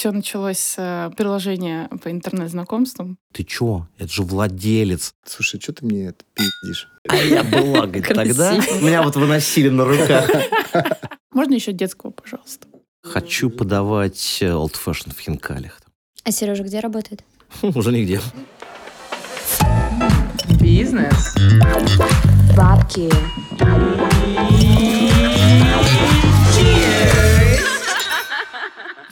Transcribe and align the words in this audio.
Все 0.00 0.12
началось 0.12 0.58
с 0.58 0.76
э, 0.78 1.10
приложения 1.14 1.90
по 2.02 2.10
интернет-знакомствам. 2.10 3.18
Ты 3.34 3.44
чё? 3.44 3.86
Это 3.98 4.10
же 4.10 4.22
владелец. 4.22 5.12
Слушай, 5.26 5.60
что 5.60 5.74
ты 5.74 5.84
мне 5.84 6.06
это 6.06 6.24
пиздишь? 6.32 6.88
А 7.06 7.16
я 7.16 7.44
была, 7.44 7.86
говорит, 7.86 8.08
тогда. 8.14 8.56
Меня 8.80 9.02
вот 9.02 9.16
выносили 9.16 9.68
на 9.68 9.84
руках. 9.84 10.30
Можно 11.34 11.52
еще 11.52 11.72
детского, 11.72 12.12
пожалуйста? 12.12 12.66
Хочу 13.02 13.50
подавать 13.50 14.38
э, 14.40 14.46
old 14.46 14.74
fashion 14.82 15.14
в 15.14 15.20
хинкалях. 15.20 15.78
А 16.24 16.32
Сережа 16.32 16.62
где 16.62 16.80
работает? 16.80 17.22
Уже 17.62 17.92
нигде. 17.92 18.22
Бизнес. 20.58 21.34
Бабки. 22.56 23.10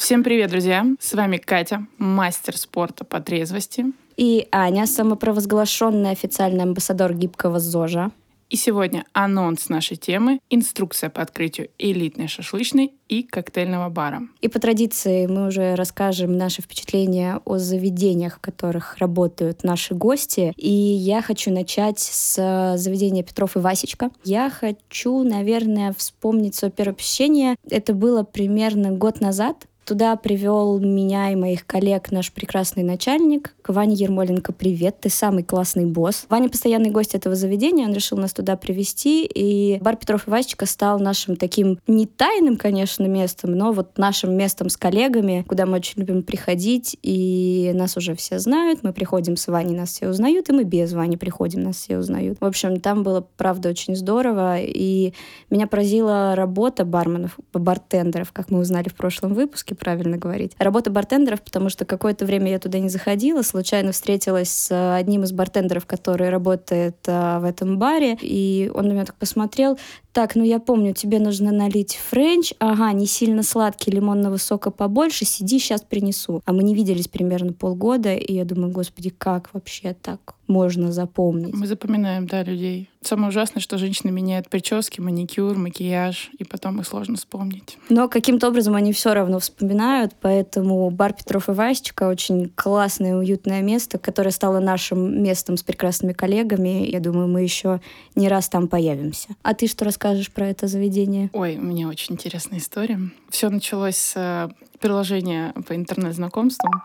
Всем 0.09 0.25
привет, 0.25 0.49
друзья! 0.49 0.87
С 0.99 1.13
вами 1.13 1.37
Катя, 1.37 1.87
мастер 1.99 2.57
спорта 2.57 3.05
по 3.05 3.21
трезвости. 3.21 3.85
И 4.17 4.49
Аня, 4.51 4.87
самопровозглашенный 4.87 6.13
официальный 6.13 6.63
амбассадор 6.63 7.13
гибкого 7.13 7.61
ЗОЖа. 7.61 8.11
И 8.49 8.57
сегодня 8.57 9.05
анонс 9.13 9.69
нашей 9.69 9.99
темы– 9.99 10.41
инструкция 10.49 11.11
по 11.11 11.21
открытию 11.21 11.69
элитной 11.77 12.27
шашлычной 12.27 12.95
и 13.11 13.23
коктейльного 13.23 13.91
бара. 13.91 14.23
И 14.41 14.49
по 14.49 14.59
традиции 14.59 15.27
мы 15.27 15.49
уже 15.49 15.75
расскажем 15.75 16.39
наши 16.39 16.63
впечатления 16.63 17.43
о 17.45 17.59
заведениях, 17.59 18.37
в 18.37 18.41
которых 18.41 18.97
работают 18.97 19.63
наши 19.63 19.95
гости. 19.95 20.55
И 20.57 20.71
я 20.71 21.21
хочу 21.21 21.51
начать 21.51 21.99
с 21.99 22.77
заведения 22.79 23.23
Петров 23.23 23.57
и 23.57 23.59
Васечка. 23.59 24.11
Я 24.25 24.49
хочу, 24.49 25.23
наверное, 25.23 25.93
вспомнить 25.93 26.55
свое 26.55 26.73
первое 26.73 26.95
посещение. 26.95 27.57
Это 27.69 27.93
было 27.93 28.23
примерно 28.23 28.93
год 28.93 29.21
назад. 29.21 29.68
Туда 29.89 30.17
привел 30.17 30.79
меня 30.79 31.33
и 31.33 31.35
моих 31.35 31.65
коллег 31.65 32.11
наш 32.11 32.31
прекрасный 32.31 32.83
начальник. 32.83 33.55
Ваня 33.67 33.95
Ермоленко, 33.95 34.53
привет, 34.53 35.01
ты 35.01 35.09
самый 35.09 35.43
классный 35.43 35.87
босс. 35.87 36.27
Ваня 36.29 36.51
постоянный 36.51 36.91
гость 36.91 37.15
этого 37.15 37.35
заведения, 37.35 37.87
он 37.87 37.95
решил 37.95 38.19
нас 38.19 38.35
туда 38.35 38.57
привести 38.57 39.25
и 39.25 39.79
бар 39.81 39.97
Петров 39.97 40.27
и 40.27 40.31
Васечка 40.31 40.67
стал 40.67 40.99
нашим 40.99 41.37
таким 41.37 41.79
не 41.87 42.05
тайным, 42.07 42.59
конечно, 42.59 43.05
местом, 43.05 43.53
но 43.53 43.73
вот 43.73 43.97
нашим 43.97 44.37
местом 44.37 44.69
с 44.69 44.77
коллегами, 44.77 45.43
куда 45.49 45.65
мы 45.65 45.79
очень 45.79 46.01
любим 46.03 46.23
приходить, 46.23 46.99
и 47.03 47.73
нас 47.75 47.97
уже 47.97 48.15
все 48.15 48.39
знают, 48.39 48.83
мы 48.83 48.93
приходим 48.93 49.39
с 49.39 49.47
Ваней, 49.49 49.75
нас 49.75 49.91
все 49.91 50.09
узнают, 50.09 50.51
и 50.51 50.53
мы 50.53 50.65
без 50.65 50.93
Вани 50.93 51.17
приходим, 51.17 51.63
нас 51.63 51.77
все 51.77 51.97
узнают. 51.97 52.39
В 52.41 52.45
общем, 52.45 52.81
там 52.81 53.03
было, 53.03 53.27
правда, 53.39 53.71
очень 53.71 53.97
здорово, 53.97 54.59
и 54.61 55.15
меня 55.49 55.67
поразила 55.67 56.35
работа 56.35 56.85
барменов, 56.85 57.39
бартендеров, 57.55 58.33
как 58.33 58.51
мы 58.51 58.59
узнали 58.59 58.91
в 58.91 58.95
прошлом 58.95 59.33
выпуске, 59.33 59.78
правильно 59.79 60.19
говорить. 60.19 60.53
Работа 60.59 60.91
бартендеров, 60.91 61.43
потому 61.43 61.69
что 61.69 61.85
какое-то 61.85 62.27
время 62.27 62.51
я 62.51 62.59
туда 62.59 62.79
не 62.79 62.89
заходила, 62.89 63.43
случайно 63.43 63.93
встретилась 63.93 64.51
с 64.51 64.97
одним 64.97 65.25
из 65.25 65.33
бартендеров, 65.33 65.87
который 65.87 66.29
работает 66.29 66.97
а, 67.07 67.41
в 67.41 67.45
этом 67.45 67.79
баре, 67.79 68.19
и 68.21 68.71
он 68.75 68.89
на 68.89 68.93
меня 68.93 69.05
так 69.05 69.17
посмотрел, 69.17 69.79
так, 70.13 70.35
ну 70.35 70.43
я 70.43 70.59
помню, 70.59 70.95
тебе 70.95 71.21
нужно 71.21 71.53
налить 71.53 71.95
French, 71.95 72.53
ага, 72.59 72.93
не 72.93 73.07
сильно 73.07 73.45
сладкий, 73.45 73.93
лимонного 73.93 74.37
сока 74.37 74.73
побольше, 74.73 75.25
сиди, 75.25 75.61
сейчас 75.61 75.83
принесу. 75.83 76.43
А 76.45 76.53
мы 76.53 76.65
не 76.65 76.75
виделись 76.75 77.07
примерно 77.07 77.53
полгода, 77.53 78.15
и 78.15 78.33
я 78.35 78.45
думаю, 78.45 78.73
господи, 78.73 79.11
как 79.11 79.51
вообще 79.53 79.95
так 79.95 80.35
можно 80.49 80.91
запомнить? 80.91 81.55
Мы 81.55 81.69
запоминаем, 81.69 82.27
да, 82.27 82.43
людей. 82.43 82.91
Самое 83.09 83.31
ужасное, 83.31 83.63
что 83.63 83.79
женщины 83.79 84.11
меняют 84.11 84.51
прически, 84.51 85.01
маникюр, 85.01 85.57
макияж, 85.57 86.31
и 86.37 86.45
потом 86.45 86.79
их 86.79 86.87
сложно 86.87 87.17
вспомнить. 87.17 87.79
Но 87.89 88.07
каким-то 88.07 88.49
образом 88.49 88.75
они 88.75 88.93
все 88.93 89.15
равно 89.15 89.39
вспоминают, 89.39 90.13
поэтому 90.21 90.91
бар 90.91 91.15
Петров 91.15 91.49
и 91.49 91.53
Васечка 91.53 92.07
очень 92.07 92.51
классное, 92.55 93.17
уютное 93.17 93.63
место, 93.63 93.97
которое 93.97 94.31
стало 94.31 94.61
нашим 94.61 95.23
местом 95.23 95.57
с 95.57 95.63
прекрасными 95.63 96.13
коллегами. 96.13 96.87
Я 96.87 97.01
думаю, 97.01 97.29
мы 97.29 97.41
еще 97.41 97.81
не 98.15 98.29
раз 98.29 98.51
там 98.51 98.69
появимся. 98.69 99.29
А 99.43 99.55
ты 99.55 99.69
что 99.69 99.87
расскажешь 99.87 100.31
про 100.31 100.47
это 100.47 100.67
заведение? 100.67 101.31
Ой, 101.33 101.57
у 101.57 101.63
меня 101.63 101.89
очень 101.89 102.17
интересная 102.17 102.59
история. 102.59 103.01
Все 103.31 103.49
началось 103.49 103.97
с 103.97 104.13
э, 104.17 104.51
приложения 104.81 105.55
по 105.67 105.75
интернет-знакомствам. 105.75 106.83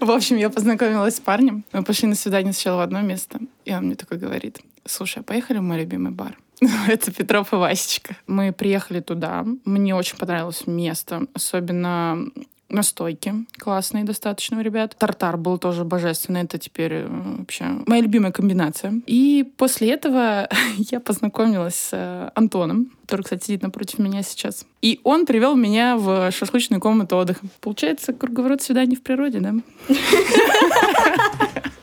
В 0.00 0.10
общем, 0.10 0.36
я 0.36 0.50
познакомилась 0.50 1.16
с 1.16 1.20
парнем. 1.20 1.64
Мы 1.72 1.82
пошли 1.82 2.08
на 2.08 2.14
свидание 2.14 2.52
сначала 2.52 2.78
в 2.78 2.80
одно 2.80 3.00
место. 3.00 3.40
И 3.64 3.74
он 3.74 3.86
мне 3.86 3.94
такой 3.94 4.18
говорит, 4.18 4.60
слушай, 4.84 5.20
а 5.20 5.22
поехали 5.22 5.58
в 5.58 5.62
мой 5.62 5.78
любимый 5.80 6.12
бар? 6.12 6.36
Это 6.88 7.12
Петров 7.12 7.52
и 7.52 7.56
Васечка. 7.56 8.16
Мы 8.26 8.52
приехали 8.52 9.00
туда. 9.00 9.44
Мне 9.64 9.94
очень 9.94 10.16
понравилось 10.16 10.66
место. 10.66 11.26
Особенно 11.34 12.26
настойки 12.74 13.34
классные 13.58 14.04
достаточно 14.04 14.58
у 14.58 14.60
ребят. 14.60 14.96
Тартар 14.98 15.36
был 15.36 15.58
тоже 15.58 15.84
божественный. 15.84 16.42
Это 16.42 16.58
теперь 16.58 16.92
э, 16.92 17.06
вообще 17.08 17.64
моя 17.86 18.02
любимая 18.02 18.32
комбинация. 18.32 19.00
И 19.06 19.50
после 19.56 19.92
этого 19.92 20.48
я 20.76 21.00
познакомилась 21.00 21.76
с 21.76 21.90
э, 21.92 22.30
Антоном, 22.34 22.90
который, 23.02 23.22
кстати, 23.22 23.44
сидит 23.44 23.62
напротив 23.62 23.98
меня 23.98 24.22
сейчас. 24.22 24.66
И 24.82 25.00
он 25.04 25.26
привел 25.26 25.56
меня 25.56 25.96
в 25.96 26.30
шашлычную 26.30 26.80
комнату 26.80 27.16
отдыха. 27.16 27.40
Получается, 27.60 28.12
круговорот 28.12 28.62
свиданий 28.62 28.96
в 28.96 29.02
природе, 29.02 29.40
да? 29.40 29.54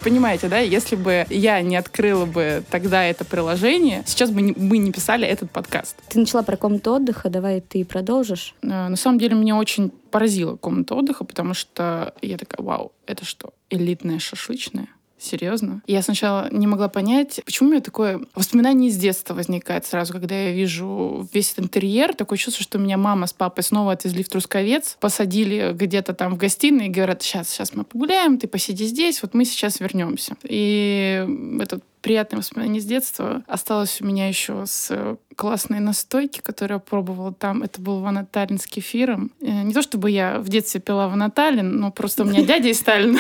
Понимаете, 0.03 0.47
да, 0.47 0.58
если 0.58 0.96
бы 0.96 1.28
я 1.29 1.62
не 1.62 1.75
открыла 1.75 2.25
бы 2.25 2.63
тогда 2.72 3.03
это 3.03 3.23
приложение, 3.23 4.03
сейчас 4.08 4.31
бы 4.31 4.41
не, 4.41 4.53
мы 4.58 4.79
не 4.79 4.91
писали 4.91 5.28
этот 5.28 5.52
подкаст. 5.52 5.96
Ты 6.09 6.19
начала 6.19 6.41
про 6.41 6.58
комнату 6.58 6.94
отдыха, 6.94 7.29
давай 7.29 7.62
ты 7.62 7.85
продолжишь. 7.85 8.56
Э, 8.63 8.88
на 8.88 8.96
самом 8.96 9.19
деле 9.19 9.35
меня 9.35 9.58
очень 9.58 9.91
поразила 10.12 10.56
комната 10.56 10.96
отдыха, 10.96 11.24
потому 11.24 11.54
что 11.54 12.14
я 12.22 12.38
такая, 12.38 12.64
вау, 12.66 12.94
это 13.06 13.26
что, 13.26 13.54
элитная 13.70 14.20
шашлычная? 14.20 14.90
Серьезно? 15.22 15.82
Я 15.86 16.02
сначала 16.02 16.48
не 16.52 16.66
могла 16.66 16.90
понять, 16.90 17.42
почему 17.46 17.70
у 17.70 17.72
меня 17.74 17.82
такое 17.82 18.22
воспоминание 18.34 18.90
из 18.90 18.98
детства 18.98 19.36
возникает 19.36 19.86
сразу, 19.86 20.14
когда 20.14 20.36
я 20.36 20.52
вижу 20.52 21.28
весь 21.32 21.52
этот 21.54 21.66
интерьер. 21.66 22.16
Такое 22.16 22.38
чувство, 22.38 22.64
что 22.64 22.80
меня 22.80 22.98
мама 22.98 23.28
с 23.28 23.34
папой 23.34 23.64
снова 23.64 23.92
отвезли 23.92 24.24
в 24.24 24.30
Трусковец, 24.30 24.98
посадили 25.00 25.74
где-то 25.74 26.14
там 26.14 26.34
в 26.34 26.38
гостиной 26.38 26.88
и 26.88 26.90
говорят, 26.90 27.22
сейчас, 27.22 27.50
сейчас 27.50 27.76
мы 27.76 27.84
погуляем, 27.84 28.40
ты 28.40 28.48
посиди 28.48 28.86
здесь, 28.86 29.22
вот 29.22 29.36
мы 29.36 29.46
сейчас 29.46 29.80
вернемся. 29.80 30.36
И 30.44 31.26
этот 31.62 31.84
приятное 32.02 32.40
воспоминание 32.40 32.82
с 32.82 32.86
детства 32.86 33.44
осталось 33.48 34.02
у 34.02 34.06
меня 34.06 34.28
еще 34.28 34.64
с 34.66 35.18
классной 35.36 35.80
настойки, 35.80 36.40
которую 36.42 36.78
я 36.78 36.80
пробовала 36.80 37.34
там. 37.34 37.64
Это 37.64 37.80
был 37.80 38.00
ванаталин 38.00 38.59
с 38.59 38.66
кефиром. 38.66 39.32
Э, 39.42 39.64
не 39.64 39.74
то 39.74 39.82
чтобы 39.82 40.12
я 40.12 40.40
в 40.40 40.50
детстве 40.50 40.82
пила 40.82 41.08
ванаталин, 41.08 41.80
но 41.80 41.92
просто 41.92 42.24
у 42.24 42.26
меня 42.26 42.44
дядя 42.46 42.70
из 42.70 42.80
Сталина. 42.80 43.20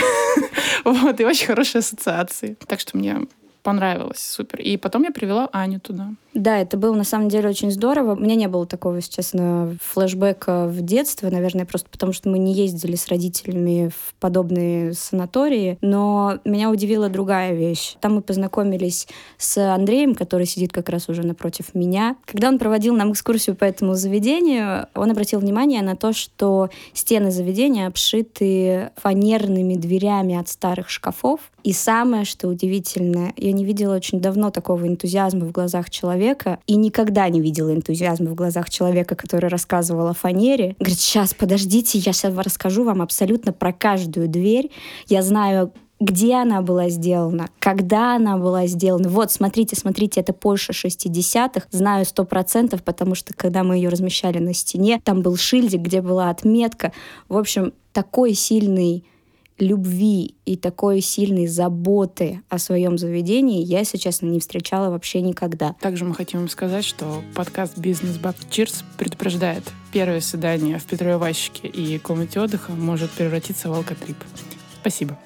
Вот, 0.83 1.19
и 1.19 1.25
очень 1.25 1.47
хорошие 1.47 1.79
ассоциации. 1.79 2.57
Так 2.67 2.79
что 2.79 2.97
мне 2.97 3.17
понравилось, 3.63 4.19
супер. 4.19 4.59
И 4.61 4.77
потом 4.77 5.03
я 5.03 5.11
привела 5.11 5.49
Аню 5.51 5.79
туда. 5.79 6.09
Да, 6.33 6.59
это 6.59 6.77
было 6.77 6.95
на 6.95 7.03
самом 7.03 7.27
деле 7.27 7.49
очень 7.49 7.71
здорово. 7.71 8.13
У 8.13 8.19
меня 8.19 8.35
не 8.35 8.47
было 8.47 8.65
такого, 8.65 8.95
если 8.95 9.11
честно, 9.11 9.75
флешбека 9.81 10.67
в 10.67 10.81
детстве, 10.81 11.29
наверное, 11.29 11.65
просто 11.65 11.89
потому 11.89 12.13
что 12.13 12.29
мы 12.29 12.39
не 12.39 12.53
ездили 12.53 12.95
с 12.95 13.07
родителями 13.09 13.89
в 13.89 14.13
подобные 14.19 14.93
санатории. 14.93 15.77
Но 15.81 16.39
меня 16.45 16.69
удивила 16.69 17.09
другая 17.09 17.53
вещь. 17.53 17.95
Там 17.99 18.15
мы 18.15 18.21
познакомились 18.21 19.07
с 19.37 19.57
Андреем, 19.57 20.15
который 20.15 20.45
сидит 20.45 20.71
как 20.71 20.87
раз 20.87 21.09
уже 21.09 21.23
напротив 21.23 21.75
меня. 21.75 22.15
Когда 22.25 22.47
он 22.47 22.59
проводил 22.59 22.95
нам 22.95 23.11
экскурсию 23.11 23.57
по 23.57 23.65
этому 23.65 23.95
заведению, 23.95 24.87
он 24.95 25.11
обратил 25.11 25.39
внимание 25.39 25.81
на 25.81 25.97
то, 25.97 26.13
что 26.13 26.69
стены 26.93 27.31
заведения 27.31 27.87
обшиты 27.87 28.91
фанерными 28.95 29.75
дверями 29.75 30.39
от 30.39 30.47
старых 30.47 30.89
шкафов. 30.89 31.41
И 31.63 31.73
самое, 31.73 32.25
что 32.25 32.47
удивительное, 32.47 33.33
я 33.37 33.51
не 33.51 33.65
видела 33.65 33.95
очень 33.95 34.19
давно 34.19 34.49
такого 34.49 34.87
энтузиазма 34.87 35.45
в 35.45 35.51
глазах 35.51 35.89
человека 35.89 36.20
и 36.67 36.75
никогда 36.75 37.27
не 37.29 37.41
видела 37.41 37.73
энтузиазма 37.73 38.31
в 38.31 38.35
глазах 38.35 38.69
человека, 38.69 39.15
который 39.15 39.49
рассказывал 39.49 40.07
о 40.07 40.13
фанере. 40.13 40.75
Говорит, 40.79 40.99
сейчас, 40.99 41.33
подождите, 41.33 41.97
я 41.99 42.13
сейчас 42.13 42.35
расскажу 42.35 42.83
вам 42.83 43.01
абсолютно 43.01 43.53
про 43.53 43.73
каждую 43.73 44.27
дверь. 44.27 44.71
Я 45.07 45.21
знаю, 45.21 45.73
где 46.01 46.33
она 46.35 46.61
была 46.61 46.89
сделана, 46.89 47.47
когда 47.59 48.15
она 48.15 48.37
была 48.37 48.65
сделана. 48.65 49.07
Вот, 49.07 49.31
смотрите, 49.31 49.75
смотрите, 49.75 50.19
это 50.19 50.33
Польша 50.33 50.73
60-х. 50.73 51.67
Знаю 51.69 52.05
сто 52.05 52.25
процентов, 52.25 52.83
потому 52.83 53.13
что 53.13 53.33
когда 53.35 53.63
мы 53.63 53.75
ее 53.75 53.89
размещали 53.89 54.39
на 54.39 54.53
стене, 54.55 54.99
там 55.03 55.21
был 55.21 55.37
шильдик, 55.37 55.81
где 55.81 56.01
была 56.01 56.31
отметка. 56.31 56.91
В 57.29 57.37
общем, 57.37 57.73
такой 57.93 58.33
сильный 58.33 59.05
любви 59.61 60.35
и 60.45 60.57
такой 60.57 61.01
сильной 61.01 61.47
заботы 61.47 62.41
о 62.49 62.57
своем 62.57 62.97
заведении 62.97 63.63
я, 63.63 63.79
если 63.79 63.97
честно, 63.97 64.25
не 64.25 64.39
встречала 64.39 64.89
вообще 64.89 65.21
никогда. 65.21 65.75
Также 65.79 66.03
мы 66.03 66.15
хотим 66.15 66.39
вам 66.39 66.49
сказать, 66.49 66.83
что 66.83 67.21
подкаст 67.35 67.77
«Бизнес 67.77 68.17
Баб 68.17 68.35
Чирс» 68.49 68.83
предупреждает, 68.97 69.63
первое 69.93 70.19
свидание 70.19 70.79
в 70.79 70.85
Петровой 70.85 71.17
Ващике 71.17 71.67
и 71.67 71.99
комнате 71.99 72.41
отдыха 72.41 72.71
может 72.71 73.11
превратиться 73.11 73.69
в 73.69 73.73
алкотрип. 73.73 74.17
Спасибо. 74.81 75.17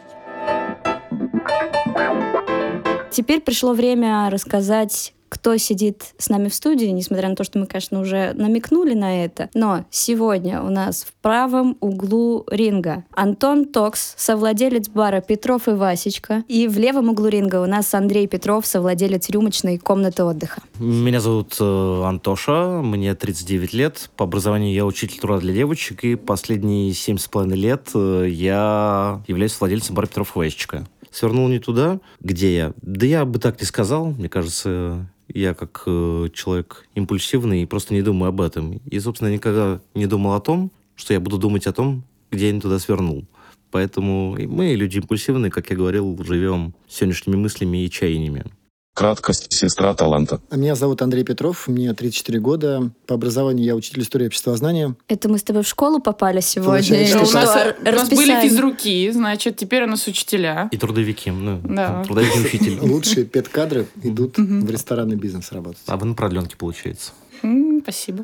Теперь 3.09 3.39
пришло 3.39 3.73
время 3.73 4.29
рассказать 4.29 5.14
кто 5.29 5.57
сидит 5.57 6.13
с 6.17 6.29
нами 6.29 6.49
в 6.49 6.55
студии, 6.55 6.87
несмотря 6.87 7.29
на 7.29 7.35
то, 7.35 7.43
что 7.43 7.59
мы, 7.59 7.65
конечно, 7.65 7.99
уже 7.99 8.33
намекнули 8.33 8.93
на 8.93 9.25
это. 9.25 9.49
Но 9.53 9.85
сегодня 9.89 10.61
у 10.61 10.69
нас 10.69 11.03
в 11.03 11.13
правом 11.21 11.77
углу 11.79 12.45
ринга 12.49 13.03
Антон 13.11 13.65
Токс, 13.65 14.13
совладелец 14.17 14.89
бара 14.89 15.21
Петров 15.21 15.67
и 15.67 15.71
Васечка. 15.71 16.43
И 16.47 16.67
в 16.67 16.77
левом 16.77 17.09
углу 17.09 17.27
ринга 17.27 17.61
у 17.61 17.65
нас 17.65 17.93
Андрей 17.93 18.27
Петров, 18.27 18.65
совладелец 18.65 19.29
рюмочной 19.29 19.77
комнаты 19.77 20.23
отдыха. 20.23 20.61
Меня 20.79 21.19
зовут 21.19 21.55
э, 21.59 22.03
Антоша, 22.03 22.81
мне 22.83 23.13
39 23.15 23.73
лет. 23.73 24.09
По 24.15 24.25
образованию 24.25 24.73
я 24.73 24.85
учитель 24.85 25.19
труда 25.19 25.39
для 25.39 25.53
девочек, 25.53 26.03
и 26.03 26.15
последние 26.15 26.93
семь 26.93 27.17
с 27.17 27.27
половиной 27.27 27.57
лет 27.57 27.89
э, 27.93 28.27
я 28.29 29.21
являюсь 29.27 29.59
владельцем 29.59 29.95
бара 29.95 30.07
Петров 30.07 30.35
и 30.35 30.39
Васечка 30.39 30.85
свернул 31.15 31.47
не 31.47 31.59
туда, 31.59 31.99
где 32.19 32.55
я. 32.55 32.73
Да 32.81 33.05
я 33.05 33.25
бы 33.25 33.39
так 33.39 33.59
не 33.59 33.65
сказал. 33.65 34.07
Мне 34.07 34.29
кажется, 34.29 35.07
я 35.27 35.53
как 35.53 35.83
э, 35.85 36.27
человек 36.33 36.87
импульсивный 36.95 37.63
и 37.63 37.65
просто 37.65 37.93
не 37.93 38.01
думаю 38.01 38.29
об 38.29 38.41
этом. 38.41 38.79
И, 38.85 38.99
собственно, 38.99 39.29
никогда 39.29 39.81
не 39.93 40.05
думал 40.05 40.33
о 40.33 40.41
том, 40.41 40.71
что 40.95 41.13
я 41.13 41.19
буду 41.19 41.37
думать 41.37 41.67
о 41.67 41.73
том, 41.73 42.03
где 42.31 42.47
я 42.47 42.53
не 42.53 42.61
туда 42.61 42.79
свернул. 42.79 43.25
Поэтому 43.71 44.37
мы, 44.39 44.73
люди 44.75 44.97
импульсивные, 44.97 45.51
как 45.51 45.69
я 45.69 45.75
говорил, 45.75 46.17
живем 46.23 46.73
сегодняшними 46.87 47.35
мыслями 47.35 47.83
и 47.83 47.89
чаяниями. 47.89 48.45
Краткость– 48.95 49.47
сестра 49.51 49.93
таланта. 49.93 50.39
А 50.49 50.55
Меня 50.55 50.73
зовут 50.73 51.01
Андрей 51.01 51.25
Петров, 51.25 51.67
мне 51.67 51.93
34 51.93 52.39
года. 52.39 52.91
По 53.07 53.15
образованию 53.15 53.65
я 53.65 53.75
учитель 53.75 54.01
истории 54.01 54.27
обществознания. 54.27 54.95
Это 55.09 55.27
мы 55.27 55.37
с 55.37 55.43
тобой 55.43 55.63
в 55.63 55.67
школу 55.67 55.99
попали 55.99 56.39
сегодня? 56.39 56.71
Получается, 56.71 57.25
что 57.25 57.29
у, 57.29 57.41
нас, 57.41 57.75
у 57.77 57.83
нас 57.83 58.09
были 58.09 58.47
физруки, 58.47 59.11
значит, 59.11 59.57
теперь 59.57 59.83
у 59.83 59.87
нас 59.87 60.07
учителя. 60.07 60.69
И 60.71 60.77
трудовики. 60.77 61.29
Ну, 61.29 61.59
Да. 61.61 62.05
Трудовики 62.05 62.39
учитель. 62.39 62.79
Лучшие 62.79 63.25
педкадры 63.25 63.85
идут 64.01 64.37
в 64.37 64.69
ресторанный 64.69 65.17
бизнес 65.17 65.51
работать. 65.51 65.81
А 65.87 65.97
вы 65.97 66.05
на 66.05 66.13
продленке, 66.13 66.55
получается. 66.55 67.11
Спасибо. 67.81 68.23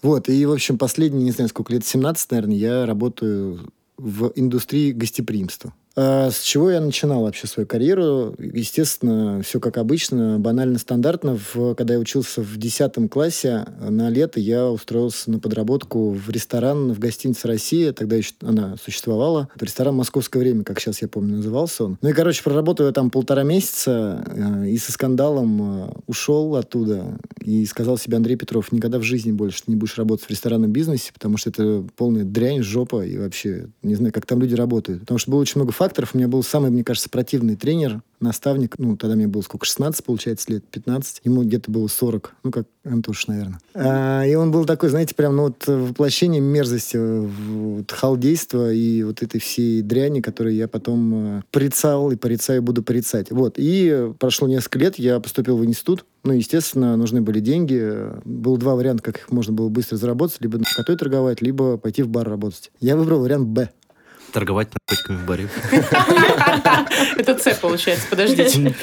Вот, 0.00 0.30
и, 0.30 0.46
в 0.46 0.52
общем, 0.52 0.78
последние, 0.78 1.24
не 1.24 1.32
знаю, 1.32 1.50
сколько 1.50 1.70
лет, 1.70 1.84
17, 1.84 2.30
наверное, 2.30 2.56
я 2.56 2.86
работаю 2.86 3.70
в 3.98 4.32
индустрии 4.36 4.92
гостеприимства. 4.92 5.74
А 6.00 6.30
с 6.30 6.42
чего 6.42 6.70
я 6.70 6.80
начинал 6.80 7.22
вообще 7.22 7.48
свою 7.48 7.66
карьеру? 7.66 8.32
Естественно, 8.38 9.42
все 9.42 9.58
как 9.58 9.78
обычно, 9.78 10.38
банально, 10.38 10.78
стандартно. 10.78 11.36
В, 11.52 11.74
когда 11.74 11.94
я 11.94 12.00
учился 12.00 12.40
в 12.40 12.56
10 12.56 13.10
классе, 13.10 13.66
на 13.80 14.08
лето 14.08 14.38
я 14.38 14.68
устроился 14.68 15.28
на 15.28 15.40
подработку 15.40 16.10
в 16.10 16.30
ресторан 16.30 16.92
в 16.92 17.00
гостинице 17.00 17.48
«Россия». 17.48 17.92
Тогда 17.92 18.14
еще 18.14 18.34
она 18.42 18.76
существовала. 18.76 19.48
Это 19.56 19.64
ресторан 19.64 19.96
«Московское 19.96 20.40
время», 20.40 20.62
как 20.62 20.78
сейчас 20.78 21.02
я 21.02 21.08
помню, 21.08 21.38
назывался 21.38 21.86
он. 21.86 21.98
Ну 22.00 22.10
и, 22.10 22.12
короче, 22.12 22.44
проработал 22.44 22.86
я 22.86 22.92
там 22.92 23.10
полтора 23.10 23.42
месяца 23.42 24.24
э, 24.24 24.68
и 24.68 24.78
со 24.78 24.92
скандалом 24.92 25.62
э, 25.62 25.90
ушел 26.06 26.54
оттуда 26.54 27.18
и 27.40 27.66
сказал 27.66 27.98
себе 27.98 28.18
Андрей 28.18 28.36
Петров, 28.36 28.70
никогда 28.70 29.00
в 29.00 29.02
жизни 29.02 29.32
больше 29.32 29.62
не 29.66 29.74
будешь 29.74 29.98
работать 29.98 30.26
в 30.26 30.30
ресторанном 30.30 30.70
бизнесе, 30.70 31.10
потому 31.12 31.38
что 31.38 31.50
это 31.50 31.84
полная 31.96 32.22
дрянь, 32.22 32.62
жопа 32.62 33.04
и 33.04 33.18
вообще 33.18 33.66
не 33.82 33.96
знаю, 33.96 34.12
как 34.12 34.26
там 34.26 34.40
люди 34.40 34.54
работают. 34.54 35.00
Потому 35.00 35.18
что 35.18 35.32
было 35.32 35.40
очень 35.40 35.58
много 35.60 35.72
факторов. 35.88 36.10
У 36.12 36.18
меня 36.18 36.28
был 36.28 36.42
самый, 36.42 36.70
мне 36.70 36.84
кажется, 36.84 37.08
противный 37.08 37.56
тренер, 37.56 38.02
наставник. 38.20 38.74
Ну, 38.78 38.98
тогда 38.98 39.16
мне 39.16 39.26
было 39.26 39.40
сколько, 39.40 39.64
16, 39.64 40.04
получается, 40.04 40.52
лет, 40.52 40.64
15. 40.66 41.22
Ему 41.24 41.44
где-то 41.44 41.70
было 41.70 41.88
40. 41.88 42.34
Ну, 42.44 42.50
как 42.50 42.66
Антош, 42.84 43.26
наверное. 43.26 43.58
А, 43.74 44.22
и 44.26 44.34
он 44.34 44.50
был 44.50 44.66
такой, 44.66 44.90
знаете, 44.90 45.14
прям, 45.14 45.36
ну, 45.36 45.44
вот 45.44 45.66
воплощение 45.66 46.42
мерзости, 46.42 46.98
вот, 46.98 47.90
халдейства 47.90 48.70
и 48.70 49.02
вот 49.02 49.22
этой 49.22 49.40
всей 49.40 49.80
дряни, 49.80 50.20
которую 50.20 50.54
я 50.56 50.68
потом 50.68 51.38
э, 51.38 51.42
порицал 51.50 52.10
и 52.10 52.16
порицаю, 52.16 52.60
буду 52.60 52.82
порицать. 52.82 53.30
Вот. 53.30 53.54
И 53.56 54.12
прошло 54.18 54.46
несколько 54.46 54.80
лет, 54.80 54.98
я 54.98 55.20
поступил 55.20 55.56
в 55.56 55.64
институт. 55.64 56.04
Ну, 56.22 56.34
естественно, 56.34 56.96
нужны 56.98 57.22
были 57.22 57.40
деньги. 57.40 57.94
Было 58.26 58.58
два 58.58 58.74
варианта, 58.74 59.02
как 59.02 59.16
их 59.16 59.30
можно 59.30 59.54
было 59.54 59.70
быстро 59.70 59.96
заработать. 59.96 60.36
Либо 60.40 60.58
на 60.58 60.64
котой 60.76 60.96
торговать, 60.96 61.40
либо 61.40 61.78
пойти 61.78 62.02
в 62.02 62.08
бар 62.08 62.28
работать. 62.28 62.70
Я 62.78 62.94
выбрал 62.94 63.20
вариант 63.20 63.48
«Б». 63.48 63.70
Торговать 64.32 64.68
наркотиками 64.72 65.16
в 65.16 65.26
баре. 65.26 65.48
Это 67.16 67.38
С 67.38 67.58
получается, 67.58 68.06
подождите. 68.10 68.74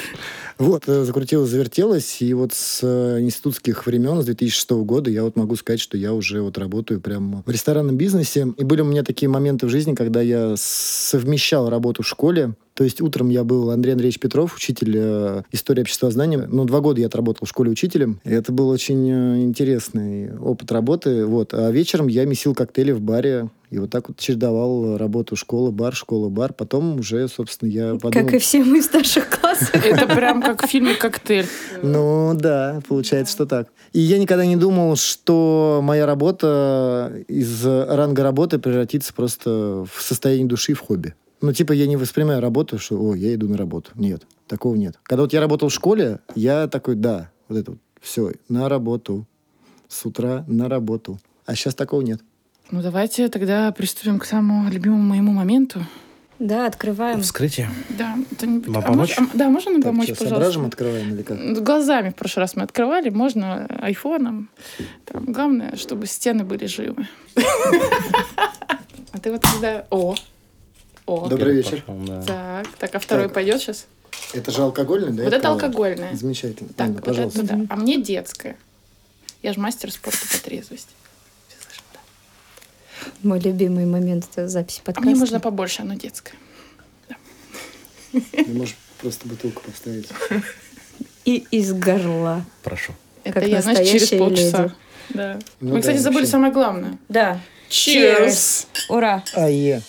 Вот, 0.58 0.84
э, 0.86 1.04
закрутилось, 1.04 1.50
завертелось, 1.50 2.22
и 2.22 2.32
вот 2.32 2.54
с 2.54 2.80
э, 2.82 3.20
институтских 3.20 3.84
времен, 3.84 4.22
с 4.22 4.24
2006 4.24 4.70
года, 4.70 5.10
я 5.10 5.22
вот 5.22 5.36
могу 5.36 5.54
сказать, 5.56 5.80
что 5.80 5.98
я 5.98 6.14
уже 6.14 6.40
вот 6.40 6.56
работаю 6.56 7.00
прям 7.00 7.42
в 7.44 7.50
ресторанном 7.50 7.96
бизнесе. 7.96 8.48
И 8.56 8.64
были 8.64 8.80
у 8.80 8.86
меня 8.86 9.02
такие 9.02 9.28
моменты 9.28 9.66
в 9.66 9.68
жизни, 9.68 9.94
когда 9.94 10.22
я 10.22 10.54
совмещал 10.56 11.68
работу 11.68 12.02
в 12.02 12.08
школе, 12.08 12.54
то 12.76 12.84
есть 12.84 13.00
утром 13.00 13.30
я 13.30 13.42
был 13.42 13.70
Андрей 13.70 13.92
Андреевич 13.92 14.20
Петров, 14.20 14.54
учитель 14.54 14.92
э, 14.98 15.42
истории 15.50 15.80
обществознания. 15.80 16.46
Ну, 16.46 16.66
два 16.66 16.80
года 16.80 17.00
я 17.00 17.06
отработал 17.06 17.46
в 17.46 17.48
школе 17.48 17.70
учителем. 17.70 18.20
И 18.22 18.30
это 18.30 18.52
был 18.52 18.68
очень 18.68 19.10
э, 19.10 19.42
интересный 19.44 20.36
опыт 20.36 20.70
работы. 20.70 21.24
Вот. 21.24 21.54
А 21.54 21.70
вечером 21.70 22.08
я 22.08 22.26
месил 22.26 22.54
коктейли 22.54 22.92
в 22.92 23.00
баре. 23.00 23.48
И 23.70 23.78
вот 23.78 23.88
так 23.88 24.08
вот 24.08 24.18
чередовал 24.18 24.98
работу 24.98 25.36
школа, 25.36 25.70
бар, 25.70 25.94
школа, 25.94 26.28
бар. 26.28 26.52
Потом 26.52 26.98
уже, 26.98 27.26
собственно, 27.28 27.70
я 27.70 27.94
подумал... 27.94 28.26
Как 28.26 28.34
и 28.34 28.38
все 28.38 28.62
мы 28.62 28.82
в 28.82 28.84
старших 28.84 29.30
классах. 29.30 29.74
Это 29.86 30.06
прям 30.14 30.42
как 30.42 30.62
в 30.62 30.68
фильме 30.68 30.96
«Коктейль». 30.96 31.46
Ну 31.82 32.34
да, 32.34 32.82
получается, 32.86 33.32
что 33.32 33.46
так. 33.46 33.68
И 33.94 34.00
я 34.00 34.18
никогда 34.18 34.44
не 34.44 34.56
думал, 34.56 34.96
что 34.96 35.80
моя 35.82 36.04
работа 36.04 37.24
из 37.26 37.64
ранга 37.64 38.22
работы 38.22 38.58
превратится 38.58 39.14
просто 39.14 39.86
в 39.90 40.02
состояние 40.02 40.46
души, 40.46 40.74
в 40.74 40.80
хобби. 40.80 41.14
Ну, 41.40 41.52
типа, 41.52 41.72
я 41.72 41.86
не 41.86 41.96
воспринимаю 41.96 42.40
работу, 42.40 42.78
что, 42.78 42.96
о, 43.00 43.14
я 43.14 43.34
иду 43.34 43.48
на 43.48 43.56
работу. 43.56 43.90
Нет, 43.94 44.26
такого 44.46 44.74
нет. 44.74 44.98
Когда 45.02 45.22
вот 45.22 45.32
я 45.32 45.40
работал 45.40 45.68
в 45.68 45.72
школе, 45.72 46.20
я 46.34 46.66
такой, 46.66 46.94
да, 46.94 47.30
вот 47.48 47.58
это 47.58 47.70
вот, 47.72 47.80
все, 48.00 48.32
на 48.48 48.68
работу. 48.68 49.26
С 49.88 50.04
утра 50.04 50.44
на 50.48 50.68
работу. 50.68 51.20
А 51.44 51.54
сейчас 51.54 51.74
такого 51.74 52.00
нет. 52.02 52.20
Ну, 52.72 52.82
давайте 52.82 53.28
тогда 53.28 53.70
приступим 53.70 54.18
к 54.18 54.24
самому 54.24 54.68
любимому 54.68 55.02
моему 55.02 55.30
моменту. 55.32 55.80
Да, 56.40 56.66
открываем. 56.66 57.22
Вскрытие. 57.22 57.70
Да, 57.96 58.16
это-нибудь- 58.32 58.66
Вам 58.68 58.78
а 58.84 58.86
помочь? 58.86 59.16
мож- 59.16 59.28
а- 59.32 59.36
да, 59.36 59.48
можно 59.48 59.70
нам 59.72 59.82
Так, 59.82 59.92
помочь, 59.92 60.06
что, 60.06 60.14
пожалуйста? 60.16 60.36
ображем 60.36 60.66
открываем 60.66 61.14
или 61.14 61.22
как? 61.22 61.38
Ну, 61.40 61.62
Глазами 61.62 62.10
в 62.10 62.14
прошлый 62.16 62.42
раз 62.42 62.56
мы 62.56 62.62
открывали, 62.64 63.08
можно 63.10 63.66
айфоном. 63.80 64.50
Там, 65.04 65.24
главное, 65.26 65.76
чтобы 65.76 66.06
стены 66.06 66.44
были 66.44 66.66
живы. 66.66 67.06
А 69.12 69.18
ты 69.18 69.32
вот 69.32 69.42
когда... 69.42 69.86
О! 69.90 70.14
О! 71.06 71.28
Добрый 71.28 71.54
вечер. 71.54 71.82
Пошел, 71.82 72.00
да. 72.04 72.22
Так, 72.22 72.68
так, 72.78 72.94
а 72.94 72.98
второй 72.98 73.26
Так. 73.26 73.34
пойдет 73.34 73.60
сейчас? 73.60 73.86
Это 74.34 74.50
же 74.50 74.62
алкогольный, 74.62 75.12
да? 75.12 75.24
Вот 75.24 75.32
это 75.32 75.48
алкогольное. 75.48 76.14
Замечательно. 76.16 76.70
Так, 76.70 76.86
Анна, 76.88 76.94
вот 76.96 77.04
пожалуйста. 77.04 77.42
это 77.42 77.54
да. 77.56 77.66
А 77.70 77.76
мне 77.76 78.00
детское. 78.02 78.56
Я 79.42 79.52
же 79.52 79.60
мастер 79.60 79.92
спорта 79.92 80.18
по 80.32 80.38
трезвости. 80.42 80.90
Да. 81.92 82.00
Мой 83.22 83.38
любимый 83.40 83.86
момент 83.86 84.26
это 84.32 84.48
запись 84.48 84.80
А 84.82 84.86
подкаста. 84.86 85.08
мне 85.08 85.14
можно 85.18 85.38
побольше, 85.38 85.82
оно 85.82 85.94
детское. 85.94 86.34
Ты 88.12 88.46
можешь 88.52 88.76
просто 89.00 89.28
бутылку 89.28 89.62
поставить. 89.62 90.08
И 91.24 91.46
из 91.50 91.72
горла. 91.72 92.44
Прошу. 92.62 92.94
Это 93.24 93.40
Как 93.40 93.48
я, 93.48 93.60
знаешь, 93.62 93.78
через 93.88 94.02
настоящая 94.02 94.18
полчаса. 94.18 94.62
леди. 94.62 94.74
Да. 95.10 95.38
Ну 95.60 95.74
Мы, 95.74 95.80
кстати, 95.80 95.96
да, 95.98 96.02
забыли 96.02 96.20
вообще. 96.20 96.30
самое 96.32 96.52
главное. 96.52 96.98
Да. 97.08 97.40
Cheers! 97.68 98.66
Ура! 98.88 99.22
Ае. 99.34 99.82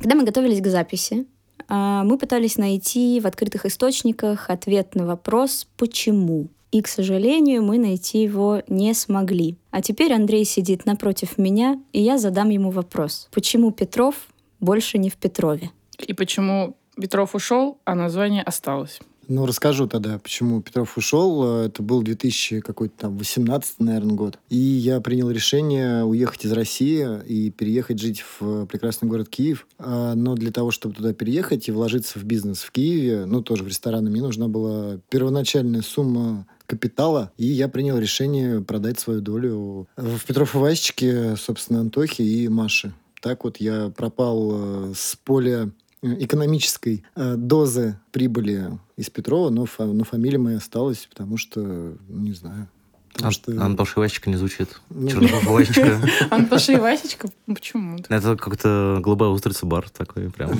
Когда 0.00 0.14
мы 0.14 0.24
готовились 0.24 0.60
к 0.60 0.66
записи, 0.66 1.26
а, 1.68 2.04
мы 2.04 2.18
пытались 2.18 2.58
найти 2.58 3.20
в 3.20 3.26
открытых 3.26 3.66
источниках 3.66 4.50
ответ 4.50 4.94
на 4.94 5.06
вопрос 5.06 5.68
«почему?». 5.76 6.48
И, 6.72 6.82
к 6.82 6.88
сожалению, 6.88 7.64
мы 7.64 7.78
найти 7.78 8.22
его 8.22 8.62
не 8.68 8.94
смогли. 8.94 9.56
А 9.70 9.82
теперь 9.82 10.12
Андрей 10.12 10.44
сидит 10.44 10.86
напротив 10.86 11.36
меня, 11.36 11.80
и 11.92 12.00
я 12.00 12.16
задам 12.16 12.50
ему 12.50 12.70
вопрос. 12.70 13.28
Почему 13.32 13.72
Петров 13.72 14.14
больше 14.60 14.98
не 14.98 15.10
в 15.10 15.16
Петрове? 15.16 15.70
И 15.98 16.12
почему 16.12 16.76
Петров 16.96 17.34
ушел, 17.34 17.78
а 17.84 17.94
название 17.94 18.42
осталось? 18.42 19.00
Ну, 19.32 19.46
расскажу 19.46 19.86
тогда, 19.86 20.18
почему 20.18 20.60
Петров 20.60 20.98
ушел. 20.98 21.60
Это 21.60 21.84
был 21.84 22.02
2000 22.02 22.62
какой-то 22.62 22.94
там 23.02 23.16
18, 23.16 23.78
наверное, 23.78 24.16
год. 24.16 24.40
И 24.48 24.56
я 24.56 25.00
принял 25.00 25.30
решение 25.30 26.02
уехать 26.02 26.46
из 26.46 26.50
России 26.50 27.06
и 27.28 27.52
переехать 27.52 28.00
жить 28.00 28.24
в 28.40 28.66
прекрасный 28.66 29.08
город 29.08 29.28
Киев. 29.28 29.68
А, 29.78 30.16
Но 30.16 30.34
для 30.34 30.50
того, 30.50 30.72
чтобы 30.72 30.96
туда 30.96 31.12
переехать 31.12 31.68
и 31.68 31.72
вложиться 31.72 32.18
в 32.18 32.24
бизнес 32.24 32.62
в 32.62 32.72
Киеве, 32.72 33.24
ну, 33.24 33.40
тоже 33.40 33.62
в 33.62 33.68
рестораны, 33.68 34.10
мне 34.10 34.20
нужна 34.20 34.48
была 34.48 34.98
первоначальная 35.10 35.82
сумма 35.82 36.48
капитала, 36.66 37.30
и 37.36 37.46
я 37.46 37.68
принял 37.68 37.98
решение 37.98 38.60
продать 38.62 38.98
свою 38.98 39.20
долю 39.20 39.86
в 39.96 40.26
Петров 40.26 40.56
и 40.56 40.58
Васечке, 40.58 41.36
собственно, 41.36 41.78
Антохе 41.78 42.24
и 42.24 42.48
Маше. 42.48 42.94
Так 43.20 43.44
вот 43.44 43.58
я 43.58 43.90
пропал 43.90 44.50
э, 44.52 44.92
с 44.96 45.14
поля 45.16 45.68
э, 45.68 45.70
экономической 46.02 47.04
э, 47.14 47.36
дозы 47.36 47.98
прибыли 48.12 48.78
из 48.96 49.10
Петрова, 49.10 49.50
но, 49.50 49.66
фа- 49.66 49.86
но 49.86 50.04
фамилия 50.04 50.38
моя 50.38 50.58
осталась, 50.58 51.06
потому 51.10 51.36
что, 51.36 51.60
ну, 51.60 51.96
не 52.08 52.32
знаю, 52.32 52.68
Потому 53.12 53.32
что... 53.32 53.64
Антоша 53.64 53.94
и 53.96 53.98
Васечка 53.98 54.30
не 54.30 54.36
звучит. 54.36 54.80
Ну, 54.88 55.08
Чернышов 55.08 55.42
и 55.42 55.46
Васечка. 55.48 56.00
Антоша 56.30 56.72
и 56.72 56.76
Васечка? 56.76 57.28
Почему? 57.46 57.98
Это 58.08 58.36
как-то 58.36 59.00
голубая 59.02 59.30
устрица 59.30 59.66
бар 59.66 59.90
такой 59.90 60.30
прям, 60.30 60.52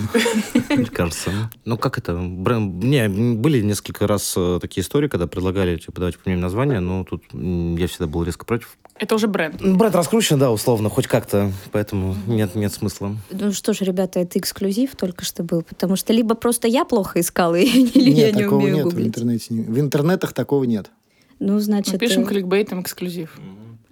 мне 0.68 0.86
кажется. 0.86 1.30
Ну, 1.64 1.78
как 1.78 1.98
это? 1.98 2.16
Бренд... 2.16 2.82
Не, 2.82 3.08
были 3.08 3.62
несколько 3.62 4.06
раз 4.06 4.34
э, 4.36 4.58
такие 4.60 4.82
истории, 4.82 5.08
когда 5.08 5.26
предлагали, 5.26 5.76
типа, 5.76 5.92
давайте 5.94 6.18
поменяем 6.18 6.42
название, 6.42 6.80
но 6.80 7.04
тут 7.04 7.22
я 7.32 7.86
всегда 7.86 8.08
был 8.08 8.24
резко 8.24 8.44
против. 8.44 8.76
Это 9.00 9.14
уже 9.14 9.28
бренд. 9.28 9.62
Бренд 9.62 9.94
раскручен, 9.94 10.38
да, 10.38 10.50
условно, 10.50 10.90
хоть 10.90 11.06
как-то, 11.06 11.50
поэтому 11.72 12.14
нет, 12.26 12.54
нет 12.54 12.72
смысла. 12.72 13.16
Ну 13.30 13.50
что 13.52 13.72
ж, 13.72 13.80
ребята, 13.80 14.20
это 14.20 14.38
эксклюзив 14.38 14.94
только 14.94 15.24
что 15.24 15.42
был, 15.42 15.62
потому 15.62 15.96
что 15.96 16.12
либо 16.12 16.34
просто 16.34 16.68
я 16.68 16.84
плохо 16.84 17.20
искала, 17.20 17.54
или 17.58 18.10
я 18.10 18.26
Нет, 18.26 18.36
не 18.36 18.42
такого 18.42 18.58
умею 18.58 18.74
нет 18.76 18.84
в 18.84 18.88
гуглить. 18.90 19.06
интернете. 19.08 19.54
не- 19.54 19.62
В 19.62 19.80
интернетах 19.80 20.34
такого 20.34 20.64
нет. 20.64 20.90
Ну, 21.38 21.54
Мы 21.54 21.60
значит, 21.60 21.98
пишем 21.98 22.24
э, 22.24 22.26
кликбейтом 22.26 22.82
эксклюзив. 22.82 23.38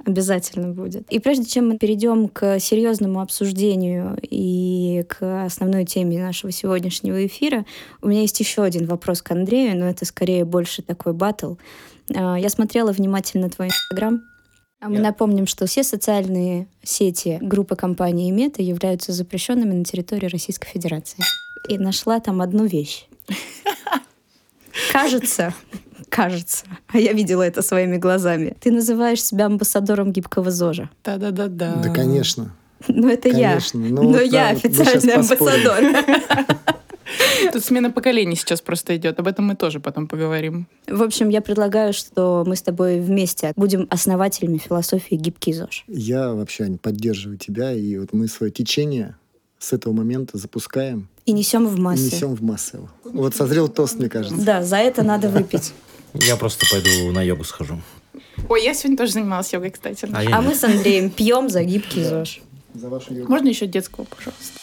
Обязательно 0.05 0.69
будет. 0.69 1.11
И 1.11 1.19
прежде 1.19 1.45
чем 1.47 1.69
мы 1.71 1.79
перейдем 1.79 2.29
к 2.29 2.59
серьезному 2.61 3.21
обсуждению 3.21 4.19
и 4.23 5.05
к 5.09 5.45
основной 5.45 5.85
теме 5.87 6.23
нашего 6.23 6.53
сегодняшнего 6.53 7.27
эфира, 7.27 7.65
у 8.03 8.09
меня 8.09 8.21
есть 8.23 8.38
еще 8.41 8.62
один 8.62 8.87
вопрос 8.87 9.23
к 9.23 9.31
Андрею, 9.31 9.79
но 9.79 9.87
это 9.87 10.05
скорее 10.05 10.45
больше 10.45 10.83
такой 10.83 11.15
батл. 11.15 11.55
А, 12.15 12.37
Я 12.37 12.49
смотрела 12.50 12.93
внимательно 12.93 13.49
твой 13.50 13.69
инстаграм. 13.69 14.23
А 14.80 14.88
Мы 14.88 15.00
напомним, 15.00 15.47
что 15.49 15.66
все 15.66 15.82
социальные 15.82 16.68
сети 16.85 17.38
группы 17.40 17.75
компании 17.75 18.30
Мета 18.30 18.62
являются 18.62 19.12
запрещенными 19.12 19.75
на 19.75 19.85
территории 19.85 20.26
Российской 20.26 20.68
Федерации. 20.68 21.18
И 21.68 21.78
нашла 21.78 22.20
там 22.20 22.40
одну 22.40 22.64
вещь. 22.64 23.06
Кажется, 24.92 25.52
кажется, 26.08 26.64
а 26.87 26.99
я 26.99 27.12
видела 27.12 27.42
это 27.42 27.62
своими 27.62 27.97
глазами. 27.97 28.56
Ты 28.61 28.70
называешь 28.70 29.23
себя 29.23 29.47
амбассадором 29.47 30.12
гибкого 30.12 30.50
ЗОЖа. 30.50 30.88
Да-да-да-да. 31.04 31.75
Да, 31.82 31.90
конечно. 31.90 32.54
Ну, 32.87 33.08
это 33.08 33.30
Конечно. 33.30 33.78
я. 33.78 33.88
Ну, 33.90 34.02
Но 34.04 34.08
вот 34.11 34.23
я 34.23 34.50
официальный 34.50 35.14
амбассадор. 35.14 35.82
Тут 37.53 37.65
смена 37.65 37.91
поколений 37.91 38.37
сейчас 38.37 38.61
просто 38.61 38.97
идет. 38.97 39.19
Об 39.19 39.27
этом 39.27 39.47
мы 39.47 39.57
тоже 39.57 39.81
потом 39.81 40.07
поговорим. 40.09 40.67
В 40.87 41.03
общем, 41.03 41.29
я 41.29 41.41
предлагаю, 41.41 41.93
что 41.93 42.45
мы 42.47 42.57
с 42.57 42.62
тобой 42.62 43.00
вместе 43.00 43.53
будем 43.57 43.87
основателями 43.91 44.59
философии 44.59 45.15
гибкий 45.15 45.53
ЗОЖ. 45.53 45.85
Я 45.88 46.33
вообще, 46.35 46.65
Ань, 46.65 46.79
поддерживаю 46.79 47.38
тебя, 47.38 47.73
и 47.73 47.97
вот 47.99 48.12
мы 48.12 48.29
свое 48.29 48.53
течение 48.53 49.17
с 49.59 49.73
этого 49.73 49.93
момента 49.93 50.38
запускаем 50.38 51.09
И 51.27 51.33
несем 51.33 51.67
в 51.67 51.77
и 51.77 51.81
массы. 51.81 52.05
несем 52.05 52.35
в 52.35 52.43
массы. 52.43 52.79
Вот 53.05 53.35
созрел 53.35 53.69
тост, 53.69 53.97
мне 53.99 54.09
кажется. 54.09 54.41
Да, 54.45 54.62
за 54.62 54.77
это 54.77 55.03
надо 55.03 55.29
выпить. 55.29 55.73
Я 56.15 56.37
просто 56.37 56.65
пойду 56.71 57.12
на 57.12 57.23
йогу 57.23 57.45
схожу. 57.45 57.81
Ой, 58.49 58.62
я 58.65 58.73
сегодня 58.75 58.97
тоже 58.97 59.12
занималась 59.12 59.53
йогой, 59.53 59.71
кстати. 59.71 60.09
А 60.12 60.38
А 60.38 60.43
мы 60.43 60.55
с 60.55 60.62
Андреем 60.65 61.11
пьем 61.11 61.49
за 61.49 61.65
гибкий 61.65 62.05
ЗОЖ. 62.05 62.41
За 62.75 62.88
вашу 62.88 63.15
йогу. 63.15 63.31
Можно 63.31 63.49
еще 63.49 63.67
детского, 63.67 64.05
пожалуйста? 64.05 64.61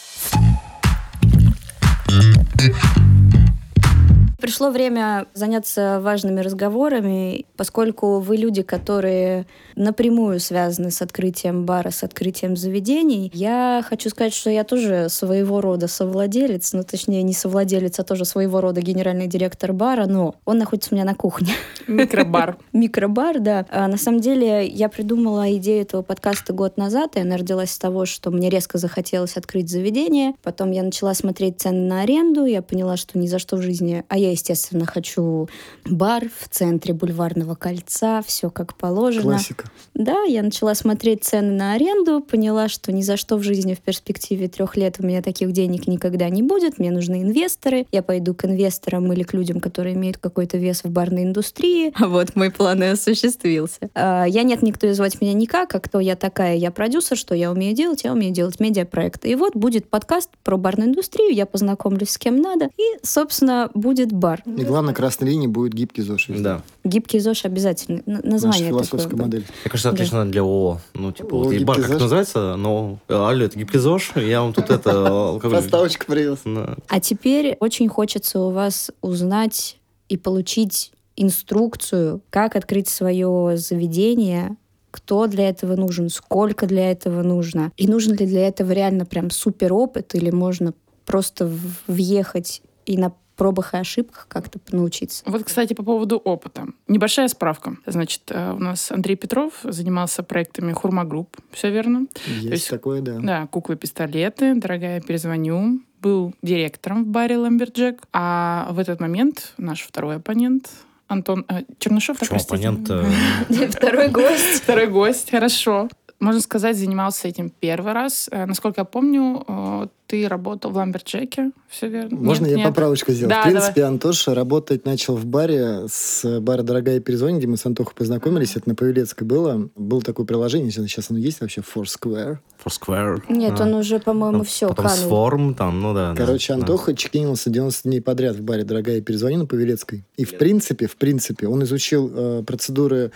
Пришло 4.46 4.70
время 4.70 5.26
заняться 5.34 5.98
важными 6.00 6.38
разговорами, 6.38 7.46
поскольку 7.56 8.20
вы 8.20 8.36
люди, 8.36 8.62
которые 8.62 9.44
напрямую 9.74 10.38
связаны 10.38 10.92
с 10.92 11.02
открытием 11.02 11.66
бара, 11.66 11.90
с 11.90 12.04
открытием 12.04 12.56
заведений. 12.56 13.28
Я 13.34 13.84
хочу 13.84 14.08
сказать, 14.08 14.32
что 14.32 14.48
я 14.48 14.62
тоже 14.62 15.08
своего 15.08 15.60
рода 15.60 15.88
совладелец, 15.88 16.74
ну 16.74 16.84
точнее 16.84 17.24
не 17.24 17.32
совладелец, 17.32 17.98
а 17.98 18.04
тоже 18.04 18.24
своего 18.24 18.60
рода 18.60 18.80
генеральный 18.80 19.26
директор 19.26 19.72
бара, 19.72 20.06
но 20.06 20.36
он 20.44 20.58
находится 20.58 20.90
у 20.92 20.94
меня 20.94 21.04
на 21.04 21.16
кухне. 21.16 21.48
Микробар. 21.88 22.56
Микробар, 22.72 23.40
да. 23.40 23.66
А, 23.68 23.88
на 23.88 23.96
самом 23.96 24.20
деле, 24.20 24.64
я 24.64 24.88
придумала 24.88 25.52
идею 25.56 25.82
этого 25.82 26.02
подкаста 26.02 26.52
год 26.52 26.76
назад, 26.76 27.16
и 27.16 27.20
она 27.20 27.36
родилась 27.36 27.72
с 27.72 27.78
того, 27.80 28.06
что 28.06 28.30
мне 28.30 28.48
резко 28.48 28.78
захотелось 28.78 29.36
открыть 29.36 29.68
заведение. 29.68 30.34
Потом 30.44 30.70
я 30.70 30.84
начала 30.84 31.14
смотреть 31.14 31.60
цены 31.60 31.88
на 31.88 32.02
аренду, 32.02 32.44
я 32.44 32.62
поняла, 32.62 32.96
что 32.96 33.18
ни 33.18 33.26
за 33.26 33.40
что 33.40 33.56
в 33.56 33.62
жизни... 33.62 34.04
А 34.08 34.16
я, 34.16 34.35
естественно, 34.36 34.86
хочу 34.86 35.48
бар 35.84 36.24
в 36.28 36.48
центре 36.48 36.94
бульварного 36.94 37.54
кольца, 37.54 38.22
все 38.22 38.50
как 38.50 38.76
положено. 38.76 39.22
Классика. 39.22 39.70
Да, 39.94 40.22
я 40.22 40.42
начала 40.42 40.74
смотреть 40.74 41.24
цены 41.24 41.52
на 41.52 41.72
аренду, 41.72 42.20
поняла, 42.20 42.68
что 42.68 42.92
ни 42.92 43.02
за 43.02 43.16
что 43.16 43.36
в 43.36 43.42
жизни 43.42 43.74
в 43.74 43.80
перспективе 43.80 44.48
трех 44.48 44.76
лет 44.76 44.96
у 44.98 45.06
меня 45.06 45.22
таких 45.22 45.52
денег 45.52 45.86
никогда 45.86 46.28
не 46.28 46.42
будет, 46.42 46.78
мне 46.78 46.90
нужны 46.90 47.22
инвесторы, 47.22 47.86
я 47.92 48.02
пойду 48.02 48.34
к 48.34 48.44
инвесторам 48.44 49.12
или 49.12 49.22
к 49.22 49.32
людям, 49.32 49.60
которые 49.60 49.94
имеют 49.94 50.18
какой-то 50.18 50.58
вес 50.58 50.84
в 50.84 50.90
барной 50.90 51.24
индустрии. 51.24 51.92
А 51.98 52.06
вот 52.08 52.36
мой 52.36 52.50
план 52.50 52.82
и 52.82 52.86
осуществился. 52.86 53.78
А, 53.94 54.24
Я 54.24 54.42
нет, 54.42 54.62
никто 54.62 54.86
и 54.86 54.92
звать 54.92 55.20
меня 55.20 55.32
никак, 55.32 55.74
а 55.74 55.80
кто 55.80 55.98
я 56.00 56.14
такая, 56.14 56.56
я 56.56 56.70
продюсер, 56.70 57.16
что 57.16 57.34
я 57.34 57.50
умею 57.50 57.74
делать, 57.74 58.04
я 58.04 58.12
умею 58.12 58.32
делать 58.32 58.60
медиапроекты. 58.60 59.28
И 59.30 59.34
вот 59.34 59.56
будет 59.56 59.88
подкаст 59.88 60.30
про 60.44 60.56
барную 60.56 60.90
индустрию, 60.90 61.34
я 61.34 61.46
познакомлюсь 61.46 62.10
с 62.10 62.18
кем 62.18 62.40
надо, 62.40 62.68
и, 62.76 62.82
собственно, 63.02 63.70
будет 63.74 64.12
бар. 64.12 64.25
И 64.34 64.64
главное, 64.64 64.94
красной 64.94 65.28
линии 65.30 65.46
будет 65.46 65.72
гибкий 65.74 66.02
ЗОЖ. 66.02 66.28
Да. 66.38 66.62
Гибкий 66.84 67.18
ЗОЖ 67.20 67.44
обязательно. 67.44 67.98
Н- 68.06 68.20
Наша 68.22 68.26
Название 68.28 68.68
философская 68.68 69.10
такое. 69.10 69.24
модель. 69.24 69.40
Мне 69.64 69.70
кажется, 69.70 69.90
Да. 69.90 69.94
отлично 69.94 70.30
для 70.30 70.40
ООО. 70.42 70.80
Ну, 70.94 71.12
типа, 71.12 71.34
ООО 71.34 71.44
вот 71.44 71.52
бар 71.62 71.76
«Гибкий 71.76 71.82
как 71.82 71.86
ЗОЖ»? 71.92 72.00
называется, 72.02 72.56
но... 72.56 72.98
Алло, 73.08 73.44
это 73.44 73.58
гибкий 73.58 73.78
ЗОЖ, 73.78 74.12
я 74.16 74.42
вам 74.42 74.52
тут 74.52 74.70
это... 74.70 74.90
алкоголь- 75.06 75.56
Поставочка 75.56 76.06
привез. 76.06 76.38
Да. 76.44 76.76
А 76.88 77.00
теперь 77.00 77.56
очень 77.60 77.88
хочется 77.88 78.40
у 78.40 78.50
вас 78.50 78.90
узнать 79.02 79.78
и 80.08 80.16
получить 80.16 80.92
инструкцию, 81.16 82.22
как 82.30 82.56
открыть 82.56 82.88
свое 82.88 83.56
заведение, 83.56 84.56
кто 84.90 85.26
для 85.26 85.48
этого 85.48 85.76
нужен, 85.76 86.08
сколько 86.08 86.66
для 86.66 86.90
этого 86.90 87.22
нужно, 87.22 87.70
и 87.76 87.86
нужен 87.86 88.14
ли 88.14 88.26
для 88.26 88.48
этого 88.48 88.72
реально 88.72 89.04
прям 89.04 89.30
супер 89.30 89.72
опыт, 89.74 90.14
или 90.14 90.30
можно 90.30 90.72
просто 91.04 91.50
въехать 91.86 92.62
и 92.86 92.96
на 92.96 93.12
пробах 93.36 93.74
и 93.74 93.76
ошибках 93.76 94.26
как-то 94.28 94.58
научиться. 94.72 95.22
Вот, 95.26 95.44
кстати, 95.44 95.74
по 95.74 95.82
поводу 95.82 96.16
опыта. 96.16 96.66
Небольшая 96.88 97.28
справка. 97.28 97.76
Значит, 97.86 98.22
э, 98.30 98.52
у 98.52 98.58
нас 98.58 98.90
Андрей 98.90 99.16
Петров 99.16 99.52
занимался 99.62 100.22
проектами 100.22 100.72
Хурма 100.72 101.04
Group. 101.04 101.36
Все 101.52 101.70
верно? 101.70 102.06
Есть 102.26 102.44
есть- 102.50 102.70
такое, 102.70 103.00
да. 103.02 103.18
Да, 103.20 103.46
куклы-пистолеты, 103.46 104.54
дорогая, 104.54 105.00
перезвоню. 105.00 105.80
Был 106.00 106.34
директором 106.42 107.04
в 107.04 107.08
баре 107.08 107.36
Lumberjack. 107.36 108.02
А 108.12 108.68
в 108.70 108.78
этот 108.78 109.00
момент 109.00 109.54
наш 109.58 109.82
второй 109.82 110.16
оппонент 110.16 110.70
Антон 111.08 111.44
э, 111.48 111.62
Чернышев. 111.78 112.18
да, 112.18 112.26
Почему 112.26 112.40
оппонент? 112.40 112.88
Второй 113.74 114.08
гость. 114.08 114.62
Второй 114.62 114.86
гость, 114.88 115.30
хорошо. 115.30 115.88
Можно 116.18 116.40
сказать, 116.40 116.76
занимался 116.76 117.28
этим 117.28 117.50
первый 117.50 117.92
раз. 117.92 118.28
Э, 118.32 118.46
Насколько 118.46 118.80
я 118.80 118.84
помню, 118.84 119.44
э, 119.46 119.86
ты 120.06 120.28
работал 120.28 120.70
в 120.70 120.76
Ламберджеке, 120.76 121.50
все 121.68 121.88
верно? 121.88 122.16
Можно 122.16 122.44
Нет, 122.44 122.52
я 122.52 122.56
нет? 122.58 122.68
поправочку 122.68 123.12
сделаю? 123.12 123.30
Да, 123.30 123.42
в 123.42 123.44
принципе, 123.44 123.84
Антоша 123.84 124.34
работать 124.34 124.86
начал 124.86 125.16
в 125.16 125.26
баре 125.26 125.86
с 125.88 126.40
бара 126.40 126.62
«Дорогая 126.62 127.00
перезвони», 127.00 127.38
где 127.38 127.46
мы 127.46 127.56
с 127.56 127.66
Антохой 127.66 127.94
познакомились. 127.94 128.56
Это 128.56 128.68
на 128.68 128.74
Павелецкой 128.74 129.26
было. 129.26 129.68
Было 129.74 130.00
такое 130.00 130.24
приложение, 130.24 130.70
сейчас 130.70 131.10
оно 131.10 131.18
есть 131.18 131.40
вообще, 131.40 131.60
Foursquare. 131.60 132.38
Foursquare. 132.64 133.22
Нет, 133.28 133.60
а, 133.60 133.64
он 133.64 133.74
уже, 133.74 133.98
по-моему, 133.98 134.42
все, 134.44 134.68
Потом 134.68 134.86
канул. 134.86 135.06
Сформ, 135.06 135.54
там, 135.54 135.80
ну 135.82 135.92
да. 135.92 136.12
да, 136.12 136.16
Короче, 136.16 136.54
да. 136.54 136.60
Антоха 136.60 136.94
чекинился 136.94 137.50
90 137.50 137.88
дней 137.88 138.00
подряд 138.00 138.36
в 138.36 138.42
баре 138.42 138.64
«Дорогая 138.64 139.00
перезвони» 139.00 139.36
на 139.36 139.46
Павелецкой. 139.46 140.04
И 140.16 140.24
в 140.24 140.38
принципе, 140.38 140.86
в 140.86 140.96
принципе, 140.96 141.46
он 141.48 141.62
изучил 141.64 142.10
э, 142.14 142.42
процедуры 142.46 143.12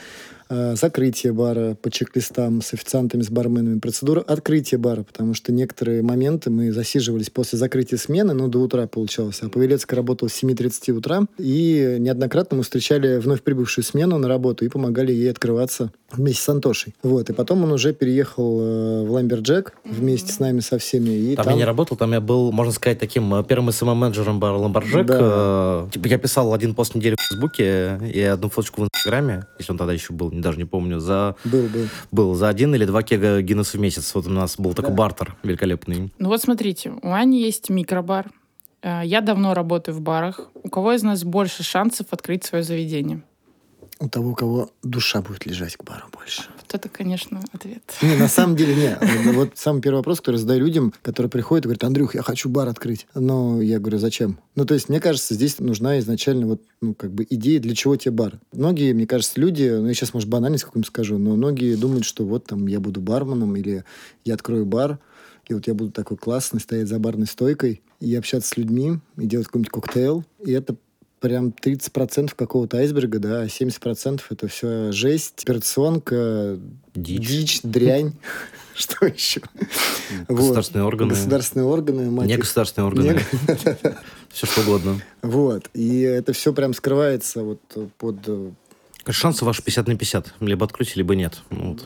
э, 0.51 0.75
закрытия 0.77 1.33
бара 1.33 1.75
по 1.81 1.91
чек-листам 1.91 2.61
с 2.61 2.75
официантами, 2.75 3.23
с 3.23 3.31
барменами, 3.31 3.79
процедуру 3.79 4.23
открытия 4.27 4.77
бара, 4.77 5.03
потому 5.03 5.33
что 5.33 5.53
некоторые 5.53 6.03
моменты 6.03 6.51
мы 6.51 6.73
засиживались 6.73 7.31
после 7.31 7.59
закрытия 7.59 7.97
смены, 7.97 8.35
ну, 8.35 8.49
до 8.49 8.59
утра 8.59 8.87
получалось. 8.87 9.39
А 9.41 9.49
Павелецкая 9.49 9.97
работала 9.97 10.29
с 10.29 10.43
7.30 10.43 10.93
утра, 10.93 11.23
и 11.39 11.97
неоднократно 11.99 12.59
мы 12.59 12.63
встречали 12.65 13.19
вновь 13.19 13.43
прибывшую 13.43 13.85
смену 13.85 14.19
на 14.19 14.29
работу 14.29 14.65
и 14.65 14.69
помогали 14.69 15.13
ей 15.13 15.31
открываться 15.31 15.93
вместе 16.13 16.43
с 16.43 16.49
Антошей. 16.49 16.95
Вот, 17.03 17.31
и 17.31 17.33
потом 17.33 17.65
он 17.65 17.73
уже 17.73 17.93
переехал 17.93 18.61
э, 18.61 19.05
в 19.07 19.13
Lumberjack 19.13 19.75
вместе 19.85 20.33
с 20.33 20.39
нами 20.41 20.61
со 20.61 20.79
всеми. 20.79 21.11
И 21.11 21.37
Там, 21.37 21.49
я 21.49 21.55
не 21.55 21.65
работал, 21.65 21.97
там 21.97 22.13
я 22.13 22.21
был, 22.21 22.53
можно 22.53 22.73
сказать, 22.73 22.99
таким 22.99 23.35
э, 23.35 23.45
первым 23.45 23.71
СММ-менеджером 23.71 24.39
бара 24.39 24.57
Lumberjack. 24.57 25.07
Да. 25.07 25.19
Э, 25.21 25.89
Типа 25.93 26.07
я 26.09 26.19
писал 26.19 26.53
один 26.55 26.75
пост 26.75 26.93
в 26.93 26.95
неделю 26.97 27.17
в 27.19 27.23
Фейсбуке 27.23 27.99
и 28.13 28.21
одну 28.23 28.49
фоточку 28.49 28.83
в 28.83 28.85
Инстаграме, 28.85 29.47
если 29.59 29.73
он 29.73 29.79
тогда 29.79 29.93
еще 29.93 30.13
был, 30.13 30.31
даже 30.31 30.59
не 30.59 30.65
помню, 30.65 31.01
за 31.01 31.37
Был, 31.45 31.63
был. 31.63 31.87
был 32.11 32.35
за 32.35 32.49
один 32.49 32.75
или 32.75 32.85
два 32.85 33.03
кега 33.03 33.41
Гиннесса 33.41 33.77
в 33.77 33.81
месяц. 33.81 34.15
Вот 34.15 34.27
у 34.27 34.31
нас 34.31 34.57
был 34.59 34.75
такой 34.75 34.93
бартер 34.95 35.37
великолепный. 35.43 36.13
Ну 36.19 36.29
вот 36.29 36.41
смотрите, 36.43 36.93
у 37.03 37.13
Ани 37.13 37.41
есть 37.41 37.71
микробар. 37.71 38.31
Я 38.83 39.21
давно 39.21 39.53
работаю 39.53 39.95
в 39.95 40.01
барах. 40.01 40.49
У 40.63 40.71
кого 40.71 40.93
из 40.93 41.03
нас 41.03 41.23
больше 41.23 41.63
шансов 41.63 42.07
открыть 42.11 42.45
свое 42.45 42.65
заведение? 42.65 43.23
У 44.03 44.09
того, 44.09 44.31
у 44.31 44.35
кого 44.35 44.71
душа 44.83 45.21
будет 45.21 45.45
лежать 45.45 45.77
к 45.77 45.85
бару 45.85 46.07
больше. 46.11 46.45
Вот 46.57 46.75
это, 46.75 46.89
конечно, 46.89 47.43
ответ. 47.53 47.83
Не, 48.01 48.17
на 48.17 48.29
самом 48.29 48.57
деле, 48.57 48.75
не. 48.75 49.33
Вот 49.35 49.51
самый 49.57 49.83
первый 49.83 49.99
вопрос, 49.99 50.21
который 50.21 50.37
задаю 50.37 50.61
людям, 50.61 50.95
которые 51.03 51.29
приходят 51.29 51.67
и 51.67 51.69
говорят, 51.69 51.85
Андрюх, 51.85 52.15
я 52.15 52.23
хочу 52.23 52.49
бар 52.49 52.69
открыть. 52.69 53.07
Но 53.15 53.61
я 53.61 53.79
говорю, 53.79 53.99
зачем? 53.99 54.39
Ну, 54.57 54.65
то 54.65 54.73
есть, 54.73 54.89
мне 54.89 55.01
кажется, 55.01 55.35
здесь 55.35 55.59
нужна 55.59 55.99
изначально 55.99 56.47
вот, 56.47 56.63
ну, 56.81 56.95
как 56.95 57.13
бы 57.13 57.27
идея, 57.29 57.61
для 57.61 57.75
чего 57.75 57.95
тебе 57.97 58.13
бар. 58.13 58.41
Многие, 58.53 58.95
мне 58.95 59.07
кажется, 59.07 59.39
люди, 59.39 59.69
ну, 59.69 59.87
я 59.87 59.93
сейчас, 59.93 60.15
может, 60.15 60.31
банальность 60.31 60.65
какую-нибудь 60.65 60.89
скажу, 60.89 61.19
но 61.19 61.37
многие 61.37 61.75
думают, 61.75 62.07
что 62.07 62.25
вот 62.25 62.47
там 62.47 62.67
я 62.69 62.81
буду 62.81 63.03
барменом 63.03 63.55
или 63.57 63.85
я 64.25 64.33
открою 64.33 64.65
бар, 64.65 64.99
и 65.47 65.53
вот 65.53 65.67
я 65.67 65.75
буду 65.75 65.91
такой 65.91 66.17
классный, 66.17 66.61
стоять 66.61 66.89
за 66.89 66.99
барной 66.99 67.27
стойкой 67.27 67.83
и 68.01 68.15
общаться 68.15 68.49
с 68.49 68.57
людьми, 68.57 68.99
и 69.19 69.27
делать 69.27 69.47
какой-нибудь 69.49 69.73
коктейль. 69.73 70.23
И 70.47 70.53
это 70.53 70.77
прям 71.21 71.49
30% 71.49 72.33
какого-то 72.35 72.79
айсберга, 72.79 73.19
да, 73.19 73.43
а 73.43 73.47
70% 73.47 74.23
это 74.31 74.49
все 74.49 74.91
жесть, 74.93 75.43
операционка, 75.45 76.59
Дичь. 76.95 77.29
дичь 77.29 77.61
дрянь. 77.63 78.13
Что 78.75 79.07
еще? 79.07 79.43
Вот. 80.29 80.39
Государственные 80.39 80.85
органы. 80.87 81.11
Государственные 81.11 81.67
органы, 81.67 82.11
мать 82.11 82.29
их. 82.31 82.37
Негосударственные 82.37 82.87
органы. 82.87 83.21
Не- 83.49 83.95
Все 84.31 84.47
что 84.47 84.63
угодно. 84.63 85.03
Вот. 85.23 85.69
И 85.75 86.01
это 86.01 86.33
все 86.33 86.55
прям 86.55 86.73
скрывается 86.73 87.43
вот 87.43 87.61
под... 87.99 88.17
э, 88.27 88.51
Шансы 89.11 89.45
ваши 89.45 89.63
50 89.63 89.87
на 89.89 89.97
50. 89.97 90.35
Либо 90.41 90.65
открыть, 90.65 90.97
либо 90.97 91.15
нет. 91.15 91.43
Ну, 91.51 91.73
вот. 91.73 91.85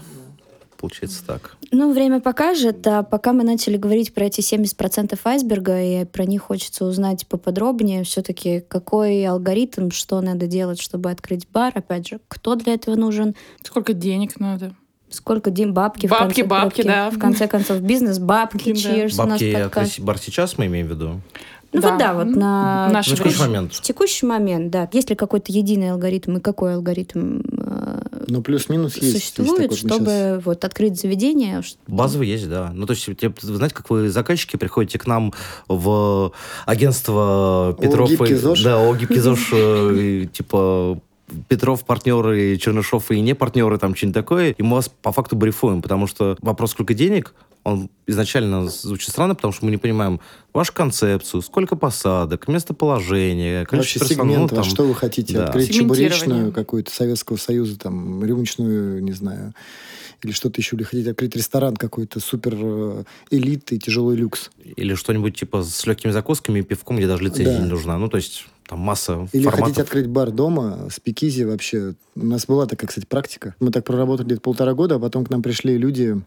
Получается 0.78 1.24
так. 1.26 1.56
Ну, 1.70 1.92
время 1.92 2.20
покажет. 2.20 2.86
А 2.86 3.02
пока 3.02 3.32
мы 3.32 3.42
начали 3.44 3.76
говорить 3.76 4.12
про 4.14 4.24
эти 4.26 4.40
70% 4.40 5.18
айсберга, 5.24 5.82
и 5.82 6.04
про 6.04 6.24
них 6.24 6.42
хочется 6.42 6.84
узнать 6.84 7.26
поподробнее, 7.26 8.04
все-таки 8.04 8.60
какой 8.60 9.24
алгоритм, 9.26 9.90
что 9.90 10.20
надо 10.20 10.46
делать, 10.46 10.80
чтобы 10.80 11.10
открыть 11.10 11.48
бар, 11.52 11.72
опять 11.74 12.08
же, 12.08 12.20
кто 12.28 12.54
для 12.54 12.74
этого 12.74 12.94
нужен, 12.96 13.34
Сколько 13.62 13.92
денег 13.92 14.38
надо? 14.38 14.74
сколько 15.10 15.50
дим 15.52 15.72
бабки, 15.74 16.06
в 16.08 16.10
Бабки, 16.10 16.40
конце 16.40 16.44
бабки, 16.44 16.82
концов. 16.82 16.92
да. 16.92 17.10
В 17.10 17.18
конце 17.20 17.46
концов, 17.46 17.80
бизнес, 17.80 18.18
бабки, 18.18 18.70
cheers 18.70 19.14
у 19.14 19.26
нас 19.28 19.40
Бабки 19.40 19.52
подкаст. 19.54 20.00
бар 20.00 20.18
сейчас 20.18 20.58
мы 20.58 20.66
имеем 20.66 20.88
в 20.88 20.90
виду? 20.90 21.20
Ну 21.72 21.80
Да. 21.80 21.90
вот 21.90 21.98
да, 21.98 22.14
вот 22.14 22.26
на 22.36 22.88
Наш 22.92 23.08
На 23.08 23.16
текущий 23.16 23.40
момент. 23.40 23.74
в 23.74 23.80
текущий 23.80 24.26
момент, 24.26 24.70
да. 24.70 24.88
Есть 24.92 25.10
ли 25.10 25.16
какой-то 25.16 25.52
единый 25.52 25.90
алгоритм 25.92 26.36
и 26.36 26.40
какой 26.40 26.74
алгоритм 26.74 27.40
э, 27.40 27.63
Ну, 28.28 28.42
плюс-минус 28.42 28.96
есть. 28.96 29.14
есть 29.14 29.34
существует, 29.34 29.70
мы 29.70 29.76
чтобы 29.76 30.04
щас- 30.06 30.44
вот 30.44 30.64
открыть 30.64 31.00
заведение? 31.00 31.62
Базовый 31.86 32.28
есть, 32.28 32.48
да. 32.48 32.70
Ну, 32.74 32.86
то 32.86 32.92
есть, 32.94 33.06
вы 33.08 33.56
знаете, 33.56 33.74
как 33.74 33.90
вы 33.90 34.08
заказчики 34.10 34.56
приходите 34.56 34.98
к 34.98 35.06
нам 35.06 35.32
в 35.68 36.32
агентство 36.66 37.76
Петров... 37.80 38.10
и- 38.10 38.16
«Гибкий 38.16 38.34
ЗОЖ». 38.34 38.62
Да, 38.62 38.78
о 38.88 38.94
гибкий 38.94 39.20
ЗОЖ, 39.20 39.50
э, 39.52 39.96
и, 39.98 40.26
типа 40.26 41.00
Петров 41.48 41.84
партнеры, 41.84 42.56
Чернышов 42.58 43.10
и 43.10 43.20
не 43.20 43.34
партнеры, 43.34 43.78
там 43.78 43.94
что-нибудь 43.94 44.14
такое, 44.14 44.50
и 44.50 44.62
мы 44.62 44.76
вас 44.76 44.88
по 44.88 45.10
факту 45.10 45.36
брифуем, 45.36 45.82
потому 45.82 46.06
что 46.06 46.36
вопрос, 46.42 46.72
сколько 46.72 46.94
денег, 46.94 47.34
он 47.64 47.88
изначально 48.06 48.68
звучит 48.68 49.08
странно, 49.10 49.34
потому 49.34 49.52
что 49.52 49.64
мы 49.64 49.70
не 49.70 49.78
понимаем 49.78 50.20
вашу 50.52 50.72
концепцию, 50.72 51.40
сколько 51.42 51.76
посадок, 51.76 52.46
местоположение, 52.46 53.60
Вообще 53.60 53.70
количество 53.76 54.08
персонала, 54.08 54.28
сегмент, 54.34 54.52
ну, 54.52 54.58
а 54.58 54.62
там, 54.62 54.70
что 54.70 54.84
вы 54.84 54.94
хотите? 54.94 55.34
да. 55.34 55.46
Открыть 55.46 55.74
чебуречную 55.74 56.52
какую-то 56.52 56.92
Советского 56.92 57.36
Союза, 57.38 57.78
там, 57.78 58.22
рюмочную, 58.24 59.02
не 59.02 59.12
знаю, 59.12 59.54
или 60.22 60.32
что-то 60.32 60.60
еще, 60.60 60.76
или 60.76 60.82
хотите 60.84 61.10
открыть 61.10 61.34
ресторан 61.36 61.76
какой-то 61.76 62.20
супер 62.20 62.54
э, 62.56 63.04
элитный, 63.30 63.78
тяжелый 63.78 64.16
люкс. 64.16 64.50
Или 64.76 64.94
что-нибудь 64.94 65.36
типа 65.36 65.62
с 65.62 65.84
легкими 65.86 66.12
закусками 66.12 66.60
и 66.60 66.62
пивком, 66.62 66.96
где 66.96 67.06
даже 67.06 67.24
лицензия 67.24 67.56
Да. 67.58 67.62
не 67.64 67.68
нужна. 67.70 67.98
Ну, 67.98 68.08
то 68.08 68.16
есть 68.16 68.46
там 68.66 68.78
масса 68.78 69.28
Или 69.32 69.42
форматов. 69.44 69.66
хотите 69.66 69.82
открыть 69.82 70.06
бар 70.06 70.30
дома, 70.30 70.88
спикизи 70.90 71.42
вообще. 71.44 71.94
У 72.16 72.24
нас 72.24 72.46
была 72.46 72.64
такая, 72.66 72.88
кстати, 72.88 73.04
практика. 73.06 73.54
Мы 73.60 73.70
так 73.70 73.84
проработали 73.84 74.26
где-то 74.26 74.40
полтора 74.40 74.72
года, 74.72 74.94
а 74.94 74.98
потом 74.98 75.26
к 75.26 75.30
нам 75.30 75.42
пришли 75.42 75.76
люди, 75.76 76.22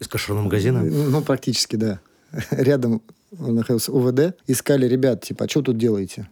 Из 0.00 0.08
кошерного 0.08 0.44
магазина. 0.44 0.82
ну, 0.82 1.22
практически, 1.22 1.76
да. 1.76 2.00
Рядом 2.50 3.02
находился 3.30 3.92
УВД. 3.92 4.34
Искали 4.46 4.86
ребят, 4.86 5.22
типа, 5.22 5.44
а 5.44 5.48
что 5.48 5.62
тут 5.62 5.78
делаете? 5.78 6.28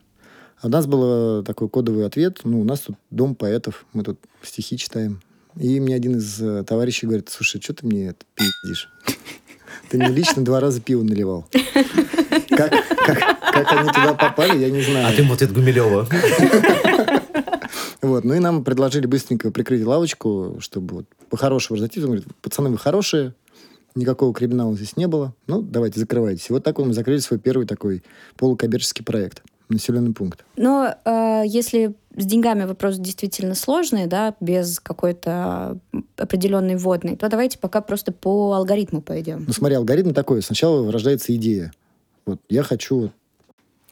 А 0.61 0.67
у 0.67 0.71
нас 0.71 0.87
был 0.87 1.45
такой 1.45 1.69
кодовый 1.69 2.07
ответ. 2.07 2.41
Ну, 2.45 2.61
у 2.61 2.65
нас 2.65 2.81
тут 2.81 2.97
дом 3.11 3.35
поэтов, 3.35 3.85
мы 3.93 4.03
тут 4.03 4.19
стихи 4.43 4.77
читаем. 4.77 5.21
И 5.57 5.81
мне 5.81 5.95
один 5.95 6.17
из 6.17 6.41
э, 6.41 6.65
товарищей 6.65 7.07
говорит, 7.07 7.29
слушай, 7.31 7.61
что 7.61 7.75
ты 7.75 7.87
мне 7.87 8.09
это 8.09 8.25
пиздишь? 8.35 8.91
Ты 9.89 9.99
мне 9.99 10.09
лично 10.09 10.45
два 10.45 10.61
раза 10.61 10.81
пиво 10.81 11.03
наливал. 11.03 11.47
Как, 12.51 12.71
как, 13.07 13.19
как 13.53 13.73
они 13.73 13.89
туда 13.89 14.15
попали, 14.15 14.59
я 14.59 14.71
не 14.71 14.83
знаю. 14.83 15.09
А 15.09 15.13
ты 15.13 15.23
ему 15.23 15.35
ответ 15.35 15.53
Гумилева. 15.53 16.09
Вот. 18.01 18.25
Ну 18.25 18.35
и 18.35 18.39
нам 18.39 18.65
предложили 18.65 19.07
быстренько 19.07 19.51
прикрыть 19.51 19.85
лавочку, 19.85 20.57
чтобы 20.61 20.97
вот 20.97 21.07
по-хорошему 21.31 21.77
разойтись. 21.77 22.03
Он 22.03 22.11
говорит, 22.11 22.27
пацаны, 22.41 22.71
вы 22.71 22.79
хорошие, 22.79 23.35
никакого 23.99 24.33
криминала 24.33 24.75
здесь 24.75 24.97
не 24.97 25.07
было. 25.07 25.35
Ну, 25.46 25.62
давайте, 25.62 26.01
закрывайтесь. 26.01 26.49
И 26.49 26.53
вот 26.53 26.64
так 26.64 26.79
мы 26.79 26.92
закрыли 26.92 27.18
свой 27.18 27.38
первый 27.38 27.66
такой 27.66 28.03
полукоммерческий 28.37 29.05
проект. 29.05 29.42
Населенный 29.68 30.14
пункт. 30.14 30.46
Но 30.57 30.94
э, 31.05 31.42
если 31.44 31.94
с 32.16 32.25
деньгами 32.25 32.64
вопрос 32.64 32.96
действительно 32.96 33.55
сложный, 33.55 34.07
да, 34.07 34.35
без 34.40 34.81
какой-то 34.81 35.79
определенной 36.16 36.77
вводной, 36.77 37.16
то 37.16 37.29
давайте 37.29 37.59
пока 37.59 37.83
просто 37.83 38.11
по 38.11 38.55
алгоритму 38.55 39.03
пойдем. 39.03 39.44
Ну, 39.46 39.53
смотри, 39.53 39.77
алгоритм 39.77 40.14
такой. 40.14 40.40
Сначала 40.40 40.90
рождается 40.90 41.35
идея. 41.37 41.70
Вот 42.25 42.40
я 42.49 42.62
хочу... 42.62 43.01
вот, 43.01 43.12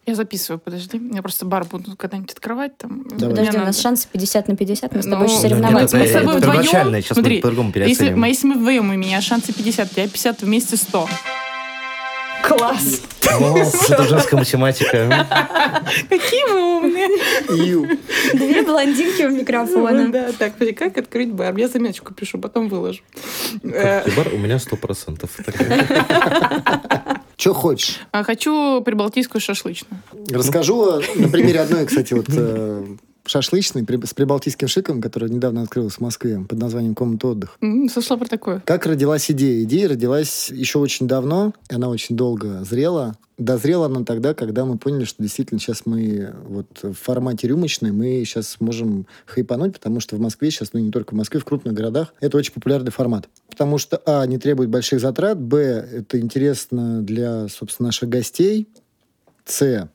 Я 0.07 0.15
записываю, 0.15 0.61
подожди. 0.61 1.01
Я 1.13 1.21
просто 1.21 1.45
бар 1.47 1.65
буду 1.65 1.97
когда-нибудь 1.97 2.31
открывать. 2.33 2.79
Там. 2.79 3.03
Давай. 3.09 3.31
Подожди, 3.31 3.51
Мне 3.51 3.61
у 3.63 3.65
нас 3.67 3.77
надо- 3.77 3.81
шансы 3.83 4.09
50 4.13 4.47
на 4.49 4.57
50, 4.57 4.95
мы 4.95 5.03
с 5.03 5.05
тобой 5.05 5.19
Ну, 5.19 5.25
еще 5.33 5.41
соревноваться 5.41 5.99
нет, 5.99 6.07
это- 6.07 6.19
мы 6.19 6.21
с 6.21 6.25
тобой 6.25 6.39
это 6.39 6.49
вдвоем. 6.49 7.03
сейчас 7.03 7.17
мы 7.17 7.23
Смотри, 7.23 7.41
по-другому 7.41 7.69
если, 7.71 7.81
переоценим. 7.83 8.21
мы- 8.21 8.29
если 8.29 8.47
мы 8.47 8.55
вдвоем, 8.55 8.91
у 8.91 8.95
меня 8.95 9.21
шансы 9.21 9.53
50, 9.53 9.97
я 9.97 10.07
50 10.09 10.43
вместе 10.43 10.77
100. 10.77 11.09
Класс! 12.47 13.03
Это 13.89 14.05
женская 14.05 14.37
математика. 14.37 15.27
Какие 16.09 16.51
вы 16.51 16.79
умные! 16.79 17.99
Две 18.35 18.63
блондинки 18.63 19.23
у 19.23 19.31
микрофона. 19.31 20.11
Да, 20.13 20.33
так, 20.33 20.55
как 20.77 20.97
открыть 20.97 21.33
бар? 21.33 21.57
Я 21.57 21.69
заметочку 21.69 22.15
пишу, 22.15 22.39
потом 22.39 22.69
выложу. 22.69 23.03
Э, 23.65 24.09
бар 24.17 24.29
у 24.33 24.39
меня 24.39 24.59
сто 24.59 24.77
процентов. 24.77 25.31
Что 27.37 27.53
хочешь? 27.53 28.01
а 28.13 28.23
Хочу 28.23 28.81
прибалтийскую 28.83 29.41
шашлычную. 29.41 30.01
Расскажу 30.31 31.03
на 31.17 31.29
примере 31.29 31.61
одной, 31.61 31.87
кстати, 31.87 32.15
вот 32.15 32.27
э, 32.29 32.87
шашлычной 33.27 33.85
при- 33.85 34.05
с 34.05 34.15
прибалтийским 34.15 34.69
шиком, 34.69 35.01
которая 35.01 35.31
недавно 35.31 35.63
открылась 35.63 35.95
в 35.95 36.01
Москве 36.01 36.45
под 36.49 36.59
названием 36.59 36.95
«Комната 36.95 37.29
отдыха». 37.29 37.53
М, 37.61 37.89
Слышала 37.89 38.17
про 38.19 38.27
такое. 38.29 38.63
Как 38.65 38.87
родилась 38.87 39.31
идея? 39.31 39.63
Идея 39.65 39.89
родилась 39.89 40.49
еще 40.51 40.79
очень 40.79 41.07
давно, 41.09 41.53
и 41.71 41.75
она 41.75 41.89
очень 41.89 42.17
долго 42.17 42.65
зрела. 42.65 43.17
Дозрела 43.39 43.85
она 43.87 44.03
тогда, 44.03 44.33
когда 44.33 44.65
мы 44.65 44.79
поняли, 44.79 45.05
что 45.05 45.23
действительно 45.23 45.61
сейчас 45.61 45.83
мы 45.85 46.35
вот 46.49 46.67
в 46.83 46.95
формате 46.95 47.47
рюмочной 47.49 47.93
мы 47.93 48.23
сейчас 48.25 48.57
можем 48.61 49.07
хайпануть, 49.27 49.75
потому 49.75 50.01
что 50.01 50.17
в 50.17 50.21
Москве 50.21 50.51
сейчас, 50.51 50.73
ну 50.73 50.81
не 50.81 50.91
только 50.91 51.13
в 51.13 51.17
Москве, 51.19 51.39
в 51.39 51.45
крупных 51.45 51.75
городах, 51.75 52.15
это 52.21 52.39
очень 52.39 52.55
популярный 52.55 52.91
формат. 52.93 53.29
Потому 53.51 53.77
что, 53.77 54.01
а, 54.07 54.25
не 54.27 54.39
требует 54.39 54.71
больших 54.71 55.01
затрат, 55.01 55.39
б, 55.39 55.59
это 55.59 56.19
интересно 56.19 57.03
для, 57.03 57.49
собственно, 57.49 57.89
наших 57.89 58.09
гостей, 58.09 58.69
с, 59.45 59.87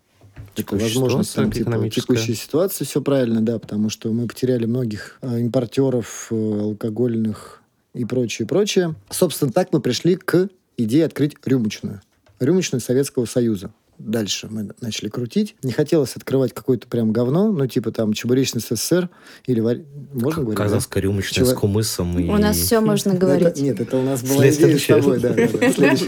Текущая 0.53 0.85
возможность 0.85 1.33
типа, 1.53 1.89
текущей 1.89 2.35
ситуации, 2.35 2.83
все 2.83 3.01
правильно, 3.01 3.41
да, 3.41 3.57
потому 3.57 3.89
что 3.89 4.11
мы 4.11 4.27
потеряли 4.27 4.65
многих 4.65 5.17
э, 5.21 5.39
импортеров 5.39 6.27
э, 6.29 6.35
алкогольных 6.35 7.61
и 7.93 8.03
прочее, 8.03 8.47
прочее. 8.47 8.95
Собственно, 9.09 9.51
так 9.51 9.69
мы 9.71 9.79
пришли 9.79 10.15
к 10.15 10.49
идее 10.77 11.05
открыть 11.05 11.35
рюмочную. 11.45 12.01
Рюмочную 12.39 12.81
Советского 12.81 13.25
Союза. 13.25 13.71
Дальше 14.05 14.47
мы 14.49 14.69
начали 14.81 15.09
крутить. 15.09 15.55
Не 15.63 15.71
хотелось 15.71 16.15
открывать 16.15 16.53
какое-то 16.53 16.87
прям 16.87 17.11
говно, 17.11 17.51
ну, 17.51 17.67
типа 17.67 17.91
там 17.91 18.13
чебуречный 18.13 18.61
СССР 18.61 19.09
или... 19.45 19.59
варь- 19.59 19.83
Можно 20.13 20.41
говорить? 20.43 20.57
да? 20.57 20.63
Казахская 20.63 21.03
рюмочная 21.03 21.45
Чего- 21.45 21.55
с 21.55 21.59
кумысом. 21.59 22.17
и- 22.19 22.27
У 22.29 22.37
нас 22.37 22.57
все 22.57 22.79
можно 22.81 23.13
говорить. 23.13 23.59
нет, 23.61 23.79
это 23.79 23.97
у 23.97 24.01
нас 24.03 24.23
была 24.23 24.49
идея 24.49 24.77
с 24.77 24.85
тобой, 24.85 25.19
да, 25.19 25.33
да, 25.33 25.47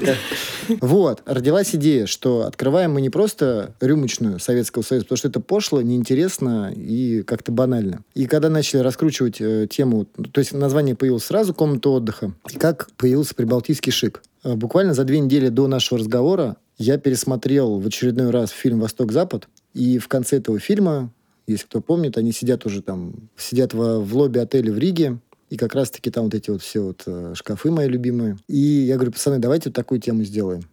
да. 0.05 0.15
Вот, 0.81 1.21
родилась 1.25 1.75
идея, 1.75 2.05
что 2.05 2.45
открываем 2.45 2.93
мы 2.93 3.01
не 3.01 3.09
просто 3.09 3.75
рюмочную 3.81 4.39
Советского 4.39 4.81
Союза, 4.83 5.05
потому 5.05 5.17
что 5.17 5.27
это 5.27 5.39
пошло, 5.39 5.81
неинтересно 5.81 6.73
и 6.75 7.21
как-то 7.23 7.51
банально. 7.51 8.03
И 8.15 8.25
когда 8.25 8.49
начали 8.49 8.79
раскручивать 8.81 9.37
э, 9.41 9.67
тему, 9.69 10.05
то 10.05 10.39
есть 10.39 10.53
название 10.53 10.95
появилось 10.95 11.25
сразу 11.25 11.53
«Комната 11.53 11.89
отдыха», 11.89 12.33
и 12.51 12.57
как 12.57 12.89
появился 12.97 13.35
прибалтийский 13.35 13.91
шик. 13.91 14.21
Э, 14.43 14.55
Буквально 14.55 14.93
за 14.93 15.03
две 15.03 15.19
недели 15.19 15.49
до 15.49 15.67
нашего 15.67 15.99
разговора 15.99 16.55
я 16.77 16.97
пересмотрел 16.97 17.79
в 17.79 17.87
очередной 17.87 18.29
раз 18.29 18.49
фильм 18.49 18.79
«Восток-Запад», 18.79 19.47
и 19.73 19.97
в 19.97 20.07
конце 20.07 20.37
этого 20.37 20.59
фильма, 20.59 21.11
если 21.47 21.65
кто 21.65 21.81
помнит, 21.81 22.17
они 22.17 22.31
сидят 22.31 22.65
уже 22.65 22.81
там, 22.81 23.29
сидят 23.37 23.73
в, 23.73 23.99
в 23.99 24.15
лобби 24.17 24.39
отеля 24.39 24.71
в 24.71 24.77
Риге, 24.77 25.19
и 25.49 25.57
как 25.57 25.75
раз-таки 25.75 26.09
там 26.09 26.25
вот 26.25 26.33
эти 26.33 26.49
вот 26.49 26.61
все 26.61 26.81
вот 26.81 27.03
э, 27.05 27.33
шкафы 27.35 27.69
мои 27.69 27.87
любимые. 27.87 28.37
И 28.47 28.57
я 28.57 28.95
говорю, 28.95 29.11
пацаны, 29.11 29.39
давайте 29.39 29.69
вот 29.69 29.75
такую 29.75 30.01
тему 30.01 30.23
сделаем. 30.23 30.63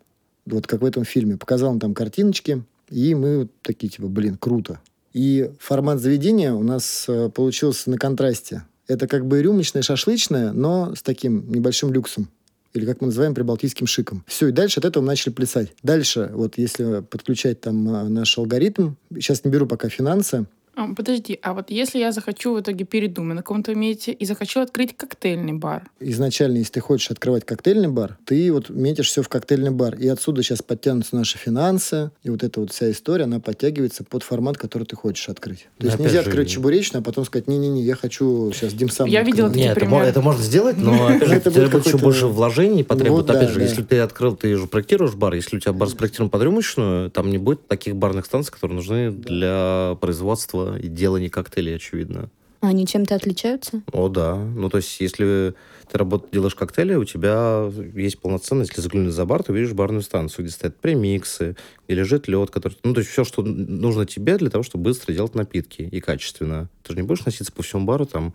Вот 0.47 0.67
как 0.67 0.81
в 0.81 0.85
этом 0.85 1.05
фильме. 1.05 1.37
Показал 1.37 1.73
он 1.73 1.81
там 1.81 1.93
картиночки, 1.93 2.65
и 2.89 3.15
мы 3.15 3.41
вот 3.41 3.51
такие, 3.63 3.91
типа, 3.91 4.09
блин, 4.09 4.39
круто. 4.39 4.81
И 5.13 5.51
формат 5.59 6.01
заведения 6.01 6.55
у 6.55 6.63
нас 6.63 7.05
э, 7.09 7.29
получился 7.29 7.91
на 7.91 7.99
контрасте. 7.99 8.65
Это 8.87 9.07
как 9.07 9.27
бы 9.27 9.43
рюмочное, 9.43 9.83
шашлычное, 9.83 10.53
но 10.53 10.95
с 10.95 11.03
таким 11.03 11.51
небольшим 11.53 11.93
люксом 11.93 12.29
или 12.75 12.87
как 12.87 13.01
мы 13.01 13.09
называем 13.09 13.35
прибалтийским 13.35 13.87
шиком. 13.87 14.25
Все, 14.27 14.49
и 14.49 14.53
дальше 14.53 14.81
от 14.81 14.85
этого 14.85 15.03
мы 15.03 15.09
начали 15.09 15.33
плясать. 15.33 15.73
Дальше, 15.83 16.31
вот 16.33 16.59
если 16.59 17.01
подключать 17.01 17.61
там 17.61 17.89
э, 17.89 18.09
наш 18.09 18.37
алгоритм, 18.39 18.95
сейчас 19.15 19.45
не 19.45 19.51
беру 19.51 19.67
пока 19.67 19.89
финансы, 19.89 20.37
А, 20.37 20.60
Подожди, 20.97 21.39
а 21.43 21.53
вот 21.55 21.71
если 21.71 21.99
я 21.99 22.13
захочу 22.13 22.55
в 22.55 22.61
итоге 22.61 22.85
передумаю 22.85 23.35
на 23.37 23.43
каком-то 23.43 23.75
месте 23.75 24.13
и 24.13 24.25
захочу 24.25 24.61
открыть 24.61 24.97
коктейльный 24.97 25.53
бар, 25.53 25.85
изначально, 26.01 26.59
если 26.59 26.73
ты 26.75 26.81
хочешь 26.81 27.11
открывать 27.11 27.45
коктейльный 27.45 27.89
бар, 27.89 28.19
ты 28.25 28.53
вот 28.53 28.71
метишь 28.71 29.09
все 29.09 29.23
в 29.23 29.29
коктейльный 29.29 29.71
бар. 29.71 29.95
И 29.97 30.09
отсюда 30.09 30.43
сейчас 30.43 30.63
подтянутся 30.63 31.17
наши 31.17 31.39
финансы, 31.39 32.11
и 32.23 32.31
вот 32.31 32.43
эта 32.43 32.61
вот 32.61 32.73
вся 32.73 32.91
история, 32.91 33.25
она 33.25 33.41
подтягивается 33.41 34.05
под 34.05 34.23
формат, 34.23 34.57
который 34.59 34.85
ты 34.85 34.97
хочешь 34.97 35.29
открыть. 35.29 35.69
То 35.79 35.85
Да, 35.85 35.87
есть 35.89 35.99
нельзя 35.99 36.23
же, 36.23 36.29
открыть 36.29 36.51
чебуречную, 36.51 37.01
а 37.01 37.05
потом 37.05 37.25
сказать, 37.25 37.49
не-не-не, 37.49 37.83
я 37.83 37.95
хочу 37.95 38.53
сейчас 38.53 38.73
димсам. 38.75 39.09
Я 39.09 39.23
видела 39.23 39.47
открыть». 39.49 39.65
такие 39.65 39.69
Нет, 39.69 39.77
это, 39.77 39.81
примеры. 39.87 40.05
мо- 40.05 40.09
это 40.09 40.21
можно 40.23 40.43
сделать, 40.43 40.77
но 40.79 41.07
опять 41.07 41.29
же, 41.29 41.35
Это 41.35 41.51
будет 41.51 41.87
еще 41.87 41.99
больше 41.99 42.27
вложений 42.27 42.85
потребует. 42.85 43.29
Опять 43.31 43.51
же, 43.51 43.61
если 43.61 43.83
ты 43.83 43.99
открыл, 44.01 44.37
ты 44.37 44.57
же 44.57 44.67
проектируешь 44.67 45.15
бар, 45.15 45.35
если 45.35 45.57
у 45.57 45.61
тебя 45.61 45.73
бар 45.73 45.89
спроектирован 45.89 46.31
под 46.31 46.43
рюмочную, 46.43 47.11
там 47.11 47.31
не 47.31 47.39
будет 47.39 47.67
таких 47.67 47.97
барных 47.97 48.27
станций, 48.27 48.53
которые 48.53 48.77
нужны 48.77 49.11
для 49.11 49.97
производства 50.01 50.70
и 50.77 50.89
делания 50.89 51.31
коктейлей, 51.31 51.77
очевидно. 51.77 52.31
Они 52.61 52.87
чем-то 52.87 53.15
отличаются? 53.15 53.83
О, 53.91 54.09
да. 54.09 54.37
Ну, 54.37 54.69
то 54.69 54.77
есть, 54.77 55.01
если 55.01 55.55
ты 55.91 55.97
работ... 55.99 56.29
делаешь 56.31 56.55
коктейли, 56.55 56.95
у 56.95 57.05
тебя 57.05 57.71
есть 57.95 58.19
полноценность, 58.19 58.71
если 58.71 58.83
заглянуть 58.83 59.15
за 59.15 59.25
бар, 59.25 59.43
ты 59.43 59.55
видишь 59.55 59.73
барную 59.73 60.03
станцию, 60.03 60.45
где 60.45 60.55
стоят 60.55 60.77
премиксы, 60.77 61.57
где 61.87 61.97
лежит 61.97 62.29
лед, 62.29 62.51
который... 62.51 62.77
Ну, 62.85 62.93
то 62.93 63.01
есть, 63.01 63.11
все, 63.11 63.25
что 63.25 63.41
нужно 63.43 64.05
тебе 64.05 64.37
для 64.37 64.51
того, 64.51 64.63
чтобы 64.63 64.85
быстро 64.85 65.15
делать 65.15 65.35
напитки 65.35 65.83
и 65.83 66.01
качественно. 66.01 66.69
Ты 66.83 66.93
же 66.93 67.01
не 67.01 67.07
будешь 67.07 67.25
носиться 67.25 67.51
по 67.51 67.63
всему 67.63 67.87
бару 67.87 68.05
там, 68.05 68.35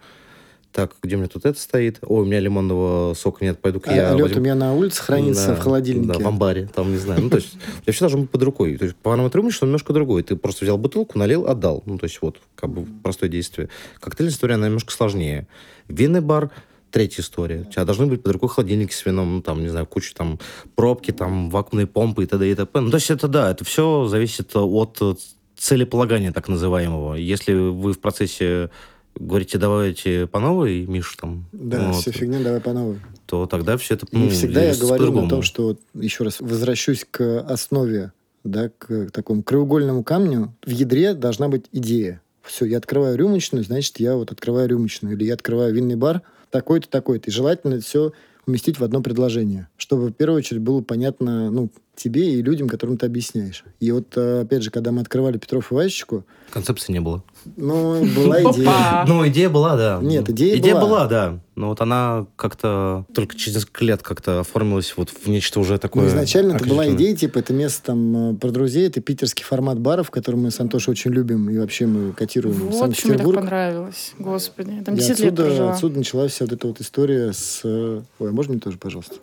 так, 0.76 0.94
где 1.02 1.16
у 1.16 1.20
меня 1.20 1.30
тут 1.30 1.46
это 1.46 1.58
стоит? 1.58 2.00
Ой, 2.02 2.24
у 2.24 2.26
меня 2.26 2.42
лимонного 2.42 3.14
сока 3.14 3.46
нет, 3.46 3.62
пойду-ка 3.62 3.92
А 3.92 3.96
я... 3.96 4.12
лед 4.12 4.22
возьму». 4.24 4.40
у 4.40 4.44
меня 4.44 4.56
на 4.56 4.74
улице 4.74 5.02
хранится 5.02 5.48
Да, 5.48 5.56
в 5.56 5.60
холодильнике. 5.60 6.14
Да, 6.14 6.20
в 6.20 6.28
амбаре, 6.28 6.68
там, 6.76 6.92
не 6.92 6.98
знаю. 6.98 7.22
Ну, 7.22 7.30
то 7.30 7.38
есть, 7.38 7.54
тебя 7.54 7.94
все 7.94 8.02
должно 8.02 8.20
быть 8.20 8.30
под 8.30 8.44
рукой. 8.44 8.78
То 8.78 8.84
есть, 8.84 8.98
парный 8.98 9.30
рюмочный 9.34 9.68
немножко 9.68 9.94
другой. 9.94 10.24
Ты 10.24 10.36
просто 10.36 10.66
взял 10.66 10.78
бутылку, 10.78 11.18
налил, 11.18 11.48
отдал. 11.48 11.82
Ну, 11.86 11.98
то 11.98 12.04
есть, 12.04 12.22
вот, 12.22 12.42
как 12.56 12.72
бы 12.72 12.86
простое 13.04 13.30
действие. 13.30 13.70
Коктейльная 14.02 14.34
история, 14.34 14.56
она 14.56 14.66
немножко 14.66 14.92
сложнее. 14.92 15.48
Винный 15.88 16.20
бар 16.20 16.52
третья 16.92 17.24
история. 17.24 17.62
У 17.62 17.72
тебя 17.72 17.86
должны 17.86 18.08
быть 18.08 18.22
под 18.22 18.34
рукой 18.34 18.50
холодильники 18.50 18.92
с 18.92 19.06
вином, 19.06 19.36
ну, 19.36 19.42
там, 19.42 19.62
не 19.62 19.70
знаю, 19.70 19.86
куча 19.86 20.14
там 20.14 20.40
пробки, 20.76 21.12
там, 21.12 21.50
вакуумные 21.50 21.88
помпы 21.88 22.24
и 22.24 22.26
т.д. 22.26 22.52
и 22.52 22.54
т.п. 22.54 22.82
Ну, 22.82 22.90
то 22.90 22.98
есть, 22.98 23.10
это 23.10 23.30
да, 23.30 23.50
это 23.52 23.64
все 23.64 24.08
зависит 24.08 24.54
от 24.56 25.20
целеполагания 25.56 26.34
так 26.34 26.50
называемого. 26.50 27.16
Если 27.16 27.54
вы 27.54 27.94
в 27.94 28.00
процессе 28.00 28.70
говорите, 29.18 29.58
давайте 29.58 30.28
по 30.28 30.40
новой, 30.40 30.86
Миш, 30.86 31.16
там, 31.20 31.46
Да, 31.52 31.92
вот, 31.92 32.02
все 32.02 32.12
фигня, 32.12 32.40
давай 32.40 32.62
по 32.62 32.74
новой. 32.74 33.00
то 33.26 33.46
тогда 33.46 33.78
все 33.78 33.96
это 33.96 34.06
И 34.12 34.18
ну, 34.18 34.30
всегда 34.30 34.64
я 34.64 34.76
говорил 34.76 35.20
о 35.20 35.30
том, 35.30 35.42
что, 35.42 35.78
еще 35.94 36.24
раз, 36.24 36.40
возвращусь 36.40 37.06
к 37.10 37.42
основе, 37.42 38.12
да, 38.44 38.70
к 38.78 39.10
такому 39.12 39.44
краеугольному 39.44 40.04
камню. 40.04 40.54
В 40.66 40.70
ядре 40.70 41.14
должна 41.14 41.48
быть 41.48 41.66
идея. 41.72 42.22
Все, 42.44 42.66
я 42.66 42.78
открываю 42.78 43.18
рюмочную, 43.18 43.64
значит, 43.64 44.00
я 44.00 44.16
вот 44.16 44.32
открываю 44.32 44.70
рюмочную. 44.70 45.16
Или 45.16 45.26
я 45.26 45.34
открываю 45.34 45.74
винный 45.74 45.96
бар, 45.96 46.22
такой-то, 46.52 46.88
такой-то. 46.88 47.30
И 47.30 47.34
желательно 47.34 47.80
все 47.80 48.12
уместить 48.46 48.80
в 48.80 48.84
одно 48.84 49.02
предложение, 49.02 49.68
чтобы 49.78 50.10
в 50.10 50.14
первую 50.14 50.38
очередь 50.38 50.62
было 50.62 50.82
понятно, 50.82 51.50
ну, 51.50 51.72
тебе 51.96 52.34
и 52.36 52.42
людям, 52.42 52.68
которым 52.70 52.98
ты 52.98 53.06
объясняешь. 53.06 53.64
И 53.80 53.92
вот, 53.92 54.06
э, 54.16 54.42
опять 54.42 54.64
же, 54.64 54.72
когда 54.72 54.92
мы 54.92 55.02
открывали 55.02 55.38
Петров 55.38 55.72
и 55.72 55.76
Васечку, 55.76 56.24
Концепции 56.52 56.94
не 56.94 57.02
было. 57.02 57.22
ну, 57.58 58.06
была 58.16 58.42
идея. 58.44 59.04
Ну, 59.08 59.28
идея 59.28 59.50
была, 59.50 59.76
да. 59.76 60.00
Нет, 60.02 60.30
идея 60.30 60.58
идея 60.58 60.76
была. 60.76 60.86
была, 60.86 61.08
да. 61.08 61.40
Но 61.56 61.70
вот 61.70 61.82
она 61.82 62.28
как-то 62.36 63.06
только 63.14 63.36
через 63.36 63.56
несколько 63.56 63.84
лет 63.86 64.02
как-то 64.04 64.42
оформилась 64.42 64.94
вот 64.96 65.10
в 65.10 65.28
нечто 65.28 65.60
уже 65.60 65.78
такое. 65.80 66.04
Ну, 66.04 66.10
изначально 66.10 66.54
это 66.56 66.66
была 66.68 66.88
идея, 66.92 67.16
типа, 67.16 67.40
это 67.40 67.52
место 67.54 67.82
там 67.88 68.32
э, 68.32 68.36
про 68.36 68.52
друзей, 68.52 68.88
это 68.88 69.02
питерский 69.02 69.44
формат 69.44 69.80
баров, 69.80 70.12
который 70.12 70.36
мы 70.36 70.52
с 70.52 70.60
Антошей 70.60 70.92
очень 70.92 71.12
любим, 71.12 71.50
и 71.50 71.58
вообще 71.58 71.88
мы 71.88 72.12
котируем 72.14 72.56
в 72.56 72.60
Вот 72.60 72.72
так 72.72 72.80
Санкт-Петербург. 72.80 73.38
понравилось. 73.40 74.14
Господи, 74.20 74.82
там 74.86 74.96
И 74.96 74.98
10 75.00 75.10
лет 75.10 75.20
отсюда, 75.20 75.44
прожила. 75.44 75.72
отсюда 75.74 75.98
началась 75.98 76.32
вся 76.32 76.46
вот 76.46 76.54
эта 76.54 76.68
вот 76.68 76.80
история 76.82 77.34
с... 77.34 77.62
э, 77.64 78.02
Ой, 78.20 78.30
а 78.30 78.32
можно 78.32 78.54
мне 78.54 78.62
тоже, 78.62 78.78
пожалуйста? 78.78 79.16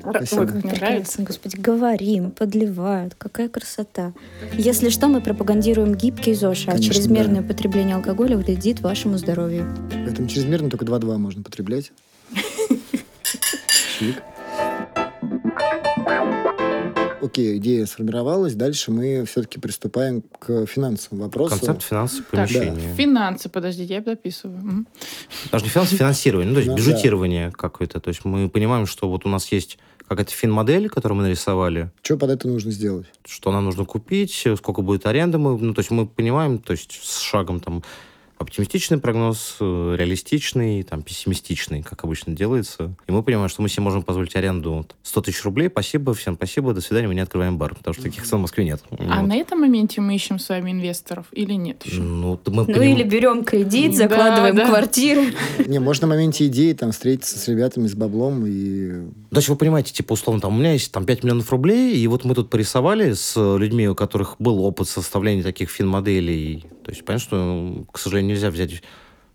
Спасибо. 0.00 0.40
Ой, 0.42 0.46
как 0.46 0.64
мне 0.64 0.72
нравится. 0.72 1.16
Прекрасно, 1.18 1.24
господи, 1.44 1.60
говорим, 1.60 2.30
подливают. 2.30 3.14
Какая 3.14 3.48
красота. 3.48 4.12
Если 4.56 4.88
что, 4.88 5.08
мы 5.08 5.20
пропагандируем 5.20 5.94
гибкий 5.94 6.34
ЗОЖ, 6.34 6.64
а 6.68 6.72
Конечно, 6.72 6.94
чрезмерное 6.94 7.42
да. 7.42 7.48
потребление 7.48 7.96
алкоголя 7.96 8.36
вредит 8.36 8.80
вашему 8.80 9.18
здоровью. 9.18 9.66
Поэтому 9.90 10.28
чрезмерно 10.28 10.70
только 10.70 10.84
2-2 10.84 11.18
можно 11.18 11.42
потреблять. 11.42 11.92
Чик. 13.98 14.22
Окей, 17.22 17.56
идея 17.56 17.86
сформировалась. 17.86 18.54
Дальше 18.54 18.90
мы 18.90 19.24
все-таки 19.24 19.58
приступаем 19.58 20.22
к 20.38 20.66
финансовым 20.66 21.20
вопросам. 21.22 21.58
Концепт 21.58 21.82
финансового 21.82 22.24
Так, 22.30 22.48
помещения. 22.48 22.94
Финансы, 22.96 23.48
подождите, 23.48 23.94
я 23.94 24.02
записываю. 24.02 24.58
Мгм. 24.58 24.86
Даже 25.50 25.64
не 25.64 25.70
финансовое 25.70 25.98
финансирование, 25.98 26.48
ну, 26.50 26.54
то 26.54 26.60
есть 26.60 26.70
Ну, 26.70 26.76
бюджетирование 26.76 27.50
какое-то. 27.50 28.00
То 28.00 28.08
есть 28.08 28.26
мы 28.26 28.50
понимаем, 28.50 28.86
что 28.86 29.08
вот 29.08 29.24
у 29.24 29.30
нас 29.30 29.50
есть 29.50 29.78
какая-то 30.08 30.32
фин-модель, 30.32 30.88
которую 30.88 31.16
мы 31.18 31.22
нарисовали, 31.24 31.90
Что 32.02 32.16
под 32.16 32.30
это 32.30 32.48
нужно 32.48 32.70
сделать? 32.70 33.06
что 33.26 33.52
нам 33.52 33.64
нужно 33.64 33.84
купить, 33.84 34.46
сколько 34.56 34.82
будет 34.82 35.06
аренда. 35.06 35.38
Мы, 35.38 35.58
ну, 35.58 35.74
то 35.74 35.80
есть 35.80 35.90
мы 35.90 36.06
понимаем, 36.06 36.58
то 36.58 36.72
есть 36.72 36.92
с 37.02 37.20
шагом 37.20 37.60
там 37.60 37.82
оптимистичный 38.44 38.98
прогноз, 38.98 39.56
э, 39.60 39.96
реалистичный, 39.98 40.82
там, 40.82 41.02
пессимистичный, 41.02 41.82
как 41.82 42.04
обычно 42.04 42.34
делается. 42.34 42.94
И 43.06 43.12
мы 43.12 43.22
понимаем, 43.22 43.48
что 43.48 43.62
мы 43.62 43.68
себе 43.68 43.82
можем 43.82 44.02
позволить 44.02 44.34
аренду 44.36 44.72
вот 44.74 44.94
100 45.02 45.20
тысяч 45.22 45.42
рублей. 45.44 45.68
Спасибо, 45.68 46.14
всем 46.14 46.36
спасибо, 46.36 46.72
до 46.72 46.80
свидания, 46.80 47.08
мы 47.08 47.14
не 47.14 47.20
открываем 47.20 47.58
бар, 47.58 47.74
потому 47.74 47.94
что 47.94 48.02
таких 48.02 48.24
цен 48.24 48.38
в 48.38 48.42
Москве 48.42 48.64
нет. 48.64 48.82
А 48.90 49.20
Вот. 49.20 49.28
на 49.28 49.36
этом 49.36 49.60
моменте 49.60 50.00
мы 50.00 50.14
ищем 50.14 50.38
с 50.38 50.48
вами 50.48 50.70
инвесторов 50.70 51.26
или 51.32 51.52
нет 51.54 51.84
еще? 51.84 52.00
Ну, 52.00 52.38
мы 52.46 52.64
Ну 52.66 52.72
поним- 52.72 52.94
или 52.94 53.02
берем 53.02 53.44
кредит, 53.44 53.92
Да, 53.92 53.96
закладываем 53.96 54.56
да. 54.56 54.66
квартиру. 54.68 55.22
Не, 55.66 55.78
можно 55.80 56.06
на 56.06 56.14
моменте 56.14 56.46
идеи 56.46 56.72
там 56.72 56.92
встретиться 56.92 57.38
с 57.38 57.48
ребятами, 57.48 57.86
с 57.86 57.94
баблом 57.94 58.44
и... 58.46 58.90
То 59.30 59.36
есть 59.36 59.48
вы 59.48 59.56
понимаете, 59.56 59.92
типа, 59.92 60.12
условно, 60.12 60.40
там, 60.40 60.54
у 60.54 60.58
меня 60.58 60.72
есть 60.72 60.92
там 60.92 61.04
5 61.06 61.24
миллионов 61.24 61.50
рублей, 61.50 61.96
и 61.96 62.06
вот 62.06 62.24
мы 62.24 62.34
тут 62.34 62.50
порисовали 62.50 63.12
с 63.14 63.34
людьми, 63.36 63.88
у 63.88 63.94
которых 63.94 64.36
был 64.38 64.60
опыт 64.64 64.88
составления 64.88 65.42
таких 65.42 65.70
фин-моделей. 65.70 66.66
То 66.84 66.90
есть, 66.90 67.04
понятно, 67.04 67.24
что, 67.26 67.36
ну, 67.36 67.86
к 67.90 67.98
сожалению, 67.98 68.33
нельзя 68.34 68.50
взять 68.50 68.82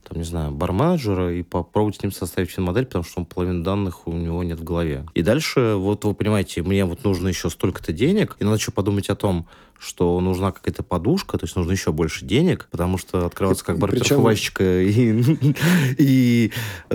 там, 0.07 0.17
не 0.17 0.23
знаю, 0.23 0.51
барменеджера 0.51 1.33
и 1.33 1.43
попробовать 1.43 1.97
с 1.97 2.03
ним 2.03 2.11
составить 2.11 2.49
фин-модель, 2.49 2.85
потому 2.85 3.03
что 3.03 3.19
он 3.19 3.25
половины 3.25 3.63
данных 3.63 4.07
у 4.07 4.11
него 4.13 4.43
нет 4.43 4.59
в 4.59 4.63
голове. 4.63 5.05
И 5.13 5.21
дальше, 5.21 5.75
вот 5.75 6.03
вы 6.05 6.13
понимаете, 6.13 6.63
мне 6.63 6.85
вот 6.85 7.03
нужно 7.03 7.27
еще 7.27 7.49
столько-то 7.49 7.93
денег, 7.93 8.35
и 8.39 8.43
надо 8.43 8.57
еще 8.57 8.71
подумать 8.71 9.09
о 9.09 9.15
том, 9.15 9.47
что 9.77 10.19
нужна 10.19 10.51
какая-то 10.51 10.83
подушка, 10.83 11.37
то 11.37 11.45
есть 11.45 11.55
нужно 11.55 11.71
еще 11.71 11.91
больше 11.91 12.25
денег, 12.25 12.67
потому 12.71 12.97
что 12.97 13.25
открываться 13.25 13.63
как 13.63 13.77
И 13.77 13.79
бар 13.79 13.91
причем- 13.91 14.27
и, 14.61 15.53
и 15.97 16.51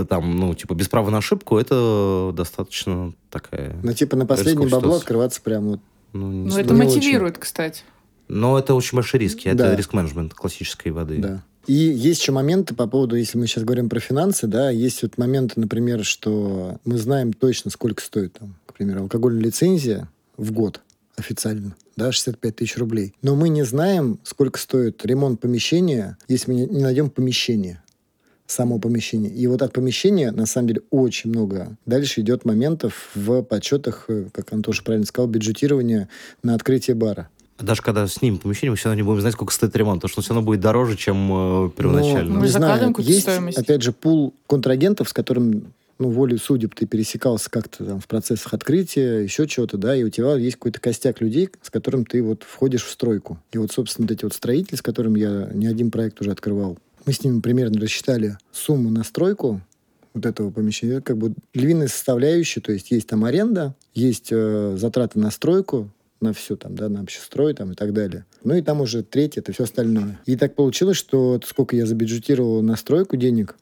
там, 0.09 0.39
ну, 0.39 0.55
типа, 0.55 0.75
без 0.75 0.89
права 0.89 1.11
на 1.11 1.19
ошибку, 1.19 1.57
это 1.57 2.33
достаточно 2.35 3.15
такая... 3.31 3.77
Ну, 3.83 3.93
типа, 3.93 4.17
на 4.17 4.27
последнее 4.27 4.69
бабло 4.69 4.81
ситуация. 4.81 4.99
открываться 5.01 5.41
прям 5.41 5.69
вот... 5.69 5.81
Ну, 6.13 6.31
не 6.31 6.49
Ну, 6.51 6.59
это 6.59 6.75
не 6.75 6.85
мотивирует, 6.85 7.39
кстати. 7.39 7.85
Но 8.29 8.59
это 8.59 8.75
очень 8.75 8.97
большие 8.97 9.21
риски. 9.21 9.49
Это 9.49 9.65
Да. 9.65 9.77
риск-менеджмент 9.77 10.35
классической 10.35 10.93
воды. 10.93 11.19
Да. 11.19 11.43
И 11.67 11.73
есть 11.73 12.21
еще 12.21 12.33
моменты 12.33 12.75
по 12.75 12.87
поводу, 12.87 13.17
если 13.17 13.39
мы 13.39 13.47
сейчас 13.47 13.65
говорим 13.65 13.89
про 13.89 14.01
финансы, 14.01 14.47
да, 14.47 14.71
есть 14.71 15.03
вот 15.03 15.17
моменты, 15.17 15.59
например, 15.59 16.05
что 16.05 16.79
мы 16.85 16.99
знаем 16.99 17.33
точно, 17.33 17.71
сколько 17.71 18.03
стоит, 18.03 18.35
там, 18.35 18.57
к 18.67 18.75
примеру, 18.75 19.03
алкогольная 19.03 19.43
лицензия 19.43 20.09
в 20.37 20.53
год 20.53 20.81
официально, 21.17 21.75
да, 21.97 22.13
65 22.13 22.57
тысяч 22.57 22.77
рублей. 22.77 23.15
Но 23.23 23.35
мы 23.35 23.49
не 23.49 23.65
знаем, 23.65 24.19
сколько 24.25 24.59
стоит 24.59 25.05
ремонт 25.07 25.41
помещения, 25.41 26.19
если 26.29 26.53
мы 26.53 26.61
не- 26.61 26.67
найдем 26.67 27.09
помещение 27.09 27.81
само 28.47 28.79
помещение. 28.79 29.33
И 29.33 29.47
вот 29.47 29.63
от 29.63 29.73
помещения, 29.73 30.31
на 30.31 30.45
самом 30.45 30.69
деле, 30.69 30.83
очень 30.91 31.31
много. 31.31 31.79
Дальше 31.87 32.21
идет 32.21 32.45
моментов 32.45 33.11
в 33.15 33.43
подсчетах, 33.43 34.05
э, 34.09 34.27
как 34.33 34.53
Антоша 34.53 34.85
правильно 34.85 35.07
сказал, 35.07 35.29
бюджетирования 35.29 36.09
на 36.43 36.55
открытие 36.55 36.95
бара. 36.95 37.31
Даже 37.59 37.83
когда 37.83 38.07
снимем 38.09 38.39
помещение, 38.39 38.73
мы 38.73 38.77
все 38.77 38.89
равно 38.89 38.97
не 38.97 39.07
будем 39.07 39.21
знать, 39.21 39.35
сколько 39.35 39.53
стоит 39.53 39.75
ремонт, 39.77 40.03
потому 40.03 40.11
что 40.11 40.21
он 40.21 40.25
все 40.25 40.35
равно 40.35 40.47
будет 40.47 40.61
дороже, 40.61 40.97
чем 40.97 41.67
э, 41.67 41.71
первоначально. 41.77 42.35
Ну, 42.35 42.41
Мы 42.41 42.47
не 42.47 42.49
закладываем 42.49 42.79
знаю, 42.79 42.89
какую-то 42.93 43.13
есть, 43.13 43.23
стоимость. 43.23 43.59
опять 43.59 43.83
же, 43.83 43.93
пул 43.93 44.35
контрагентов, 44.49 45.09
с 45.09 45.13
которым, 45.13 45.73
ну, 45.99 46.11
волей 46.11 46.37
судеб 46.39 46.75
ты 46.75 46.87
пересекался 46.87 47.49
как-то 47.51 47.85
там 47.85 48.01
в 48.01 48.09
процессах 48.09 48.55
открытия, 48.55 49.23
еще 49.23 49.47
чего-то, 49.47 49.79
да, 49.79 49.95
и 49.95 50.03
у 50.03 50.09
тебя 50.09 50.35
есть 50.35 50.57
какой-то 50.57 50.81
костяк 50.81 51.21
людей, 51.21 51.49
с 51.63 51.71
которым 51.71 52.05
ты 52.05 52.23
вот 52.23 52.43
входишь 52.43 52.85
в 52.85 52.91
стройку. 52.91 53.39
И 53.53 53.59
вот, 53.59 53.71
собственно, 53.71 54.09
вот 54.09 54.13
эти 54.13 54.25
вот 54.25 54.35
строители, 54.35 54.75
с 54.75 54.83
которыми 54.83 55.21
я 55.21 55.51
не 55.55 55.69
один 55.69 55.93
проект 55.93 56.21
уже 56.21 56.33
открывал, 56.33 56.77
мы 57.07 57.13
с 57.13 57.23
ними 57.23 57.41
примерно 57.41 57.81
рассчитали 57.81 58.37
сумму 58.51 58.91
на 58.91 59.05
стройку 59.05 59.61
вот 60.15 60.27
этого 60.27 60.51
помещения. 60.51 60.95
Это 60.95 61.03
как 61.03 61.19
бы 61.19 61.35
львиная 61.53 61.89
составляющая, 61.89 62.61
то 62.61 62.73
есть 62.73 62.91
есть 62.91 63.07
там 63.09 63.25
аренда, 63.25 63.75
есть 63.95 64.29
э, 64.31 64.77
затраты 64.79 65.19
на 65.19 65.31
стройку, 65.31 65.91
на 66.25 66.33
все 66.33 66.57
там, 66.57 66.75
да, 66.75 66.89
на 66.89 67.01
общестрой 67.01 67.55
там 67.55 67.73
и 67.73 67.75
так 67.75 67.93
далее. 67.93 68.25
Ну 68.43 68.55
и 68.55 68.63
там 68.63 68.81
уже 68.81 69.03
третье, 69.03 69.41
это 69.41 69.53
все 69.53 69.65
остальное. 69.65 70.19
И 70.27 70.37
так 70.37 70.55
получилось, 70.55 70.97
что 70.97 71.41
сколько 71.45 71.77
я 71.77 71.87
забюджетировал 71.87 72.63
на 72.63 72.77
стройку 72.77 73.17
денег, 73.17 73.57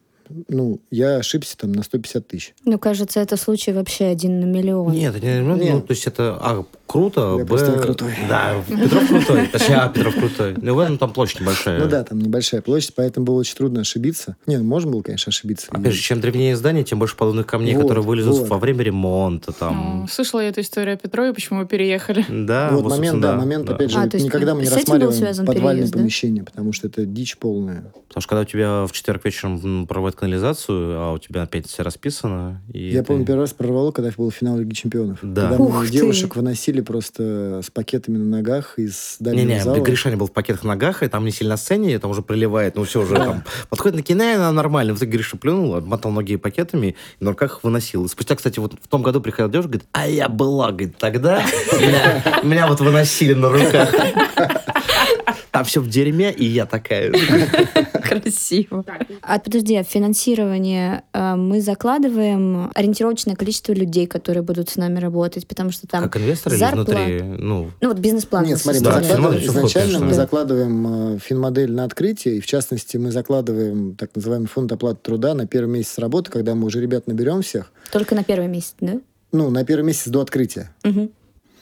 ну, 0.49 0.81
я 0.91 1.17
ошибся 1.17 1.57
там 1.59 1.73
на 1.73 1.83
150 1.83 2.27
тысяч. 2.27 2.55
Ну, 2.65 2.79
кажется, 2.79 3.21
это 3.21 3.37
случай 3.37 3.73
вообще 3.73 4.07
один 4.07 4.41
на 4.41 4.45
миллион. 4.45 4.93
Нет, 4.93 5.15
это 5.17 5.27
не, 5.27 5.41
ну, 5.41 5.57
Нет. 5.57 5.87
то 5.87 5.93
есть 5.93 6.07
это, 6.07 6.39
а, 6.41 6.65
круто, 6.93 7.37
Я 7.39 7.45
б... 7.45 7.81
крутой. 7.81 8.13
Да, 8.29 8.55
Петров 8.69 9.09
крутой, 9.09 9.47
точнее, 9.49 9.77
а, 9.77 9.89
Петров 9.89 10.15
крутой. 10.15 10.55
Ну, 10.61 10.75
в 10.75 10.79
этом 10.79 10.99
там 10.99 11.13
площадь 11.13 11.41
небольшая. 11.41 11.81
Ну 11.81 11.89
да, 11.89 12.05
там 12.05 12.19
небольшая 12.19 12.61
площадь, 12.63 12.95
поэтому 12.95 13.27
было 13.27 13.37
очень 13.41 13.57
трудно 13.57 13.81
ошибиться. 13.81 14.37
Не, 14.47 14.59
ну, 14.59 14.65
можно 14.65 14.91
было, 14.91 15.03
конечно, 15.03 15.31
ошибиться. 15.31 15.67
Опять 15.71 15.93
же, 15.95 16.01
чем 16.01 16.21
древнее 16.21 16.57
здание, 16.57 16.85
тем 16.85 16.99
больше 16.99 17.17
подобных 17.17 17.47
камней, 17.47 17.75
Вот, 17.75 17.83
которые 17.83 18.05
вылезут 18.05 18.39
вот. 18.41 18.49
во 18.49 18.59
время 18.59 18.83
ремонта. 18.85 19.53
Ну, 19.53 19.55
Там. 19.59 20.07
Слышала 20.11 20.41
я 20.41 20.49
эту 20.51 20.61
историю 20.61 20.95
о 20.95 20.97
Петрове, 20.99 21.33
почему 21.33 21.61
вы 21.61 21.67
переехали. 21.67 22.25
Да, 22.29 22.71
вот 22.73 22.83
вот, 22.85 22.91
момент, 22.91 23.21
да, 23.21 23.37
момент, 23.37 23.67
да. 23.67 23.75
опять 23.75 23.91
же, 23.91 23.99
А, 23.99 24.07
то 24.09 24.17
есть 24.17 24.27
никогда 24.27 24.55
мы 24.55 24.63
не 24.63 24.69
рассматриваем 24.69 25.47
подвальные 25.47 25.75
переезд, 25.83 25.93
да? 25.93 25.99
помещения, 25.99 26.43
потому 26.45 26.73
что 26.73 26.89
это 26.89 27.07
дичь 27.07 27.37
полная. 27.39 27.93
Потому 28.09 28.21
что 28.23 28.29
когда 28.29 28.43
у 28.43 28.45
тебя 28.45 28.87
в 28.87 28.93
четверг 28.93 29.25
вечером 29.25 29.87
проводят 29.87 30.19
канализацию, 30.19 31.01
а 31.01 31.13
у 31.13 31.19
тебя 31.19 31.43
опять 31.43 31.67
все 31.67 31.83
расписано. 31.83 32.61
И 32.73 32.91
Я 32.91 32.99
это- 33.01 33.09
помню, 33.09 33.25
первый 33.25 33.41
раз 33.41 33.53
прорвало, 33.55 33.91
когда 33.93 34.11
был 34.17 34.31
финал 34.31 34.59
Лиги 34.59 34.75
Чемпионов. 34.75 35.19
Да. 35.23 35.49
Когда 35.49 35.65
Ух 35.65 35.75
мы 35.81 35.87
ты. 35.87 35.93
девушек 35.93 36.37
выносили 36.37 36.82
просто 36.83 37.61
с 37.63 37.71
пакетами 37.71 38.19
на 38.19 38.25
ногах 38.25 38.79
из 38.79 39.17
дальнего 39.21 39.47
Не-не, 39.47 39.63
зала. 39.63 39.79
Гришаня 39.79 40.17
был 40.17 40.27
в 40.27 40.33
пакетах 40.33 40.65
ногах, 40.65 41.03
и 41.03 41.09
там 41.09 41.25
не 41.25 41.31
сильно 41.31 41.53
на 41.53 41.57
сцене, 41.57 41.99
там 41.99 42.11
уже 42.11 42.23
проливает, 42.23 42.77
ну 42.77 42.85
все 42.85 43.03
уже 43.03 43.17
там. 43.17 43.45
Подходит 43.69 43.97
на 43.97 44.03
кино, 44.03 44.35
она 44.35 44.53
нормально. 44.53 44.95
В 44.95 44.99
итоге 44.99 45.13
Гриша 45.13 45.37
плюнул, 45.37 45.75
отмотал 45.75 46.13
ноги 46.13 46.37
пакетами, 46.37 46.97
и 47.21 47.25
на 47.25 47.31
руках 47.31 47.61
выносил. 47.63 48.05
И 48.05 48.09
спустя, 48.09 48.37
кстати, 48.37 48.59
вот 48.59 48.75
в 48.81 48.89
том 48.89 49.03
году 49.03 49.21
приходил 49.21 49.51
девушка, 49.51 49.73
говорит, 49.73 49.89
а 49.93 50.07
я 50.07 50.29
была, 50.29 50.71
говорит, 50.71 50.97
тогда 50.99 51.43
меня 52.43 52.67
вот 52.67 52.81
выносили 52.81 53.35
на 53.35 53.51
руках. 53.51 53.93
Там 55.53 55.65
все 55.65 55.83
в 55.83 55.89
дерьме, 55.89 56.33
и 56.33 56.47
я 56.47 56.65
такая. 56.65 57.13
Красиво. 58.03 58.87
А 59.21 59.39
подожди, 59.39 59.77
а 59.77 59.85
в 59.85 59.87
финансирование 59.87 61.03
э, 61.13 61.35
мы 61.37 61.61
закладываем 61.61 62.71
ориентировочное 62.75 63.37
количество 63.37 63.75
людей, 63.75 64.07
которые 64.07 64.43
будут 64.43 64.71
с 64.71 64.77
нами 64.77 64.99
работать, 64.99 65.47
потому 65.47 65.71
что 65.71 65.87
там... 65.87 66.05
Как 66.05 66.17
инвесторы 66.17 66.57
или 66.57 66.61
зарплата. 66.61 66.93
внутри? 66.93 67.23
Ну, 67.23 67.71
Ну 67.83 67.89
вот 67.89 67.99
бизнес-план. 67.99 68.47
Нет, 68.47 68.61
смотри, 68.61 68.81
мы 68.81 68.87
Да, 68.87 69.03
закладываем, 69.03 69.47
изначально 69.47 69.99
мы 69.99 70.15
закладываем 70.15 71.17
э, 71.17 71.19
финмодель 71.19 71.73
на 71.73 71.85
открытие, 71.85 72.37
и 72.37 72.41
в 72.41 72.47
частности 72.47 72.97
мы 72.97 73.13
закладываем 73.13 73.95
так 73.95 74.17
называемый 74.17 74.49
фонд 74.49 74.73
оплаты 74.73 75.01
труда 75.03 75.35
на 75.35 75.47
первый 75.47 75.71
месяц 75.71 75.99
работы, 75.99 76.31
когда 76.31 76.55
мы 76.55 76.65
уже 76.65 76.81
ребят 76.81 77.07
наберем 77.07 77.43
всех, 77.43 77.71
Только 77.93 78.15
на 78.15 78.25
первый 78.25 78.49
месяц, 78.49 78.75
да? 78.81 79.01
ну, 79.33 79.51
на 79.51 79.67
первый 79.67 79.85
месяц 79.85 80.09
до 80.09 80.23
открытия. 80.23 80.71
Мгм. 80.83 81.11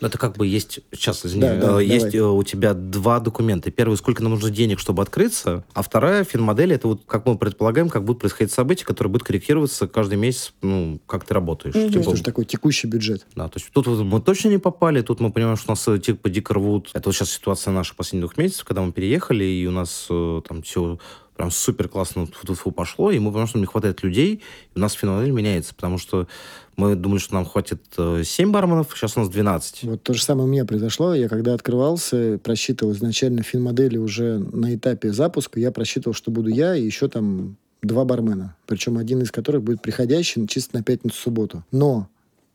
Это 0.01 0.19
как 0.19 0.37
бы 0.37 0.47
есть, 0.47 0.81
сейчас, 0.93 1.25
извини, 1.25 1.43
Да, 1.43 1.57
да, 1.57 1.81
э, 1.81 1.85
есть 1.85 2.13
давай. 2.13 2.19
э, 2.19 2.39
у 2.39 2.43
тебя 2.43 2.75
два 2.75 3.21
документа. 3.21 3.71
Первый, 3.71 3.97
сколько 3.97 4.23
нам 4.23 4.33
нужно 4.33 4.51
денег, 4.51 4.79
чтобы 4.79 5.03
открыться, 5.03 5.65
а 5.75 5.83
вторая, 5.83 6.25
финмодель, 6.25 6.73
это 6.73 6.89
вот, 6.89 7.03
как 7.07 7.27
мы 7.27 7.37
предполагаем, 7.37 7.89
как 7.89 8.05
будут 8.05 8.21
происходить 8.21 8.53
события, 8.53 8.85
которые 8.85 9.11
будут 9.13 9.27
корректироваться 9.27 9.87
каждый 9.87 10.19
месяц, 10.19 10.53
ну, 10.63 11.01
как 11.07 11.25
ты 11.25 11.35
работаешь. 11.35 11.75
Есть 11.75 11.93
Типа, 11.93 12.11
уже 12.11 12.23
такой 12.23 12.45
текущий 12.45 12.87
бюджет. 12.87 13.27
Да, 13.35 13.49
то 13.49 13.59
есть 13.59 13.71
тут 13.73 13.87
вот 13.87 14.03
мы 14.05 14.21
точно 14.21 14.49
не 14.49 14.59
попали, 14.59 15.03
тут 15.03 15.21
мы 15.21 15.31
понимаем, 15.33 15.57
что 15.57 15.71
у 15.71 15.73
нас 15.73 15.87
э, 15.89 15.99
типа 15.99 16.31
дико 16.31 16.55
рвут. 16.55 16.91
Это 16.95 17.09
вот 17.09 17.15
сейчас 17.15 17.31
ситуация 17.31 17.73
наша 17.73 17.95
последних 17.95 18.27
двух 18.27 18.39
месяцев, 18.39 18.65
когда 18.65 18.83
мы 18.83 18.93
переехали, 18.93 19.45
и 19.45 19.67
у 19.67 19.71
нас 19.71 20.09
там 20.09 20.63
все 20.63 20.99
прям 21.41 21.51
супер 21.51 21.89
классно 21.89 22.27
фу 22.27 22.71
пошло, 22.71 23.11
и 23.11 23.19
мы 23.19 23.31
понимаем, 23.31 23.49
что 23.49 23.59
не 23.59 23.65
хватает 23.65 24.03
людей, 24.03 24.43
и 24.75 24.79
у 24.79 24.81
нас 24.81 24.93
финал 24.93 25.23
меняется, 25.23 25.75
потому 25.75 25.97
что 25.97 26.29
мы 26.77 26.95
думали, 26.95 27.19
что 27.19 27.33
нам 27.33 27.47
хватит 27.47 27.81
э, 27.97 28.25
7 28.27 28.53
барменов, 28.53 28.89
сейчас 28.95 29.17
у 29.17 29.21
нас 29.21 29.31
12. 29.31 29.85
Вот 29.85 30.03
то 30.03 30.13
же 30.13 30.23
самое 30.23 30.47
у 30.47 30.53
меня 30.53 30.67
произошло. 30.67 31.15
Я 31.15 31.31
когда 31.31 31.55
открывался, 31.55 32.39
просчитывал 32.45 32.93
изначально 32.93 33.43
финмодели 33.43 33.97
уже 33.97 34.39
на 34.39 34.75
этапе 34.75 35.15
запуска, 35.15 35.59
я 35.59 35.71
просчитывал, 35.73 36.13
что 36.13 36.31
буду 36.31 36.51
я 36.51 36.77
и 36.77 36.85
еще 36.85 37.09
там 37.09 37.57
два 37.81 38.05
бармена. 38.05 38.55
Причем 38.67 38.99
один 38.99 39.23
из 39.23 39.31
которых 39.31 39.63
будет 39.63 39.81
приходящий 39.81 40.47
чисто 40.47 40.77
на 40.77 40.83
пятницу-субботу. 40.83 41.65
Но, 41.73 42.07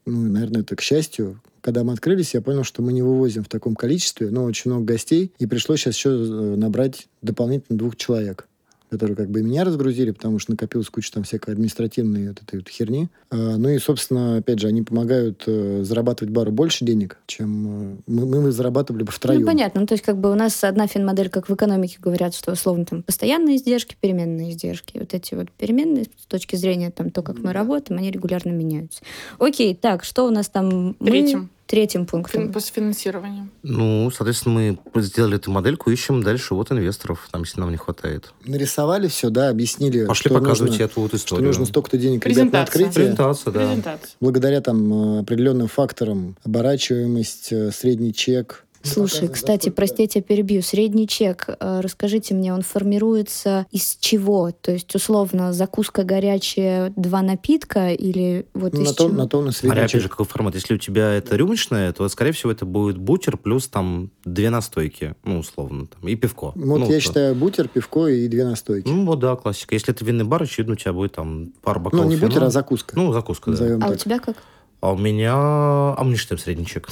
ну, 0.06 0.30
наверное, 0.30 0.62
это 0.62 0.76
к 0.76 0.82
счастью, 0.82 1.42
когда 1.62 1.84
мы 1.84 1.94
открылись, 1.94 2.36
я 2.36 2.42
понял, 2.42 2.64
что 2.64 2.84
мы 2.84 2.94
не 2.94 3.02
вывозим 3.02 3.44
в 3.44 3.50
таком 3.50 3.76
количестве, 3.76 4.30
но 4.30 4.44
очень 4.44 4.70
много 4.70 4.86
гостей, 4.86 5.32
и 5.40 5.48
пришлось 5.48 5.80
сейчас 5.80 5.96
еще 5.96 6.12
э, 6.12 6.56
набрать 6.56 7.08
дополнительно 7.24 7.80
двух 7.80 7.96
человек 7.96 8.48
которые 8.90 9.16
как 9.16 9.30
бы 9.30 9.40
и 9.40 9.44
меня 9.44 9.64
разгрузили, 9.64 10.12
потому 10.12 10.40
что 10.40 10.52
накопилась 10.52 10.90
куча 10.90 11.12
там 11.12 11.24
всякой 11.24 11.54
административной 11.54 12.30
вот 12.30 12.42
этой 12.42 12.58
вот 12.58 12.70
херни. 12.70 13.10
А, 13.30 13.58
ну 13.58 13.70
и, 13.70 13.80
собственно, 13.80 14.38
опять 14.38 14.60
же, 14.60 14.68
они 14.68 14.84
помогают 14.84 15.44
э, 15.48 15.84
зарабатывать 15.84 16.34
бару 16.34 16.52
больше 16.52 16.86
денег, 16.86 17.18
чем 17.26 17.94
э, 17.94 17.98
мы, 18.08 18.42
мы 18.42 18.52
зарабатывали 18.52 19.04
бы 19.04 19.12
втроем. 19.12 19.42
Ну, 19.42 19.48
понятно. 19.48 19.82
Ну, 19.82 19.88
то 19.88 19.94
есть, 19.94 20.04
как 20.04 20.18
бы 20.18 20.32
у 20.32 20.36
нас 20.36 20.64
одна 20.64 20.88
финмодель, 20.88 21.30
как 21.30 21.50
в 21.50 21.54
экономике 21.54 21.98
говорят, 22.00 22.36
что 22.36 22.52
условно 22.52 22.86
там 22.86 23.04
постоянные 23.04 23.58
издержки, 23.58 23.96
переменные 24.00 24.52
издержки. 24.52 24.98
Вот 24.98 25.14
эти 25.14 25.36
вот 25.36 25.52
переменные 25.52 26.06
с 26.06 26.26
точки 26.28 26.56
зрения 26.56 26.92
там 26.92 27.10
то, 27.10 27.22
как 27.22 27.40
мы 27.40 27.54
работаем, 27.54 28.00
они 28.00 28.12
регулярно 28.12 28.52
меняются. 28.52 29.02
Окей, 29.40 29.76
так, 29.76 30.04
что 30.04 30.26
у 30.26 30.30
нас 30.30 30.50
там? 30.50 30.96
Мы- 31.00 31.50
Третьим. 31.68 32.06
Пунктом. 32.06 32.44
Фин- 32.44 32.52
После 32.54 32.74
финансирования. 32.76 33.48
Ну, 33.64 34.12
соответственно, 34.12 34.78
мы 34.94 35.02
сделали 35.02 35.38
эту 35.38 35.50
модельку, 35.52 35.90
ищем 35.90 36.22
дальше 36.22 36.54
вот 36.54 36.72
инвесторов, 36.72 37.28
там, 37.32 37.42
если 37.42 37.60
нам 37.60 37.72
не 37.72 37.78
хватает. 37.78 38.34
Нарисовали 38.46 39.08
все, 39.08 39.30
да, 39.32 39.50
объяснили, 39.50 40.06
Пошли 40.06 40.30
что 40.30 40.40
показывайте 40.40 40.84
нужно, 40.84 40.84
эту 40.84 41.02
вот 41.02 41.08
что 41.10 41.18
историю. 41.18 41.48
нужно 41.48 41.66
столько-то 41.66 41.98
денег 41.98 42.24
ребят 42.26 42.38
на 42.38 42.52
Презентация. 42.52 42.64
открытие. 42.64 42.92
Презентация, 43.16 43.52
да. 43.52 43.60
Презентация. 43.68 44.10
Благодаря 44.20 44.62
там 44.62 45.18
э, 45.18 45.20
определенным 45.22 45.68
факторам, 45.68 46.36
оборачиваемость, 46.44 47.52
э, 47.52 47.72
средний 47.72 48.14
чек. 48.14 48.64
Слушай, 48.86 49.28
кстати, 49.28 49.70
простите, 49.70 50.20
я 50.20 50.24
перебью. 50.24 50.62
Средний 50.62 51.08
чек, 51.08 51.48
э, 51.48 51.80
расскажите 51.82 52.34
мне, 52.34 52.54
он 52.54 52.62
формируется 52.62 53.66
из 53.72 53.98
чего? 54.00 54.52
То 54.52 54.72
есть, 54.72 54.94
условно, 54.96 55.54
закуска 55.54 56.04
горячая, 56.04 56.94
два 56.96 57.22
напитка 57.22 57.92
или 57.92 58.46
вот 58.54 58.74
Ну, 58.74 58.82
из 58.82 58.88
на, 58.90 58.94
то, 58.94 59.04
чего? 59.08 59.14
на 59.18 59.28
то 59.28 59.42
на 59.42 59.52
средний 59.52 59.78
опять 59.80 59.92
чек. 59.92 60.02
же, 60.02 60.10
какой 60.10 60.26
формат. 60.26 60.56
Если 60.56 60.74
у 60.76 60.78
тебя 60.78 61.14
это 61.14 61.36
рюмочное, 61.36 61.92
то, 61.94 62.08
скорее 62.10 62.32
всего, 62.32 62.52
это 62.52 62.66
будет 62.66 62.98
бутер 62.98 63.38
плюс 63.38 63.68
там 63.68 64.12
две 64.24 64.50
настойки, 64.50 65.16
ну, 65.24 65.40
условно, 65.40 65.88
там, 65.88 66.08
и 66.08 66.16
пивко. 66.16 66.52
Вот 66.56 66.56
ну, 66.80 66.80
я 66.86 66.86
то- 66.96 67.00
считаю 67.00 67.36
бутер, 67.36 67.68
пивко 67.68 68.08
и 68.08 68.28
две 68.28 68.46
настойки. 68.46 68.88
Ну, 68.88 69.06
вот, 69.06 69.20
да, 69.20 69.36
классика. 69.36 69.76
Если 69.76 69.94
это 69.94 70.06
винный 70.06 70.26
бар, 70.26 70.44
очевидно, 70.44 70.74
у 70.74 70.78
тебя 70.78 70.94
будет 70.94 71.14
там 71.14 71.54
пара 71.62 71.80
Ну, 71.80 71.86
бокалов 71.86 72.08
не 72.08 72.16
вина. 72.16 72.28
бутер, 72.28 72.44
а 72.44 72.50
закуска. 72.50 72.96
Ну, 72.96 73.12
закуска, 73.14 73.46
да. 73.48 73.52
назовем 73.52 73.84
А 73.84 73.90
у 73.90 73.96
тебя 73.96 74.20
как? 74.20 74.38
А 74.86 74.92
у 74.92 74.98
меня... 74.98 75.34
А 75.34 75.98
мы 76.04 76.12
не 76.12 76.16
считаем 76.16 76.38
средний 76.38 76.68
чек. 76.68 76.88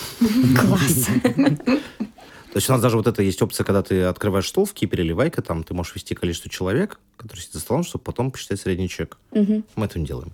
Класс. 0.59 1.05
То 1.35 2.57
есть 2.57 2.67
у 2.67 2.71
нас 2.73 2.81
даже 2.81 2.97
вот 2.97 3.05
это 3.05 3.21
есть 3.21 3.39
опция, 3.43 3.63
когда 3.65 3.83
ты 3.83 4.01
открываешь 4.01 4.47
стол 4.47 4.65
в 4.65 4.73
кипере 4.73 5.03
или 5.03 5.11
вайка, 5.11 5.43
там 5.43 5.63
ты 5.63 5.75
можешь 5.75 5.93
ввести 5.93 6.15
количество 6.15 6.49
человек, 6.49 6.99
которые 7.17 7.41
сидят 7.43 7.53
за 7.53 7.59
столом, 7.59 7.83
чтобы 7.83 8.03
потом 8.03 8.31
посчитать 8.31 8.59
средний 8.59 8.89
чек. 8.89 9.19
Мгм. 9.31 9.63
Мы 9.75 9.85
это 9.85 9.99
не 9.99 10.07
делаем. 10.07 10.31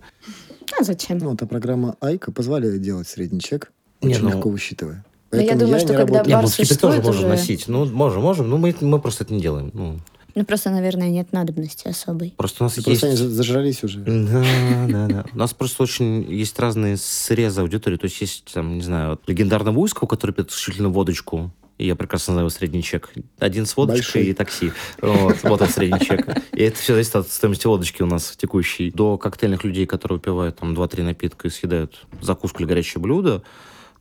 А 0.79 0.83
зачем? 0.85 1.17
Ну, 1.17 1.33
а 1.37 1.45
программа 1.45 1.97
Айка 1.99 2.31
позволяет 2.31 2.81
делать 2.81 3.09
средний 3.09 3.41
чек, 3.41 3.73
Не, 4.01 4.13
очень 4.13 4.23
ну- 4.23 4.29
легко 4.29 4.49
высчитывая. 4.49 5.03
Да 5.29 5.37
я 5.37 5.43
Поэтому 5.43 5.59
думаю, 5.65 5.79
что 5.81 5.91
не 5.91 5.97
когда 5.97 6.13
работаю- 6.19 6.27
Не, 6.29 6.33
бар 6.35 6.43
мы 6.43 6.49
в 6.49 6.55
кипер 6.55 6.67
тоже 6.77 6.93
существует 6.95 7.03
можем 7.03 7.19
уже. 7.19 7.27
носить. 7.27 7.67
Ну, 7.67 7.85
можем, 7.85 8.21
можем. 8.21 8.49
Ну, 8.49 8.57
мы, 8.57 8.73
мы 8.79 9.01
просто 9.01 9.25
это 9.25 9.33
не 9.33 9.41
делаем. 9.41 9.71
Ну, 9.73 9.99
Ну, 10.35 10.45
просто, 10.45 10.69
наверное, 10.69 11.09
нет 11.09 11.31
надобности 11.33 11.87
особой. 11.87 12.33
просто 12.37 12.63
у 12.63 12.65
нас 12.65 12.75
Да 12.75 12.77
есть... 12.77 12.85
Просто 12.85 13.07
они 13.07 13.15
за- 13.15 13.29
зажрались 13.29 13.83
уже. 13.83 13.99
Да, 13.99 14.45
да, 14.87 15.07
да. 15.07 15.25
У 15.33 15.37
нас 15.37 15.53
просто 15.53 15.83
очень 15.83 16.31
есть 16.31 16.57
разные 16.59 16.97
срезы 16.97 17.61
аудитории. 17.61 17.97
То 17.97 18.05
есть 18.05 18.21
есть, 18.21 18.45
там, 18.53 18.75
не 18.75 18.81
знаю, 18.83 19.11
вот 19.11 19.21
легендарного 19.27 19.77
Уйского, 19.79 20.07
который 20.07 20.31
пьет 20.31 20.51
исключительно 20.51 20.89
водочку. 20.89 21.51
И 21.77 21.87
я 21.87 21.95
прекрасно 21.95 22.33
знаю 22.33 22.41
его 22.47 22.49
средний 22.49 22.83
чек. 22.83 23.09
Один 23.39 23.65
с 23.65 23.77
водочкой 23.77 24.21
Большой. 24.21 24.31
и 24.31 24.33
такси. 24.33 24.71
Вот, 25.01 25.37
вот 25.43 25.61
он 25.61 25.69
средний 25.69 25.99
чек. 26.05 26.27
И 26.51 26.61
это 26.61 26.77
все 26.77 26.93
зависит 26.93 27.15
от 27.15 27.29
стоимости 27.29 27.67
водочки 27.67 28.01
у 28.01 28.05
нас 28.05 28.35
текущей. 28.35 28.91
До 28.91 29.17
коктейльных 29.17 29.63
людей, 29.63 29.85
которые 29.85 30.17
выпивают 30.17 30.57
там 30.57 30.73
2-3 30.73 31.03
напитка 31.03 31.47
и 31.47 31.51
съедают 31.51 32.05
закуску 32.21 32.59
или 32.59 32.67
горячее 32.67 33.01
блюдо. 33.01 33.43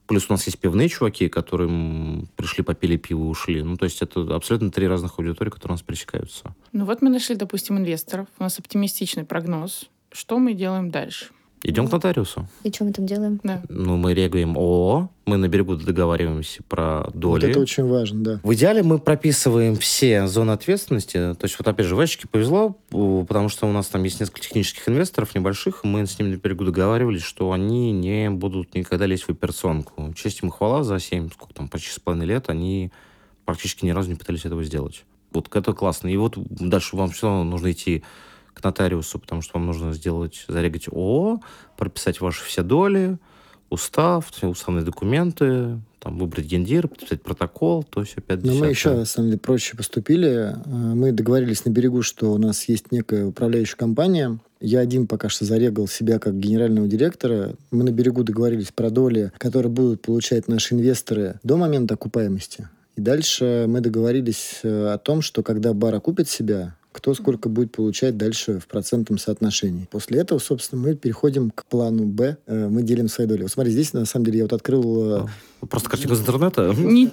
Плюс 0.09 0.27
у 0.29 0.33
нас 0.33 0.47
есть 0.47 0.59
пивные 0.59 0.89
чуваки, 0.89 1.29
которые 1.29 2.27
пришли, 2.35 2.65
попили 2.65 2.97
пиво 2.97 3.25
и 3.25 3.29
ушли. 3.29 3.63
Ну, 3.63 3.77
то 3.77 3.85
есть 3.85 4.01
это 4.01 4.35
абсолютно 4.35 4.71
три 4.71 4.89
разных 4.89 5.19
аудитории, 5.19 5.51
которые 5.51 5.75
у 5.75 5.77
нас 5.77 5.83
пересекаются. 5.83 6.55
Ну 6.73 6.87
вот 6.87 7.03
мы 7.03 7.11
нашли, 7.11 7.37
допустим, 7.37 7.77
инвесторов. 7.77 8.27
У 8.39 8.43
нас 8.43 8.59
оптимистичный 8.59 9.25
прогноз. 9.25 9.91
Что 10.11 10.39
мы 10.39 10.55
делаем 10.55 10.91
дальше? 10.91 11.27
Идем 11.65 11.89
к 11.89 11.93
нотариусу. 11.93 12.47
И 12.63 12.71
что 12.73 12.85
мы 12.85 12.93
там 12.93 13.05
делаем? 13.07 13.41
Да. 13.43 13.63
Ну, 13.69 13.97
мы 13.97 14.15
регаем 14.15 14.57
ООО, 14.57 15.11
мы 15.27 15.37
на 15.37 15.49
берегу 15.49 15.75
договариваемся 15.77 16.63
про 16.63 17.05
Вот 17.07 17.15
доли. 17.15 17.51
это 17.51 17.59
очень 17.61 17.85
важно, 17.85 18.23
да. 18.23 18.41
В 18.43 18.55
идеале 18.55 18.83
мы 18.83 18.99
прописываем 18.99 19.75
все 19.77 20.29
зоны 20.29 20.53
ответственности. 20.53 21.15
То 21.35 21.39
есть, 21.43 21.59
вот 21.59 21.67
опять 21.67 21.87
же, 21.87 21.97
Васечке 21.97 22.29
повезло, 22.29 22.77
потому 22.91 23.49
что 23.49 23.67
у 23.67 23.73
нас 23.73 23.89
там 23.89 24.05
есть 24.05 24.21
несколько 24.21 24.41
технических 24.41 24.89
инвесторов 24.89 25.35
небольших. 25.35 25.83
Мы 25.83 26.07
с 26.07 26.19
ними 26.19 26.35
на 26.35 26.37
берегу 26.37 26.65
договаривались, 26.65 27.23
что 27.23 27.51
они 27.51 27.91
не 27.93 28.31
будут 28.31 28.75
никогда 28.75 29.07
лезть 29.07 29.25
в 29.25 29.31
операционку. 29.31 30.15
Честь 30.15 30.43
им 30.43 30.51
и 30.51 30.53
хвала 30.53 30.85
за 30.85 31.01
7, 31.01 31.31
сколько 31.31 31.55
там, 31.55 31.69
почти 31.69 31.91
с 31.91 31.99
половиной 31.99 32.27
лет, 32.27 32.49
они 32.49 32.93
практически 33.45 33.85
ни 33.85 33.91
разу 33.91 34.11
не 34.11 34.17
пытались 34.17 34.45
этого 34.45 34.63
сделать. 34.63 35.05
Вот 35.33 35.55
это 35.55 35.73
классно. 35.73 36.09
И 36.09 36.17
вот 36.17 36.35
дальше 36.37 36.97
вам 36.97 37.11
все 37.11 37.27
равно 37.27 37.45
нужно 37.45 37.73
идти 37.73 38.03
к 38.59 38.65
нотариусу, 38.65 39.19
потому 39.19 39.43
что 39.43 39.59
вам 39.59 39.67
нужно 39.67 39.93
сделать, 39.93 40.45
зарегать 40.49 40.89
ООО, 40.89 41.41
прописать 41.77 42.21
ваши 42.21 42.45
все 42.45 42.63
доли, 42.63 43.19
устав, 43.71 44.31
уставные 44.43 44.85
документы, 44.85 45.81
там, 45.99 46.19
выбрать 46.19 46.47
гендир, 46.47 46.89
подписать 46.89 47.23
протокол, 47.23 47.83
то 47.83 48.01
есть 48.01 48.17
опять 48.17 48.43
Но 48.43 48.55
мы 48.55 48.69
еще, 48.69 48.95
на 48.95 49.05
самом 49.05 49.31
деле, 49.31 49.41
проще 49.41 49.77
поступили. 49.77 50.55
Э, 50.55 50.55
Мы 50.65 51.13
договорились 51.13 51.65
на 51.65 51.71
берегу, 51.71 52.03
что 52.03 52.33
у 52.33 52.39
нас 52.39 52.69
есть 52.69 52.93
некая 52.93 53.27
управляющая 53.27 53.77
компания. 53.77 54.39
Я 54.61 54.81
один 54.81 55.07
пока 55.07 55.29
что 55.29 55.45
зарегал 55.45 55.87
себя 55.87 56.19
как 56.19 56.39
генерального 56.39 56.87
директора. 56.87 57.55
Мы 57.71 57.85
на 57.85 57.91
берегу 57.91 58.25
договорились 58.25 58.73
про 58.73 58.91
доли, 58.91 59.33
которые 59.39 59.71
будут 59.71 60.03
получать 60.03 60.49
наши 60.49 60.75
инвесторы 60.75 61.41
до 61.43 61.57
момента 61.57 61.95
окупаемости. 61.95 62.69
И 62.97 63.01
дальше 63.01 63.67
мы 63.69 63.81
договорились 63.81 64.61
э, 64.63 64.89
о 64.93 64.99
том, 64.99 65.23
что 65.23 65.43
когда 65.43 65.73
бар 65.73 65.95
окупит 65.95 66.29
себя, 66.29 66.77
кто 66.93 67.15
сколько 67.15 67.49
будет 67.49 67.71
получать 67.73 68.17
дальше 68.17 68.59
в 68.59 68.67
процентном 68.67 69.19
соотношении. 69.19 69.87
После 69.91 70.21
этого, 70.21 70.39
собственно, 70.39 70.83
мы 70.83 70.95
переходим 70.95 71.51
к 71.51 71.65
плану 71.67 72.05
Б. 72.05 72.37
Э, 72.47 72.69
Мы 72.69 72.83
делим 72.83 73.09
свои 73.09 73.27
доли. 73.27 73.43
Вот 73.43 73.51
смотри, 73.53 73.73
здесь, 73.73 73.93
на 73.93 74.05
самом 74.05 74.25
деле, 74.27 74.39
я 74.39 74.45
вот 74.45 74.53
открыл... 74.53 75.25
э, 75.25 75.27
Просто 75.69 75.91
картинка 75.91 76.15
из 76.15 76.21
интернета. 76.21 76.75
Нет, 76.79 77.13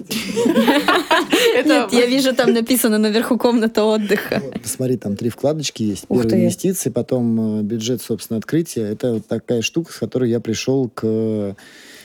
я 1.92 2.06
вижу, 2.06 2.34
там 2.34 2.52
написано 2.52 2.98
наверху 2.98 3.38
комната 3.38 3.84
отдыха. 3.84 4.42
Посмотри, 4.62 4.96
там 4.96 5.16
три 5.16 5.30
вкладочки 5.30 5.82
есть. 5.82 6.06
Первые 6.08 6.42
инвестиции, 6.42 6.90
потом 6.90 7.60
э, 7.60 7.62
бюджет, 7.62 8.02
собственно, 8.02 8.38
открытия. 8.38 8.82
Это 8.82 9.14
вот 9.14 9.26
такая 9.26 9.62
штука, 9.62 9.92
с 9.92 9.96
которой 9.96 10.30
я 10.30 10.40
пришел 10.40 10.88
к 10.88 11.54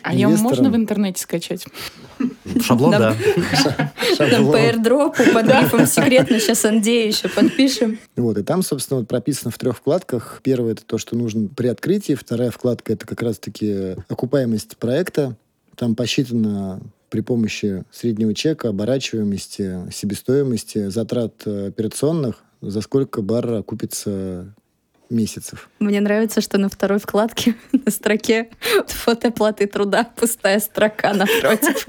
А 0.03 0.13
ее 0.13 0.27
можно 0.27 0.69
в 0.69 0.75
интернете 0.75 1.21
скачать? 1.21 1.65
Шаблон, 2.61 2.91
да. 2.91 3.15
Там 4.17 4.51
по 4.51 4.57
airdropу 4.57 5.23
под 5.33 5.45
грифом 5.45 5.85
секретно 5.85 6.39
сейчас 6.39 6.65
NDA 6.65 7.07
еще 7.07 7.29
подпишем. 7.29 7.99
Вот, 8.15 8.37
и 8.37 8.43
там, 8.43 8.61
собственно, 8.61 8.99
вот 8.99 9.07
прописано 9.07 9.51
в 9.51 9.57
трех 9.57 9.77
вкладках. 9.77 10.41
Первое— 10.43 10.71
это 10.73 10.85
то, 10.85 10.97
что 10.97 11.15
нужно 11.15 11.47
при 11.47 11.67
открытии. 11.67 12.13
Вторая 12.13 12.51
вкладка— 12.51 12.93
это 12.93 13.05
как 13.05 13.21
раз-таки 13.21 13.95
окупаемость 14.07 14.77
проекта. 14.77 15.35
Там 15.75 15.95
посчитано 15.95 16.81
при 17.09 17.21
помощи 17.21 17.83
среднего 17.91 18.33
чека, 18.33 18.69
оборачиваемости, 18.69 19.91
себестоимости, 19.91 20.87
затрат 20.87 21.33
э, 21.45 21.67
операционных, 21.67 22.43
за 22.61 22.81
сколько 22.81 23.21
бар 23.21 23.51
окупится 23.53 24.53
месяцев. 25.11 25.69
Мне 25.79 26.01
нравится, 26.01 26.41
что 26.41 26.57
на 26.57 26.69
второй 26.69 26.99
вкладке 26.99 27.55
на 27.71 27.91
строке 27.91 28.49
фото 28.87 29.29
оплаты 29.29 29.67
труда 29.67 30.07
пустая 30.15 30.59
строка 30.59 31.13
напротив. 31.13 31.85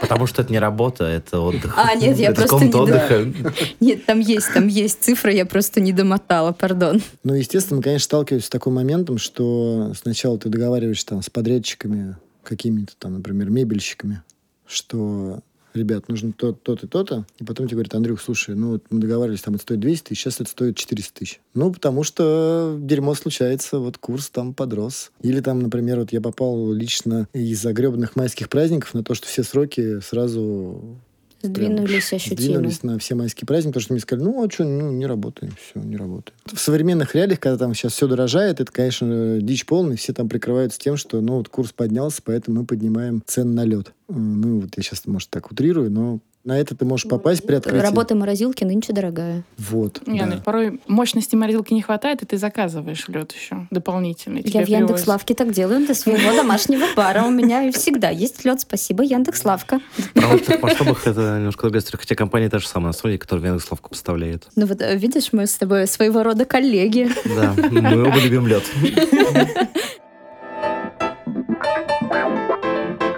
Потому 0.00 0.26
что 0.26 0.42
это 0.42 0.52
не 0.52 0.58
работа, 0.58 1.04
это 1.04 1.40
отдых. 1.40 1.74
А, 1.76 1.94
нет, 1.94 2.16
я 2.18 2.30
Это 2.30 2.42
просто 2.42 2.64
не 2.64 2.74
отдыха. 2.74 3.32
Нет, 3.80 4.06
там 4.06 4.20
есть, 4.20 4.52
там 4.52 4.68
есть 4.68 5.02
цифра, 5.02 5.32
я 5.32 5.46
просто 5.46 5.80
не 5.80 5.92
домотала, 5.92 6.52
пардон. 6.52 7.02
Ну, 7.24 7.34
естественно, 7.34 7.78
мы, 7.78 7.82
конечно, 7.82 8.04
сталкиваемся 8.04 8.46
с 8.46 8.50
таким 8.50 8.74
моментом, 8.74 9.18
что 9.18 9.92
сначала 10.00 10.38
ты 10.38 10.48
договариваешься 10.48 11.06
там 11.06 11.22
с 11.22 11.30
подрядчиками, 11.30 12.16
какими-то 12.42 12.94
там, 12.98 13.14
например, 13.14 13.50
мебельщиками, 13.50 14.22
что, 14.66 15.40
ребят, 15.76 16.08
нужно 16.08 16.32
то, 16.32 16.52
то-то, 16.52 16.86
то-то, 16.86 17.26
и 17.38 17.44
потом 17.44 17.66
тебе 17.66 17.76
говорят, 17.76 17.94
Андрюх, 17.94 18.20
слушай, 18.20 18.54
ну, 18.54 18.72
вот 18.72 18.84
мы 18.90 19.00
договаривались, 19.00 19.42
там 19.42 19.54
это 19.54 19.62
стоит 19.62 19.80
200 19.80 20.08
тысяч, 20.08 20.20
сейчас 20.20 20.40
это 20.40 20.50
стоит 20.50 20.76
400 20.76 21.14
тысяч. 21.14 21.40
Ну, 21.54 21.72
потому 21.72 22.02
что 22.02 22.76
дерьмо 22.80 23.14
случается, 23.14 23.78
вот 23.78 23.98
курс 23.98 24.30
там 24.30 24.54
подрос. 24.54 25.12
Или 25.22 25.40
там, 25.40 25.60
например, 25.60 26.00
вот 26.00 26.12
я 26.12 26.20
попал 26.20 26.72
лично 26.72 27.28
из-за 27.32 27.72
гребаных 27.72 28.16
майских 28.16 28.48
праздников 28.48 28.94
на 28.94 29.02
то, 29.02 29.14
что 29.14 29.26
все 29.26 29.42
сроки 29.42 30.00
сразу 30.00 30.98
Сдвинулись 31.42 32.12
ощутимо. 32.12 32.40
Сдвинулись 32.40 32.82
на 32.82 32.98
все 32.98 33.14
майские 33.14 33.46
праздники, 33.46 33.74
потому 33.74 33.82
что 33.82 33.92
мне 33.92 34.00
сказали, 34.00 34.24
ну, 34.24 34.44
а 34.44 34.50
что, 34.50 34.64
ну, 34.64 34.90
не 34.90 35.06
работаем, 35.06 35.52
все, 35.60 35.80
не 35.80 35.96
работает. 35.96 36.34
В 36.46 36.58
современных 36.58 37.14
реалиях, 37.14 37.40
когда 37.40 37.58
там 37.58 37.74
сейчас 37.74 37.92
все 37.92 38.06
дорожает, 38.06 38.60
это, 38.60 38.72
конечно, 38.72 39.40
дичь 39.40 39.66
полная, 39.66 39.96
все 39.96 40.12
там 40.12 40.28
прикрываются 40.28 40.78
тем, 40.78 40.96
что, 40.96 41.20
ну, 41.20 41.36
вот 41.36 41.48
курс 41.48 41.72
поднялся, 41.72 42.22
поэтому 42.24 42.60
мы 42.60 42.66
поднимаем 42.66 43.22
цены 43.26 43.52
на 43.52 43.64
лед. 43.64 43.92
Ну, 44.08 44.60
вот 44.60 44.70
я 44.76 44.82
сейчас, 44.82 45.06
может, 45.06 45.30
так 45.30 45.50
утрирую, 45.50 45.90
но 45.90 46.20
на 46.46 46.58
это 46.60 46.76
ты 46.76 46.84
можешь 46.84 47.08
попасть 47.08 47.44
при 47.44 47.56
открытии. 47.56 47.80
Работа 47.84 48.14
морозилки 48.14 48.62
нынче 48.62 48.92
дорогая. 48.92 49.42
Вот, 49.58 50.06
Не, 50.06 50.20
да. 50.20 50.26
ну, 50.26 50.40
порой 50.40 50.80
мощности 50.86 51.34
морозилки 51.34 51.74
не 51.74 51.82
хватает, 51.82 52.22
и 52.22 52.26
ты 52.26 52.38
заказываешь 52.38 53.08
лед 53.08 53.32
еще 53.32 53.66
дополнительный. 53.72 54.42
Я 54.44 54.64
в 54.64 54.68
Яндекс. 54.68 55.08
Лавке 55.08 55.34
так 55.34 55.52
делаю 55.52 55.84
для 55.84 55.94
своего 55.94 56.34
домашнего 56.36 56.86
бара. 56.96 57.24
У 57.24 57.30
меня 57.30 57.70
всегда 57.72 58.10
есть 58.10 58.44
лед. 58.44 58.60
Спасибо, 58.60 59.02
Яндекс 59.02 59.44
Лавка. 59.44 59.80
Правда, 60.14 60.36
в 60.36 60.40
таких 60.46 60.62
масштабах 60.62 61.06
это 61.06 61.36
немножко 61.36 61.62
другая 61.62 61.82
история. 61.82 61.98
Хотя 61.98 62.14
компания 62.14 62.48
та 62.48 62.60
же 62.60 62.68
самая, 62.68 62.94
на 63.02 63.18
которая 63.18 63.46
Яндекс.Лавку 63.46 63.90
поставляет. 63.90 64.46
Ну 64.54 64.66
вот 64.66 64.80
э, 64.80 64.96
видишь, 64.96 65.32
мы 65.32 65.48
с 65.48 65.54
тобой 65.56 65.88
своего 65.88 66.22
рода 66.22 66.44
коллеги. 66.44 67.10
Да, 67.24 67.54
мы 67.70 68.06
оба 68.08 68.18
любим 68.20 68.46
лед. 68.46 68.62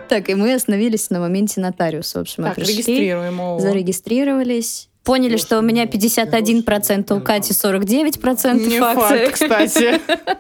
Так, 0.09 0.29
и 0.31 0.35
мы 0.35 0.55
остановились 0.55 1.11
на 1.11 1.21
моменте 1.21 1.61
нотариуса. 1.61 2.19
В 2.19 2.23
общем, 2.23 2.43
мы 2.45 2.49
Так, 2.51 2.57
пришли, 2.57 2.75
регистрируем 2.75 3.41
ООО. 3.41 3.61
зарегистрировались. 3.61 4.89
Поняли, 5.05 5.37
что 5.39 5.59
у 5.59 5.63
меня 5.63 5.85
51%, 5.87 7.17
у 7.17 7.21
Кати 7.21 7.53
49% 7.53 8.55
Не 8.69 8.79
акций. 8.79 9.19
факт, 9.19 9.33
кстати. 9.33 10.01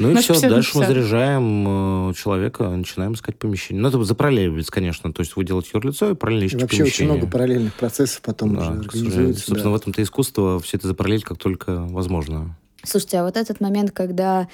Ну 0.00 0.10
и 0.10 0.16
все, 0.16 0.32
50 0.34 0.42
на 0.42 0.48
дальше 0.56 0.70
мы 0.74 0.80
50. 0.82 0.88
заряжаем 0.88 2.08
э, 2.10 2.14
человека, 2.14 2.68
начинаем 2.68 3.12
искать 3.12 3.36
помещение. 3.38 3.80
Ну, 3.80 3.88
это 3.90 4.02
запараллеливается, 4.02 4.72
конечно. 4.72 5.12
То 5.12 5.20
есть 5.20 5.36
вы 5.36 5.44
делаете 5.44 5.70
юрлицо 5.72 6.10
и 6.10 6.14
параллельно 6.14 6.46
ищете 6.46 6.62
вообще 6.62 6.82
очень 6.82 7.04
много 7.04 7.28
параллельных 7.28 7.74
процессов 7.74 8.20
потом 8.22 8.56
Да, 8.56 8.70
уже. 8.72 8.82
Собственно, 9.34 9.62
да. 9.62 9.70
в 9.70 9.74
этом-то 9.76 10.02
искусство 10.02 10.58
все 10.58 10.78
это 10.78 10.88
запараллелить 10.88 11.22
как 11.22 11.38
только 11.38 11.76
возможно. 11.88 12.56
Слушайте, 12.84 13.18
а 13.18 13.24
вот 13.24 13.36
этот 13.36 13.60
момент, 13.60 13.90
когда 13.92 14.48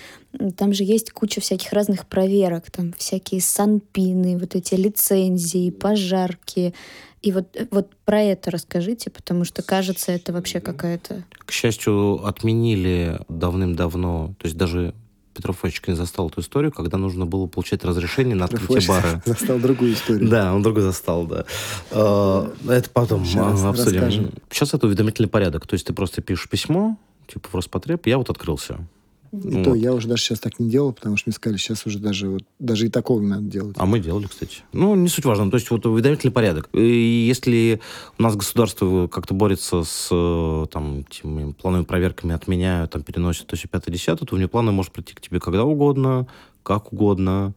там 0.57 0.73
же 0.73 0.85
есть 0.85 1.11
куча 1.11 1.41
всяких 1.41 1.73
разных 1.73 2.07
проверок, 2.07 2.71
там 2.71 2.93
всякие 2.97 3.41
санпины, 3.41 4.39
вот 4.39 4.55
эти 4.55 4.75
лицензии, 4.75 5.71
пожарки. 5.71 6.75
И 7.23 7.33
вот, 7.33 7.55
э, 7.55 7.67
вот 7.71 7.95
про 8.05 8.23
это 8.23 8.51
расскажите, 8.51 9.11
потому 9.11 9.45
что 9.45 9.63
кажется, 9.63 10.13
это 10.13 10.33
вообще 10.33 10.61
какая-то... 10.61 11.25
К 11.45 11.53
счастью, 11.53 12.25
отменили 12.27 13.21
давным-давно, 13.29 14.35
то 14.39 14.47
есть 14.47 14.57
даже 14.57 14.95
Петров 15.35 15.63
не 15.65 15.95
застал 15.95 16.29
эту 16.29 16.41
историю, 16.41 16.73
когда 16.73 16.99
нужно 16.99 17.25
было 17.25 17.47
получать 17.47 17.85
разрешение 17.85 18.35
на 18.35 18.47
открытие 18.47 18.87
бара. 18.87 19.23
Застал 19.27 19.59
другую 19.59 19.95
историю. 19.95 20.29
Да, 20.29 20.53
он 20.53 20.63
другой 20.63 20.83
застал, 20.83 21.27
да. 21.27 21.45
Э, 21.91 22.51
Это 22.69 22.91
потом 22.91 23.25
а, 23.37 23.71
обсудим. 23.71 24.33
Сейчас 24.51 24.75
это 24.75 24.87
уведомительный 24.87 25.29
порядок. 25.29 25.67
То 25.67 25.75
есть 25.75 25.87
ты 25.87 25.93
просто 25.93 26.21
пишешь 26.21 26.49
письмо, 26.49 26.99
типа 27.33 27.49
в 27.49 27.55
Роспотреб, 27.55 28.07
я 28.07 28.19
вот 28.19 28.31
открылся. 28.31 28.87
И 29.33 29.37
Ну 29.37 29.63
то 29.63 29.71
вот. 29.71 29.77
я 29.77 29.93
уже 29.93 30.09
даже 30.09 30.23
сейчас 30.25 30.41
так 30.41 30.59
не 30.59 30.69
делал, 30.69 30.93
потому 30.93 31.17
что 31.17 31.31
мне 31.31 31.35
сказали, 31.35 31.57
сейчас 31.57 31.87
уже 31.87 32.01
даже, 32.01 32.29
вот, 32.29 32.43
даже 32.59 32.87
и 32.87 32.91
такого 32.91 33.21
не 33.21 33.29
надо 33.29 33.45
делать. 33.45 33.77
А 33.79 33.87
мы 33.87 34.01
делали, 34.01 34.27
кстати. 34.27 34.59
Ну, 34.73 34.97
не 34.97 35.09
суть 35.09 35.25
важно. 35.25 35.51
То 35.53 35.57
есть 35.57 35.71
вот 35.71 35.87
уведомительный 35.87 36.33
порядок. 36.33 36.69
И 36.73 37.27
если 37.29 37.81
у 38.19 38.23
нас 38.23 38.35
государство 38.35 39.07
как-то 39.07 39.35
борется 39.35 39.85
с 39.85 40.09
э, 40.11 40.67
там, 40.73 41.05
теми 41.05 41.53
плановыми 41.53 41.85
проверками, 41.85 42.35
отменяют, 42.35 42.91
там, 42.91 43.05
переносят, 43.05 43.47
то 43.47 43.55
есть 43.55 43.67
5-10, 43.67 44.27
то 44.27 44.35
внеплановый 44.35 44.75
может 44.75 44.93
прийти 44.93 45.15
к 45.15 45.21
тебе 45.21 45.39
когда 45.39 45.65
угодно, 45.65 46.27
как 46.65 46.93
угодно, 46.93 47.55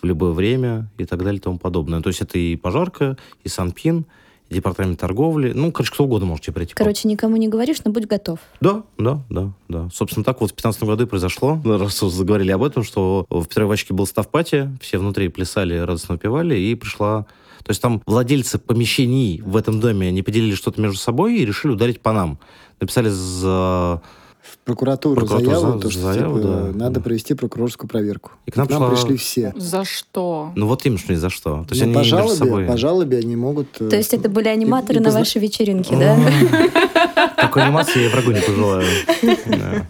в 0.00 0.06
любое 0.06 0.32
время 0.32 0.90
и 0.96 1.04
так 1.04 1.18
далее 1.18 1.36
и 1.38 1.42
тому 1.42 1.58
подобное. 1.58 2.00
То 2.00 2.08
есть 2.08 2.22
это 2.22 2.38
и 2.38 2.56
пожарка, 2.56 3.18
и 3.42 3.48
Санпин, 3.48 4.06
департамент 4.50 5.00
торговли. 5.00 5.52
Ну, 5.54 5.72
короче, 5.72 5.92
кто 5.92 6.04
угодно 6.04 6.26
может 6.26 6.44
тебе 6.44 6.54
прийти. 6.54 6.74
Короче, 6.74 7.08
никому 7.08 7.36
не 7.36 7.48
говоришь, 7.48 7.78
но 7.84 7.90
будь 7.90 8.06
готов. 8.06 8.38
Да, 8.60 8.82
да, 8.98 9.20
да, 9.30 9.52
да. 9.68 9.88
Собственно, 9.92 10.24
так 10.24 10.40
вот 10.40 10.50
в 10.50 10.54
2015 10.54 10.82
году 10.84 11.04
и 11.04 11.06
произошло, 11.06 11.60
раз 11.64 12.02
уж 12.02 12.12
заговорили 12.12 12.52
об 12.52 12.62
этом, 12.62 12.84
что 12.84 13.26
в 13.30 13.46
Петровачке 13.46 13.94
был 13.94 14.06
став-пати, 14.06 14.70
все 14.80 14.98
внутри 14.98 15.28
плясали, 15.28 15.76
радостно 15.76 16.18
певали, 16.18 16.56
и 16.58 16.74
пришла... 16.74 17.26
То 17.64 17.70
есть 17.70 17.80
там 17.80 18.02
владельцы 18.04 18.58
помещений 18.58 19.40
в 19.40 19.56
этом 19.56 19.80
доме 19.80 20.10
не 20.12 20.22
поделили 20.22 20.54
что-то 20.54 20.80
между 20.80 20.98
собой 20.98 21.38
и 21.38 21.46
решили 21.46 21.72
ударить 21.72 22.00
по 22.00 22.12
нам. 22.12 22.38
Написали 22.78 23.08
за... 23.08 24.02
В 24.44 24.58
прокуратуру, 24.58 25.16
Прокуратуру 25.16 25.50
заяву, 25.56 25.72
за- 25.72 25.78
то, 25.80 25.90
что 25.90 26.00
заяву, 26.00 26.36
типа, 26.38 26.48
да. 26.48 26.60
надо 26.78 26.94
Да. 26.96 27.00
провести 27.00 27.32
прокурорскую 27.34 27.88
проверку. 27.88 28.32
И 28.44 28.50
к 28.50 28.56
нам 28.56 28.66
шла- 28.66 28.90
пришли 28.90 29.16
все. 29.16 29.52
За 29.56 29.84
что? 29.84 30.52
Ну 30.54 30.66
вот 30.66 30.84
именно, 30.84 30.98
что 30.98 31.12
ни 31.12 31.16
за 31.16 31.30
что. 31.30 31.64
То 31.66 31.74
есть 31.74 31.80
Ну, 31.80 31.86
они 31.86 31.94
по, 31.94 32.04
жалобе, 32.04 32.34
собой... 32.36 32.64
по 32.66 32.76
жалобе 32.76 33.18
они 33.18 33.36
могут... 33.36 33.80
э, 33.80 33.88
То 33.88 33.96
есть 33.96 34.12
это 34.12 34.28
были 34.28 34.48
аниматоры 34.48 34.98
и 35.00 35.02
на 35.02 35.10
вашей 35.10 35.40
вечеринке, 35.40 35.96
да? 35.96 36.16
Такой 37.36 37.62
анимации 37.62 38.02
я 38.04 38.10
врагу 38.10 38.32
не 38.32 38.40
пожелаю. 38.40 38.86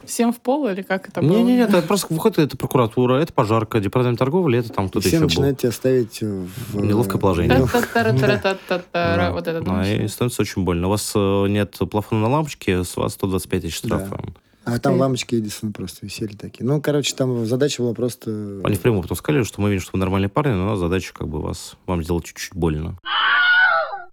Всем 0.05 0.33
в 0.33 0.41
пол 0.41 0.69
или 0.69 0.83
как 0.83 1.09
это 1.09 1.21
было? 1.21 1.31
Не-не-не, 1.37 1.63
это 1.63 1.83
просто 1.83 2.13
выходит, 2.13 2.39
это 2.39 2.57
прокуратура, 2.57 3.17
это 3.17 3.33
пожарка, 3.33 3.81
департамент 3.81 4.19
торговли, 4.19 4.59
это 4.59 4.73
там 4.73 4.89
кто-то 4.89 5.07
все 5.07 5.17
еще 5.17 5.19
был. 5.21 5.27
начинают 5.29 5.59
тебя 5.59 5.73
ставить 5.73 6.21
в... 6.21 6.81
Неловкое 6.81 7.21
положение. 7.21 7.59
Вот 7.61 9.47
это 9.49 9.85
и 10.05 10.09
становится 10.09 10.43
очень 10.43 10.63
больно. 10.65 10.87
У 10.87 10.91
вас 10.91 11.13
э, 11.15 11.47
нет 11.49 11.77
плафона 11.91 12.23
на 12.23 12.29
лампочке, 12.29 12.85
с 12.85 12.97
вас 12.97 13.13
125 13.15 13.63
тысяч 13.63 13.77
штрафа. 13.77 14.21
А 14.65 14.79
там 14.79 14.99
лампочки 14.99 15.35
Эдисон 15.37 15.73
просто 15.73 16.07
висели 16.07 16.35
такие. 16.35 16.65
Ну, 16.65 16.81
короче, 16.81 17.15
там 17.15 17.45
задача 17.47 17.83
была 17.83 17.93
просто... 17.95 18.61
Они 18.65 18.77
впрямую 18.77 19.03
потом 19.03 19.17
сказали, 19.17 19.43
что 19.45 19.61
мы 19.61 19.71
видим, 19.71 19.83
что 19.83 19.91
вы 19.93 19.99
нормальные 19.99 20.29
парни, 20.31 20.53
но 20.53 20.65
у 20.65 20.69
нас 20.71 20.79
задача 20.79 21.13
как 21.13 21.29
бы 21.29 21.41
вас, 21.41 21.77
вам 21.87 22.03
сделать 22.03 22.25
чуть-чуть 22.25 22.55
больно. 22.55 22.99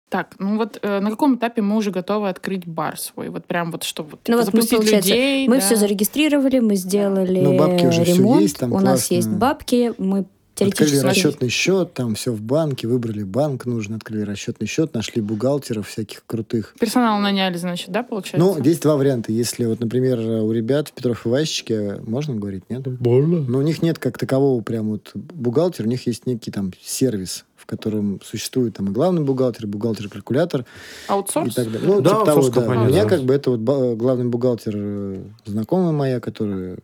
Так, 0.09 0.35
ну 0.39 0.57
вот 0.57 0.77
э, 0.81 0.99
на 0.99 1.09
каком 1.09 1.35
этапе 1.35 1.61
мы 1.61 1.77
уже 1.77 1.89
готовы 1.91 2.27
открыть 2.27 2.67
бар 2.67 2.97
свой? 2.99 3.29
Вот 3.29 3.45
прям 3.45 3.71
вот 3.71 3.83
чтобы 3.83 4.09
вот, 4.11 4.19
Ну 4.27 4.35
вот 4.35 4.45
мы, 4.47 4.51
запустить 4.51 4.77
получается, 4.79 5.09
людей. 5.09 5.47
мы 5.47 5.55
да. 5.55 5.61
все 5.61 5.77
зарегистрировали, 5.77 6.59
мы 6.59 6.75
сделали 6.75 7.39
Ну, 7.39 7.57
бабки 7.57 7.85
уже 7.85 8.03
ремонт, 8.03 8.41
есть, 8.41 8.59
там 8.59 8.73
у 8.73 8.79
нас 8.81 9.07
классно. 9.07 9.13
есть 9.13 9.29
бабки, 9.29 9.93
мы 9.97 10.25
Открыли 10.61 10.97
расчетный 10.99 11.49
счет, 11.49 11.93
там 11.93 12.15
все 12.15 12.31
в 12.31 12.41
банке, 12.41 12.87
выбрали 12.87 13.23
банк 13.23 13.65
нужно, 13.65 13.95
открыли 13.97 14.21
расчетный 14.21 14.67
счет, 14.67 14.93
нашли 14.93 15.21
бухгалтеров 15.21 15.87
всяких 15.87 16.23
крутых. 16.25 16.75
Персонал 16.79 17.19
наняли, 17.19 17.57
значит, 17.57 17.89
да, 17.91 18.03
получается? 18.03 18.37
Ну, 18.37 18.59
здесь 18.59 18.79
два 18.79 18.95
варианта. 18.95 19.31
Если 19.31 19.65
вот, 19.65 19.79
например, 19.79 20.19
у 20.19 20.51
ребят 20.51 20.89
в 20.89 20.93
Петров 20.93 21.25
и 21.25 21.29
Васечке, 21.29 21.99
можно 22.05 22.35
говорить, 22.35 22.63
нет? 22.69 22.87
Больно. 22.87 23.41
Но 23.47 23.59
у 23.59 23.61
них 23.61 23.81
нет 23.81 23.99
как 23.99 24.17
такового 24.17 24.61
прям 24.61 24.89
вот 24.89 25.11
бухгалтера, 25.13 25.85
у 25.85 25.89
них 25.89 26.07
есть 26.07 26.25
некий 26.25 26.51
там 26.51 26.71
сервис, 26.81 27.45
в 27.55 27.65
котором 27.65 28.19
существует 28.23 28.75
там 28.75 28.87
и 28.87 28.91
главный 28.91 29.21
бухгалтер, 29.21 29.65
и 29.65 29.67
бухгалтер-калькулятор, 29.67 30.61
и 30.61 30.65
Аутсорс? 31.07 31.53
так 31.53 31.71
далее. 31.71 31.87
Ну, 31.87 32.01
Да, 32.01 32.09
типа 32.09 32.25
того, 32.25 32.49
да. 32.49 32.61
У 32.61 32.85
меня 32.85 33.03
да. 33.03 33.09
как 33.09 33.21
бы 33.21 33.33
это 33.33 33.51
вот 33.51 33.59
главный 33.97 34.25
бухгалтер, 34.25 34.73
э, 34.75 35.23
знакомая 35.45 35.91
моя, 35.91 36.19
которая 36.19 36.77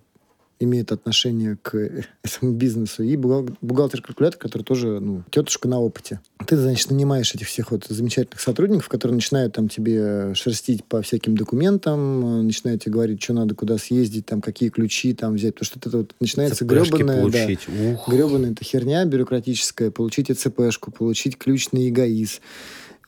имеет 0.59 0.91
отношение 0.91 1.57
к 1.61 1.75
этому 2.23 2.53
бизнесу, 2.53 3.03
и 3.03 3.15
бухгал- 3.15 3.55
бухгалтер-калькулятор, 3.61 4.37
который 4.37 4.63
тоже, 4.63 4.99
ну, 4.99 5.23
тетушка 5.29 5.67
на 5.67 5.79
опыте. 5.79 6.19
Ты, 6.45 6.57
значит, 6.57 6.91
нанимаешь 6.91 7.33
этих 7.33 7.47
всех 7.47 7.71
вот 7.71 7.85
замечательных 7.87 8.41
сотрудников, 8.41 8.89
которые 8.89 9.15
начинают 9.15 9.53
там 9.53 9.69
тебе 9.69 10.33
шерстить 10.33 10.83
по 10.83 11.01
всяким 11.01 11.35
документам, 11.35 12.39
э, 12.39 12.41
начинают 12.43 12.83
тебе 12.83 12.93
говорить, 12.93 13.21
что 13.21 13.33
надо, 13.33 13.55
куда 13.55 13.77
съездить, 13.77 14.25
там, 14.25 14.41
какие 14.41 14.69
ключи 14.69 15.13
там 15.13 15.35
взять, 15.35 15.55
потому 15.55 15.65
что 15.65 15.79
это 15.79 15.97
вот 15.97 16.15
начинается 16.19 16.65
гребаная, 16.65 17.29
да, 17.29 17.47
гребаная 18.07 18.51
эта 18.51 18.63
херня 18.63 19.05
бюрократическая, 19.05 19.91
получить 19.91 20.31
ЭЦПшку, 20.31 20.91
получить 20.91 21.37
ключ 21.37 21.71
на 21.71 21.77
ЕГАИС. 21.79 22.41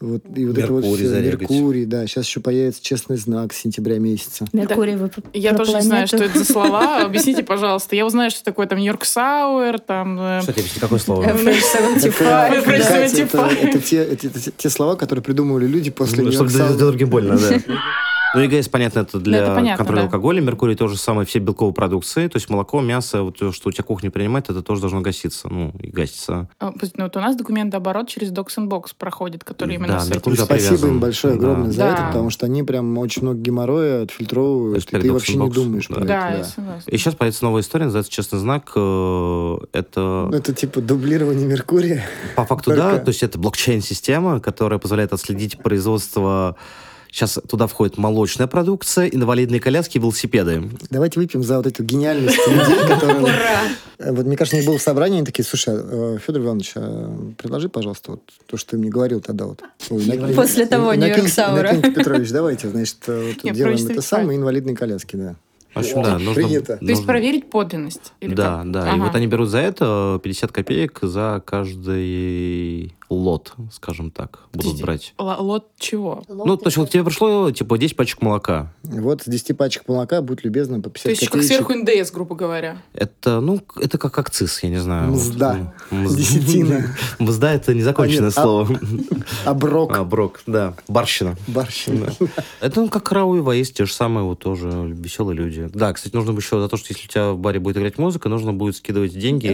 Вот, 0.01 0.21
и 0.33 0.45
вот 0.45 0.57
это 0.57 0.71
вот 0.71 0.83
Меркурий 0.83 1.05
зарегать. 1.07 1.49
Меркурий, 1.49 1.85
да. 1.85 2.07
Сейчас 2.07 2.25
еще 2.25 2.39
появится 2.39 2.81
честный 2.81 3.17
знак 3.17 3.51
с 3.51 3.57
сентября 3.57 3.99
месяца. 3.99 4.45
Меркурий, 4.53 4.95
вы 4.95 5.11
Я 5.33 5.53
про 5.53 5.65
тоже 5.65 5.77
не 5.77 5.81
знаю, 5.81 6.07
планету. 6.07 6.15
что 6.29 6.39
это 6.39 6.39
за 6.45 6.53
слова. 6.53 7.01
Объясните, 7.05 7.43
пожалуйста. 7.43 7.97
Я 7.97 8.05
узнаю, 8.05 8.31
что 8.31 8.41
такое 8.43 8.65
там 8.67 8.79
Нью-Йорк 8.79 9.03
Сауэр, 9.03 9.79
там... 9.79 10.17
э, 10.17 10.39
Кстати, 10.39 10.59
объясни, 10.59 10.79
какое 10.79 10.99
слово? 10.99 11.23
Fresh 11.23 11.61
75. 11.99 12.53
Это, 12.53 12.69
Fresh 12.69 12.77
Катя, 12.77 12.95
это, 12.95 13.09
75. 13.09 14.23
это 14.25 14.51
те, 14.51 14.69
слова, 14.69 14.95
которые 14.95 15.21
придумывали 15.21 15.67
люди 15.67 15.91
после 15.91 16.15
Чтобы 16.15 16.29
Нью-Йорк 16.29 16.49
для 16.49 16.69
другим 16.77 17.09
больно, 17.09 17.37
да. 17.37 17.57
Ну, 18.35 18.41
ЕГС, 18.41 18.69
понятно, 18.69 18.99
это 18.99 19.19
для 19.19 19.39
это 19.39 19.55
понятно, 19.55 19.77
контроля 19.77 20.01
да. 20.01 20.05
алкоголя. 20.05 20.39
Меркурий 20.41 20.75
то 20.75 20.87
же 20.87 20.97
самое, 20.97 21.25
все 21.25 21.39
белковые 21.39 21.73
продукции. 21.73 22.27
То 22.27 22.37
есть 22.37 22.47
молоко, 22.49 22.79
мясо, 22.81 23.23
вот 23.23 23.39
то, 23.39 23.51
что 23.51 23.69
у 23.69 23.71
тебя 23.71 23.83
кухня 23.83 24.11
принимает, 24.11 24.49
это 24.49 24.61
тоже 24.61 24.81
должно 24.81 25.01
гаситься. 25.01 25.49
Ну, 25.49 25.73
и 25.79 25.89
гасится. 25.89 26.47
пусть- 26.79 26.95
ну, 26.97 27.05
вот 27.05 27.17
у 27.17 27.19
нас 27.19 27.35
документ 27.35 27.73
оборот 27.73 28.07
через 28.07 28.31
Docs 28.31 28.57
and 28.57 28.67
Box 28.69 28.89
проходит, 28.97 29.43
который 29.43 29.75
именно 29.75 29.93
Да, 29.93 29.99
с 30.01 30.11
этим. 30.11 30.35
Спасибо 30.35 30.47
привязан. 30.47 30.89
им 30.89 30.99
большое, 30.99 31.33
огромное 31.33 31.71
за 31.71 31.77
Да. 31.79 31.93
это, 31.93 32.03
потому 32.07 32.29
что 32.29 32.45
они 32.45 32.61
прям 32.63 32.97
очень 32.99 33.23
много 33.23 33.39
геморроя 33.39 34.03
отфильтровывают, 34.03 34.73
То 34.73 34.77
есть 34.77 34.93
и 34.93 35.07
ты 35.07 35.11
вообще 35.13 35.35
не 35.35 35.49
думаешь 35.49 35.87
да. 35.87 35.95
про 35.95 36.05
Да, 36.05 36.29
я 36.29 36.35
это. 36.39 36.43
согласна. 36.49 36.89
И 36.91 36.97
сейчас 36.97 37.15
появится 37.15 37.45
новая 37.45 37.61
история, 37.61 37.85
называется 37.85 38.11
«Честный 38.11 38.39
знак». 38.39 38.71
Э, 38.75 39.57
Это 39.73 40.27
да. 40.31 40.37
Это 40.37 40.53
типа 40.53 40.81
дублирование 40.81 41.47
Меркурия. 41.47 42.03
По 42.35 42.45
факту, 42.45 42.71
Только- 42.71 42.81
да. 42.83 42.99
То 42.99 43.09
есть 43.09 43.23
это 43.23 43.39
блокчейн-система, 43.39 44.39
которая 44.39 44.77
позволяет 44.79 45.13
отследить 45.13 45.57
производство... 45.63 46.55
Сейчас 47.11 47.39
туда 47.49 47.65
входит 47.67 47.97
молочная 47.97 48.45
продукция, 48.47 49.07
инвалидные 49.07 49.59
коляски 49.59 49.97
и 49.97 49.99
велосипеды. 49.99 50.69
Давайте 50.91 51.19
выпьем 51.19 51.43
за 51.43 51.57
вот 51.57 51.65
эту 51.65 51.83
гениальность 51.83 52.37
людей, 52.47 52.87
которые... 52.87 53.33
Э, 53.97 54.11
Вот 54.11 54.25
мне 54.27 54.37
кажется, 54.37 54.55
у 54.57 54.59
них 54.59 54.67
было 54.69 54.77
собрание, 54.77 55.17
они 55.17 55.25
такие, 55.25 55.43
слушай, 55.43 55.73
э, 55.75 56.17
Федор 56.25 56.43
Иванович, 56.43 56.73
а 56.75 57.33
предложи, 57.37 57.67
пожалуйста, 57.67 58.11
вот 58.11 58.21
то, 58.45 58.57
что 58.57 58.71
ты 58.71 58.77
мне 58.77 58.89
говорил 58.89 59.21
тогда 59.21 59.45
вот. 59.45 59.61
Ой, 59.89 60.03
накинь- 60.05 60.35
После 60.35 60.67
того 60.67 60.93
Нью-Йорк 60.93 61.95
Петрович, 61.95 62.29
давайте, 62.29 62.69
значит, 62.69 62.97
э, 63.07 63.33
вот 63.33 63.43
Нет, 63.43 63.55
делаем 63.55 63.73
это 63.75 63.81
405. 63.95 64.05
самое, 64.05 64.37
инвалидные 64.37 64.75
коляски, 64.75 65.15
да. 65.15 65.35
В 65.73 65.79
общем, 65.79 66.01
да, 66.03 66.17
нужно... 66.19 66.33
Принято. 66.35 66.65
То 66.65 66.85
есть 66.85 66.89
нужно- 66.89 67.05
проверить 67.07 67.49
подлинность? 67.49 68.13
или 68.21 68.33
Да, 68.35 68.59
как? 68.63 68.71
да. 68.71 68.87
И 68.87 68.91
Ага. 68.91 69.03
вот 69.05 69.15
они 69.15 69.27
берут 69.27 69.49
за 69.49 69.57
это 69.59 70.19
50 70.23 70.51
копеек 70.51 70.99
за 71.01 71.41
каждый 71.45 72.93
лот, 73.09 73.53
скажем 73.71 74.11
так, 74.11 74.39
будут 74.53 74.65
Подожди, 74.77 74.83
брать. 74.83 75.13
л- 75.19 75.43
Лот 75.43 75.67
чего? 75.79 76.23
Ну, 76.27 76.57
то 76.57 76.67
есть 76.67 76.77
вот 76.77 76.89
тебе 76.89 77.03
пришло, 77.03 77.49
типа, 77.51 77.77
10 77.77 77.95
пачек 77.95 78.21
молока. 78.21 78.71
Вот 78.83 79.23
с 79.23 79.25
10 79.25 79.57
пачек 79.57 79.87
молока, 79.87 80.21
будь 80.21 80.43
любезна, 80.43 80.79
по 80.79 80.89
50 80.89 81.03
То 81.03 81.09
есть 81.09 81.21
как 81.21 81.31
копеечек. 81.31 81.67
сверху 81.67 81.73
НДС, 81.73 82.11
грубо 82.11 82.35
говоря. 82.35 82.77
Это, 82.93 83.39
ну, 83.41 83.61
это 83.77 83.97
как 83.97 84.17
акциз, 84.19 84.61
я 84.63 84.69
не 84.69 84.77
знаю. 84.77 85.11
Мзда. 85.11 85.73
Вот, 85.89 85.99
мз- 86.11 86.15
Десятина. 86.17 86.95
Мзда– 87.19 87.53
это 87.55 87.73
незаконченное 87.73 88.19
А, 88.19 88.29
нет, 88.29 88.37
а- 88.37 88.41
слово. 88.41 88.79
Оброк. 89.45 89.91
А, 89.97 90.03
брок, 90.03 90.41
да. 90.45 90.75
Барщина. 90.87 91.35
Барщина. 91.47 92.13
Это 92.61 92.81
ну, 92.81 92.89
как 92.89 93.11
и 93.11 93.57
есть 93.57 93.73
те 93.75 93.85
же 93.85 93.93
самые 93.93 94.23
вот 94.23 94.39
тоже 94.39 94.69
веселые 94.69 95.35
люди. 95.35 95.69
Да, 95.73 95.93
кстати, 95.93 96.15
нужно 96.15 96.33
бы 96.33 96.39
еще 96.39 96.61
за 96.61 96.69
то, 96.69 96.77
что 96.77 96.87
если 96.93 97.05
у 97.05 97.09
тебя 97.09 97.31
в 97.31 97.37
баре 97.39 97.59
будет 97.59 97.77
играть 97.77 97.97
музыка, 97.97 98.29
нужно 98.29 98.53
будет 98.53 98.75
скидывать 98.75 99.17
деньги. 99.17 99.47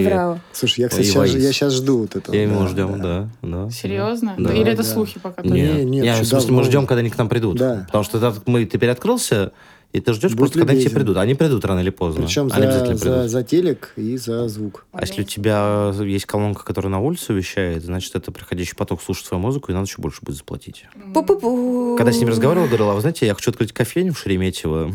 Слушай, 0.51 0.81
я, 0.81 0.89
кстати, 0.89 1.07
сейчас, 1.07 1.33
я 1.33 1.51
жду 1.69 1.99
вот 1.99 2.15
этого. 2.15 2.35
Мы 2.35 2.47
да, 2.47 2.67
ждем, 2.67 3.01
да. 3.01 3.29
Да. 3.51 3.69
Серьезно? 3.69 4.35
Да. 4.37 4.53
Или 4.53 4.67
это 4.71 4.83
Да. 4.83 4.89
слухи 4.89 5.19
пока? 5.19 5.41
Не, 5.41 5.49
только? 5.49 5.83
нет, 5.83 6.03
Не, 6.03 6.13
чё, 6.17 6.23
в 6.23 6.25
смысле, 6.27 6.51
мы 6.53 6.63
ждем, 6.63 6.85
когда 6.87 6.99
они 7.01 7.09
к 7.09 7.17
нам 7.17 7.29
придут. 7.29 7.57
Да. 7.57 7.83
Потому 7.87 8.03
что 8.03 8.17
это 8.17 8.33
мы, 8.45 8.65
ты 8.65 8.77
переоткрылся, 8.77 9.51
и 9.93 10.01
ты 10.01 10.11
ждешь 10.13 10.31
Будь 10.31 10.39
просто, 10.39 10.59
когда 10.59 10.73
они 10.73 10.81
тебе 10.81 10.89
любезен. 10.89 11.05
придут. 11.05 11.17
Они 11.23 11.35
придут 11.35 11.63
рано 11.63 11.79
или 11.79 11.89
поздно. 11.89 12.23
Причем 12.25 12.49
они 12.51 12.63
за, 12.63 12.67
обязательно 12.69 12.97
за, 12.97 13.03
придут. 13.13 13.29
за 13.31 13.43
телек 13.43 13.93
и 13.95 14.17
за 14.17 14.47
звук. 14.49 14.85
А 14.91 15.01
если 15.01 15.21
у 15.21 15.23
тебя 15.23 15.93
есть 16.03 16.25
колонка, 16.25 16.65
которая 16.65 16.91
на 16.91 16.99
улице 16.99 17.31
вещает, 17.31 17.83
значит, 17.85 18.13
это 18.13 18.31
приходящий 18.33 18.75
поток 18.75 19.01
слушает 19.01 19.27
свою 19.27 19.41
музыку, 19.41 19.71
и 19.71 19.73
надо 19.73 19.85
еще 19.87 20.01
больше 20.01 20.19
будет 20.21 20.35
заплатить. 20.35 20.85
Пу-пу-пу. 21.13 21.95
Когда 21.97 22.11
с 22.11 22.17
ним 22.17 22.27
разговаривал, 22.27 22.67
говорил, 22.67 22.89
а 22.89 22.93
вы 22.93 22.99
знаете, 23.01 23.25
я 23.25 23.33
хочу 23.33 23.51
открыть 23.51 23.71
кофейню 23.71 24.11
в 24.13 24.19
Шереметьево. 24.19 24.91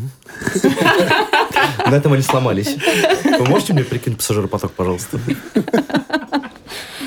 На 1.87 1.95
этом 1.95 2.13
они 2.13 2.21
сломались. 2.21 2.75
Вы 3.23 3.45
можете 3.45 3.73
мне 3.73 3.83
прикинуть 3.83 4.19
пассажиропоток, 4.19 4.71
пожалуйста? 4.73 5.19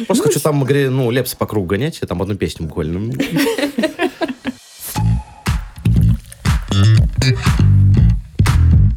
Просто 0.06 0.24
хочу 0.24 0.40
там, 0.40 0.60
ну, 0.60 1.10
лепса 1.10 1.36
по 1.36 1.46
кругу 1.46 1.66
гонять, 1.66 1.98
я 2.00 2.08
там 2.08 2.22
одну 2.22 2.34
песню 2.34 2.66
буквально. 2.66 3.12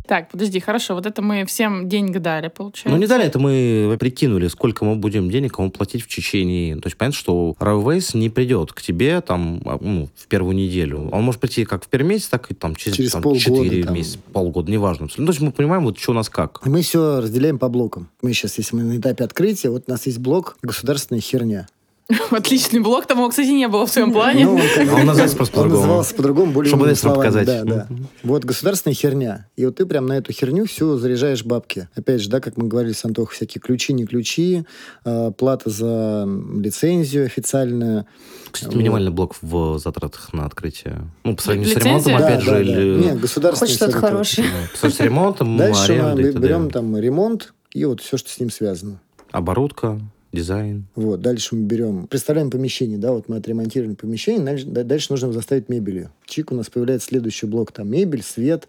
Так, 0.07 0.29
подожди, 0.29 0.59
хорошо, 0.59 0.95
вот 0.95 1.05
это 1.05 1.21
мы 1.21 1.45
всем 1.45 1.89
денег 1.89 2.21
дали, 2.21 2.47
получается. 2.47 2.89
Ну, 2.89 2.97
не 2.97 3.07
дали, 3.07 3.25
это 3.25 3.39
мы 3.39 3.97
прикинули, 3.99 4.47
сколько 4.47 4.85
мы 4.85 4.95
будем 4.95 5.29
денег 5.29 5.55
кому 5.55 5.69
платить 5.69 6.03
в 6.03 6.07
течение. 6.07 6.75
То 6.75 6.87
есть, 6.87 6.97
понятно, 6.97 7.17
что 7.17 7.55
Railways 7.59 8.17
не 8.17 8.29
придет 8.29 8.71
к 8.71 8.81
тебе 8.81 9.21
там, 9.21 9.61
а, 9.65 9.77
ну, 9.81 10.09
в 10.15 10.27
первую 10.27 10.55
неделю. 10.55 11.09
Он 11.11 11.23
может 11.23 11.41
прийти 11.41 11.65
как 11.65 11.83
в 11.83 11.87
первый 11.87 12.07
месяц, 12.07 12.29
так 12.29 12.49
и 12.49 12.53
там 12.53 12.75
через, 12.75 12.95
Через 12.95 13.11
там, 13.11 13.21
полгода 13.21 13.63
4 13.63 13.83
там. 13.83 13.93
месяца, 13.93 14.19
полгода, 14.31 14.71
неважно. 14.71 15.07
Ну, 15.17 15.25
то 15.25 15.31
есть 15.31 15.41
мы 15.41 15.51
понимаем, 15.51 15.83
вот 15.83 15.99
что 15.99 16.11
у 16.11 16.15
нас 16.15 16.29
как. 16.29 16.61
И 16.65 16.69
мы 16.69 16.81
все 16.81 17.19
разделяем 17.19 17.59
по 17.59 17.67
блокам. 17.67 18.09
Мы 18.21 18.33
сейчас, 18.33 18.57
если 18.57 18.75
мы 18.75 18.83
на 18.83 18.97
этапе 18.97 19.23
открытия, 19.23 19.69
вот 19.69 19.83
у 19.87 19.91
нас 19.91 20.05
есть 20.05 20.19
блок 20.19 20.57
«Государственная 20.61 21.21
херня». 21.21 21.67
Отличный 22.31 22.79
блок, 22.79 23.05
там 23.05 23.17
его, 23.17 23.29
кстати, 23.29 23.49
не 23.49 23.67
было 23.67 23.85
в 23.85 23.89
своем 23.89 24.13
плане. 24.13 24.45
Ну, 24.45 24.57
как 24.75 24.93
Он 24.93 25.05
называется 25.05 25.35
просто 25.35 25.57
Он 25.57 25.63
по-другому. 25.63 25.81
назывался 25.87 26.15
по-другому, 26.15 26.51
более 26.53 26.69
Чтобы 26.69 26.95
словами. 26.95 27.19
показать. 27.19 27.45
Да, 27.45 27.63
да. 27.65 27.87
Вот 28.23 28.45
государственная 28.45 28.95
херня. 28.95 29.47
И 29.57 29.65
вот 29.65 29.75
ты 29.75 29.85
прям 29.85 30.05
на 30.05 30.13
эту 30.13 30.31
херню 30.31 30.65
все 30.65 30.95
заряжаешь 30.97 31.43
бабки. 31.43 31.89
Опять 31.95 32.21
же, 32.21 32.29
да, 32.29 32.39
как 32.39 32.55
мы 32.55 32.67
говорили 32.67 32.93
с 32.93 33.03
Антохой, 33.03 33.35
всякие 33.35 33.61
ключи, 33.61 33.91
не 33.91 34.05
ключи, 34.05 34.63
э, 35.03 35.31
плата 35.37 35.69
за 35.69 36.25
лицензию 36.53 37.25
официальная. 37.25 38.05
Кстати, 38.51 38.71
Вот. 38.71 38.79
минимальный 38.79 39.11
блок 39.11 39.35
в 39.41 39.77
затратах 39.77 40.31
на 40.31 40.45
открытие. 40.45 41.09
Ну, 41.25 41.35
по 41.35 41.41
сравнению 41.41 41.73
с 41.73 41.83
ремонтом, 41.83 42.11
Да, 42.13 42.25
опять 42.25 42.39
да, 42.39 42.45
же, 42.45 42.51
да. 42.51 42.61
или... 42.61 43.03
Нет, 43.03 43.19
государственная 43.19 43.67
Хоть 43.69 43.75
что-то 43.75 43.97
хорошее. 43.97 44.47
По 44.71 44.77
сравнению 44.77 44.97
с 44.97 44.99
ремонтом, 45.05 45.57
Дальше 45.57 46.13
мы 46.15 46.31
берем 46.31 46.69
там 46.71 46.95
ремонт 46.97 47.53
и 47.73 47.83
вот 47.83 47.99
все, 47.99 48.15
что 48.15 48.29
с 48.29 48.39
ним 48.39 48.49
связано. 48.49 49.01
Оборудка, 49.31 49.99
дизайн. 50.31 50.85
Вот, 50.95 51.21
дальше 51.21 51.55
мы 51.55 51.63
берем, 51.63 52.07
представляем 52.07 52.49
помещение, 52.49 52.97
да, 52.97 53.11
вот 53.11 53.29
мы 53.29 53.37
отремонтировали 53.37 53.95
помещение, 53.95 54.43
дальше, 54.43 54.65
да- 54.65 54.83
дальше 54.83 55.07
нужно 55.11 55.31
заставить 55.31 55.69
мебелью. 55.69 56.11
Чик, 56.25 56.51
у 56.51 56.55
нас 56.55 56.69
появляется 56.69 57.07
следующий 57.07 57.45
блок, 57.45 57.71
там 57.71 57.89
мебель, 57.89 58.23
свет, 58.23 58.67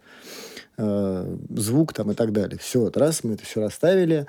э, 0.77 1.37
звук 1.57 1.93
там 1.93 2.13
и 2.13 2.15
так 2.15 2.33
далее. 2.33 2.59
Все, 2.63 2.81
вот 2.81 2.97
раз 2.97 3.25
мы 3.25 3.35
это 3.35 3.45
все 3.45 3.61
расставили, 3.61 4.27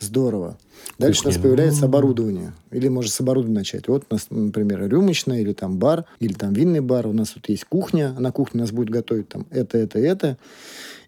здорово. 0.00 0.58
Дальше 0.98 1.22
у 1.22 1.26
нас 1.26 1.36
Кухня. 1.36 1.42
появляется 1.50 1.84
оборудование. 1.84 2.52
Или 2.72 2.88
может 2.88 3.12
с 3.12 3.20
оборудования 3.20 3.58
начать. 3.60 3.86
Вот 3.86 4.04
у 4.10 4.14
нас, 4.14 4.26
например, 4.30 4.88
рюмочная, 4.88 5.40
или 5.40 5.52
там 5.52 5.78
бар, 5.78 6.04
или 6.18 6.32
там 6.32 6.52
винный 6.52 6.80
бар. 6.80 7.06
У 7.06 7.12
нас 7.12 7.30
тут 7.30 7.48
есть 7.48 7.64
кухня, 7.66 8.12
на 8.18 8.32
кухне 8.32 8.60
нас 8.62 8.72
будет 8.72 8.90
готовить 8.90 9.28
там 9.28 9.46
это, 9.50 9.78
это, 9.78 10.00
это. 10.00 10.36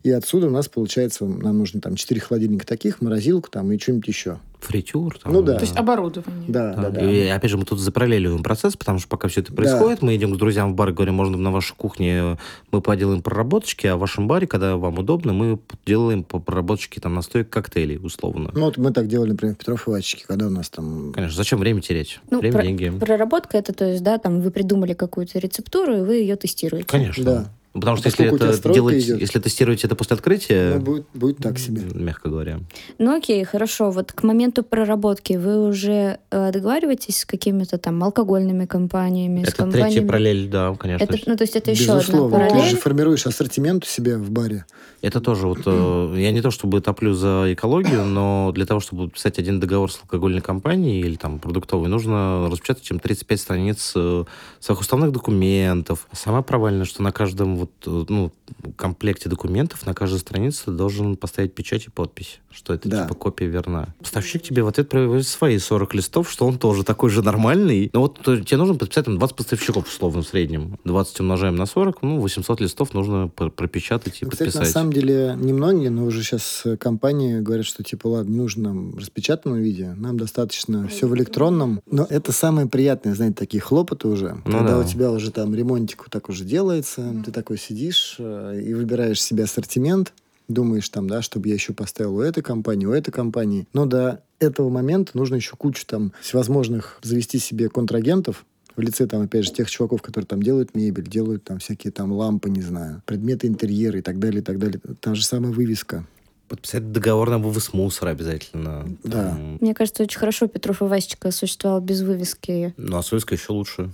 И 0.04 0.10
отсюда 0.10 0.48
у 0.48 0.50
нас 0.50 0.68
получается, 0.68 1.24
нам 1.24 1.58
нужно 1.58 1.80
там 1.80 1.96
4 1.96 2.20
холодильника 2.20 2.66
таких, 2.66 3.00
морозилку 3.00 3.50
там 3.50 3.72
и 3.72 3.78
что-нибудь 3.78 4.06
еще. 4.06 4.38
Фритюр. 4.60 5.18
Там, 5.18 5.32
Ну 5.32 5.40
да. 5.40 5.54
То 5.54 5.62
есть 5.62 5.74
оборудование. 5.76 6.44
Да, 6.46 6.74
да, 6.74 6.82
Да, 6.82 6.90
да. 6.90 7.10
И 7.10 7.26
опять 7.28 7.50
же, 7.50 7.56
мы 7.56 7.64
тут 7.64 7.80
запараллеливаем 7.80 8.42
процесс, 8.42 8.76
потому 8.76 8.98
что 8.98 9.08
пока 9.08 9.28
все 9.28 9.40
это 9.40 9.54
происходит, 9.54 10.02
мы 10.02 10.14
идем 10.14 10.34
к 10.34 10.36
друзьям 10.36 10.72
в 10.72 10.74
бар 10.76 10.90
и 10.90 10.92
говорим, 10.92 11.14
можно 11.14 11.38
на 11.38 11.50
вашей 11.50 11.74
кухне 11.74 12.36
мы 12.70 12.82
поделаем 12.82 13.22
проработочки, 13.22 13.86
а 13.86 13.96
в 13.96 14.00
вашем 14.00 14.28
баре, 14.28 14.46
когда 14.46 14.76
вам 14.76 14.98
удобно, 14.98 15.32
мы 15.32 15.58
делаем 15.86 16.22
по 16.22 16.38
проработочке 16.38 17.00
там 17.00 17.14
настоек 17.14 17.48
коктейлей, 17.48 17.96
условно. 17.96 18.50
Ну, 18.54 18.60
вот 18.66 18.76
мы 18.76 18.92
так 18.92 19.08
делали, 19.08 19.30
например, 19.30 19.54
в 19.54 19.58
Петров 19.58 19.88
и 19.88 19.90
Васечке, 19.90 20.24
когда 20.26 20.48
у 20.48 20.50
нас 20.50 20.68
там... 20.68 21.12
Конечно, 21.14 21.36
зачем 21.36 21.58
время 21.58 21.80
терять? 21.80 22.20
Ну, 22.30 22.40
время, 22.40 22.52
про- 22.52 22.62
деньги. 22.62 22.90
Проработка 22.90 23.56
это, 23.56 23.72
то 23.72 23.86
есть, 23.86 24.02
да, 24.02 24.18
там 24.18 24.42
вы 24.42 24.50
придумали 24.50 24.92
какую-то 24.92 25.38
рецептуру, 25.38 25.96
и 25.96 26.00
вы 26.02 26.16
ее 26.16 26.36
тестируете. 26.36 26.86
Конечно. 26.86 27.24
Да. 27.24 27.50
Ну, 27.74 27.80
Потому 27.80 27.96
что 27.96 28.06
если 28.08 28.28
у 28.28 28.38
тебя 28.38 28.50
это 28.50 28.72
делать, 28.72 29.02
идет. 29.02 29.20
если 29.20 29.40
тестировать 29.40 29.82
это 29.84 29.96
после 29.96 30.14
открытия, 30.14 30.74
Ну, 30.76 30.80
будет, 30.80 31.06
будет 31.12 31.38
так 31.38 31.58
себе. 31.58 31.82
мягко 31.92 32.28
говоря. 32.28 32.60
Ну 32.98 33.16
окей, 33.16 33.42
хорошо. 33.44 33.90
Вот 33.90 34.12
к 34.12 34.22
моменту 34.22 34.62
проработки 34.62 35.32
вы 35.32 35.66
уже 35.68 36.18
э, 36.30 36.52
договариваетесь 36.52 37.18
с 37.18 37.24
какими-то 37.24 37.78
там 37.78 38.02
алкогольными 38.04 38.66
компаниями, 38.66 39.40
с 39.44 39.48
Это 39.48 39.56
компаниями? 39.56 39.90
третья 39.90 40.06
параллель, 40.06 40.48
да, 40.48 40.74
конечно. 40.78 41.02
Это, 41.04 41.18
ну, 41.26 41.36
то 41.36 41.42
есть 41.42 41.56
это 41.56 41.72
еще 41.72 41.90
одна 41.90 41.98
Безусловно. 42.00 42.38
Ты 42.38 42.48
параллель. 42.48 42.70
же 42.70 42.76
формируешь 42.76 43.26
ассортимент 43.26 43.82
у 43.84 43.86
себя 43.88 44.18
в 44.18 44.30
баре. 44.30 44.66
Это 45.02 45.20
тоже 45.20 45.48
вот, 45.48 45.58
э, 45.66 46.14
я 46.18 46.30
не 46.30 46.40
то 46.42 46.52
чтобы 46.52 46.80
топлю 46.80 47.12
за 47.12 47.52
экологию, 47.52 48.04
но 48.04 48.52
для 48.54 48.66
того, 48.66 48.78
чтобы 48.78 49.06
подписать 49.06 49.38
один 49.40 49.58
договор 49.58 49.90
с 49.90 49.98
алкогольной 50.00 50.40
компанией 50.40 51.00
или 51.00 51.16
там 51.16 51.40
продуктовой, 51.40 51.88
нужно 51.88 52.48
распечатать 52.50 52.84
чем 52.84 53.00
35 53.00 53.40
страниц 53.40 53.92
э, 53.96 54.24
своих 54.60 54.80
уставных 54.80 55.10
документов. 55.10 56.06
Самое 56.12 56.44
провальное, 56.44 56.84
что 56.84 57.02
на 57.02 57.10
каждом 57.10 57.63
вот, 57.64 57.86
э, 57.86 58.12
ну, 58.12 58.32
комплекте 58.76 59.28
документов, 59.28 59.86
на 59.86 59.94
каждой 59.94 60.18
странице 60.18 60.70
должен 60.70 61.16
поставить 61.16 61.54
печать 61.54 61.86
и 61.86 61.90
подпись, 61.90 62.40
что 62.54 62.72
это 62.74 62.88
Да. 62.88 63.02
типа 63.02 63.14
копия 63.14 63.46
верна. 63.46 63.94
Поставщик 64.00 64.42
тебе 64.42 64.62
в 64.62 64.68
ответ 64.68 64.88
приводит 64.88 65.26
свои 65.26 65.58
40 65.58 65.94
листов, 65.94 66.30
что 66.30 66.46
он 66.46 66.58
тоже 66.58 66.84
такой 66.84 67.10
же 67.10 67.22
нормальный. 67.22 67.90
Но 67.92 68.00
вот 68.00 68.26
э, 68.28 68.42
тебе 68.44 68.56
нужно 68.56 68.74
подписать 68.76 69.04
там 69.06 69.18
20 69.18 69.36
поставщиков, 69.36 69.86
условно, 69.88 70.22
в 70.22 70.26
среднем. 70.26 70.78
20 70.84 71.20
умножаем 71.20 71.56
на 71.56 71.66
40, 71.66 72.02
ну, 72.02 72.20
800 72.20 72.60
листов 72.60 72.94
нужно 72.94 73.28
пр- 73.28 73.50
пропечатать 73.50 74.22
и 74.22 74.24
Ну, 74.24 74.30
Кстати, 74.30 74.48
подписать. 74.48 74.66
на 74.68 74.72
самом 74.72 74.92
деле, 74.92 75.36
немногие, 75.38 75.90
но 75.90 76.04
уже 76.04 76.22
сейчас 76.22 76.64
компании 76.80 77.40
говорят, 77.40 77.66
что 77.66 77.82
типа, 77.82 78.06
ладно, 78.08 78.30
не 78.30 78.36
нужно 78.38 78.62
нам 78.64 78.96
распечатанном 78.96 79.58
виде, 79.60 79.94
нам 79.96 80.16
достаточно 80.18 80.86
все 80.88 81.06
в 81.06 81.14
электронном. 81.16 81.80
Но 81.90 82.06
это 82.08 82.32
самое 82.32 82.66
приятное, 82.68 83.14
знаете, 83.14 83.34
такие 83.36 83.60
хлопоты 83.60 84.08
уже. 84.08 84.36
Ну 84.44 84.52
когда 84.58 84.72
да. 84.74 84.78
у 84.78 84.84
тебя 84.84 85.10
уже 85.10 85.30
там 85.30 85.54
ремонтик 85.54 86.00
вот 86.02 86.10
так 86.10 86.28
уже 86.28 86.44
делается, 86.44 87.14
ты 87.24 87.30
такой 87.32 87.58
сидишь 87.58 88.16
э, 88.18 88.60
и 88.64 88.74
выбираешь 88.74 89.22
себе 89.22 89.44
ассортимент, 89.44 90.12
думаешь 90.48 90.88
там, 90.88 91.08
да, 91.08 91.22
чтобы 91.22 91.48
я 91.48 91.54
еще 91.54 91.72
поставил 91.72 92.16
у 92.16 92.20
этой 92.20 92.42
компании, 92.42 92.86
у 92.86 92.92
этой 92.92 93.10
компании. 93.10 93.66
Но 93.72 93.86
до 93.86 94.22
этого 94.38 94.68
момента 94.68 95.12
нужно 95.14 95.36
еще 95.36 95.56
кучу 95.56 95.86
там 95.86 96.12
всевозможных 96.20 96.98
завести 97.02 97.38
себе 97.38 97.68
контрагентов, 97.68 98.44
в 98.76 98.80
лице 98.80 99.06
там, 99.06 99.22
опять 99.22 99.44
же, 99.44 99.52
тех 99.52 99.70
чуваков, 99.70 100.02
которые 100.02 100.26
там 100.26 100.42
делают 100.42 100.74
мебель, 100.74 101.08
делают 101.08 101.44
там 101.44 101.58
всякие 101.58 101.92
там 101.92 102.12
лампы, 102.12 102.50
не 102.50 102.62
знаю, 102.62 103.02
предметы 103.06 103.46
интерьера 103.46 103.98
и 103.98 104.02
так 104.02 104.18
далее, 104.18 104.40
и 104.40 104.44
так 104.44 104.58
далее. 104.58 104.80
Та 105.00 105.14
же 105.14 105.24
самая 105.24 105.52
вывеска. 105.52 106.04
Подписать 106.48 106.92
договор 106.92 107.30
на 107.30 107.38
вывоз 107.38 107.72
мусора 107.72 108.10
обязательно. 108.10 108.86
Да. 109.02 109.30
Там, 109.30 109.58
Мне 109.60 109.74
кажется, 109.74 110.02
очень 110.02 110.18
хорошо 110.18 110.46
Петров 110.46 110.82
и 110.82 110.84
Васечка 110.84 111.30
существовал 111.30 111.80
без 111.80 112.02
вывески. 112.02 112.74
Ну, 112.76 112.98
а 112.98 113.02
Сойска 113.02 113.34
еще 113.34 113.52
лучше. 113.52 113.90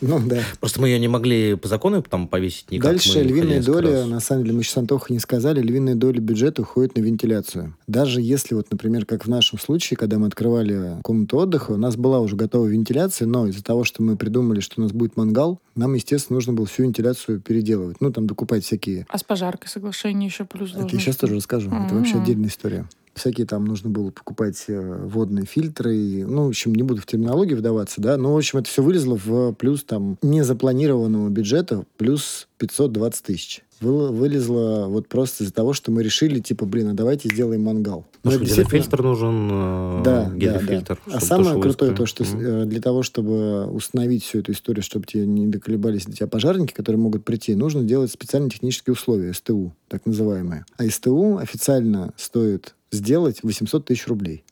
Ну, 0.00 0.20
да. 0.26 0.40
Просто 0.60 0.80
мы 0.80 0.88
ее 0.88 0.98
не 0.98 1.08
могли 1.08 1.54
по 1.54 1.68
закону 1.68 2.02
там 2.02 2.28
повесить 2.28 2.70
никак. 2.70 2.92
Дальше 2.92 3.22
львиная 3.22 3.62
доля, 3.62 4.04
на 4.06 4.20
самом 4.20 4.44
деле, 4.44 4.56
мы 4.56 4.62
сейчас 4.62 4.78
Антоха 4.78 5.12
не 5.12 5.18
сказали, 5.18 5.60
львиная 5.60 5.94
доля 5.94 6.20
бюджета 6.20 6.62
уходит 6.62 6.96
на 6.96 7.00
вентиляцию. 7.00 7.76
Даже 7.86 8.20
если, 8.20 8.54
вот, 8.54 8.70
например, 8.70 9.06
как 9.06 9.24
в 9.24 9.28
нашем 9.28 9.58
случае, 9.58 9.96
когда 9.96 10.18
мы 10.18 10.26
открывали 10.26 11.00
комнату 11.02 11.38
отдыха, 11.38 11.72
у 11.72 11.76
нас 11.76 11.96
была 11.96 12.20
уже 12.20 12.36
готова 12.36 12.66
вентиляция, 12.66 13.26
но 13.26 13.46
из-за 13.46 13.62
того, 13.62 13.84
что 13.84 14.02
мы 14.02 14.16
придумали, 14.16 14.60
что 14.60 14.80
у 14.80 14.82
нас 14.82 14.92
будет 14.92 15.16
мангал, 15.16 15.60
нам, 15.74 15.94
естественно, 15.94 16.36
нужно 16.36 16.52
было 16.52 16.66
всю 16.66 16.84
вентиляцию 16.84 17.40
переделывать. 17.40 18.00
Ну, 18.00 18.12
там, 18.12 18.26
докупать 18.26 18.64
всякие 18.64 19.06
А 19.08 19.18
с 19.18 19.22
пожаркой 19.22 19.68
соглашение 19.68 20.26
еще 20.28 20.44
плюс 20.44 20.74
Это 20.74 20.88
я 20.90 20.98
сейчас 20.98 21.16
тоже 21.16 21.36
расскажу. 21.36 21.70
Это 21.84 21.94
вообще 21.94 22.16
отдельная 22.16 22.48
история. 22.48 22.86
Всякие 23.14 23.46
там 23.46 23.64
нужно 23.64 23.88
было 23.88 24.10
покупать 24.10 24.64
э, 24.68 25.06
водные 25.06 25.46
фильтры. 25.46 25.96
и, 25.96 26.24
ну, 26.24 26.44
в 26.44 26.48
общем, 26.48 26.74
не 26.74 26.82
буду 26.82 27.00
в 27.00 27.06
терминологию 27.06 27.56
вдаваться, 27.56 28.02
да. 28.02 28.18
Но, 28.18 28.34
в 28.34 28.36
общем, 28.36 28.58
это 28.58 28.68
все 28.68 28.82
вылезло 28.82 29.16
в 29.16 29.52
плюс 29.54 29.84
там 29.84 30.18
незапланированного 30.20 31.30
бюджета 31.30 31.84
плюс 31.96 32.46
520 32.58 33.22
тысяч. 33.22 33.62
Вы- 33.80 34.10
Вылезло 34.10 34.86
вот 34.88 35.06
просто 35.08 35.44
из-за 35.44 35.52
того, 35.52 35.72
что 35.74 35.90
мы 35.90 36.02
решили, 36.02 36.40
типа, 36.40 36.64
блин, 36.64 36.88
а 36.88 36.94
давайте 36.94 37.28
сделаем 37.28 37.62
мангал. 37.64 38.06
Ну, 38.22 38.30
Ну, 38.30 38.36
что, 38.36 38.40
действительно- 38.44 38.80
фильтр 38.82 39.02
нужен, 39.02 39.48
э, 39.52 40.02
да, 40.04 40.32
да, 40.34 40.60
да. 40.60 40.96
А 41.12 41.20
самое 41.20 41.60
крутое 41.60 41.92
то, 41.94 42.06
что 42.06 42.24
э, 42.24 42.64
для 42.64 42.80
того, 42.80 43.02
чтобы 43.02 43.66
установить 43.66 44.24
всю 44.24 44.38
эту 44.38 44.52
историю, 44.52 44.82
чтобы 44.82 45.06
тебе 45.06 45.26
не 45.26 45.46
доколебались 45.46 46.06
до 46.06 46.12
тебя 46.12 46.26
пожарники, 46.26 46.72
которые 46.72 47.00
могут 47.00 47.24
прийти, 47.24 47.54
нужно 47.54 47.82
делать 47.84 48.10
специальные 48.10 48.50
технические 48.50 48.94
условия, 48.94 49.32
СТУ, 49.34 49.74
так 49.88 50.06
называемые. 50.06 50.64
А 50.78 50.84
СТУ 50.88 51.36
официально 51.38 52.12
стоит 52.16 52.74
сделать 52.90 53.40
800 53.42 53.84
тысяч 53.84 54.06
рублей. 54.08 54.42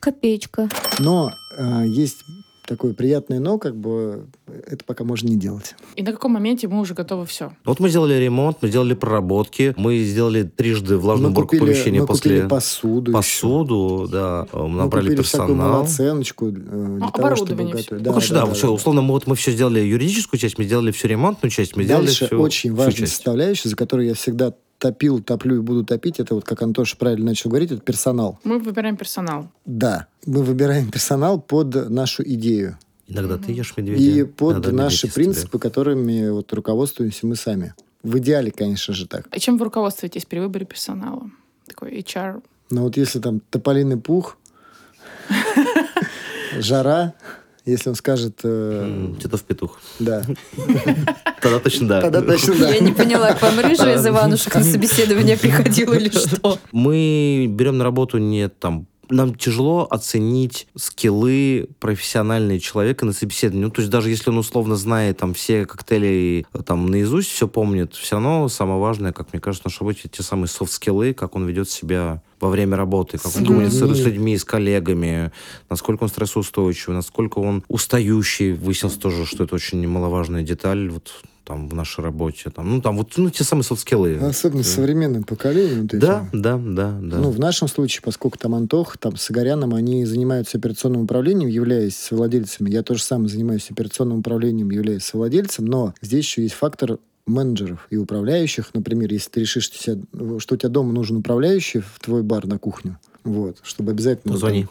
Копеечка. 0.00 0.68
Но 0.98 1.32
э, 1.58 1.84
есть 1.88 2.18
такое 2.66 2.92
приятное 2.94 3.40
но, 3.40 3.58
как 3.58 3.76
бы 3.76 4.26
это 4.66 4.84
пока 4.84 5.04
можно 5.04 5.28
не 5.28 5.36
делать. 5.36 5.74
И 5.94 6.02
на 6.02 6.12
каком 6.12 6.32
моменте 6.32 6.68
мы 6.68 6.80
уже 6.80 6.94
готовы 6.94 7.26
все? 7.26 7.52
Вот 7.64 7.80
мы 7.80 7.88
сделали 7.88 8.14
ремонт, 8.14 8.58
мы 8.60 8.68
сделали 8.68 8.94
проработки, 8.94 9.74
мы 9.76 9.98
сделали 9.98 10.42
трижды 10.42 10.96
влажную 10.96 11.30
уборку 11.30 11.56
помещения 11.56 12.00
мы 12.00 12.06
после... 12.06 12.36
купили 12.36 12.48
посуду. 12.48 13.10
еще. 13.10 13.16
посуду, 13.16 14.08
да, 14.10 14.46
э, 14.52 14.58
мы 14.58 14.68
Мы 14.68 14.78
набрали 14.78 15.06
купили 15.08 15.22
всякую 15.22 15.48
персонал. 15.48 15.72
малоценочку 15.74 16.48
э, 16.48 16.50
для 16.52 17.08
того, 17.10 17.36
чтобы 17.36 17.54
готовить. 17.64 17.86
всё. 17.86 17.96
Ну, 17.96 18.04
короче, 18.04 18.34
да, 18.34 18.46
все, 18.46 18.72
условно, 18.72 19.02
мы 19.02 19.12
вот 19.12 19.26
мы 19.26 19.36
все 19.36 19.52
сделали 19.52 19.80
юридическую 19.80 20.38
часть, 20.40 20.58
мы 20.58 20.64
сделали 20.64 20.90
всю 20.90 21.08
ремонтную 21.08 21.50
часть, 21.50 21.76
мы 21.76 21.84
сделали 21.84 22.06
Дальше 22.06 22.26
всю, 22.26 22.40
очень 22.40 22.70
всю 22.70 22.76
важная 22.76 22.94
часть. 22.94 23.12
составляющая, 23.12 23.68
за 23.68 23.76
которую 23.76 24.08
я 24.08 24.14
всегда 24.14 24.52
топил, 24.78 25.22
топлю 25.22 25.56
и 25.56 25.60
буду 25.60 25.84
топить, 25.84 26.20
это 26.20 26.34
вот, 26.34 26.44
как 26.44 26.62
Антоша 26.62 26.96
правильно 26.96 27.26
начал 27.26 27.50
говорить, 27.50 27.70
это 27.72 27.80
персонал. 27.80 28.38
Мы 28.44 28.58
выбираем 28.58 28.96
персонал. 28.96 29.48
Да, 29.64 30.06
мы 30.26 30.42
выбираем 30.42 30.90
персонал 30.90 31.40
под 31.40 31.88
нашу 31.90 32.22
идею 32.24 32.78
Иногда 33.08 33.38
ты 33.38 33.52
ешь 33.52 33.74
медведя. 33.76 34.02
и 34.02 34.24
под 34.24 34.54
иногда 34.54 34.72
наши 34.72 35.12
принципы, 35.12 35.58
которыми 35.58 36.28
вот 36.30 36.52
руководствуемся 36.52 37.26
мы 37.26 37.36
сами. 37.36 37.74
В 38.02 38.18
идеале, 38.18 38.50
конечно 38.50 38.94
же, 38.94 39.06
так. 39.06 39.26
А 39.30 39.38
чем 39.38 39.58
вы 39.58 39.64
руководствуетесь 39.64 40.24
при 40.24 40.38
выборе 40.40 40.66
персонала? 40.66 41.30
Такой 41.66 41.98
HR. 42.00 42.42
Но 42.70 42.82
вот 42.82 42.96
если 42.96 43.20
там 43.20 43.40
тополиный 43.50 43.96
пух, 43.96 44.36
жара, 46.58 47.14
если 47.66 47.90
он 47.90 47.94
скажет... 47.94 48.40
э, 48.44 49.14
Титов 49.20 49.42
петух. 49.42 49.80
Да, 49.98 50.24
Тогда 51.42 51.58
точно 51.60 51.88
да. 51.88 52.00
тогда 52.00 52.22
точно 52.22 52.54
да. 52.56 52.74
Я 52.74 52.80
не 52.80 52.92
поняла, 52.92 53.32
к 53.32 53.42
вам 53.42 53.58
рыжая 53.60 53.96
из 53.96 54.06
Иванушек 54.06 54.54
на 54.54 54.64
собеседование 54.64 55.36
приходила 55.36 55.94
или 55.94 56.08
что? 56.16 56.58
Мы 56.72 57.46
берем 57.48 57.78
на 57.78 57.84
работу 57.84 58.18
не 58.18 58.48
там 58.48 58.86
нам 59.08 59.34
тяжело 59.34 59.86
оценить 59.88 60.66
скиллы 60.76 61.68
профессиональные 61.78 62.58
человека 62.60 63.04
на 63.04 63.12
собеседовании. 63.12 63.64
Ну, 63.66 63.70
то 63.70 63.80
есть 63.80 63.90
даже 63.90 64.10
если 64.10 64.30
он 64.30 64.38
условно 64.38 64.76
знает 64.76 65.18
там 65.18 65.34
все 65.34 65.64
коктейли 65.66 66.44
э, 66.52 66.62
там 66.62 66.86
наизусть, 66.86 67.30
все 67.30 67.48
помнит, 67.48 67.94
все 67.94 68.16
равно 68.16 68.48
самое 68.48 68.80
важное, 68.80 69.12
как 69.12 69.32
мне 69.32 69.40
кажется, 69.40 69.68
нашей 69.68 69.80
работе 69.80 70.08
те 70.10 70.22
самые 70.22 70.48
софт-скиллы, 70.48 71.14
как 71.14 71.36
он 71.36 71.46
ведет 71.46 71.70
себя 71.70 72.22
во 72.46 72.50
время 72.50 72.76
работы, 72.76 73.18
как 73.18 73.36
он 73.36 73.44
коммуницирует 73.44 73.98
с 73.98 74.04
людьми. 74.04 74.38
с 74.38 74.44
коллегами, 74.44 75.32
насколько 75.68 76.04
он 76.04 76.08
стрессоустойчивый, 76.08 76.96
насколько 76.96 77.38
он 77.40 77.64
устающий. 77.68 78.52
Выяснилось 78.52 78.96
тоже, 78.96 79.26
что 79.26 79.44
это 79.44 79.54
очень 79.54 79.80
немаловажная 79.80 80.42
деталь 80.42 80.88
вот 80.88 81.10
там 81.44 81.68
в 81.68 81.74
нашей 81.74 82.02
работе. 82.02 82.50
Там, 82.50 82.70
ну, 82.70 82.82
там 82.82 82.96
вот 82.96 83.12
ну, 83.16 83.30
те 83.30 83.44
самые 83.44 83.64
софт-скиллы. 83.64 84.16
Особенно 84.16 84.64
с 84.64 84.68
современным 84.68 85.22
поколением. 85.22 85.88
вот 85.90 86.00
Да, 86.00 86.28
да, 86.32 86.56
да, 86.56 86.98
да. 87.00 87.18
Ну, 87.18 87.30
в 87.30 87.38
нашем 87.38 87.68
случае, 87.68 88.02
поскольку 88.02 88.36
там 88.36 88.54
Антох, 88.54 88.98
там 88.98 89.16
с 89.16 89.30
Игоряном, 89.30 89.72
они 89.74 90.04
занимаются 90.04 90.58
операционным 90.58 91.02
управлением, 91.02 91.48
являясь 91.48 91.96
совладельцами. 91.96 92.70
Я 92.70 92.82
тоже 92.82 93.02
сам 93.02 93.28
занимаюсь 93.28 93.70
операционным 93.70 94.18
управлением, 94.18 94.70
являясь 94.70 95.04
совладельцем, 95.04 95.66
но 95.66 95.94
здесь 96.02 96.24
еще 96.24 96.42
есть 96.42 96.54
фактор 96.54 96.98
менеджеров 97.26 97.86
и 97.90 97.96
управляющих. 97.96 98.70
Например, 98.74 99.12
если 99.12 99.30
ты 99.30 99.40
решишь, 99.40 99.64
что, 99.64 99.78
тебя- 99.78 100.38
что 100.40 100.54
у 100.54 100.58
тебя 100.58 100.68
дома 100.68 100.92
нужен 100.92 101.16
управляющий 101.16 101.80
в 101.80 101.98
твой 102.00 102.22
бар 102.22 102.46
на 102.46 102.58
кухню, 102.58 102.98
вот, 103.24 103.58
чтобы 103.62 103.90
обязательно... 103.92 104.34
Позвони. 104.34 104.66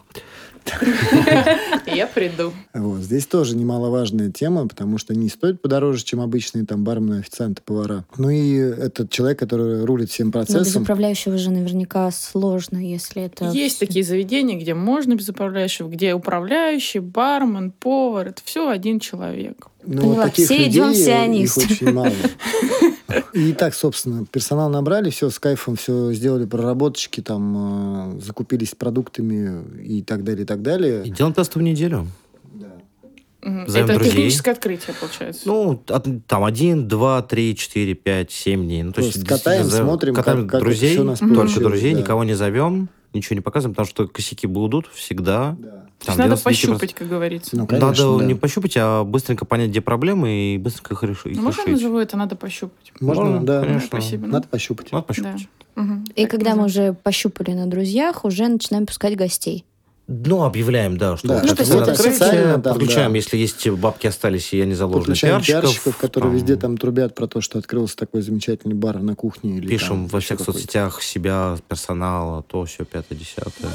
Я 1.85 2.07
приду. 2.07 2.53
Вот. 2.73 3.01
Здесь 3.01 3.25
тоже 3.27 3.55
немаловажная 3.55 4.31
тема, 4.31 4.67
потому 4.67 4.97
что 4.97 5.13
они 5.13 5.29
стоят 5.29 5.61
подороже, 5.61 6.03
чем 6.03 6.21
обычные 6.21 6.65
там 6.65 6.83
бармены, 6.83 7.19
официанты, 7.19 7.61
повара. 7.63 8.05
Ну 8.17 8.29
и 8.29 8.55
этот 8.55 9.09
человек, 9.09 9.39
который 9.39 9.85
рулит 9.85 10.09
всем 10.09 10.31
Но 10.33 10.41
без 10.41 10.47
процессом. 10.47 10.83
управляющего 10.83 11.37
же 11.37 11.51
наверняка 11.51 12.09
сложно, 12.11 12.77
если 12.77 13.23
это... 13.23 13.49
Есть 13.51 13.79
такие 13.79 14.03
заведения, 14.03 14.59
где 14.59 14.73
можно 14.73 15.15
без 15.15 15.29
управляющего, 15.29 15.87
где 15.87 16.13
управляющий, 16.13 16.99
бармен, 16.99 17.71
повар. 17.71 18.29
Это 18.29 18.41
все 18.43 18.69
один 18.69 18.99
человек. 18.99 19.67
Ну, 19.85 20.01
Поняла. 20.01 20.23
таких 20.25 20.45
Все 20.45 20.57
людей, 20.57 20.69
идем 20.71 20.91
их 20.91 20.97
сионист. 20.97 21.57
очень 21.57 21.91
мало. 21.93 22.11
И 23.33 23.53
так, 23.53 23.73
собственно, 23.75 24.25
персонал 24.25 24.69
набрали, 24.69 25.09
все 25.09 25.29
с 25.29 25.37
кайфом, 25.39 25.75
все 25.75 26.11
сделали 26.13 26.45
проработочки, 26.45 27.21
там, 27.21 28.17
э, 28.17 28.21
закупились 28.21 28.73
продуктами 28.75 29.63
и 29.83 30.01
так 30.01 30.23
далее, 30.23 30.43
и 30.43 30.45
так 30.45 30.61
далее. 30.61 31.03
И 31.05 31.11
делаем 31.11 31.33
тестовую 31.33 31.69
неделю. 31.71 32.07
Мгм. 33.43 33.67
Зовем 33.67 33.85
Это 33.85 33.93
друзей. 33.99 34.11
техническое 34.13 34.51
открытие, 34.51 34.95
получается. 34.99 35.41
Ну, 35.45 35.79
от- 35.89 36.07
там 36.25 36.43
один, 36.43 36.87
два, 36.87 37.21
три, 37.21 37.55
четыре, 37.55 37.93
пять, 37.93 38.31
семь 38.31 38.63
дней. 38.65 38.81
Ну, 38.81 38.91
то 38.91 39.01
Просто 39.01 39.19
есть 39.19 39.29
катаем, 39.29 39.61
действительно, 39.61 39.87
смотрим, 39.87 40.15
катаем 40.15 40.37
как- 40.39 40.47
как 40.47 40.55
это 40.61 40.65
друзей, 40.65 40.97
нас 40.97 41.19
только 41.19 41.35
получилось, 41.35 41.63
друзей, 41.63 41.93
да. 41.93 41.99
никого 41.99 42.23
не 42.23 42.33
зовем. 42.33 42.89
ничего 43.13 43.35
не 43.35 43.41
показываем, 43.41 43.75
потому 43.75 43.87
что 43.87 44.07
косяки 44.07 44.45
будут 44.47 44.87
всегда. 44.87 45.55
Да. 45.59 45.84
То 46.05 46.11
есть 46.11 46.17
надо 46.19 46.33
99%. 46.35 46.43
пощупать, 46.43 46.93
как 46.93 47.07
говорится. 47.07 47.55
Ну, 47.57 47.67
конечно, 47.67 47.87
Надо 47.89 48.17
да. 48.19 48.25
не 48.25 48.35
пощупать, 48.35 48.73
а 48.77 49.03
быстренько 49.03 49.45
понять, 49.45 49.69
где 49.69 49.81
проблемы, 49.81 50.53
и 50.55 50.57
быстренько 50.57 50.93
их 50.93 51.03
реши- 51.03 51.29
их 51.31 51.37
Ну, 51.37 51.43
Можно 51.43 51.61
я 51.61 51.65
решить. 51.67 51.81
назову 51.81 51.97
это 51.99 52.17
«надо 52.17 52.35
пощупать»? 52.35 52.93
Можно, 52.99 53.23
Можно, 53.23 53.45
да. 53.45 53.61
конечно. 53.61 53.87
Спасибо. 53.87 54.27
Надо 54.27 54.47
пощупать. 54.47 54.91
Надо 54.91 55.05
пощупать. 55.05 55.47
Мгм. 55.75 56.05
И 56.15 56.21
Так, 56.21 56.31
когда 56.31 56.55
мы 56.55 56.65
уже 56.65 56.93
пощупали 56.93 57.51
на 57.51 57.65
друзьях, 57.67 58.23
уже 58.23 58.47
начинаем 58.47 58.85
пускать 58.85 59.15
гостей. 59.17 59.65
Ну, 60.07 60.43
объявляем, 60.43 60.99
да, 60.99 61.17
что 61.17 61.27
Да, 61.29 61.33
Ну, 61.41 61.45
это 61.47 61.55
то 61.55 61.61
есть 61.63 61.71
это 61.73 61.91
открытие. 61.91 62.11
официально 62.11 62.61
там, 62.61 62.73
Подключаем, 62.75 63.11
да. 63.11 63.17
если 63.17 63.37
есть 63.37 63.67
бабки 63.71 64.05
остались, 64.05 64.53
и 64.53 64.61
они 64.61 64.75
заложены 64.75 64.99
Подключаем 65.15 65.33
пиарщиков. 65.41 65.61
пиарщиков, 65.63 65.97
которые 65.97 66.29
там, 66.29 66.35
везде 66.35 66.55
там 66.57 66.77
трубят 66.77 67.15
про 67.15 67.25
то, 67.27 67.41
что 67.41 67.57
открылся 67.57 67.97
такой 67.97 68.21
замечательный 68.21 68.75
бар 68.75 68.99
на 69.01 69.15
кухне. 69.15 69.57
Или 69.57 69.67
Пишем 69.67 69.87
там 69.87 70.07
во 70.07 70.19
всех 70.19 70.39
соцсетях 70.41 71.01
себя, 71.01 71.57
персонала, 71.67 72.43
то, 72.43 72.65
все, 72.65 72.85
пятое, 72.85 73.17
десятое. 73.17 73.71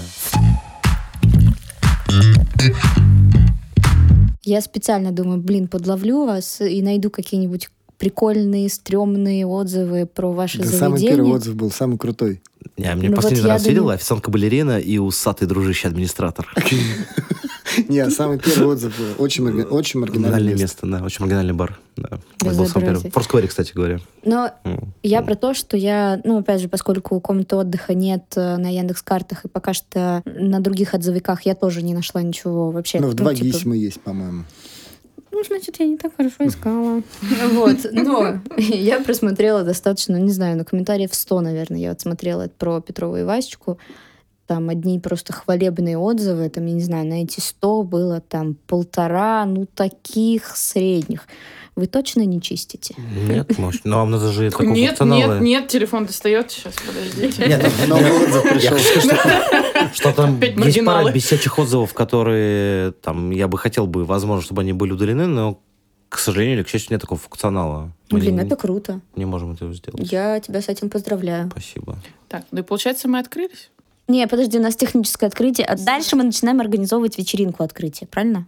Я 4.42 4.60
специально 4.60 5.12
думаю, 5.12 5.40
блин, 5.40 5.68
подловлю 5.68 6.24
вас 6.26 6.60
и 6.60 6.82
найду 6.82 7.10
какие-нибудь 7.10 7.68
прикольные, 7.98 8.68
стрёмные 8.70 9.46
отзывы 9.46 10.06
про 10.06 10.32
ваше 10.32 10.58
Да 10.58 10.64
заведение. 10.64 10.80
самый 10.88 11.00
первый 11.02 11.32
отзыв 11.32 11.54
был, 11.54 11.70
самый 11.70 11.98
крутой. 11.98 12.40
Не, 12.78 12.94
мне 12.94 13.10
Ну, 13.10 13.16
последний 13.16 13.40
вот 13.42 13.46
я 13.48 13.52
раз 13.54 13.62
думаю- 13.62 13.74
видела 13.74 13.92
официантка-балерина 13.94 14.78
и 14.78 14.96
усатый 14.98 15.46
дружище-администратор. 15.46 16.46
Не, 17.88 18.10
самый 18.10 18.38
первый 18.38 18.68
отзыв 18.68 18.96
был. 18.98 19.22
Очень, 19.24 19.44
марги- 19.44 19.62
очень 19.62 20.00
маргинальное 20.00 20.40
место. 20.54 20.62
место, 20.62 20.86
да, 20.86 21.04
очень 21.04 21.20
маргинальный 21.24 21.52
бар. 21.54 21.78
Да. 21.96 22.18
Это 22.40 22.44
был 22.46 22.52
самый 22.52 22.64
Безобразие. 22.64 22.94
первый. 22.96 23.10
В 23.10 23.14
Форсквере, 23.14 23.48
кстати 23.48 23.72
говоря. 23.74 24.00
Но 24.24 24.50
М. 24.64 24.92
я 25.02 25.22
про 25.22 25.34
то, 25.34 25.54
что 25.54 25.76
я, 25.76 26.20
ну, 26.24 26.38
опять 26.38 26.60
же, 26.60 26.68
поскольку 26.68 27.20
комнаты 27.20 27.56
отдыха 27.56 27.94
нет 27.94 28.24
э, 28.36 28.56
на 28.56 28.72
Яндекс 28.72 29.02
картах 29.02 29.44
и 29.44 29.48
пока 29.48 29.72
что 29.74 30.22
на 30.24 30.60
других 30.60 30.94
отзывиках 30.94 31.42
я 31.42 31.54
тоже 31.54 31.82
не 31.82 31.94
нашла 31.94 32.22
ничего 32.22 32.70
вообще. 32.70 33.00
Ну, 33.00 33.08
в 33.08 33.14
два 33.14 33.34
типа, 33.34 33.44
гисьма 33.44 33.76
есть, 33.76 34.00
по-моему. 34.00 34.44
Ну, 35.32 35.44
значит, 35.44 35.76
я 35.78 35.86
не 35.86 35.96
так 35.96 36.12
хорошо 36.16 36.46
искала. 36.46 37.02
Вот, 37.52 37.76
но 37.92 38.40
я 38.58 39.00
просмотрела 39.00 39.62
достаточно, 39.62 40.16
не 40.16 40.32
знаю, 40.32 40.56
на 40.56 40.64
комментариев 40.64 41.14
100, 41.14 41.40
наверное, 41.40 41.78
я 41.78 41.90
вот 41.90 42.00
смотрела 42.00 42.48
про 42.58 42.80
Петрова 42.80 43.20
и 43.20 43.24
Васечку. 43.24 43.78
Там 44.50 44.68
одни 44.68 44.98
просто 44.98 45.32
хвалебные 45.32 45.96
отзывы, 45.96 46.48
там, 46.50 46.66
я 46.66 46.72
не 46.72 46.82
знаю, 46.82 47.06
на 47.06 47.22
эти 47.22 47.38
100 47.38 47.84
было 47.84 48.20
там 48.20 48.56
полтора, 48.66 49.44
ну, 49.44 49.64
таких 49.64 50.56
средних. 50.56 51.28
Вы 51.76 51.86
точно 51.86 52.22
не 52.22 52.42
чистите? 52.42 52.96
Нет, 53.28 53.56
может. 53.58 53.84
Но 53.84 53.98
вам 53.98 54.10
надо 54.10 54.32
же 54.32 54.50
такого 54.50 54.66
Нет, 54.66 54.98
нет, 55.02 55.40
нет, 55.40 55.68
телефон 55.68 56.06
достает. 56.06 56.50
Сейчас, 56.50 56.74
подождите. 56.84 57.46
Нет, 57.46 57.72
Новый 57.86 58.10
отзыв 58.10 58.42
пришел. 58.42 58.76
что, 59.94 60.12
там 60.12 60.40
есть 60.40 60.84
пара 60.84 61.12
бесячих 61.12 61.56
отзывов, 61.56 61.94
которые 61.94 62.90
там 62.90 63.30
я 63.30 63.46
бы 63.46 63.56
хотел 63.56 63.86
бы, 63.86 64.04
возможно, 64.04 64.42
чтобы 64.42 64.62
они 64.62 64.72
были 64.72 64.90
удалены, 64.90 65.28
но, 65.28 65.60
к 66.08 66.18
сожалению 66.18 66.56
или 66.56 66.64
к 66.64 66.68
счастью, 66.68 66.94
нет 66.94 67.02
такого 67.02 67.20
функционала. 67.20 67.92
Мы 68.10 68.18
Блин, 68.18 68.34
не, 68.34 68.42
это 68.42 68.56
круто. 68.56 69.00
не 69.14 69.26
можем 69.26 69.52
этого 69.52 69.72
сделать. 69.72 70.10
Я 70.10 70.40
тебя 70.40 70.60
с 70.60 70.68
этим 70.68 70.90
поздравляю. 70.90 71.50
Спасибо. 71.52 71.98
Так, 72.26 72.46
ну 72.50 72.58
и 72.58 72.62
получается, 72.64 73.06
мы 73.06 73.20
открылись? 73.20 73.70
Не, 74.10 74.26
подожди, 74.26 74.58
у 74.58 74.62
нас 74.62 74.74
техническое 74.74 75.26
открытие, 75.26 75.66
а 75.66 75.76
дальше 75.76 76.16
мы 76.16 76.24
начинаем 76.24 76.60
организовывать 76.60 77.16
вечеринку 77.16 77.62
открытия, 77.62 78.06
правильно? 78.06 78.44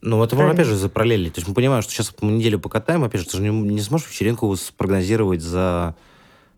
Ну, 0.00 0.22
это 0.22 0.34
Правильно. 0.34 0.54
опять 0.54 0.66
же 0.66 0.76
за 0.76 0.88
параллели. 0.88 1.30
То 1.30 1.38
есть 1.38 1.48
мы 1.48 1.54
понимаем, 1.54 1.82
что 1.82 1.92
сейчас 1.92 2.12
мы 2.20 2.32
неделю 2.32 2.58
покатаем, 2.58 3.04
опять 3.04 3.22
же, 3.22 3.28
ты 3.28 3.36
же 3.36 3.42
не, 3.44 3.48
не 3.50 3.80
сможешь 3.80 4.10
вечеринку 4.10 4.54
спрогнозировать 4.56 5.40
за 5.40 5.94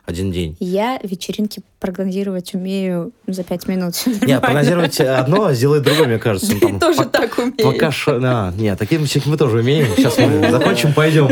один 0.07 0.33
день. 0.33 0.57
Я 0.61 0.99
вечеринки 1.03 1.63
прогнозировать 1.81 2.55
умею 2.55 3.13
за 3.27 3.43
пять 3.43 3.67
минут. 3.69 3.95
Не, 4.23 4.41
прогнозировать 4.41 5.01
одно, 5.01 5.47
а 5.47 5.55
сделать 5.55 5.83
другое, 5.83 6.07
мне 6.07 6.19
кажется. 6.19 6.53
Ну, 6.55 6.61
там, 6.61 6.79
Тоже 6.79 6.99
по- 6.99 7.05
так 7.05 7.39
умею. 7.39 7.57
Пока 7.57 7.91
что... 7.91 8.19
Да, 8.19 8.53
нет, 8.57 8.79
таким 8.79 9.05
мы 9.27 9.37
тоже 9.37 9.59
умеем. 9.59 9.87
Сейчас 9.97 10.17
мы 10.19 10.51
закончим, 10.51 10.95
пойдем. 10.95 11.29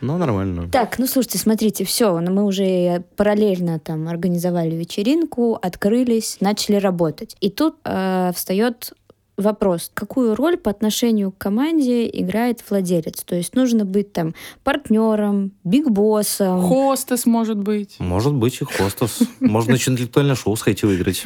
Ну, 0.00 0.18
нормально. 0.18 0.68
Так, 0.70 0.98
ну 0.98 1.06
слушайте, 1.06 1.38
смотрите, 1.38 1.84
все, 1.84 2.12
мы 2.32 2.44
уже 2.44 3.04
параллельно 3.14 3.78
там 3.78 4.08
организовали 4.08 4.74
вечеринку, 4.74 5.56
открылись, 5.62 6.38
начали 6.40 6.76
работать. 6.76 7.36
И 7.40 7.50
тут 7.50 7.76
э, 7.84 8.32
встает 8.34 8.94
вопрос, 9.36 9.90
какую 9.94 10.34
роль 10.34 10.56
по 10.56 10.70
отношению 10.70 11.32
к 11.32 11.38
команде 11.38 12.08
играет 12.08 12.62
владелец? 12.68 13.22
То 13.24 13.34
есть 13.34 13.54
нужно 13.54 13.84
быть 13.84 14.12
там 14.12 14.34
партнером, 14.64 15.52
бигбоссом. 15.64 16.62
Хостес, 16.62 17.26
может 17.26 17.58
быть. 17.58 17.96
Может 17.98 18.34
быть, 18.34 18.60
и 18.60 18.64
хостес. 18.64 19.20
Можно 19.40 19.74
еще 19.74 19.90
интеллектуальное 19.90 20.36
шоу 20.36 20.56
сходить 20.56 20.82
и 20.82 20.86
выиграть. 20.86 21.24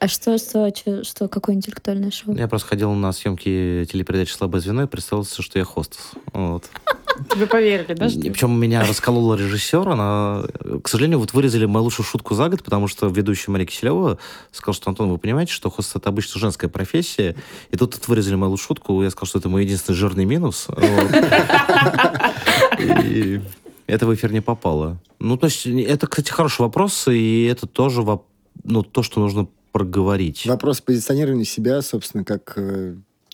А 0.00 0.08
что, 0.08 0.36
что, 0.38 0.74
что, 0.74 1.04
что, 1.04 1.28
какое 1.28 1.54
интеллектуальное 1.54 2.10
шоу? 2.10 2.34
Я 2.34 2.48
просто 2.48 2.68
ходил 2.68 2.92
на 2.92 3.12
съемки 3.12 3.86
телепередачи 3.90 4.32
«Слабое 4.32 4.60
звено» 4.60 4.82
и 4.82 4.86
представился, 4.86 5.40
что 5.40 5.58
я 5.58 5.64
хостес. 5.64 6.10
Вот. 6.32 6.68
Тебе 7.30 7.46
поверили, 7.46 7.94
да? 7.94 8.08
что- 8.08 8.20
Причем 8.20 8.58
меня 8.58 8.84
расколола 8.88 9.34
режиссер. 9.36 9.88
Она, 9.88 10.44
к 10.82 10.88
сожалению, 10.88 11.18
вот 11.18 11.32
вырезали 11.32 11.66
мою 11.66 11.84
лучшую 11.84 12.06
шутку 12.06 12.34
за 12.34 12.48
год, 12.48 12.62
потому 12.62 12.88
что 12.88 13.06
ведущая 13.08 13.50
Мария 13.52 13.66
Киселева 13.66 14.18
сказала, 14.52 14.74
что, 14.74 14.90
Антон, 14.90 15.10
вы 15.10 15.18
понимаете, 15.18 15.52
что 15.52 15.70
хостес— 15.70 15.96
это 15.96 16.08
обычно 16.08 16.40
женская 16.40 16.68
профессия. 16.68 17.36
И 17.70 17.76
тут, 17.76 17.94
тут 17.94 18.08
вырезали 18.08 18.34
мою 18.34 18.50
лучшую 18.50 18.66
шутку. 18.68 19.02
Я 19.02 19.10
сказал, 19.10 19.26
что 19.28 19.38
это 19.38 19.48
мой 19.48 19.64
единственный 19.64 19.96
жирный 19.96 20.24
минус. 20.24 20.68
И 22.78 23.40
это 23.86 24.06
в 24.06 24.14
эфир 24.14 24.32
не 24.32 24.40
попало. 24.40 24.98
Ну, 25.20 25.36
то 25.36 25.46
есть, 25.46 25.66
это, 25.66 26.06
кстати, 26.06 26.30
хороший 26.30 26.62
вопрос, 26.62 27.08
и 27.08 27.44
это 27.44 27.66
тоже 27.66 28.02
ну, 28.64 28.82
то, 28.82 29.02
что 29.02 29.20
нужно 29.20 29.46
проговорить. 29.72 30.46
Вопрос 30.46 30.80
позиционирования 30.80 31.44
себя, 31.44 31.82
собственно, 31.82 32.24
как... 32.24 32.56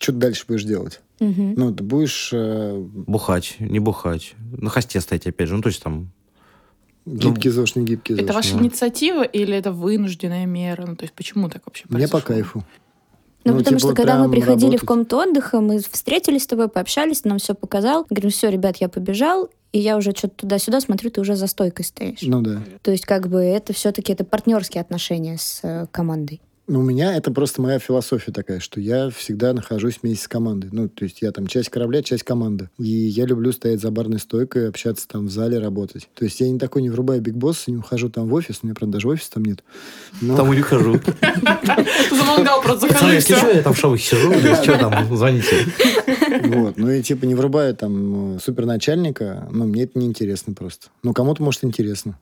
что 0.01 0.13
ты 0.13 0.19
дальше 0.19 0.45
будешь 0.49 0.65
делать? 0.65 1.01
Мгм. 1.21 1.55
Ну, 1.57 1.75
ты 1.75 1.85
будешь 1.85 2.31
э, 2.33 2.79
Бухать, 2.79 3.57
не 3.59 3.79
бухать. 3.79 4.35
На 4.57 4.71
хосте 4.71 5.01
стоять, 5.01 5.27
опять 5.27 5.49
же. 5.49 5.55
Ну, 5.55 5.63
то 5.63 5.69
есть 5.69 5.83
там... 5.83 6.11
гибкий 7.05 7.51
ЗОЖ, 7.51 7.77
не 7.77 7.85
гибкий 7.85 8.15
ЗОЖ. 8.15 8.25
Это 8.25 8.33
ваша 8.33 8.55
да. 8.55 8.61
инициатива 8.61 9.23
или 9.23 9.55
это 9.55 9.73
вынужденная 9.73 10.47
мера? 10.47 10.87
Ну, 10.87 10.97
то 10.97 11.05
есть 11.05 11.13
почему 11.13 11.51
так 11.51 11.63
вообще 11.67 11.85
Мне 11.89 12.09
по 12.09 12.13
произошло? 12.13 12.35
кайфу. 12.35 12.65
Ну, 13.45 13.53
Ну, 13.53 13.59
потому 13.59 13.79
типа, 13.79 13.89
что 13.93 13.95
когда 13.95 14.19
мы 14.19 14.31
приходили 14.31 14.77
в 14.77 14.83
работать. 14.83 14.87
комнату 14.89 15.17
отдыха, 15.19 15.61
мы 15.61 15.79
встретились 15.79 16.45
с 16.45 16.47
тобой, 16.47 16.69
пообщались, 16.69 17.25
нам 17.25 17.39
все 17.39 17.55
показал. 17.55 18.07
Говорю, 18.09 18.31
все, 18.31 18.51
ребят, 18.51 18.77
я 18.79 18.89
побежал, 18.89 19.51
и 19.73 19.79
я 19.79 19.97
уже 19.97 20.13
что-то 20.13 20.37
туда-сюда 20.37 20.81
смотрю, 20.81 21.11
ты 21.11 21.21
уже 21.21 21.37
за 21.37 21.47
стойкой 21.47 21.85
стоишь. 21.85 22.23
Ну 22.23 22.43
да. 22.43 22.63
То 22.83 22.91
есть, 22.91 23.07
как 23.07 23.29
бы, 23.29 23.41
это 23.41 23.73
все-таки 23.73 24.13
это 24.13 24.25
партнерские 24.25 24.81
отношения 24.81 25.39
с 25.39 25.61
э, 25.63 25.87
командой. 25.91 26.41
Но 26.71 26.79
у 26.79 26.83
меня 26.83 27.17
это 27.17 27.33
просто 27.33 27.61
моя 27.61 27.81
философия 27.81 28.31
такая, 28.31 28.61
что 28.61 28.81
я 28.81 29.11
всегда 29.11 29.53
нахожусь 29.53 29.99
вместе 30.01 30.25
с 30.25 30.29
командой. 30.29 30.69
Ну, 30.71 30.89
то 30.89 31.03
есть 31.05 31.21
я 31.21 31.33
там 31.33 31.49
часть 31.49 31.69
корабля, 31.69 32.01
часть 32.01 32.23
команды. 32.23 32.71
И 32.79 32.85
я 32.87 33.27
люблю 33.27 33.51
стоять 33.51 33.81
за 33.81 33.91
барной 33.91 34.21
стойкой, 34.21 34.69
общаться 34.69 35.09
там 35.09 35.27
в 35.27 35.31
зале, 35.33 35.59
работать. 35.59 36.09
То 36.15 36.25
есть 36.25 36.39
я 36.39 36.49
не 36.49 36.61
такой 36.61 36.83
не 36.83 36.89
врубаю 36.91 37.21
биг 37.21 37.35
босс, 37.35 37.67
не 37.67 37.77
ухожу 37.77 38.09
там 38.09 38.29
в 38.29 38.35
офис. 38.35 38.61
У 38.63 38.67
меня, 38.67 38.77
правда, 38.77 38.99
даже 38.99 39.09
офиса 39.09 39.33
там 39.33 39.45
нет. 39.45 39.65
Но- 40.21 40.37
Там 40.37 40.53
не 40.53 40.61
хожу. 40.63 41.01
Замолгал, 42.11 42.63
просто 42.63 42.87
Пацаны, 42.87 42.89
захожу, 42.89 43.11
и 43.11 43.15
если 43.17 43.35
что, 43.35 43.51
я 43.51 43.63
там 43.63 43.75
в 43.75 43.79
шоу 43.79 43.97
сижу, 43.97 44.31
если 44.33 44.63
что, 44.63 44.79
там, 44.79 45.17
звоните. 45.17 45.67
Вот. 46.45 46.77
Ну 46.77 46.89
и 46.91 47.03
типа 47.03 47.25
не 47.25 47.35
врубаю 47.35 47.75
там 47.75 48.37
э, 48.37 48.39
суперначальника, 48.39 49.49
но 49.51 49.65
мне 49.65 49.83
это 49.85 49.99
неинтересно 49.99 50.55
просто. 50.55 50.87
Ну, 51.03 51.13
кому-то, 51.15 51.43
может, 51.43 51.65
интересно. 51.65 52.17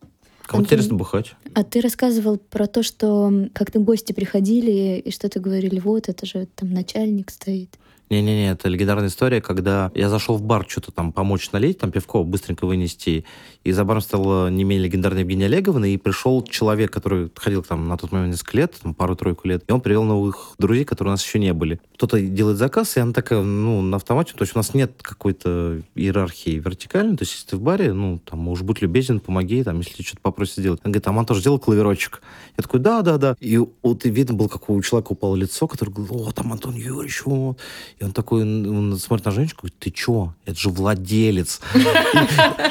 Кому 0.49 0.62
интересно 0.62 0.96
бухать? 0.96 1.34
А 1.55 1.62
ты 1.62 1.82
рассказывал 1.82 2.38
про 2.38 2.66
то, 2.66 2.82
что 2.82 3.30
как-то 3.53 3.80
гости 3.80 4.14
приходили, 4.14 4.99
и 4.99 5.11
что-то 5.11 5.40
говорили, 5.40 5.78
вот, 5.78 6.09
это 6.09 6.24
же 6.24 6.49
там 6.57 6.70
начальник 6.70 7.30
стоит. 7.30 7.76
Не-не-не, 8.11 8.53
это 8.53 8.69
легендарная 8.69 9.09
история, 9.09 9.41
когда 9.43 9.93
я 9.95 10.09
зашел 10.09 10.37
в 10.37 10.43
бар 10.43 10.65
что-то 10.67 10.93
там 10.93 11.13
помочь 11.13 11.51
налить, 11.53 11.79
там 11.79 11.91
пивко 11.91 12.23
быстренько 12.23 12.67
вынести, 12.67 13.27
и 13.65 13.73
за 13.73 13.85
баром 13.85 14.01
стала 14.01 14.49
не 14.49 14.65
менее 14.65 14.87
легендарная 14.87 15.21
Евгения 15.21 15.45
Олеговна, 15.47 15.85
и 15.85 15.97
пришел 15.99 16.43
человек, 16.43 16.91
который 16.91 17.31
ходил 17.35 17.63
там 17.63 17.89
на 17.89 17.99
тот 17.99 18.11
момент 18.13 18.33
несколько 18.33 18.57
лет, 18.57 18.75
там 18.83 18.95
пару-тройку 18.95 19.47
лет, 19.47 19.65
и 19.69 19.73
он 19.73 19.81
привел 19.81 20.05
новых 20.05 20.55
друзей, 20.59 20.85
которые 20.85 21.11
у 21.11 21.15
нас 21.15 21.25
еще 21.25 21.39
не 21.39 21.53
были. 21.53 21.81
Кто-то 21.97 22.21
делает 22.21 22.57
заказ, 22.57 22.97
и 22.97 23.01
она 23.01 23.13
такая, 23.13 23.43
ну, 23.43 23.83
на 23.83 23.97
автомате, 23.97 24.33
то 24.35 24.43
есть 24.43 24.55
у 24.55 24.59
нас 24.59 24.73
нет 24.73 24.93
какой-то 25.03 25.83
иерархии 25.95 26.59
вертикальной, 26.59 27.17
то 27.17 27.23
есть 27.23 27.35
если 27.35 27.49
ты 27.49 27.57
в 27.57 27.61
баре, 27.61 27.93
ну, 27.93 28.19
там, 28.19 28.49
уж 28.49 28.63
будь 28.63 28.81
любезен, 28.81 29.21
помоги, 29.21 29.63
там, 29.63 29.81
если 29.81 30.03
что-то 30.03 30.23
попросят 30.23 30.57
сделать. 30.57 30.81
Он 30.85 30.93
говорит, 30.93 31.07
а 31.07 31.11
Антон, 31.11 31.37
сделай 31.37 31.59
клаверочек. 31.59 32.23
Я 32.57 32.63
такой, 32.63 32.81
да, 32.81 33.03
да, 33.03 33.19
да. 33.19 33.37
И 33.41 33.59
вот 33.59 34.05
видно 34.05 34.35
было, 34.35 34.49
как 34.49 34.71
у 34.71 34.81
человека 34.81 35.13
упало 35.13 35.37
лицо, 35.37 35.67
который 35.67 35.91
говорил, 35.91 36.29
о, 36.29 36.33
там 36.33 36.53
Антон 36.53 36.75
Юрьевич, 36.75 37.23
вот. 37.27 37.59
И 38.01 38.05
он 38.05 38.12
такой, 38.12 38.42
он 38.42 38.96
смотрит 38.96 39.26
на 39.26 39.32
женщину, 39.32 39.59
говорит, 39.62 39.76
ты 39.80 39.90
чё? 39.90 40.32
Это 40.46 40.57
же 40.57 40.68
владелец. 40.68 41.61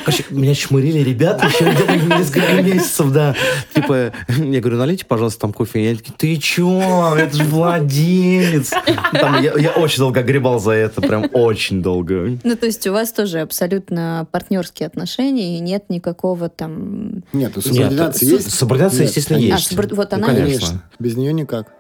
Короче, 0.06 0.24
меня 0.30 0.56
чмырили 0.56 1.00
ребята 1.00 1.48
еще 1.48 1.66
несколько 2.08 2.62
месяцев, 2.62 3.12
да. 3.12 3.36
Типа, 3.76 4.14
я 4.30 4.62
говорю, 4.62 4.78
налейте, 4.78 5.06
пожалуйста, 5.06 5.42
там 5.42 5.52
кофе. 5.52 5.82
И 5.82 5.90
я 5.90 5.96
такие, 5.98 6.14
ты 6.18 6.38
чё? 6.38 7.14
Это 7.18 7.36
же 7.36 7.44
владелец. 7.44 8.72
Там, 9.12 9.42
я, 9.44 9.54
я 9.58 9.72
очень 9.72 9.98
долго 9.98 10.24
гребал 10.24 10.60
за 10.60 10.72
это, 10.72 11.02
прям 11.02 11.26
очень 11.34 11.82
долго. 11.82 12.38
Ну, 12.44 12.56
то 12.56 12.66
есть 12.66 12.88
у 12.88 12.94
вас 12.94 13.12
тоже 13.12 13.40
абсолютно 13.42 14.28
партнерские 14.32 14.88
отношения, 14.88 15.58
и 15.58 15.60
нет 15.60 15.90
никакого 15.90 16.48
там... 16.48 17.24
Нет, 17.34 17.52
ну, 17.54 17.62
Нет, 17.62 17.66
субординация 17.66 18.28
с- 18.28 18.32
есть? 18.32 18.54
Субординация, 18.54 19.00
Нет, 19.02 19.10
естественно, 19.10 19.38
есть. 19.40 19.72
А, 19.72 19.76
субор- 19.76 19.94
вот 19.94 20.12
Ну, 20.12 20.18
она 20.18 20.28
конечно. 20.28 20.60
Конечно. 20.68 20.84
Без 21.00 21.18
нее 21.18 21.34
никак. 21.34 21.74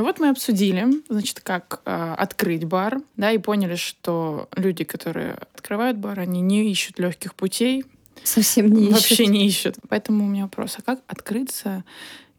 Ну 0.00 0.06
вот 0.06 0.18
мы 0.18 0.30
обсудили, 0.30 0.86
значит, 1.10 1.40
как 1.40 1.82
э, 1.84 2.14
открыть 2.16 2.64
бар, 2.64 3.02
да, 3.18 3.32
и 3.32 3.36
поняли, 3.36 3.74
что 3.74 4.48
люди, 4.56 4.82
которые 4.82 5.34
открывают 5.54 5.98
бар, 5.98 6.20
они 6.20 6.40
не 6.40 6.70
ищут 6.70 6.98
легких 6.98 7.34
путей, 7.34 7.84
Совсем 8.24 8.72
не 8.72 8.88
вообще 8.88 9.12
ищут. 9.12 9.28
не 9.28 9.46
ищут. 9.46 9.74
Поэтому 9.90 10.24
у 10.24 10.26
меня 10.26 10.44
вопрос, 10.44 10.76
а 10.78 10.82
как 10.82 11.00
открыться 11.06 11.84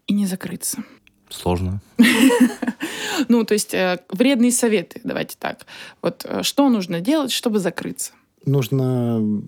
и 0.07 0.13
не 0.13 0.25
закрыться? 0.25 0.83
Сложно. 1.29 1.81
Ну, 3.27 3.43
то 3.43 3.53
есть 3.53 3.75
э, 3.75 3.99
вредные 4.09 4.51
советы, 4.51 4.99
давайте 5.03 5.35
так. 5.37 5.67
Вот 6.01 6.25
э, 6.27 6.41
что 6.41 6.67
нужно 6.67 6.99
делать, 6.99 7.31
чтобы 7.31 7.59
закрыться? 7.59 8.13
Нужно 8.43 9.43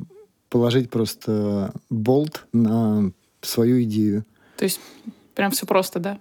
положить 0.49 0.91
просто 0.91 1.73
болт 1.89 2.45
на 2.53 3.11
свою 3.41 3.81
идею. 3.81 4.23
То 4.57 4.65
есть 4.65 4.79
прям 5.33 5.49
все 5.49 5.65
просто, 5.65 5.97
да? 5.99 6.19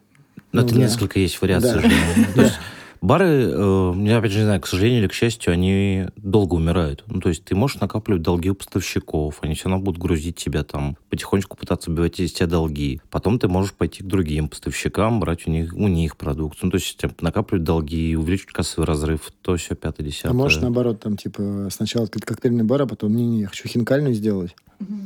Ну 0.53 0.61
это 0.61 0.75
да. 0.75 0.81
несколько 0.81 1.19
есть 1.19 1.41
вариаций. 1.41 1.75
Да. 1.75 1.81
же. 1.81 1.89
То 2.35 2.43
есть 2.43 2.59
бары, 3.03 3.27
э, 3.27 3.95
я 4.05 4.19
опять 4.19 4.33
же 4.33 4.39
не 4.39 4.45
знаю, 4.45 4.61
к 4.61 4.67
сожалению 4.67 5.01
или 5.01 5.09
к 5.09 5.13
счастью, 5.13 5.53
они 5.53 6.07
долго 6.17 6.55
умирают. 6.55 7.05
Ну, 7.09 7.21
то 7.21 7.29
есть 7.29 7.45
ты 7.45 7.55
можешь 7.55 7.81
накапливать 7.81 8.23
долги 8.23 8.51
у 8.51 8.55
поставщиков, 8.55 9.39
они 9.43 9.55
все 9.55 9.69
равно 9.69 9.85
будут 9.85 10.01
грузить 10.01 10.37
тебя 10.37 10.63
там, 10.63 10.97
потихонечку 11.11 11.57
пытаться 11.57 11.91
убивать 11.91 12.21
из 12.21 12.33
тебя 12.33 12.47
долги. 12.47 13.01
Потом 13.11 13.39
ты 13.39 13.49
можешь 13.49 13.73
пойти 13.73 14.03
к 14.03 14.07
другим 14.07 14.49
поставщикам, 14.49 15.21
брать 15.21 15.47
у 15.47 15.51
них, 15.51 15.75
у 15.75 15.89
них 15.89 16.17
продукцию. 16.17 16.67
Ну, 16.67 16.71
то 16.71 16.77
есть 16.77 17.03
накапливать 17.21 17.65
долги, 17.65 18.17
увеличить 18.17 18.53
кассовый 18.53 18.87
разрыв, 18.87 19.33
то 19.43 19.57
все 19.57 19.75
пятое, 19.75 20.07
десятое. 20.07 20.31
А 20.31 20.35
можешь, 20.35 20.61
наоборот, 20.61 21.01
там, 21.01 21.17
типа, 21.17 21.69
сначала 21.71 22.05
открыть 22.05 22.25
коктейльный 22.25 22.65
бар, 22.65 22.83
а 22.83 22.87
потом, 22.87 23.15
не-не, 23.15 23.41
я 23.41 23.49
хочу 23.49 23.69
хинкальную 23.69 24.15
сделать. 24.15 24.55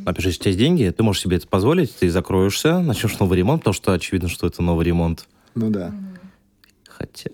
Опять 0.07 0.23
же, 0.23 0.29
если 0.29 0.41
у 0.41 0.43
тебя 0.43 0.51
есть 0.51 0.59
деньги, 0.59 0.95
ты 0.97 1.03
можешь 1.03 1.23
себе 1.23 1.37
это 1.37 1.47
позволить, 1.49 1.95
ты 1.97 2.11
закроешься, 2.11 2.81
начнешь 2.81 3.19
новый 3.19 3.37
ремонт, 3.39 3.63
потому 3.63 3.75
что 3.75 3.93
очевидно, 3.93 4.29
что 4.29 4.47
это 4.47 4.63
новый 4.63 4.87
ремонт. 4.87 5.27
Ну 5.57 5.71
да. 5.71 5.93
Хотя... 6.87 7.31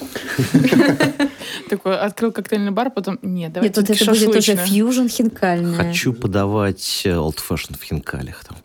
Такой 1.68 1.98
открыл 1.98 2.32
коктейльный 2.32 2.70
бар, 2.70 2.90
потом 2.90 3.18
нет, 3.22 3.32
Нет, 3.32 3.52
давайте 3.52 3.80
вот 3.80 3.90
это 3.90 4.04
будет 4.06 4.36
уже 4.36 4.56
фьюжн 4.56 5.06
хинкальная. 5.06 5.76
Хочу 5.76 6.12
подавать 6.12 7.02
old 7.06 7.38
fashion 7.48 7.78
в 7.78 7.82
хинкалях. 7.82 8.44
Там, 8.44 8.56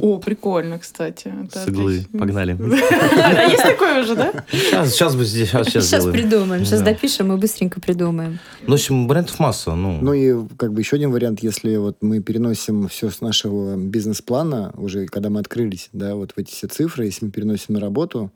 О, 0.00 0.18
прикольно, 0.18 0.78
кстати. 0.78 1.32
Это 1.44 1.60
с 1.60 1.68
иглы. 1.68 1.98
отлично. 1.98 2.18
Погнали. 2.18 2.52
Есть 3.50 3.62
такое 3.62 4.02
уже, 4.02 4.14
да? 4.14 4.44
Сейчас, 4.50 5.14
бы 5.16 5.24
здесь, 5.24 5.50
сейчас, 5.50 6.06
придумаем, 6.06 6.64
сейчас 6.64 6.82
допишем 6.82 7.32
и 7.32 7.36
быстренько 7.36 7.80
придумаем. 7.80 8.38
Ну, 8.62 8.70
в 8.70 8.74
общем, 8.74 9.08
вариантов 9.08 9.38
масса. 9.38 9.74
Ну, 9.74 9.98
Ну 10.00 10.12
и 10.12 10.48
как 10.56 10.72
бы 10.72 10.80
еще 10.80 10.96
один 10.96 11.10
вариант, 11.10 11.42
если 11.42 11.76
вот 11.76 11.98
мы 12.00 12.20
переносим 12.20 12.88
все 12.88 13.10
с 13.10 13.20
нашего 13.20 13.76
бизнес-плана, 13.76 14.72
уже 14.76 15.06
когда 15.06 15.30
мы 15.30 15.40
открылись, 15.40 15.88
да, 15.92 16.14
вот 16.14 16.32
в 16.32 16.38
эти 16.38 16.50
все 16.50 16.66
цифры, 16.66 17.06
если 17.06 17.26
мы 17.26 17.30
переносим 17.30 17.74
на 17.74 17.80
работу, 17.80 18.30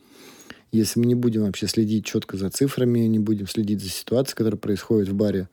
если 0.72 0.99
мы 0.99 1.07
не 1.07 1.14
будем 1.14 1.42
вообще 1.42 1.68
следить 1.68 2.05
четко 2.05 2.36
за 2.36 2.51
цифрами, 2.51 3.01
не 3.01 3.18
будем 3.18 3.47
следить 3.47 3.80
за 3.80 3.90
ситуацией, 3.90 4.36
которая 4.36 4.59
происходит 4.59 5.09
в 5.09 5.14
баре, 5.14 5.49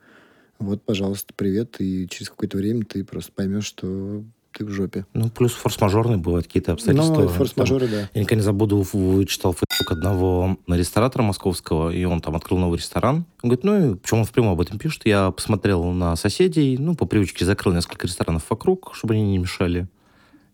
вот, 0.58 0.82
пожалуйста, 0.82 1.32
привет, 1.34 1.76
и 1.80 2.08
через 2.08 2.30
какое-то 2.30 2.56
время 2.56 2.84
ты 2.84 3.04
просто 3.04 3.32
поймешь, 3.32 3.64
что 3.66 4.24
ты 4.52 4.64
в 4.64 4.70
жопе. 4.70 5.06
ну, 5.14 5.30
плюс 5.30 5.52
форс-мажорные 5.52 6.18
бывают 6.18 6.46
какие-то 6.46 6.72
обстоятельства. 6.72 7.14
Ну, 7.14 7.26
Там, 7.26 7.36
форс-мажоры, 7.36 7.88
да. 7.88 8.10
Я 8.14 8.20
никогда 8.20 8.36
не 8.36 8.42
забуду, 8.42 8.84
вычитал 8.92 9.52
фейсбук 9.52 9.92
одного 9.92 10.56
ресторатора 10.68 11.22
московского, 11.22 11.90
и 11.90 12.04
он 12.04 12.20
там 12.20 12.36
открыл 12.36 12.58
новый 12.58 12.78
ресторан. 12.78 13.24
Он 13.42 13.50
говорит, 13.50 13.64
ну, 13.64 13.92
и 13.92 13.94
почему 13.96 14.20
он 14.20 14.26
впрямую 14.26 14.52
об 14.52 14.60
этом 14.60 14.78
пишет? 14.78 15.02
Я 15.04 15.30
посмотрел 15.30 15.84
на 15.84 16.16
соседей, 16.16 16.76
ну, 16.78 16.94
по 16.94 17.06
привычке 17.06 17.44
закрыл 17.44 17.74
несколько 17.74 18.06
ресторанов 18.06 18.44
вокруг, 18.48 18.92
чтобы 18.94 19.14
они 19.14 19.22
не 19.22 19.38
мешали. 19.38 19.88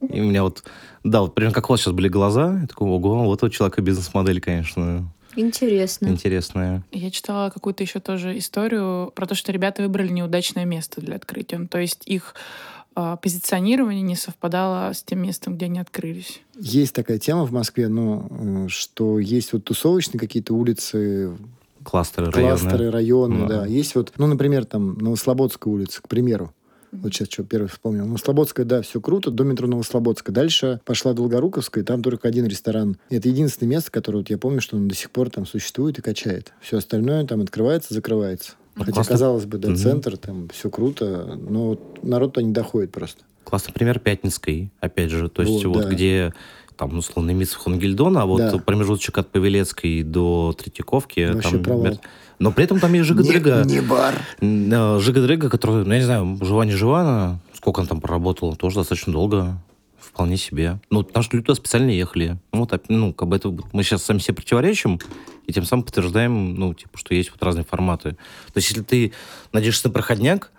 И 0.00 0.20
у 0.20 0.24
меня 0.24 0.44
вот, 0.44 0.64
да, 1.02 1.20
вот 1.22 1.34
примерно 1.34 1.54
как 1.54 1.68
у 1.68 1.72
вас 1.72 1.80
сейчас 1.80 1.92
были 1.92 2.08
глаза. 2.08 2.60
Я 2.60 2.66
такой, 2.66 2.88
ого, 2.88 3.24
вот 3.24 3.42
у 3.42 3.48
человека 3.48 3.82
бизнес-модель, 3.82 4.40
конечно, 4.40 5.10
Интересно. 5.36 6.08
интересная. 6.08 6.82
Я 6.90 7.10
читала 7.10 7.50
какую-то 7.50 7.82
еще 7.84 8.00
тоже 8.00 8.36
историю 8.38 9.12
про 9.14 9.26
то, 9.26 9.34
что 9.34 9.52
ребята 9.52 9.82
выбрали 9.82 10.08
неудачное 10.08 10.64
место 10.64 11.00
для 11.00 11.16
открытия. 11.16 11.66
То 11.66 11.78
есть 11.78 12.02
их 12.06 12.34
позиционирование 13.16 14.02
не 14.02 14.16
совпадало 14.16 14.92
с 14.92 15.02
тем 15.02 15.20
местом, 15.22 15.56
где 15.56 15.66
они 15.66 15.78
открылись. 15.78 16.40
Есть 16.58 16.94
такая 16.94 17.18
тема 17.18 17.44
в 17.44 17.52
Москве, 17.52 17.88
ну, 17.88 18.26
э, 18.30 18.68
что 18.68 19.18
есть 19.18 19.52
вот 19.52 19.64
тусовочные 19.64 20.18
какие-то 20.18 20.54
улицы, 20.54 21.36
Кластеры, 21.84 22.30
кластеры, 22.32 22.90
районы. 22.90 22.90
районы, 22.90 23.48
Да. 23.48 23.60
да. 23.60 23.66
Есть 23.66 23.94
вот, 23.94 24.12
ну, 24.18 24.26
например, 24.26 24.64
там 24.64 24.94
Новослободская 24.98 25.72
улица, 25.72 26.02
к 26.02 26.08
примеру. 26.08 26.52
Вот 26.90 27.12
сейчас 27.12 27.28
что 27.30 27.44
первый 27.44 27.68
вспомнил. 27.68 28.06
Новослободская, 28.06 28.64
да, 28.64 28.80
все 28.82 29.00
круто, 29.00 29.30
до 29.30 29.44
метро 29.44 29.66
Новослободская. 29.68 30.34
Дальше 30.34 30.80
пошла 30.86 31.12
Долгоруковская, 31.12 31.84
и 31.84 31.86
там 31.86 32.02
только 32.02 32.26
один 32.28 32.46
ресторан. 32.46 32.96
И 33.10 33.16
это 33.16 33.28
единственное 33.28 33.70
место, 33.70 33.90
которое 33.90 34.18
вот 34.18 34.30
я 34.30 34.38
помню, 34.38 34.60
что 34.62 34.76
он 34.76 34.88
до 34.88 34.94
сих 34.94 35.10
пор 35.10 35.28
там 35.30 35.46
существует 35.46 35.98
и 35.98 36.02
качает. 36.02 36.52
Все 36.62 36.78
остальное 36.78 37.26
там 37.26 37.42
открывается, 37.42 37.92
закрывается. 37.94 38.52
Ну, 38.78 38.84
Хотя, 38.84 38.92
классно. 38.94 39.12
казалось 39.12 39.44
бы, 39.44 39.58
да, 39.58 39.68
Мгм. 39.68 39.76
центр, 39.76 40.16
там 40.16 40.48
все 40.52 40.70
круто, 40.70 41.36
но 41.48 41.68
вот 41.70 42.02
народ 42.04 42.34
туда 42.34 42.46
не 42.46 42.52
доходит 42.52 42.92
просто. 42.92 43.22
Классный 43.44 43.72
пример 43.74 43.98
Пятницкой, 43.98 44.70
опять 44.80 45.10
же. 45.10 45.28
То 45.28 45.42
есть 45.42 45.64
Вот, 45.64 45.74
вот, 45.76 45.84
да. 45.84 45.88
где 45.90 46.32
там, 46.76 46.90
ну, 46.92 46.98
условно, 46.98 47.32
Митс 47.32 47.54
Хонгельдона, 47.54 48.22
а 48.22 48.26
вот 48.26 48.38
Да. 48.38 48.58
промежуточек 48.58 49.18
от 49.18 49.28
Павелецкой 49.28 50.02
до 50.04 50.54
Третьяковки. 50.56 51.32
Вообще 51.32 51.50
там, 51.52 51.62
провал. 51.64 51.82
мер- 51.84 51.98
Но 52.38 52.52
при 52.52 52.64
этом 52.64 52.78
там 52.78 52.92
есть 52.92 53.06
Жига-Дрыга. 53.08 53.64
Не, 53.64 53.74
не 53.76 53.80
бар. 53.80 54.14
Н- 54.40 55.00
Жига-Дрыга, 55.00 55.50
которая, 55.50 55.84
ну, 55.84 55.92
я 55.92 55.98
не 55.98 56.04
знаю, 56.04 56.38
жива 56.40 56.64
не 56.64 56.70
жива 56.72 57.00
она, 57.00 57.40
сколько 57.52 57.80
она 57.80 57.88
там 57.88 58.00
проработала, 58.00 58.54
тоже 58.54 58.76
достаточно 58.76 59.12
долго. 59.12 59.56
Вполне 60.08 60.36
себе. 60.36 60.80
Ну, 60.90 61.02
потому 61.02 61.22
что 61.22 61.36
люди 61.36 61.46
туда 61.46 61.56
специально 61.56 61.90
ехали. 61.90 62.38
Вот, 62.52 62.72
оп- 62.72 62.88
ну, 62.88 63.12
как 63.12 63.28
бы 63.28 63.36
это 63.36 63.54
мы 63.72 63.82
сейчас 63.82 64.02
сами 64.02 64.18
себе 64.18 64.34
противоречим, 64.34 64.98
и 65.46 65.52
тем 65.52 65.64
самым 65.64 65.84
подтверждаем, 65.84 66.54
ну, 66.54 66.74
типа, 66.74 66.98
что 66.98 67.14
есть 67.14 67.30
вот 67.30 67.42
разные 67.42 67.64
форматы. 67.64 68.12
То 68.12 68.56
есть, 68.56 68.68
если 68.70 68.82
ты 68.82 69.12
надеешься 69.52 69.88
на 69.88 69.92
проходняк, 69.92 70.50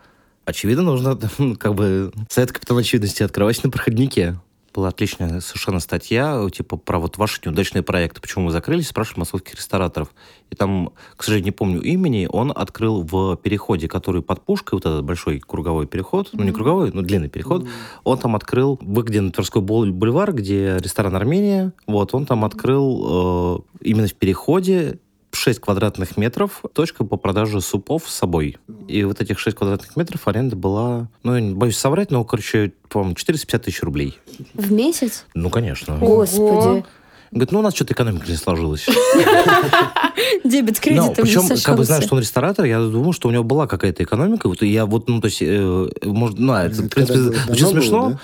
очевидно, 0.45 0.83
нужно, 0.83 1.19
ну, 1.37 1.55
как 1.55 1.75
бы, 1.75 2.11
совет 2.29 2.51
капитана 2.51 2.81
очевидности 2.81 3.23
открывать 3.23 3.63
на 3.63 3.69
проходнике. 3.69 4.39
Была 4.73 4.89
отличная 4.89 5.39
совершенно 5.41 5.79
статья, 5.79 6.47
типа, 6.51 6.77
про 6.77 6.99
вот 6.99 7.17
ваши 7.17 7.41
неудачные 7.43 7.81
проекты, 7.83 8.21
почему 8.21 8.45
вы 8.45 8.51
закрылись, 8.51 8.87
спрашивали 8.87 9.19
московских 9.19 9.55
рестораторов. 9.55 10.13
И 10.49 10.55
там, 10.55 10.91
к 11.15 11.23
сожалению, 11.23 11.45
не 11.45 11.51
помню 11.51 11.81
имени, 11.81 12.27
он 12.31 12.51
открыл 12.55 13.03
в 13.03 13.35
переходе, 13.37 13.87
который 13.87 14.21
под 14.21 14.41
пушкой, 14.41 14.77
вот 14.77 14.85
этот 14.85 15.03
большой 15.03 15.39
круговой 15.39 15.87
переход, 15.87 16.29
ну, 16.33 16.43
не 16.43 16.51
круговой, 16.51 16.91
но 16.91 17.01
длинный 17.01 17.29
переход, 17.29 17.67
он 18.03 18.17
там 18.17 18.35
открыл, 18.35 18.77
вы 18.81 19.03
где 19.03 19.21
на 19.21 19.31
Тверской 19.31 19.61
бул- 19.61 19.91
бульвар, 19.91 20.33
где 20.33 20.77
ресторан 20.79 21.15
Армения, 21.15 21.73
вот, 21.87 22.13
он 22.13 22.25
там 22.25 22.45
открыл 22.45 23.65
э, 23.81 23.81
именно 23.81 24.07
в 24.07 24.13
переходе 24.13 24.99
6 25.31 25.59
квадратных 25.59 26.17
метров, 26.17 26.63
точка 26.73 27.03
по 27.03 27.17
продаже 27.17 27.61
супов 27.61 28.03
с 28.07 28.15
собой. 28.15 28.57
И 28.87 29.03
вот 29.03 29.21
этих 29.21 29.39
6 29.39 29.55
квадратных 29.55 29.95
метров 29.95 30.27
аренда 30.27 30.55
была, 30.55 31.07
ну, 31.23 31.35
я 31.35 31.41
не 31.41 31.53
боюсь 31.53 31.77
соврать, 31.77 32.11
но, 32.11 32.23
короче, 32.23 32.73
по-моему, 32.89 33.15
450 33.15 33.63
тысяч 33.63 33.83
рублей. 33.83 34.17
В 34.53 34.71
месяц? 34.71 35.25
Ну, 35.33 35.49
конечно. 35.49 35.97
Господи. 35.97 36.83
Говорит, 37.31 37.51
ну, 37.51 37.59
у 37.59 37.61
нас 37.61 37.75
что-то 37.75 37.93
экономика 37.93 38.25
не 38.27 38.37
сложилась. 38.37 38.87
Дебет 40.43 40.77
с 40.77 40.79
Ну, 40.79 40.83
кредитом 40.83 41.13
причем, 41.15 41.41
как 41.63 41.77
бы 41.77 41.85
сошелся. 41.85 42.01
что 42.01 42.15
он 42.15 42.21
ресторатор, 42.21 42.65
я 42.65 42.79
думаю, 42.79 43.13
что 43.13 43.27
у 43.27 43.31
него 43.31 43.43
была 43.43 43.67
какая-то 43.67 44.03
экономика. 44.03 44.47
Вот 44.47 44.63
я 44.63 44.87
вот, 44.87 45.07
ну, 45.07 45.21
то 45.21 45.27
есть, 45.27 45.41
э, 45.41 45.89
может, 46.03 46.39
ну, 46.39 46.53
а, 46.53 46.63
это, 46.63 46.81
в 46.81 46.89
принципе, 46.89 47.19
очень 47.51 47.67
смешно. 47.67 48.19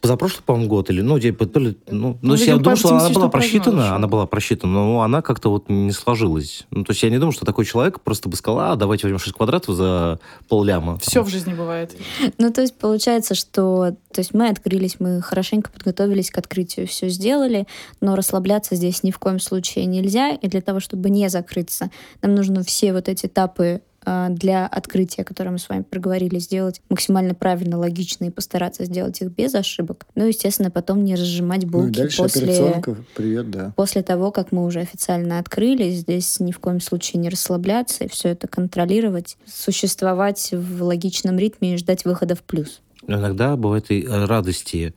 Позапрошлый, 0.00 0.42
по-моему, 0.44 0.68
год 0.68 0.90
или, 0.90 1.00
ну, 1.02 1.18
типа, 1.18 1.44
ли, 1.58 1.76
ну, 1.90 2.18
ну, 2.22 2.34
видимо, 2.34 2.56
я 2.56 2.56
думаю, 2.56 2.76
что 2.76 2.96
она 2.96 3.10
была 3.10 3.28
просчитана, 3.28 3.94
она 3.94 4.08
была 4.08 4.26
просчитана, 4.26 4.72
но 4.72 5.02
она 5.02 5.20
как-то 5.20 5.50
вот 5.50 5.68
не 5.68 5.92
сложилась. 5.92 6.66
Ну, 6.70 6.84
то 6.84 6.92
есть 6.92 7.02
я 7.02 7.10
не 7.10 7.18
думаю, 7.18 7.32
что 7.32 7.44
такой 7.44 7.64
человек 7.64 8.00
просто 8.00 8.28
бы 8.28 8.36
сказал, 8.36 8.60
а, 8.60 8.76
давайте 8.76 9.06
возьмем 9.06 9.18
6 9.18 9.36
квадратов 9.36 9.74
за 9.74 10.18
полляма. 10.48 10.98
Все 10.98 11.22
в 11.22 11.28
жизни 11.28 11.52
бывает. 11.52 11.94
Ну, 12.38 12.52
то 12.52 12.62
есть 12.62 12.76
получается, 12.78 13.34
что 13.34 13.94
то 14.12 14.20
есть 14.20 14.34
мы 14.34 14.48
открылись, 14.48 14.96
мы 14.98 15.22
хорошенько 15.22 15.70
подготовились 15.70 16.30
к 16.30 16.38
открытию, 16.38 16.86
все 16.86 17.08
сделали, 17.08 17.66
но 18.00 18.16
расслабляться 18.16 18.74
здесь 18.74 19.02
ни 19.02 19.10
в 19.10 19.18
коем 19.18 19.38
случае 19.38 19.84
нельзя. 19.84 20.30
И 20.30 20.48
для 20.48 20.60
того, 20.60 20.80
чтобы 20.80 21.10
не 21.10 21.28
закрыться, 21.28 21.90
нам 22.22 22.34
нужно 22.34 22.64
все 22.64 22.92
вот 22.92 23.08
эти 23.08 23.26
этапы 23.26 23.82
для 24.04 24.66
открытия, 24.66 25.24
которое 25.24 25.50
мы 25.50 25.58
с 25.58 25.68
вами 25.68 25.82
проговорили, 25.82 26.38
сделать 26.38 26.80
максимально 26.88 27.34
правильно, 27.34 27.78
логично 27.78 28.24
и 28.24 28.30
постараться 28.30 28.84
сделать 28.84 29.20
их 29.20 29.30
без 29.30 29.54
ошибок. 29.54 30.06
Ну, 30.14 30.26
естественно, 30.26 30.70
потом 30.70 31.04
не 31.04 31.14
разжимать 31.14 31.62
Ну 31.64 31.68
и 31.68 31.70
булки 31.70 31.98
дальше 31.98 32.22
после... 32.22 32.42
операционка, 32.42 32.96
привет, 33.14 33.50
да. 33.50 33.72
После 33.76 34.02
того, 34.02 34.30
как 34.30 34.52
мы 34.52 34.64
уже 34.64 34.80
официально 34.80 35.38
открылись, 35.38 35.98
здесь 35.98 36.40
ни 36.40 36.52
в 36.52 36.58
коем 36.58 36.80
случае 36.80 37.20
не 37.20 37.28
расслабляться 37.28 38.04
и 38.04 38.08
все 38.08 38.30
это 38.30 38.48
контролировать, 38.48 39.36
существовать 39.46 40.50
в 40.52 40.82
логичном 40.82 41.38
ритме 41.38 41.74
и 41.74 41.76
ждать 41.76 42.04
выхода 42.04 42.34
в 42.34 42.42
плюс. 42.42 42.80
Иногда 43.06 43.56
бывает 43.56 43.90
и 43.90 44.06
радости 44.06 44.94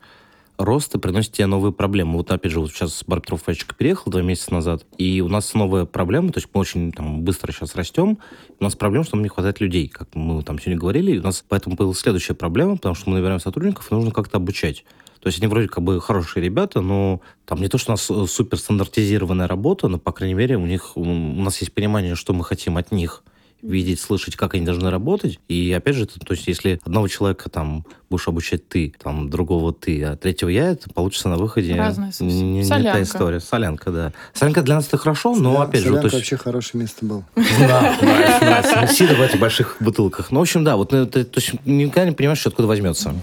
роста 0.56 0.98
приносит 0.98 1.32
тебе 1.32 1.46
новые 1.46 1.72
проблемы. 1.72 2.16
Вот 2.16 2.30
опять 2.30 2.52
же, 2.52 2.60
вот 2.60 2.70
сейчас 2.70 3.04
Бар 3.06 3.20
Петров 3.20 3.42
Фэчка 3.42 3.74
переехал 3.74 4.10
два 4.10 4.22
месяца 4.22 4.52
назад, 4.52 4.84
и 4.98 5.20
у 5.20 5.28
нас 5.28 5.54
новая 5.54 5.84
проблема, 5.84 6.32
то 6.32 6.38
есть 6.38 6.48
мы 6.52 6.60
очень 6.60 6.92
там, 6.92 7.22
быстро 7.22 7.52
сейчас 7.52 7.74
растем, 7.74 8.18
у 8.58 8.64
нас 8.64 8.76
проблема, 8.76 9.04
что 9.04 9.16
нам 9.16 9.24
не 9.24 9.28
хватает 9.28 9.60
людей, 9.60 9.88
как 9.88 10.08
мы 10.14 10.42
там 10.42 10.58
сегодня 10.58 10.78
говорили, 10.78 11.12
и 11.12 11.18
у 11.18 11.22
нас 11.22 11.44
поэтому 11.48 11.76
появилась 11.76 11.98
следующая 11.98 12.34
проблема, 12.34 12.76
потому 12.76 12.94
что 12.94 13.10
мы 13.10 13.16
набираем 13.16 13.40
сотрудников, 13.40 13.90
и 13.90 13.94
нужно 13.94 14.10
как-то 14.10 14.36
обучать. 14.36 14.84
То 15.20 15.28
есть 15.28 15.38
они 15.38 15.48
вроде 15.48 15.68
как 15.68 15.82
бы 15.82 16.00
хорошие 16.02 16.44
ребята, 16.44 16.82
но 16.82 17.22
там 17.46 17.60
не 17.60 17.68
то, 17.68 17.78
что 17.78 17.92
у 17.92 17.94
нас 17.94 18.10
э, 18.10 18.26
супер 18.28 18.58
стандартизированная 18.58 19.48
работа, 19.48 19.88
но, 19.88 19.98
по 19.98 20.12
крайней 20.12 20.34
мере, 20.34 20.58
у 20.58 20.66
них, 20.66 20.98
у 20.98 21.04
нас 21.04 21.58
есть 21.62 21.72
понимание, 21.72 22.14
что 22.14 22.34
мы 22.34 22.44
хотим 22.44 22.76
от 22.76 22.92
них 22.92 23.24
видеть, 23.64 24.00
слышать, 24.00 24.36
как 24.36 24.54
они 24.54 24.64
должны 24.64 24.90
работать. 24.90 25.40
И 25.48 25.72
опять 25.72 25.96
же, 25.96 26.06
то 26.06 26.34
есть 26.34 26.46
если 26.46 26.78
одного 26.84 27.08
человека 27.08 27.48
там 27.48 27.84
будешь 28.10 28.28
обучать 28.28 28.68
ты, 28.68 28.94
там 29.02 29.30
другого 29.30 29.72
ты, 29.72 30.02
а 30.04 30.16
третьего 30.16 30.50
я, 30.50 30.70
это 30.70 30.90
получится 30.90 31.28
на 31.28 31.36
выходе 31.36 31.74
совсем. 31.74 32.28
не, 32.28 32.42
не 32.42 32.62
та 32.62 32.76
Солянка. 32.76 33.02
история. 33.02 33.40
Солянка, 33.40 33.90
да. 33.90 34.12
Солянка 34.34 34.62
для 34.62 34.76
нас 34.76 34.86
это 34.86 34.98
хорошо, 34.98 35.34
но 35.34 35.54
Да, 35.54 35.62
опять 35.62 35.80
же, 35.80 35.88
солянка 35.88 36.00
то 36.02 36.16
есть... 36.16 36.30
вообще 36.30 36.36
хорошее 36.36 36.82
место 36.82 37.04
было. 37.04 37.26
Да, 37.58 37.96
нравится. 38.00 38.94
Сидя 38.94 39.14
в 39.14 39.22
этих 39.22 39.40
больших 39.40 39.76
бутылках. 39.80 40.30
Ну, 40.30 40.40
в 40.40 40.42
общем, 40.42 40.62
да, 40.64 40.76
вот 40.76 40.90
ты, 40.90 41.06
то 41.06 41.40
есть 41.40 41.54
никогда 41.64 42.04
не 42.04 42.14
понимаешь, 42.14 42.38
что 42.38 42.50
откуда 42.50 42.68
возьмется. 42.68 43.14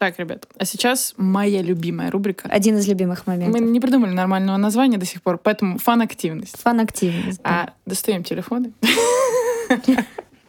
Так, 0.00 0.18
ребят, 0.18 0.46
а 0.56 0.64
сейчас 0.64 1.12
моя 1.18 1.60
любимая 1.60 2.10
рубрика. 2.10 2.48
Один 2.48 2.78
из 2.78 2.88
любимых 2.88 3.26
Мы 3.26 3.34
моментов. 3.34 3.60
не 3.60 3.80
придумали 3.80 4.12
нормального 4.12 4.56
названия 4.56 4.96
до 4.96 5.04
сих 5.04 5.20
пор, 5.20 5.36
поэтому 5.36 5.76
фан-активность. 5.76 6.58
Фан-активность. 6.62 7.42
да. 7.42 7.50
А 7.50 7.72
достаем 7.84 8.24
телефоны. 8.24 8.72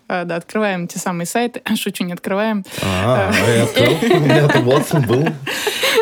А, 0.07 0.25
Да, 0.25 0.35
открываем 0.37 0.87
те 0.87 0.99
самые 0.99 1.25
сайты. 1.25 1.61
Шучу, 1.75 2.03
не 2.05 2.11
открываем. 2.13 2.65
А, 2.81 3.31
я 3.47 3.63
открыл. 3.63 4.17
У 4.17 4.19
меня 4.21 4.37
это 4.37 4.59
вот 4.59 4.93
был. 5.05 5.25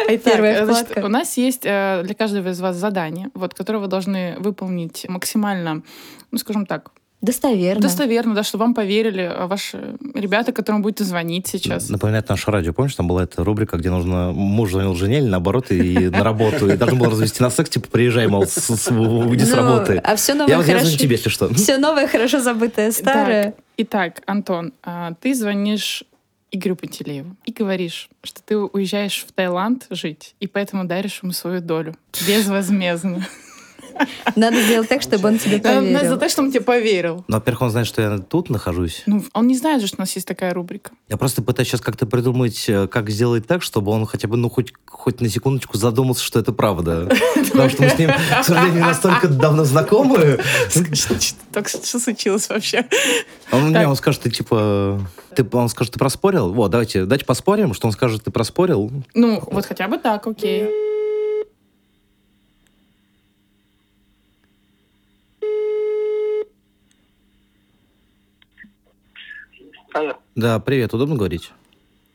Итак, 0.09 0.33
Первая 0.33 0.65
значит, 0.65 0.97
у 0.97 1.07
нас 1.07 1.37
есть 1.37 1.61
э, 1.63 2.01
для 2.03 2.15
каждого 2.15 2.49
из 2.49 2.59
вас 2.59 2.75
задание, 2.75 3.29
вот, 3.35 3.53
которое 3.53 3.77
вы 3.79 3.87
должны 3.87 4.35
выполнить 4.39 5.05
максимально, 5.07 5.83
ну, 6.31 6.37
скажем 6.39 6.65
так, 6.65 6.91
Достоверно. 7.21 7.81
достоверно, 7.81 8.33
да, 8.35 8.43
чтобы 8.43 8.63
вам 8.63 8.73
поверили 8.73 9.21
а, 9.21 9.47
ваши 9.47 9.95
ребята, 10.13 10.53
которым 10.53 10.81
будете 10.81 11.03
звонить 11.03 11.47
сейчас. 11.47 11.89
Напоминает 11.89 12.29
наше 12.29 12.49
радио. 12.49 12.71
Помнишь, 12.71 12.95
там 12.95 13.07
была 13.09 13.23
эта 13.23 13.43
рубрика, 13.43 13.75
где 13.77 13.89
нужно 13.89 14.31
муж 14.31 14.71
звонил 14.71 14.95
жене 14.95 15.17
или 15.17 15.27
наоборот 15.27 15.69
и 15.71 16.07
на 16.09 16.23
работу. 16.23 16.69
И 16.71 16.77
должен 16.77 16.97
был 16.97 17.07
развести 17.09 17.43
на 17.43 17.49
секс, 17.49 17.69
типа, 17.71 17.89
приезжай, 17.89 18.27
мол, 18.27 18.45
с, 18.45 18.53
с- 18.55 18.91
уйди 18.91 19.43
с 19.43 19.49
Ну, 19.49 19.55
работы. 19.57 19.97
А 19.97 20.15
все 20.15 20.33
новое 20.33 20.55
Я 20.57 20.63
хорошо. 20.63 20.85
звоню 20.85 20.97
тебе, 20.97 21.15
если 21.17 21.29
что. 21.29 21.53
Все 21.53 21.77
новое 21.77 22.07
хорошо 22.07 22.39
забытое 22.39 22.91
старое. 22.91 23.43
Так, 23.51 23.55
итак, 23.77 24.21
Антон, 24.25 24.71
а, 24.83 25.13
ты 25.19 25.35
звонишь 25.35 26.05
Игорю 26.51 26.77
Пантелееву 26.77 27.35
и 27.45 27.51
говоришь, 27.51 28.09
что 28.23 28.41
ты 28.43 28.57
уезжаешь 28.57 29.25
в 29.27 29.31
Таиланд 29.33 29.85
жить, 29.91 30.35
и 30.39 30.47
поэтому 30.47 30.85
даришь 30.85 31.19
ему 31.21 31.31
свою 31.33 31.59
долю. 31.61 31.95
Безвозмездно. 32.27 33.27
Надо 34.35 34.61
сделать 34.61 34.89
так, 34.89 35.01
чтобы 35.01 35.27
он 35.29 35.37
тебе 35.37 35.59
Да, 35.59 35.75
За 35.75 35.79
поверил. 35.81 36.17
то, 36.19 36.29
что 36.29 36.41
он 36.41 36.51
тебе 36.51 36.61
поверил. 36.61 37.23
Ну, 37.27 37.35
во-первых, 37.37 37.61
он 37.63 37.69
знает, 37.71 37.87
что 37.87 38.01
я 38.01 38.17
тут 38.19 38.49
нахожусь. 38.49 39.03
Ну, 39.05 39.23
он 39.33 39.47
не 39.47 39.57
знает 39.57 39.81
же, 39.81 39.87
что 39.87 39.97
у 39.97 40.01
нас 40.01 40.13
есть 40.15 40.27
такая 40.27 40.53
рубрика. 40.53 40.91
Я 41.09 41.17
просто 41.17 41.41
пытаюсь 41.41 41.69
сейчас 41.69 41.81
как-то 41.81 42.05
придумать, 42.05 42.65
э, 42.67 42.87
как 42.87 43.09
сделать 43.09 43.47
так, 43.47 43.61
чтобы 43.63 43.91
он 43.91 44.05
хотя 44.05 44.27
бы, 44.27 44.37
ну, 44.37 44.49
хоть, 44.49 44.73
хоть 44.85 45.21
на 45.21 45.29
секундочку 45.29 45.77
задумался, 45.77 46.23
что 46.23 46.39
это 46.39 46.51
правда. 46.53 47.09
Потому 47.51 47.69
что 47.69 47.83
мы 47.83 47.89
с 47.89 47.97
ним, 47.97 48.11
к 48.41 48.43
сожалению, 48.43 48.81
настолько 48.81 49.27
давно 49.27 49.63
знакомы. 49.63 50.39
Так 51.51 51.67
что 51.67 51.99
случилось 51.99 52.49
вообще? 52.49 52.85
Он 53.51 53.63
мне, 53.65 53.73
Так. 53.73 53.87
он 53.89 53.95
скажет, 53.95 54.21
ты 54.21 54.29
типа... 54.29 54.99
Ты, 55.35 55.45
он 55.51 55.69
скажет, 55.69 55.93
ты 55.93 55.99
проспорил? 55.99 56.53
Вот, 56.53 56.71
давайте, 56.71 57.03
давайте 57.03 57.25
поспорим, 57.25 57.73
что 57.73 57.87
он 57.87 57.93
скажет, 57.93 58.23
ты 58.23 58.31
проспорил. 58.31 58.91
Ну, 59.13 59.41
вот 59.51 59.65
хотя 59.65 59.87
бы 59.87 59.97
так, 59.97 60.25
окей. 60.27 60.67
Алло, 69.93 70.13
Да, 70.35 70.59
привет, 70.59 70.93
удобно 70.93 71.15
говорить? 71.15 71.51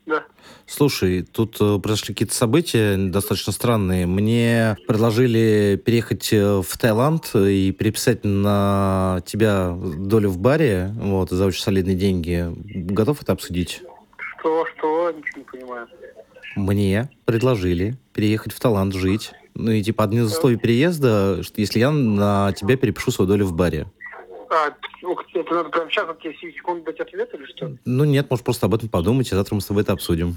да. 0.06 0.24
Слушай, 0.66 1.22
тут 1.22 1.56
э, 1.60 1.78
произошли 1.78 2.14
какие-то 2.14 2.34
события 2.34 2.96
достаточно 2.96 3.52
странные. 3.52 4.06
Мне 4.06 4.76
предложили 4.86 5.80
переехать 5.84 6.32
э, 6.32 6.62
в 6.62 6.78
Таиланд 6.78 7.34
и 7.34 7.70
переписать 7.72 8.24
на 8.24 9.20
тебя 9.26 9.74
долю 9.76 10.30
в 10.30 10.38
баре, 10.38 10.90
вот, 10.96 11.30
за 11.30 11.44
очень 11.46 11.62
солидные 11.62 11.96
деньги. 11.96 12.46
Готов 12.74 13.20
это 13.22 13.32
обсудить? 13.32 13.82
Что, 14.38 14.64
что? 14.76 15.10
Ничего 15.10 15.38
не 15.38 15.44
понимаю. 15.44 15.86
Мне 16.56 17.10
предложили 17.26 17.96
переехать 18.14 18.52
в 18.54 18.60
Таиланд 18.60 18.94
жить. 18.94 19.32
Ну 19.54 19.70
и 19.70 19.82
типа 19.82 20.04
одни 20.04 20.18
из 20.18 20.32
условий 20.32 20.56
переезда, 20.56 21.42
что 21.42 21.60
если 21.60 21.78
я 21.80 21.90
на 21.90 22.52
тебя 22.52 22.76
перепишу 22.76 23.10
свою 23.10 23.28
долю 23.28 23.44
в 23.46 23.52
баре. 23.52 23.86
А, 24.54 24.72
ух 25.02 25.24
ты, 25.32 25.40
это 25.40 25.52
надо 25.52 25.68
прямо 25.70 25.90
сейчас, 25.90 26.06
вот 26.06 26.20
тебе 26.20 26.34
7 26.34 26.52
секунд 26.52 26.84
дать 26.84 27.00
ответ 27.00 27.34
или 27.34 27.44
что? 27.46 27.72
Ну 27.84 28.04
нет, 28.04 28.30
может 28.30 28.44
просто 28.44 28.66
об 28.66 28.74
этом 28.74 28.88
подумать, 28.88 29.26
и 29.32 29.34
завтра 29.34 29.56
мы 29.56 29.60
с 29.60 29.66
тобой 29.66 29.82
это 29.82 29.92
обсудим. 29.92 30.36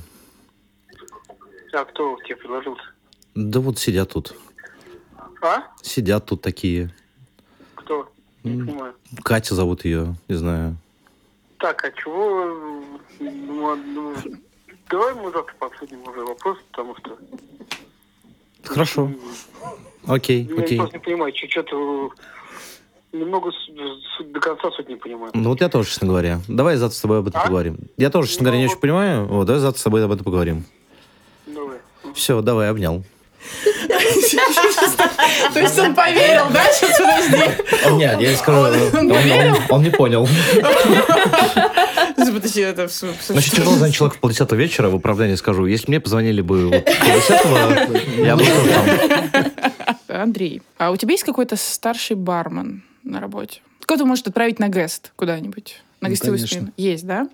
А 1.72 1.86
кто 1.86 2.18
тебе 2.26 2.36
предложил 2.38 2.74
-то? 2.74 2.80
Да 3.36 3.60
вот 3.60 3.78
сидят 3.78 4.14
тут. 4.14 4.34
А? 5.44 5.68
Сидят 5.84 6.26
тут 6.26 6.42
такие. 6.42 6.92
Кто? 7.76 8.12
Не 8.44 8.64
понимаю. 8.66 8.96
Катя 9.24 9.54
зовут 9.54 9.86
ее, 9.86 10.16
не 10.28 10.36
знаю. 10.36 10.78
Так, 11.60 11.84
а 11.84 11.92
чего? 11.92 12.46
Ну, 13.20 13.76
ну, 13.76 14.16
давай 14.90 15.14
мы 15.14 15.32
завтра 15.32 15.54
пообсудим 15.60 16.02
уже 16.08 16.22
вопрос, 16.22 16.58
потому 16.72 16.96
что... 16.96 17.18
Хорошо. 18.64 19.12
Окей, 20.08 20.44
Я 20.46 20.64
окей. 20.64 20.78
просто 20.78 20.98
не 20.98 21.04
понимаю, 21.04 21.34
что-то... 21.36 21.76
Немного 21.76 22.16
с- 22.16 22.37
с- 23.14 24.24
до 24.26 24.40
конца 24.40 24.70
суть 24.76 24.90
не 24.90 24.96
понимаю. 24.96 25.32
Ну 25.34 25.50
вот 25.50 25.62
я 25.62 25.70
тоже, 25.70 25.90
честно 25.90 26.08
говоря. 26.08 26.42
Давай 26.48 26.76
завтра 26.78 26.98
с 26.98 27.02
тобой 27.02 27.20
об 27.20 27.28
этом 27.28 27.42
А? 27.42 27.44
поговорим. 27.46 27.78
Я 27.98 28.10
тоже, 28.10 28.28
честно 28.30 28.44
говоря, 28.46 28.60
не 28.60 28.66
Ну, 28.66 28.72
очень 28.72 28.80
понимаю. 28.82 29.26
Вот, 29.28 29.46
давай 29.48 29.62
завтра 29.62 29.80
с 29.80 29.84
тобой 29.84 30.04
об 30.06 30.12
этом 30.12 30.24
поговорим. 30.26 30.66
Давай. 31.46 31.78
Все, 32.14 32.42
давай, 32.42 32.70
обнял. 32.70 33.04
То 35.54 35.60
есть 35.60 35.80
он 35.80 35.96
поверил, 35.96 36.48
да? 36.52 36.66
Сейчас 36.74 36.98
подожди. 36.98 37.96
Нет, 37.98 38.20
я 38.22 38.30
не 38.32 38.36
скажу. 38.36 38.60
Он- 39.70 39.84
не 39.84 39.90
понял. 39.90 40.28
Подожди, 42.16 42.62
это 42.62 42.88
все... 42.88 43.08
Значит, 43.28 43.54
тяжело 43.56 43.76
звонить 43.76 43.96
человеку 43.96 44.18
в 44.18 44.20
полдесятого 44.22 44.60
вечера, 44.60 44.90
в 44.90 44.96
оправдание 44.96 45.38
скажу. 45.38 45.66
Если 45.66 45.88
мне 45.90 46.00
позвонили 46.00 46.42
бы 46.42 46.68
в 46.68 46.72
полдесятого, 46.72 47.96
я 48.24 48.36
бы 48.36 48.44
там. 48.44 49.52
Андрей, 50.22 50.62
а 50.78 50.92
у 50.92 50.98
тебя 50.98 51.12
есть 51.14 51.24
какой-то 51.24 51.56
старший 51.56 52.16
бармен 52.16 52.84
на 53.08 53.20
работе? 53.20 53.62
Кто-то 53.82 54.06
может 54.06 54.28
отправить 54.28 54.60
на 54.60 54.68
гест 54.70 55.14
куда-нибудь? 55.16 55.82
На 56.02 56.08
Ну, 56.08 56.14
гостевую 56.14 56.38
конечно. 56.38 56.58
смену? 56.60 56.74
Есть, 56.78 57.06
да? 57.08 57.30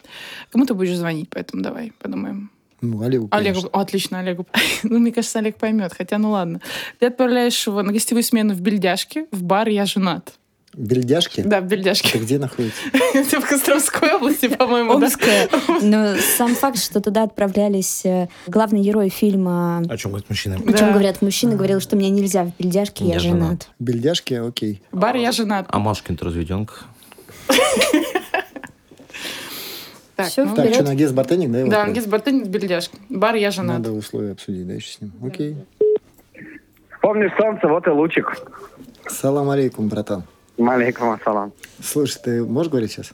Кому 0.51 0.65
ты 0.65 0.73
будешь 0.73 0.95
звонить, 0.95 1.29
поэтому 1.29 1.63
давай 1.63 1.91
подумаем. 1.99 2.51
Ну, 2.81 3.01
Олегу, 3.01 3.27
Олегу, 3.31 3.61
конечно. 3.61 3.69
Отлично, 3.81 4.19
Олегу. 4.19 4.45
Ну, 4.83 4.99
мне 4.99 5.11
кажется, 5.11 5.39
Олег 5.39 5.57
поймет, 5.57 5.93
хотя 5.97 6.17
ну 6.17 6.31
ладно. 6.31 6.61
Ты 6.99 7.07
отправляешь 7.07 7.65
его 7.67 7.81
на 7.81 7.91
гостевую 7.93 8.23
смену 8.23 8.53
в 8.53 8.61
Бельдяшке, 8.61 9.27
в 9.31 9.43
бар 9.43 9.67
«Я 9.69 9.85
женат». 9.85 10.33
Бельдяшки? 10.75 11.41
Да, 11.41 11.61
в 11.61 11.71
Это 11.71 12.19
где 12.19 12.39
находится? 12.39 12.81
Это 13.13 13.39
в 13.41 13.47
Костромской 13.47 14.13
области, 14.13 14.47
по-моему, 14.47 14.97
да? 14.97 15.05
Омская. 15.05 15.49
Но 15.81 16.15
сам 16.37 16.55
факт, 16.55 16.79
что 16.79 16.99
туда 16.99 17.23
отправлялись 17.23 18.05
э, 18.05 18.27
главный 18.47 18.81
герой 18.81 19.09
фильма 19.09 19.83
О 19.87 19.97
чем 19.97 20.11
говорят 20.11 20.29
мужчины? 20.29 20.55
о 20.55 20.57
чем 20.57 20.87
Да. 20.87 20.91
говорят 20.91 21.21
мужчины, 21.21 21.55
говорил, 21.55 21.79
что 21.79 21.95
мне 21.95 22.09
нельзя 22.09 22.45
в 22.45 22.51
бельдяшке, 22.57 23.05
я, 23.05 23.19
женат. 23.19 23.69
Бельдяшки, 23.79 24.33
окей. 24.33 24.81
Бар 24.91 25.15
«Я 25.15 25.31
женат». 25.31 25.67
А 25.69 25.79
Машкин-то 25.79 26.25
разведенка. 26.25 26.73
Так, 30.15 30.27
Всё 30.27 30.45
ну, 30.45 30.55
Так, 30.55 30.71
что, 30.71 30.83
на 30.83 30.93
Гес 30.93 31.11
Бартеник, 31.11 31.51
да? 31.51 31.87
Да, 31.87 32.01
Бартынин 32.05 32.43
в 32.43 32.47
Бельдяшке. 32.47 32.97
Бар 33.09 33.33
«Я 33.33 33.49
женат». 33.49 33.79
Надо 33.79 33.93
условия 33.93 34.33
обсудить 34.33 34.67
дальше 34.67 34.93
с 34.93 35.01
ним. 35.01 35.11
Окей. 35.25 35.57
Помнишь 37.01 37.31
солнце, 37.35 37.67
вот 37.67 37.87
и 37.87 37.89
лучик. 37.89 38.37
Салам 39.07 39.49
алейкум, 39.49 39.87
братан. 39.89 40.23
Малейкум 40.57 41.11
ассалам. 41.11 41.51
Слушай, 41.81 42.19
ты 42.23 42.43
можешь 42.45 42.71
говорить 42.71 42.91
сейчас? 42.91 43.11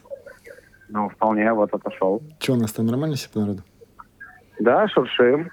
Ну, 0.88 1.08
вполне, 1.08 1.52
вот 1.52 1.72
отошел. 1.72 2.22
Что, 2.38 2.52
у 2.54 2.56
нас 2.56 2.72
там 2.72 2.86
нормально 2.86 3.16
все 3.16 3.28
по 3.30 3.40
народу? 3.40 3.62
Да, 4.58 4.86
шуршим. 4.88 5.50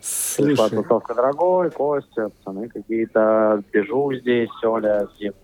Слушай, 0.00 0.56
Пришла 0.56 0.68
тусовка 0.70 1.14
дорогой, 1.14 1.70
Костя, 1.70 2.30
пацаны 2.30 2.68
какие-то, 2.68 3.62
бежу 3.72 4.14
здесь, 4.14 4.48
Оля, 4.62 5.06
Дим. 5.18 5.34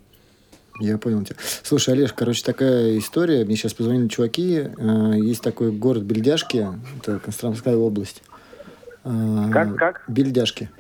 я 0.81 0.97
понял 0.97 1.23
тебя. 1.25 1.37
Слушай, 1.63 1.93
Олеж, 1.95 2.15
короче, 2.15 2.43
такая 2.43 2.97
история. 2.97 3.45
Мне 3.45 3.57
сейчас 3.57 3.75
позвонили 3.75 4.09
чуваки. 4.09 4.61
Э, 4.79 5.13
Есть 5.17 5.43
такой 5.43 5.73
город 5.73 6.05
Бельдяшки, 6.05 6.69
это 6.99 7.19
Костромская 7.19 7.77
область. 7.77 8.23
Э, 9.05 9.51
Как, 9.53 9.77
как? 9.77 10.05
Бельдяшки. 10.09 10.71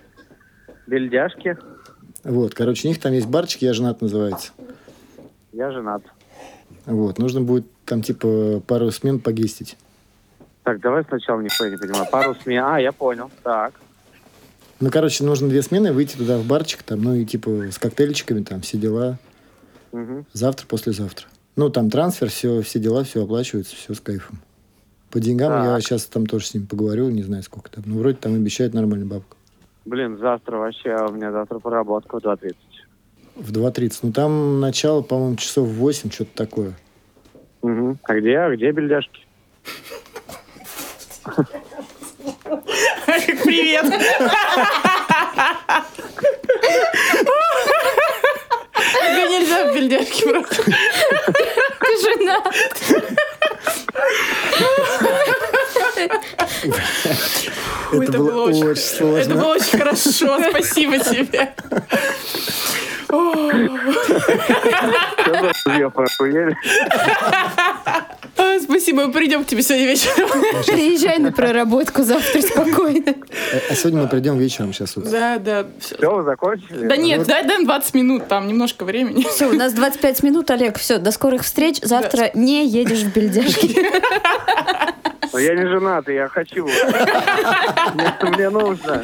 Бельдяшки, 0.86 1.58
Вот, 2.24 2.54
короче, 2.54 2.86
у 2.88 2.90
них 2.90 3.00
там 3.00 3.12
есть 3.12 3.26
барчик, 3.26 3.60
я 3.60 3.74
женат 3.74 4.00
называется. 4.00 4.52
Я 5.56 5.70
женат. 5.72 6.02
Вот, 6.84 7.18
нужно 7.18 7.40
будет 7.40 7.66
там 7.84 8.02
типа 8.02 8.60
пару 8.66 8.90
смен 8.90 9.20
погестить. 9.20 9.76
Так, 10.62 10.80
давай 10.80 11.04
сначала 11.04 11.40
нихуя 11.40 11.70
не 11.70 11.76
понимаю. 11.76 12.06
Пару 12.10 12.34
СМИ. 12.34 12.56
А, 12.56 12.78
я 12.78 12.92
понял. 12.92 13.30
Так. 13.42 13.72
Ну, 14.80 14.90
короче, 14.90 15.24
нужно 15.24 15.48
две 15.48 15.62
смены, 15.62 15.92
выйти 15.92 16.16
туда 16.16 16.36
в 16.38 16.44
барчик, 16.44 16.82
там, 16.82 17.00
ну 17.02 17.14
и 17.14 17.24
типа 17.24 17.70
с 17.70 17.78
коктейльчиками, 17.78 18.42
там, 18.42 18.60
все 18.60 18.76
дела. 18.76 19.18
Мгм. 19.92 20.26
Завтра, 20.32 20.66
послезавтра. 20.66 21.26
Ну, 21.56 21.70
там 21.70 21.88
трансфер, 21.88 22.28
все, 22.28 22.60
все 22.60 22.78
дела, 22.78 23.02
все 23.04 23.24
оплачивается, 23.24 23.74
все 23.74 23.94
с 23.94 24.00
кайфом. 24.00 24.38
По 25.10 25.20
деньгам 25.20 25.52
я 25.64 25.76
Так. 25.76 25.82
сейчас 25.82 26.04
там 26.06 26.26
тоже 26.26 26.46
с 26.46 26.54
ним 26.54 26.66
поговорю, 26.66 27.08
не 27.08 27.22
знаю 27.22 27.42
сколько 27.42 27.70
там. 27.70 27.84
Ну, 27.86 27.98
вроде 28.00 28.16
там 28.18 28.34
обещают 28.34 28.74
нормальную 28.74 29.08
бабку. 29.08 29.36
Блин, 29.86 30.18
завтра 30.18 30.58
вообще, 30.58 30.94
у 31.08 31.12
меня 31.12 31.32
завтра 31.32 31.58
проработка 31.60 32.18
в 32.20 32.22
2.30. 32.22 32.54
В 33.36 33.52
2.30. 33.52 33.98
Ну, 34.02 34.12
там 34.12 34.60
начало, 34.60 35.02
по-моему, 35.02 35.36
часов 35.36 35.68
в 35.68 35.74
8, 35.74 36.10
что-то 36.10 36.30
такое. 36.34 36.72
Угу. 37.62 37.98
А 38.02 38.14
где, 38.14 38.38
а 38.38 38.54
где 38.54 38.70
бельдяшки? 38.70 39.20
Привет! 43.44 43.84
Тебе 48.74 49.28
нельзя 49.28 49.70
в 49.70 49.74
бельдяшки 49.74 50.22
просто. 50.28 50.62
Ты 50.64 52.00
женат. 52.02 52.54
Ой, 57.92 57.98
это, 57.98 58.12
это 58.12 58.18
было, 58.18 58.30
было 58.30 58.44
очень- 58.48 58.66
очень 58.68 58.82
сложно. 58.82 59.18
Это 59.18 59.34
было 59.34 59.54
очень 59.54 59.78
хорошо, 59.78 60.40
спасибо 60.50 60.98
тебе. 60.98 61.54
Спасибо, 68.62 69.06
мы 69.06 69.12
придем 69.12 69.44
к 69.44 69.46
тебе 69.46 69.62
сегодня 69.62 69.86
вечером. 69.86 70.28
Приезжай 70.66 71.18
на 71.18 71.32
проработку 71.32 72.02
завтра 72.02 72.42
спокойно. 72.42 73.14
А, 73.52 73.72
а 73.72 73.74
сегодня 73.74 74.02
мы 74.02 74.08
придем 74.08 74.38
вечером 74.38 74.72
сейчас. 74.72 74.94
Да, 74.94 75.38
да. 75.38 75.66
Все, 75.80 76.14
вы 76.14 76.22
закончили? 76.22 76.86
Да 76.86 76.96
нет, 76.96 77.26
дай, 77.26 77.46
дай 77.46 77.64
20 77.64 77.94
минут, 77.94 78.28
там 78.28 78.46
немножко 78.48 78.84
времени. 78.84 79.22
Все, 79.22 79.46
у 79.48 79.54
нас 79.54 79.72
25 79.72 80.22
минут, 80.22 80.50
Олег. 80.50 80.78
Все, 80.78 80.98
до 80.98 81.10
скорых 81.12 81.42
встреч. 81.42 81.78
Завтра 81.82 82.30
не 82.34 82.66
едешь 82.66 83.00
в 83.00 83.12
бельдяшки. 83.14 83.86
Но 85.32 85.38
я 85.38 85.54
не 85.54 85.66
женат, 85.66 86.08
и 86.08 86.14
я 86.14 86.28
хочу. 86.28 86.66
Мне, 86.66 88.14
мне 88.22 88.50
нужно. 88.50 89.02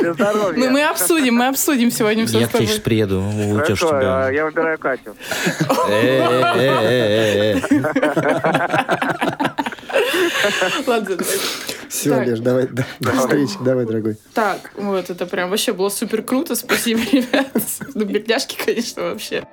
Для 0.00 0.12
здоровья. 0.14 0.58
Мы, 0.58 0.70
мы 0.70 0.82
обсудим, 0.84 1.34
мы 1.34 1.48
обсудим 1.48 1.90
сегодня 1.90 2.26
все 2.26 2.40
Я 2.40 2.46
с 2.46 2.48
к 2.50 2.52
тебе 2.52 2.66
сейчас 2.66 2.78
приеду, 2.80 3.22
Хорошо, 3.56 3.88
а 3.92 4.00
тебя. 4.00 4.30
я 4.30 4.44
выбираю 4.46 4.78
Катю. 4.78 5.14
Э-э-э-э-э. 5.88 7.60
Ладно, 10.86 11.16
давай. 11.16 11.38
Все, 11.88 12.10
Так. 12.10 12.22
Олеж, 12.22 12.38
давай, 12.40 12.66
да, 12.66 12.84
до 13.00 13.12
встречи. 13.12 13.52
Давай, 13.60 13.84
дорогой. 13.86 14.16
Так, 14.34 14.72
вот 14.76 15.10
это 15.10 15.26
прям 15.26 15.50
вообще 15.50 15.72
было 15.72 15.88
супер 15.88 16.22
круто. 16.22 16.54
Спасибо, 16.56 17.00
ребят. 17.12 17.46
Ну, 17.94 18.04
бельдяшки, 18.04 18.56
конечно, 18.64 19.02
вообще. 19.04 19.44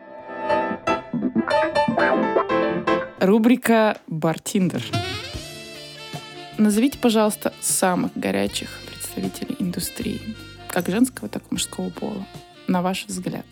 Рубрика 3.20 3.98
«Бартиндер». 4.08 4.82
Назовите, 6.62 7.00
пожалуйста, 7.00 7.54
самых 7.60 8.12
горячих 8.16 8.70
представителей 8.88 9.56
индустрии, 9.58 10.22
как 10.70 10.88
женского, 10.88 11.28
так 11.28 11.42
и 11.42 11.46
мужского 11.50 11.90
пола, 11.90 12.24
на 12.68 12.84
ваш 12.84 13.06
взгляд. 13.08 13.46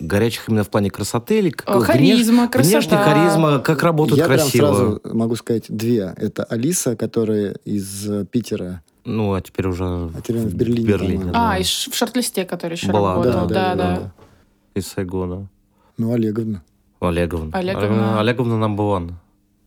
Горячих 0.00 0.48
именно 0.48 0.64
в 0.64 0.68
плане 0.68 0.90
красоты 0.90 1.38
или 1.38 1.50
как- 1.50 1.84
харизма, 1.84 2.46
внеш- 2.46 2.58
Внешне 2.58 2.90
красота. 2.90 3.04
харизма, 3.04 3.58
как 3.60 3.84
работают 3.84 4.18
Я 4.18 4.26
красиво. 4.26 4.66
сразу 4.66 5.00
могу 5.04 5.36
сказать 5.36 5.66
две. 5.68 6.12
Это 6.16 6.42
Алиса, 6.42 6.96
которая 6.96 7.52
из 7.64 8.10
э, 8.10 8.24
Питера. 8.26 8.82
Ну, 9.04 9.32
а 9.34 9.40
теперь 9.40 9.68
уже 9.68 9.84
А 9.84 10.20
теперь 10.20 10.38
в 10.38 10.52
Берлине. 10.54 11.30
А, 11.30 11.52
да. 11.52 11.58
и 11.58 11.62
ш- 11.62 11.88
в 11.90 11.94
шорт-листе, 11.94 12.44
который 12.44 12.72
еще 12.72 12.90
Была, 12.90 13.14
работал. 13.14 13.46
да, 13.46 13.54
Да, 13.54 13.74
да, 13.76 13.96
да. 14.00 14.12
Из 14.74 14.88
Сайгона. 14.88 15.48
Ну, 15.98 16.12
Олеговна. 16.12 16.62
Олеговна. 16.98 17.56
Олеговна. 17.56 18.16
А, 18.16 18.20
Олеговна 18.20 18.54
number 18.62 18.78
one. 18.98 19.12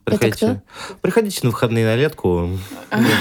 Это 0.09 0.19
Приходите, 0.19 0.61
приходите 1.01 1.39
на 1.43 1.49
выходные 1.49 1.85
на 1.85 1.95
летку, 1.95 2.49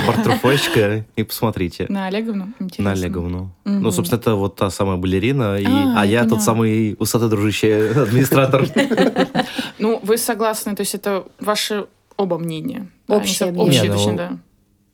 бартрофочка, 0.06 1.04
и 1.16 1.22
посмотрите 1.22 1.86
На 1.88 2.06
Олеговну? 2.06 2.52
Интересно. 2.58 2.84
на 2.84 2.92
Олеговну. 2.92 3.50
Ну, 3.64 3.90
собственно, 3.90 4.18
это 4.18 4.34
вот 4.34 4.56
та 4.56 4.70
самая 4.70 4.96
балерина, 4.96 5.56
и, 5.56 5.64
А, 5.66 6.00
а, 6.02 6.06
я 6.06 6.24
тот 6.26 6.42
самый 6.42 6.96
усатый 6.98 7.28
дружище 7.28 7.92
администратор. 7.96 8.66
Ну, 9.78 10.00
вы 10.02 10.18
согласны, 10.18 10.74
то 10.74 10.80
есть 10.80 10.94
это 10.94 11.24
ваши 11.38 11.86
оба 12.16 12.36
мнения? 12.38 12.90
да? 13.06 13.16
Общее 13.16 13.52
Общее, 13.52 13.92
точнее, 13.92 14.10
Не, 14.10 14.16
да. 14.16 14.38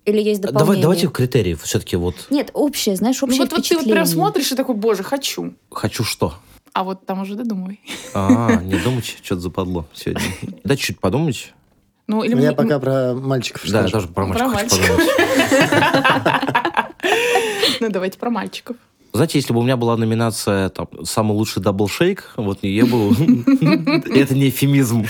Или 0.05 0.20
есть 0.20 0.40
Давай, 0.42 0.53
дополнение? 0.53 0.82
давайте 0.82 1.09
критерии 1.09 1.55
все-таки 1.55 1.97
вот. 1.97 2.26
Нет, 2.28 2.51
общее, 2.53 2.95
знаешь, 2.97 3.20
Ну, 3.22 3.28
общее 3.28 3.40
вот, 3.40 3.53
вот 3.53 3.66
ты 3.66 3.76
вот 3.76 3.84
прям 3.84 4.05
смотришь 4.05 4.53
и 4.53 4.55
такой, 4.55 4.74
боже, 4.74 5.03
хочу. 5.03 5.55
Хочу 5.70 6.05
что? 6.05 6.34
А 6.74 6.84
вот 6.84 7.07
там 7.07 7.22
уже 7.22 7.36
додумай. 7.36 7.80
А, 8.14 8.57
не 8.57 8.76
думайте, 8.78 9.12
что-то 9.22 9.40
западло 9.40 9.86
сегодня. 9.95 10.22
Дайте 10.64 10.82
чуть 10.82 11.01
подумать. 11.01 11.55
Ну, 12.07 12.22
или 12.22 12.40
я 12.40 12.50
мы- 12.50 12.57
пока 12.57 12.78
про 12.78 13.14
мальчиков 13.14 13.62
Да, 13.70 13.82
я 13.82 13.88
скажу. 13.88 14.07
тоже 14.07 14.09
про 14.12 14.26
Про 14.26 14.48
мальчиков 14.48 14.80
хочу 14.80 14.92
мальчиков. 14.92 16.24
Ну, 17.80 17.90
давайте 17.90 18.18
про 18.18 18.30
мальчиков. 18.30 18.76
Знаете, 19.12 19.38
если 19.38 19.52
бы 19.52 19.61
у 19.61 19.62
меня 19.62 19.76
была 19.76 19.96
номинация 19.96 20.70
там, 20.70 20.88
«Самый 21.05 21.32
лучший 21.34 21.62
double 21.62 21.92
shake», 21.92 22.32
вот 22.36 22.59
я 22.62 22.84
бы... 22.84 23.11
Это 24.12 24.34
не 24.34 24.48
эвфемизм. 24.48 25.07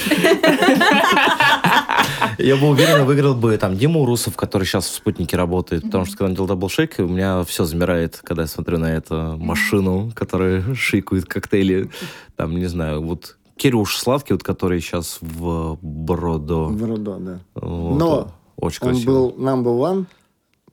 Я 2.38 2.57
бы 2.57 2.68
уверенно 2.68 3.05
выиграл 3.05 3.34
бы 3.34 3.57
там 3.57 3.76
Диму 3.78 4.03
Урусов, 4.03 4.36
который 4.36 4.64
сейчас 4.64 4.86
в 4.86 4.95
«Спутнике» 4.95 5.36
работает, 5.36 5.84
потому 5.84 6.05
что 6.05 6.16
когда 6.18 6.26
он 6.28 6.34
делал 6.34 6.49
double 6.49 6.72
shake, 6.72 6.97
у 6.99 7.03
меня 7.09 7.45
все 7.45 7.64
замирает, 7.64 8.20
когда 8.22 8.42
я 8.42 8.49
смотрю 8.49 8.78
на 8.78 8.95
эту 8.95 9.36
машину, 9.38 10.12
которая 10.14 10.62
шейкает 10.74 11.24
коктейли. 11.26 11.90
Там, 12.36 12.55
не 12.57 12.66
знаю, 12.66 13.01
вот 13.03 13.36
Кирюш 13.57 13.96
Сладкий, 13.98 14.32
вот 14.34 14.42
который 14.42 14.80
сейчас 14.80 15.18
в 15.20 15.78
Бродо. 15.80 16.64
В 16.64 16.84
Родо, 16.84 17.16
да. 17.18 17.38
Вот, 17.55 17.98
Но 17.98 18.32
Очень 18.57 18.80
Он 18.82 18.88
красиво. 18.92 19.11
был 19.11 19.30
number 19.38 19.78
one 19.78 20.05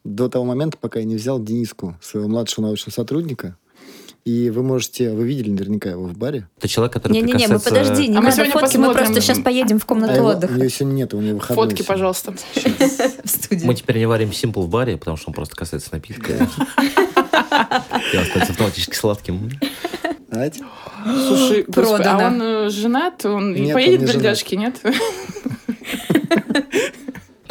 до 0.04 0.30
того 0.30 0.46
момента, 0.46 0.78
пока 0.80 1.00
я 1.00 1.06
не 1.06 1.16
взял 1.16 1.40
Дениску, 1.42 1.96
своего 2.02 2.28
младшего 2.30 2.66
научного 2.66 2.92
сотрудника. 2.94 3.56
И 4.24 4.52
вы 4.52 4.62
можете, 4.62 5.12
вы 5.12 5.24
видели 5.26 5.50
наверняка 5.50 5.90
его 5.90 6.04
в 6.06 6.16
баре. 6.16 6.48
Это 6.60 6.68
человек, 6.68 6.94
который 6.94 7.14
Не-не-не, 7.14 7.48
мы 7.48 7.56
прикасается- 7.58 7.70
подожди, 7.70 8.08
не 8.08 8.18
А 8.18 8.20
мы 8.20 8.26
надо 8.26 8.36
сегодня 8.36 8.52
фотки, 8.54 8.78
мы 8.78 8.84
посмотрим. 8.88 8.94
просто 9.06 9.22
сейчас 9.22 9.40
поедем 9.40 9.80
в 9.80 9.84
А 9.84 9.88
комнату 9.88 10.14
его- 10.14 10.28
у 10.28 10.30
отдыха. 10.32 10.54
нее 10.54 10.70
сегодня 10.70 10.96
нет, 10.96 11.14
у 11.16 11.22
нее 11.22 11.34
выходной. 11.34 11.56
Фотки, 11.56 11.82
сегодня. 11.82 11.88
пожалуйста. 11.88 12.34
В 13.24 13.28
студии. 13.30 13.66
Мы 13.66 13.74
теперь 13.74 13.98
не 13.98 14.06
варим 14.06 14.32
симпл 14.32 14.62
в 14.62 14.70
баре, 14.70 14.98
потому 14.98 15.18
что 15.18 15.30
он 15.30 15.34
просто 15.34 15.56
касается 15.56 15.90
напитка. 15.92 16.34
И 18.14 18.18
он 18.18 18.26
становится 18.26 18.52
автоматически 18.54 18.96
сладким. 18.96 19.50
Ать? 20.32 20.62
Слушай, 21.04 21.64
господи, 21.68 22.08
а 22.08 22.28
он 22.28 22.42
э, 22.42 22.70
женат? 22.70 23.26
Он 23.26 23.54
Нет, 23.54 23.74
поедет 23.74 24.02
он 24.02 24.16
бельдяшки, 24.16 24.56
нет? 24.56 24.82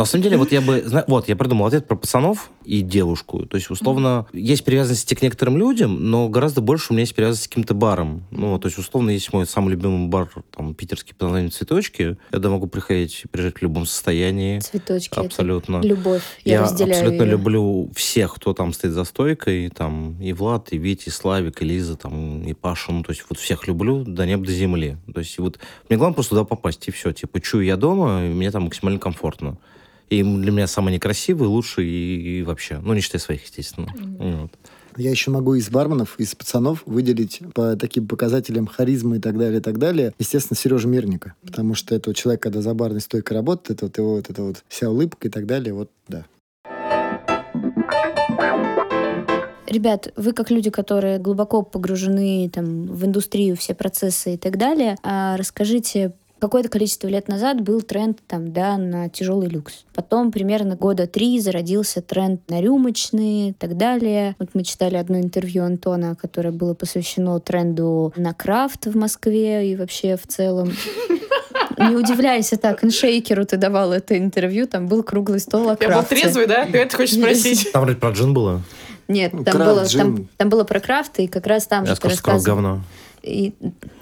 На 0.01 0.07
самом 0.07 0.23
деле, 0.23 0.39
вот 0.39 0.51
я 0.51 0.63
бы... 0.63 0.83
Вот, 1.09 1.29
я 1.29 1.37
придумал 1.37 1.67
ответ 1.67 1.87
про 1.87 1.95
пацанов 1.95 2.51
и 2.65 2.81
девушку. 2.81 3.45
То 3.45 3.59
есть, 3.59 3.69
условно, 3.69 4.27
есть 4.33 4.65
привязанности 4.65 5.13
к 5.13 5.21
некоторым 5.21 5.59
людям, 5.59 6.11
но 6.11 6.31
гораздо 6.31 6.63
больше 6.63 6.87
у 6.89 6.93
меня 6.95 7.03
есть 7.03 7.15
привязанности 7.15 7.49
к 7.49 7.51
каким-то 7.51 7.75
барам. 7.75 8.25
Ну, 8.31 8.59
то 8.59 8.69
есть, 8.69 8.79
условно, 8.79 9.11
есть 9.11 9.31
мой 9.35 9.47
самый 9.47 9.73
любимый 9.73 10.09
бар, 10.09 10.31
там, 10.57 10.73
питерский 10.73 11.13
под 11.13 11.25
названием 11.25 11.51
«Цветочки». 11.53 12.03
Я 12.03 12.39
туда 12.39 12.49
могу 12.49 12.67
приходить 12.67 13.21
и 13.25 13.29
приезжать 13.29 13.59
в 13.59 13.63
любом 13.63 13.85
состоянии. 13.85 14.61
Цветочки. 14.61 15.13
это 15.13 15.21
Абсолютно. 15.21 15.83
Любовь. 15.83 16.23
Я, 16.47 16.53
Я 16.53 16.63
абсолютно 16.63 17.23
её. 17.23 17.25
люблю 17.27 17.91
всех, 17.95 18.37
кто 18.37 18.55
там 18.55 18.73
стоит 18.73 18.95
за 18.95 19.05
стойкой, 19.05 19.69
там 19.69 20.19
и 20.19 20.33
Влад, 20.33 20.73
и 20.73 20.79
Витя, 20.79 21.09
и 21.09 21.11
Славик, 21.11 21.61
и 21.61 21.67
Лиза, 21.67 21.97
там, 21.97 22.43
и 22.43 22.55
Паша, 22.55 22.91
ну, 22.93 23.03
то 23.03 23.11
есть 23.11 23.27
вот 23.29 23.39
всех 23.39 23.69
люблю 23.69 24.03
до 24.05 24.25
неба, 24.25 24.47
до 24.47 24.53
земли. 24.53 24.97
То 25.13 25.21
есть 25.21 25.39
вот 25.39 25.59
мне 25.91 25.99
главное 25.99 26.15
просто 26.15 26.31
туда 26.31 26.45
попасть, 26.45 26.89
и 26.89 26.91
все. 26.91 27.13
Типа, 27.13 27.39
чую 27.43 27.67
я 27.67 27.77
дома, 27.77 28.25
и 28.25 28.29
мне 28.31 28.51
там 28.51 28.63
максимально 28.63 28.99
комфортно. 28.99 29.59
И 30.11 30.23
для 30.25 30.51
меня 30.51 30.67
самый 30.67 30.93
некрасивый, 30.93 31.49
лучший 31.49 31.87
и, 31.87 32.39
и 32.39 32.43
вообще. 32.43 32.81
Ну, 32.83 32.93
не 32.95 33.01
считая 33.01 33.21
своих, 33.21 33.45
естественно. 33.45 33.89
Вот. 34.19 34.51
Я 34.97 35.11
еще 35.11 35.31
могу 35.31 35.55
из 35.55 35.71
барменов, 35.71 36.19
из 36.19 36.35
пацанов 36.35 36.83
выделить 36.85 37.41
по 37.55 37.77
таким 37.77 38.09
показателям 38.09 38.67
харизмы 38.67 39.19
и 39.19 39.21
так 39.21 39.39
далее, 39.39 39.61
и 39.61 39.63
так 39.63 39.79
далее. 39.79 40.13
Естественно, 40.19 40.59
Сережа 40.59 40.89
Мирника. 40.89 41.35
Потому 41.47 41.75
что 41.75 41.95
это 41.95 42.13
человек, 42.13 42.43
когда 42.43 42.61
за 42.61 42.75
барной 42.75 43.01
стойкой 43.01 43.37
работает, 43.37 43.79
это 43.79 43.87
вот 43.87 43.99
его 43.99 44.15
вот 44.17 44.31
эта 44.31 44.43
вот 44.43 44.65
вся 44.69 44.91
улыбка 44.91 45.29
и 45.29 45.31
так 45.31 45.47
далее. 45.47 45.73
Вот, 45.73 45.91
да. 46.09 46.27
Ребят, 49.69 50.13
вы 50.17 50.33
как 50.33 50.51
люди, 50.51 50.69
которые 50.71 51.19
глубоко 51.21 51.63
погружены 51.63 52.51
там, 52.53 52.87
в 52.87 53.05
индустрию, 53.05 53.57
все 53.57 53.73
процессы 53.73 54.35
и 54.35 54.37
так 54.37 54.59
далее, 54.59 54.97
а 55.05 55.37
расскажите, 55.37 56.13
какое-то 56.41 56.68
количество 56.68 57.07
лет 57.09 57.28
назад 57.28 57.61
был 57.61 57.82
тренд 57.82 58.18
там, 58.26 58.53
да, 58.53 58.76
на 58.78 59.09
тяжелый 59.09 59.49
люкс. 59.49 59.84
Потом 59.95 60.32
примерно 60.32 60.74
года 60.76 61.07
три 61.07 61.38
зародился 61.41 62.01
тренд 62.03 62.41
на 62.49 62.61
рюмочные 62.61 63.51
и 63.51 63.53
так 63.53 63.76
далее. 63.76 64.34
Вот 64.38 64.51
мы 64.55 64.64
читали 64.64 64.97
одно 64.97 65.18
интервью 65.18 65.64
Антона, 65.64 66.16
которое 66.16 66.51
было 66.51 66.74
посвящено 66.74 67.38
тренду 67.41 68.12
на 68.16 68.32
крафт 68.34 68.86
в 68.86 68.97
Москве 68.97 69.70
и 69.70 69.76
вообще 69.76 70.16
в 70.16 70.26
целом. 70.26 70.72
Не 71.78 71.97
удивляйся 71.97 72.57
так, 72.59 72.84
иншейкеру 72.84 73.47
ты 73.47 73.57
давал 73.57 73.93
это 73.93 74.18
интервью, 74.18 74.66
там 74.66 74.86
был 74.86 75.03
круглый 75.03 75.41
стол 75.41 75.62
о 75.70 75.70
Я 75.70 75.76
был 75.76 75.86
крафте. 75.86 76.16
трезвый, 76.16 76.47
да? 76.47 76.66
Ты 76.66 76.78
это 76.78 76.97
хочешь 76.97 77.16
спросить? 77.18 77.72
Там 77.72 77.82
вроде 77.84 77.99
про 77.99 78.11
джин 78.11 78.34
было. 78.34 78.62
Нет, 79.09 79.32
Ну, 79.32 79.45
там 79.45 79.55
крафт, 79.57 79.70
было, 79.70 79.86
там, 79.86 80.14
джин. 80.16 80.28
там 80.36 80.49
было 80.51 80.64
про 80.64 80.78
крафт, 80.80 81.18
и 81.20 81.26
как 81.26 81.47
раз 81.47 81.66
там 81.66 81.84
Я 81.84 81.95
же 81.95 82.01
ты 82.01 82.09
рассказывал. 82.09 82.45
говно. 82.57 82.80
И, 83.23 83.53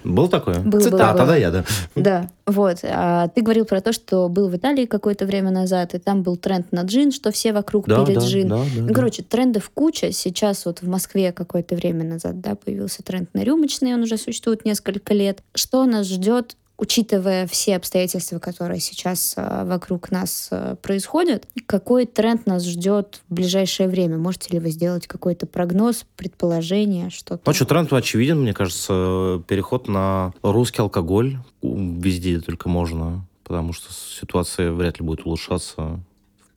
Было 0.04 0.28
такое? 0.28 0.60
было, 0.60 0.80
было, 0.90 1.04
А, 1.04 1.12
было. 1.12 1.14
тогда 1.18 1.36
я, 1.36 1.50
да. 1.50 1.64
Да, 1.96 2.28
вот. 2.46 2.78
А 2.84 3.28
ты 3.28 3.42
говорил 3.42 3.64
про 3.64 3.80
то, 3.80 3.92
что 3.92 4.28
был 4.28 4.48
в 4.48 4.56
Италии 4.56 4.86
какое-то 4.86 5.26
время 5.26 5.50
назад, 5.50 5.94
и 5.94 5.98
там 5.98 6.22
был 6.22 6.36
тренд 6.36 6.70
на 6.72 6.82
джин, 6.82 7.10
что 7.12 7.30
все 7.32 7.52
вокруг 7.52 7.86
Да, 7.86 8.04
пили 8.04 8.14
да, 8.16 8.20
джин. 8.20 8.48
да, 8.48 8.56
да, 8.58 8.64
Ну, 8.82 8.86
да. 8.88 8.94
короче, 8.94 9.22
трендов 9.22 9.70
куча. 9.74 10.12
Сейчас 10.12 10.64
вот 10.66 10.82
в 10.82 10.88
Москве 10.88 11.32
какое-то 11.32 11.74
время 11.74 12.04
назад, 12.04 12.40
да, 12.40 12.54
появился 12.54 13.02
тренд 13.02 13.28
на 13.34 13.42
рюмочные, 13.42 13.94
он 13.94 14.02
уже 14.02 14.16
существует 14.18 14.64
несколько 14.64 15.14
лет. 15.14 15.42
Что 15.54 15.84
нас 15.84 16.06
ждет 16.06 16.56
учитывая 16.78 17.46
все 17.46 17.76
обстоятельства, 17.76 18.38
которые 18.38 18.80
сейчас 18.80 19.34
а, 19.36 19.64
вокруг 19.64 20.10
нас 20.10 20.48
а, 20.50 20.76
происходят, 20.76 21.46
какой 21.66 22.06
тренд 22.06 22.46
нас 22.46 22.64
ждет 22.64 23.20
в 23.28 23.34
ближайшее 23.34 23.88
время? 23.88 24.16
Можете 24.16 24.54
ли 24.54 24.60
вы 24.60 24.70
сделать 24.70 25.06
какой-то 25.06 25.46
прогноз, 25.46 26.06
предположение, 26.16 27.10
что-то? 27.10 27.42
Ну 27.44 27.52
что, 27.52 27.66
тренд 27.66 27.92
очевиден, 27.92 28.40
мне 28.40 28.54
кажется, 28.54 29.42
переход 29.48 29.88
на 29.88 30.32
русский 30.42 30.80
алкоголь 30.80 31.38
везде 31.62 32.40
только 32.40 32.68
можно, 32.68 33.26
потому 33.42 33.72
что 33.72 33.92
ситуация 33.92 34.72
вряд 34.72 35.00
ли 35.00 35.04
будет 35.04 35.26
улучшаться 35.26 36.00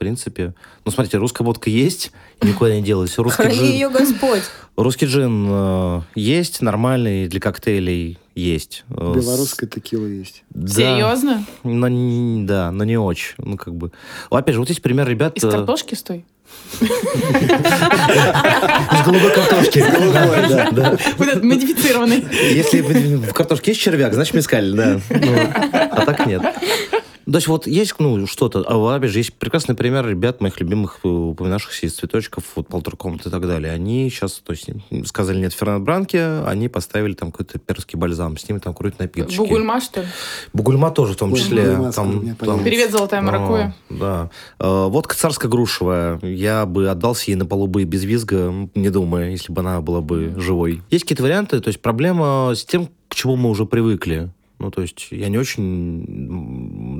принципе. 0.02 0.54
Ну, 0.84 0.92
смотрите, 0.92 1.18
русская 1.18 1.44
водка 1.44 1.70
есть, 1.70 2.12
и 2.42 2.48
никуда 2.48 2.76
не 2.76 2.82
делась. 2.82 3.18
Русский 3.20 3.44
Храни 3.44 3.56
джин, 3.58 3.66
ее 3.72 3.90
Господь! 3.90 4.42
русский 4.76 5.06
джин 5.06 5.46
э, 5.48 6.02
есть, 6.16 6.62
нормальный, 6.62 7.28
для 7.28 7.40
коктейлей 7.40 8.18
есть. 8.34 8.84
Э, 8.90 9.14
с- 9.16 9.24
Белорусская 9.24 9.68
текила 9.68 10.08
есть. 10.08 10.44
Да, 10.50 10.74
Серьезно? 10.74 11.46
но, 11.64 11.88
не- 11.88 12.46
да, 12.48 12.72
но 12.72 12.84
не 12.84 12.98
очень. 12.98 13.36
Ну, 13.38 13.58
как 13.58 13.76
бы. 13.76 13.92
Опять 14.32 14.56
же, 14.56 14.60
вот 14.62 14.70
есть 14.70 14.82
пример 14.82 15.08
ребят... 15.08 15.38
Из 15.38 15.44
э, 15.44 15.52
картошки 15.52 15.94
стой? 15.94 16.26
Из 16.82 16.90
голубой 19.06 19.32
картошки. 19.34 19.80
Голубой, 19.80 20.50
да. 20.50 20.72
Да. 20.72 20.98
Вот 21.18 21.28
этот 21.28 21.44
модифицированный. 21.44 22.26
Если 22.52 22.82
в 22.82 23.34
картошке 23.34 23.72
есть 23.72 23.82
червяк, 23.82 24.14
значит 24.16 24.34
мискаль, 24.34 24.74
да. 24.74 25.00
Ну, 25.10 25.38
а 25.74 26.06
так 26.06 26.26
нет. 26.26 26.42
То 27.26 27.36
есть 27.36 27.48
вот 27.48 27.68
есть, 27.68 27.96
ну, 28.00 28.26
что-то, 28.28 28.64
а 28.68 28.96
опять 28.96 29.12
же, 29.12 29.20
есть 29.20 29.34
прекрасный 29.34 29.76
пример 29.76 30.08
ребят, 30.08 30.42
моих 30.42 30.60
любимых, 30.60 31.00
э, 31.04 31.08
упоминавшихся 31.08 31.86
из 31.86 31.94
цветочков, 31.96 32.44
вот 32.56 32.68
полтора 32.68 32.98
комнаты 32.98 33.30
и 33.30 33.32
так 33.32 33.46
далее. 33.48 33.72
Они 33.72 34.10
сейчас, 34.10 34.42
то 34.44 34.54
есть, 34.54 34.68
сказали 35.06 35.40
нет 35.40 35.54
Фернанд 35.54 35.84
Бранки, 35.84 36.18
они 36.18 36.68
поставили 36.68 37.14
там 37.14 37.32
какой-то 37.32 37.60
перский 37.60 37.98
бальзам, 37.98 38.38
с 38.38 38.48
ними 38.48 38.60
там 38.60 38.74
курят 38.74 39.00
напиточки. 39.00 39.38
Бугульма, 39.38 39.82
что 39.82 40.02
ли? 40.02 40.08
Бугульма 40.54 40.92
тоже 40.92 41.14
в 41.14 41.18
том 41.18 41.36
числе. 41.36 41.72
Бугульма 41.72 41.92
Там, 41.92 42.36
появится. 42.36 42.64
Привет, 42.64 42.92
золотая 42.92 43.22
маракуя. 43.22 43.76
да. 43.90 44.30
Э, 44.60 44.88
Водка 44.88 45.16
царская 45.16 45.50
грушевая. 45.50 46.20
Я 46.24 46.66
бы 46.66 46.90
отдался 46.90 47.32
ей 47.32 47.36
на 47.36 47.46
полу 47.46 47.68
бы 47.68 47.84
без 47.84 48.04
визга, 48.04 48.54
не 48.76 48.90
думая, 48.90 49.30
если 49.32 49.52
бы 49.54 49.62
она 49.62 49.82
была 49.82 50.02
бы 50.02 50.34
живой. 50.38 50.82
Есть 50.90 51.04
какие-то 51.06 51.24
варианты. 51.24 51.60
То 51.60 51.68
есть 51.68 51.82
проблема 51.82 52.54
с 52.56 52.66
тем, 52.66 52.90
к 53.08 53.16
чему 53.16 53.36
мы 53.36 53.50
уже 53.50 53.66
привыкли. 53.66 54.32
Ну, 54.62 54.70
то 54.70 54.84
есть 54.84 55.08
я 55.10 55.28
не 55.28 55.40
очень 55.40 56.06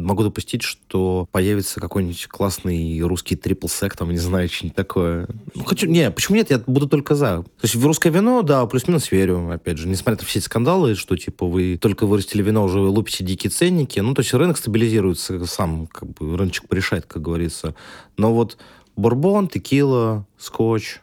могу 0.04 0.24
допустить, 0.24 0.64
что 0.64 1.28
появится 1.32 1.80
какой-нибудь 1.80 2.26
классный 2.26 3.00
русский 3.02 3.36
трипл 3.36 3.68
сек, 3.68 3.96
там, 3.96 4.10
не 4.10 4.18
знаю, 4.18 4.50
что-нибудь 4.50 4.76
такое. 4.76 5.28
Ну, 5.54 5.64
хочу... 5.64 5.88
Не, 5.88 6.10
почему 6.10 6.38
нет? 6.38 6.50
Я 6.50 6.58
буду 6.66 6.90
только 6.90 7.14
за. 7.14 7.44
То 7.44 7.48
есть 7.62 7.76
в 7.76 7.86
русское 7.86 8.10
вино, 8.10 8.42
да, 8.42 8.66
плюс-минус 8.66 9.12
верю, 9.12 9.52
опять 9.52 9.78
же. 9.78 9.88
Несмотря 9.88 10.20
на 10.20 10.26
все 10.26 10.40
эти 10.40 10.46
скандалы, 10.46 10.96
что, 10.96 11.16
типа, 11.16 11.46
вы 11.46 11.78
только 11.80 12.08
вырастили 12.08 12.42
вино, 12.42 12.64
уже 12.64 12.80
лупите 12.80 13.24
дикие 13.24 13.52
ценники. 13.52 14.00
Ну, 14.00 14.16
то 14.16 14.22
есть 14.22 14.34
рынок 14.34 14.58
стабилизируется 14.58 15.46
сам, 15.46 15.86
как 15.86 16.10
бы, 16.10 16.36
рыночек 16.36 16.68
порешает, 16.68 17.06
как 17.06 17.22
говорится. 17.22 17.76
Но 18.18 18.34
вот 18.34 18.58
бурбон, 18.96 19.48
текила, 19.48 20.26
скотч, 20.40 20.98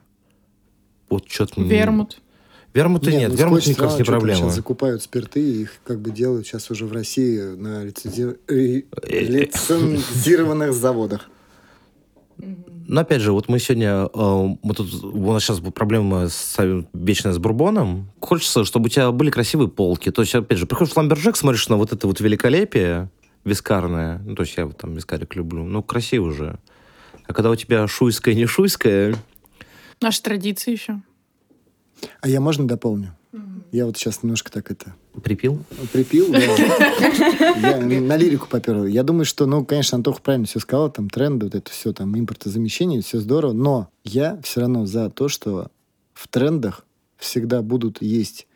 вот 1.09 1.29
что-то... 1.29 1.61
Вермут. 1.61 2.21
Вермута 2.75 3.11
нет, 3.11 3.31
ну, 3.31 3.37
вермут 3.37 3.65
кажется, 3.77 3.99
не 3.99 4.05
проблема. 4.05 4.39
Сейчас 4.39 4.55
закупают 4.55 5.03
спирты, 5.03 5.41
и 5.41 5.63
их 5.63 5.73
как 5.85 6.01
бы 6.01 6.11
делают 6.11 6.47
сейчас 6.47 6.71
уже 6.71 6.87
в 6.87 6.93
России 6.93 7.39
на 7.41 7.85
лицензи- 7.85 8.39
э, 8.47 8.83
лицензированных 9.09 10.73
заводах. 10.73 11.31
Но 12.37 13.01
опять 13.01 13.21
же, 13.21 13.33
вот 13.33 13.49
мы 13.49 13.59
сегодня, 13.59 14.09
э, 14.13 14.57
мы 14.63 14.75
тут, 14.75 14.93
у 15.03 15.33
нас 15.33 15.43
сейчас 15.43 15.61
проблема 15.61 16.29
с, 16.29 16.57
вечная 16.93 17.33
с 17.33 17.39
бурбоном. 17.39 18.11
Хочется, 18.21 18.65
чтобы 18.65 18.87
у 18.87 18.89
тебя 18.89 19.11
были 19.13 19.31
красивые 19.31 19.69
полки. 19.69 20.11
То 20.11 20.23
есть, 20.23 20.35
опять 20.35 20.59
же, 20.59 20.67
приходишь 20.67 20.93
в 20.93 20.97
Lumberjack, 20.97 21.37
смотришь 21.37 21.69
на 21.69 21.77
вот 21.77 21.93
это 21.93 22.07
вот 22.07 22.21
великолепие 22.21 23.11
вискарное. 23.45 24.21
Ну, 24.25 24.35
то 24.35 24.43
есть 24.43 24.57
я 24.57 24.67
вот 24.67 24.79
там 24.79 24.95
вискарик 24.95 25.35
люблю. 25.37 25.65
Ну, 25.65 25.83
красиво 25.83 26.33
же. 26.33 26.59
А 27.27 27.35
когда 27.35 27.51
у 27.51 27.57
тебя 27.57 27.87
шуйская, 27.89 28.35
не 28.35 28.47
шуйская, 28.47 29.17
Наши 30.01 30.23
традиции 30.23 30.73
еще. 30.73 31.01
А 32.21 32.29
я 32.29 32.41
можно 32.41 32.67
дополню? 32.67 33.15
Я 33.71 33.85
вот 33.85 33.99
сейчас 33.99 34.23
немножко 34.23 34.51
так 34.51 34.71
это 34.71 34.95
припил. 35.23 35.63
припил. 35.93 36.33
да. 36.33 36.39
Я 37.71 37.77
на 37.79 38.17
лирику 38.17 38.47
попер. 38.49 38.85
Я 38.87 39.03
думаю, 39.03 39.27
что, 39.27 39.45
ну, 39.45 39.65
конечно, 39.65 39.97
Антоха 39.97 40.23
правильно 40.23 40.47
все 40.47 40.59
сказал, 40.59 40.91
там 40.91 41.11
тренды, 41.11 41.47
вот 41.47 41.55
это 41.55 41.71
все, 41.71 41.93
там 41.93 42.19
импортозамещение, 42.19 43.03
все 43.03 43.19
здорово, 43.19 43.53
но 43.53 43.89
я 44.05 44.41
все 44.43 44.61
равно 44.61 44.87
за 44.87 45.11
то, 45.11 45.29
что 45.29 45.71
в 46.15 46.29
трендах 46.29 46.87
всегда 47.19 47.61
будут 47.61 48.01
есть 48.01 48.47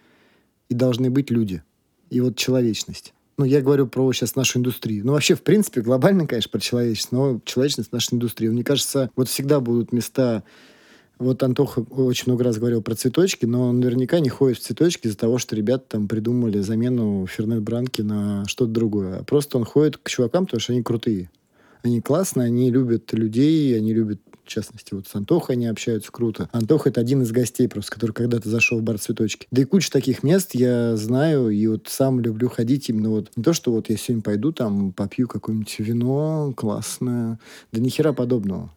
и 0.68 0.74
должны 0.74 1.10
быть 1.10 1.30
люди. 1.30 1.62
И 2.08 2.20
вот 2.20 2.36
человечность. 2.36 3.12
Ну, 3.38 3.44
я 3.44 3.60
говорю 3.60 3.86
про 3.86 4.12
сейчас 4.12 4.36
нашу 4.36 4.58
индустрию. 4.58 5.04
Ну, 5.04 5.12
вообще, 5.12 5.34
в 5.34 5.42
принципе, 5.42 5.80
глобально, 5.80 6.26
конечно, 6.26 6.50
про 6.50 6.60
человечность, 6.60 7.12
но 7.12 7.40
человечность 7.44 7.92
нашей 7.92 8.14
индустрии. 8.14 8.48
Мне 8.48 8.64
кажется, 8.64 9.10
вот 9.16 9.28
всегда 9.28 9.60
будут 9.60 9.92
места 9.92 10.42
вот 11.22 11.42
Антоха 11.42 11.80
очень 11.90 12.24
много 12.26 12.44
раз 12.44 12.58
говорил 12.58 12.82
про 12.82 12.94
цветочки, 12.94 13.46
но 13.46 13.68
он 13.68 13.80
наверняка 13.80 14.20
не 14.20 14.28
ходит 14.28 14.58
в 14.58 14.62
цветочки 14.62 15.06
из-за 15.06 15.16
того, 15.16 15.38
что 15.38 15.56
ребята 15.56 15.84
там 15.88 16.08
придумали 16.08 16.60
замену 16.60 17.26
Фернет 17.26 17.62
Бранки 17.62 18.02
на 18.02 18.44
что-то 18.46 18.72
другое. 18.72 19.18
А 19.18 19.24
просто 19.24 19.58
он 19.58 19.64
ходит 19.64 19.98
к 19.98 20.08
чувакам, 20.08 20.46
потому 20.46 20.60
что 20.60 20.72
они 20.72 20.82
крутые. 20.82 21.30
Они 21.82 22.00
классные, 22.00 22.46
они 22.46 22.70
любят 22.70 23.12
людей, 23.12 23.76
они 23.76 23.92
любят, 23.92 24.20
в 24.44 24.48
частности, 24.48 24.94
вот 24.94 25.08
с 25.08 25.14
Антохой 25.14 25.56
они 25.56 25.66
общаются 25.66 26.12
круто. 26.12 26.48
Антоха— 26.52 26.88
это 26.90 27.00
один 27.00 27.22
из 27.22 27.32
гостей 27.32 27.68
просто, 27.68 27.90
который 27.92 28.12
когда-то 28.12 28.48
зашел 28.48 28.78
в 28.78 28.82
бар 28.82 28.98
«Цветочки». 28.98 29.46
Да 29.50 29.62
и 29.62 29.64
куча 29.64 29.90
таких 29.90 30.22
мест 30.22 30.54
я 30.54 30.96
знаю, 30.96 31.50
и 31.50 31.66
вот 31.66 31.88
сам 31.88 32.20
люблю 32.20 32.48
ходить 32.48 32.88
именно 32.88 33.10
вот... 33.10 33.30
Не 33.36 33.42
то, 33.42 33.52
что 33.52 33.72
вот 33.72 33.90
я 33.90 33.96
сегодня 33.96 34.22
пойду 34.22 34.52
там, 34.52 34.92
попью 34.92 35.26
какое-нибудь 35.26 35.74
вино 35.78 36.52
классное. 36.56 37.40
Да 37.72 37.80
ни 37.80 37.88
хера 37.88 38.12
подобного. 38.12 38.70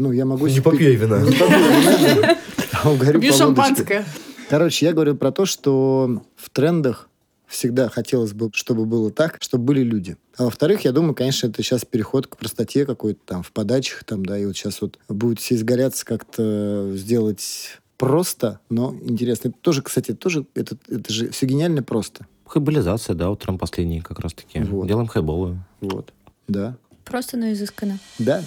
Ну, 0.00 0.12
я 0.12 0.24
могу... 0.24 0.46
Не 0.46 0.54
себе 0.54 0.62
попью 0.62 0.98
вина. 0.98 1.20
Не 1.20 1.32
попью 1.32 1.58
я 1.58 2.14
вина, 2.14 2.22
да. 2.22 2.38
А 2.82 2.88
водочке. 2.88 3.32
шампанское. 3.32 4.06
Короче, 4.48 4.86
я 4.86 4.94
говорю 4.94 5.14
про 5.14 5.30
то, 5.30 5.44
что 5.44 6.22
в 6.36 6.48
трендах 6.48 7.10
всегда 7.46 7.90
хотелось 7.90 8.32
бы, 8.32 8.48
чтобы 8.54 8.86
было 8.86 9.10
так, 9.10 9.36
чтобы 9.42 9.64
были 9.64 9.82
люди. 9.82 10.16
А 10.38 10.44
во-вторых, 10.44 10.86
я 10.86 10.92
думаю, 10.92 11.14
конечно, 11.14 11.48
это 11.48 11.62
сейчас 11.62 11.84
переход 11.84 12.28
к 12.28 12.38
простоте 12.38 12.86
какой-то 12.86 13.20
там 13.26 13.42
в 13.42 13.52
подачах, 13.52 14.04
там, 14.04 14.24
да, 14.24 14.38
и 14.38 14.46
вот 14.46 14.56
сейчас 14.56 14.80
вот 14.80 14.98
будет 15.10 15.38
все 15.38 15.56
изгаляться 15.56 16.06
как-то 16.06 16.92
сделать 16.94 17.78
просто, 17.98 18.60
но 18.70 18.96
интересно. 19.02 19.48
Это 19.48 19.58
тоже, 19.60 19.82
кстати, 19.82 20.14
тоже, 20.14 20.46
это, 20.54 20.78
это 20.88 21.12
же 21.12 21.28
все 21.28 21.44
гениально 21.44 21.82
просто. 21.82 22.26
Хайболизация, 22.46 23.14
да, 23.14 23.28
вот 23.28 23.40
Трамп 23.42 23.60
последний 23.60 24.00
как 24.00 24.20
раз-таки. 24.20 24.60
Вот. 24.60 24.86
Делаем 24.86 25.08
хайболы. 25.08 25.58
Вот. 25.82 26.14
Да. 26.48 26.78
Просто, 27.04 27.36
но 27.36 27.52
изысканно. 27.52 27.98
Да. 28.18 28.42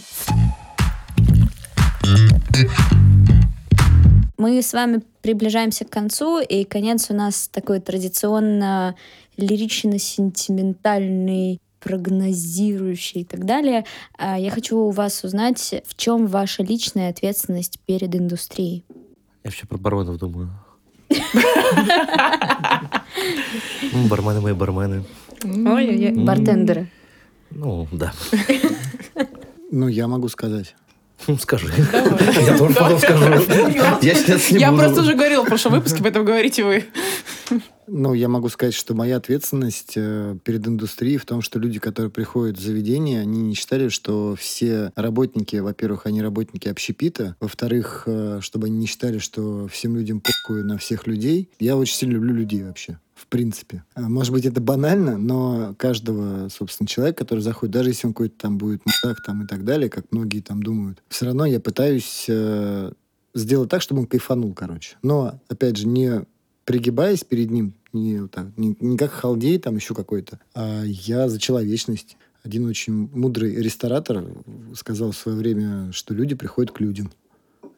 Мы 4.38 4.62
с 4.62 4.74
вами 4.74 5.02
приближаемся 5.22 5.86
к 5.86 5.90
концу, 5.90 6.40
и 6.42 6.66
конец 6.66 7.10
у 7.10 7.14
нас 7.14 7.48
такой 7.48 7.80
традиционно 7.80 8.96
лирично-сентиментальный 9.38 11.60
прогнозирующий 11.80 13.22
и 13.22 13.26
так 13.26 13.46
далее. 13.46 13.86
А 14.18 14.38
Я 14.38 14.52
хочу 14.52 14.78
у 14.78 14.92
вас 14.92 15.24
узнать, 15.24 15.82
в 15.86 15.96
чем 15.96 16.28
ваша 16.28 16.64
личная 16.64 17.10
ответственность 17.10 17.80
перед 17.86 18.14
индустрией. 18.16 18.84
Я 19.44 19.50
вообще 19.50 19.66
про 19.68 19.78
барменов 19.78 20.18
думаю. 20.18 20.50
М, 23.94 24.08
Бармены 24.08 24.42
мои 24.42 24.54
бармены. 24.54 25.04
Бартендеры. 25.44 26.90
Ну, 27.52 27.88
да. 27.92 28.14
Ну, 29.72 29.88
я 29.88 30.08
могу 30.08 30.30
сказать. 30.30 30.76
Ну, 31.28 31.38
скажи. 31.38 31.68
Давай. 31.92 32.46
Я 32.46 32.58
тоже 32.58 32.74
потом 32.76 33.00
скажу. 33.00 33.26
Я 34.02 34.16
сейчас 34.16 34.52
не 34.52 34.60
Я 34.60 34.72
буду. 34.72 34.84
просто 34.84 35.02
уже 35.02 35.14
говорила 35.16 35.44
в 35.44 35.48
прошлом 35.48 35.74
выпуске, 35.74 36.00
поэтому 36.02 36.26
говорите 36.26 36.64
вы. 36.64 36.86
Ну, 37.88 38.14
я 38.14 38.30
могу 38.30 38.50
сказать, 38.50 38.74
что 38.74 38.94
моя 38.96 39.18
ответственность 39.18 39.94
э, 39.98 40.38
перед 40.44 40.66
индустрией 40.66 41.18
в 41.18 41.26
том, 41.26 41.42
что 41.42 41.60
люди, 41.60 41.80
которые 41.80 42.10
приходят 42.10 42.58
в 42.58 42.62
заведение, 42.62 43.22
они 43.22 43.42
не 43.42 43.56
считали, 43.56 43.90
что 43.90 44.36
все 44.40 44.92
работники, 44.96 45.58
во-первых, 45.58 46.06
они 46.06 46.22
работники 46.22 46.70
общепита, 46.70 47.36
во-вторых, 47.42 48.04
э, 48.06 48.40
чтобы 48.42 48.68
они 48.68 48.78
не 48.78 48.86
считали, 48.86 49.18
что 49.18 49.68
всем 49.68 49.96
людям 49.98 50.22
похуй 50.22 50.64
на 50.64 50.78
всех 50.78 51.08
людей. 51.08 51.50
Я 51.60 51.76
очень 51.76 51.96
сильно 51.96 52.14
люблю 52.14 52.34
людей 52.34 52.64
вообще. 52.64 53.00
Принципе. 53.34 53.84
А, 53.96 54.02
Может 54.02 54.32
быть, 54.32 54.46
это 54.46 54.62
банально, 54.62 55.18
но 55.18 55.74
каждого, 55.80 56.50
собственно, 56.50 56.88
человека, 56.88 57.24
который 57.24 57.40
заходит, 57.40 57.74
даже 57.74 57.90
если 57.90 58.06
он 58.06 58.14
какой-то 58.14 58.36
там 58.38 58.60
будет 58.60 58.84
мудак 58.86 59.24
там 59.26 59.44
и 59.44 59.48
так 59.48 59.66
далее, 59.66 59.90
как 59.90 60.06
многие 60.12 60.42
там 60.42 60.62
думают, 60.62 61.02
все 61.10 61.26
равно 61.26 61.48
я 61.48 61.60
пытаюсь 61.60 62.26
э, 62.28 62.94
сделать 63.34 63.72
так, 63.72 63.82
чтобы 63.82 64.02
он 64.02 64.06
кайфанул, 64.06 64.54
короче. 64.54 64.98
Но, 65.02 65.40
опять 65.48 65.78
же, 65.78 65.88
не 65.88 66.28
пригибаясь 66.64 67.24
перед 67.24 67.50
ним, 67.50 67.74
не, 67.92 68.22
вот 68.22 68.30
так, 68.30 68.56
не, 68.56 68.78
не 68.80 68.98
как 68.98 69.10
халдей 69.10 69.58
там 69.58 69.78
еще 69.78 69.96
какой-то, 69.96 70.40
а 70.54 70.84
я 70.84 71.28
за 71.28 71.40
человечность. 71.40 72.18
Один 72.44 72.68
очень 72.68 73.10
мудрый 73.14 73.56
ресторатор 73.56 74.26
сказал 74.76 75.10
в 75.10 75.18
свое 75.18 75.36
время, 75.40 75.92
что 75.92 76.14
люди 76.14 76.36
приходят 76.36 76.72
к 76.72 76.80
людям. 76.80 77.12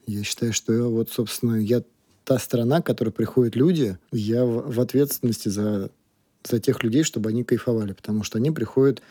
Я 0.06 0.26
считаю, 0.26 0.52
что 0.52 0.74
я 0.74 0.84
вот, 0.84 1.10
собственно, 1.12 1.56
я 1.56 1.82
та 2.26 2.40
сторона, 2.40 2.82
к 2.82 2.86
которой 2.86 3.12
приходят 3.12 3.56
люди, 3.56 3.98
я 4.12 4.44
в, 4.44 4.74
в 4.74 4.82
ответственности 4.82 5.48
за, 5.48 5.92
за 6.44 6.60
тех 6.60 6.84
людей, 6.84 7.04
чтобы 7.04 7.30
они 7.30 7.44
кайфовали, 7.44 7.94
потому 7.94 8.24
что 8.24 8.40
они 8.40 8.52
приходят, 8.52 9.02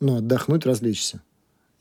ну, 0.00 0.16
отдохнуть, 0.16 0.64
развлечься. 0.64 1.20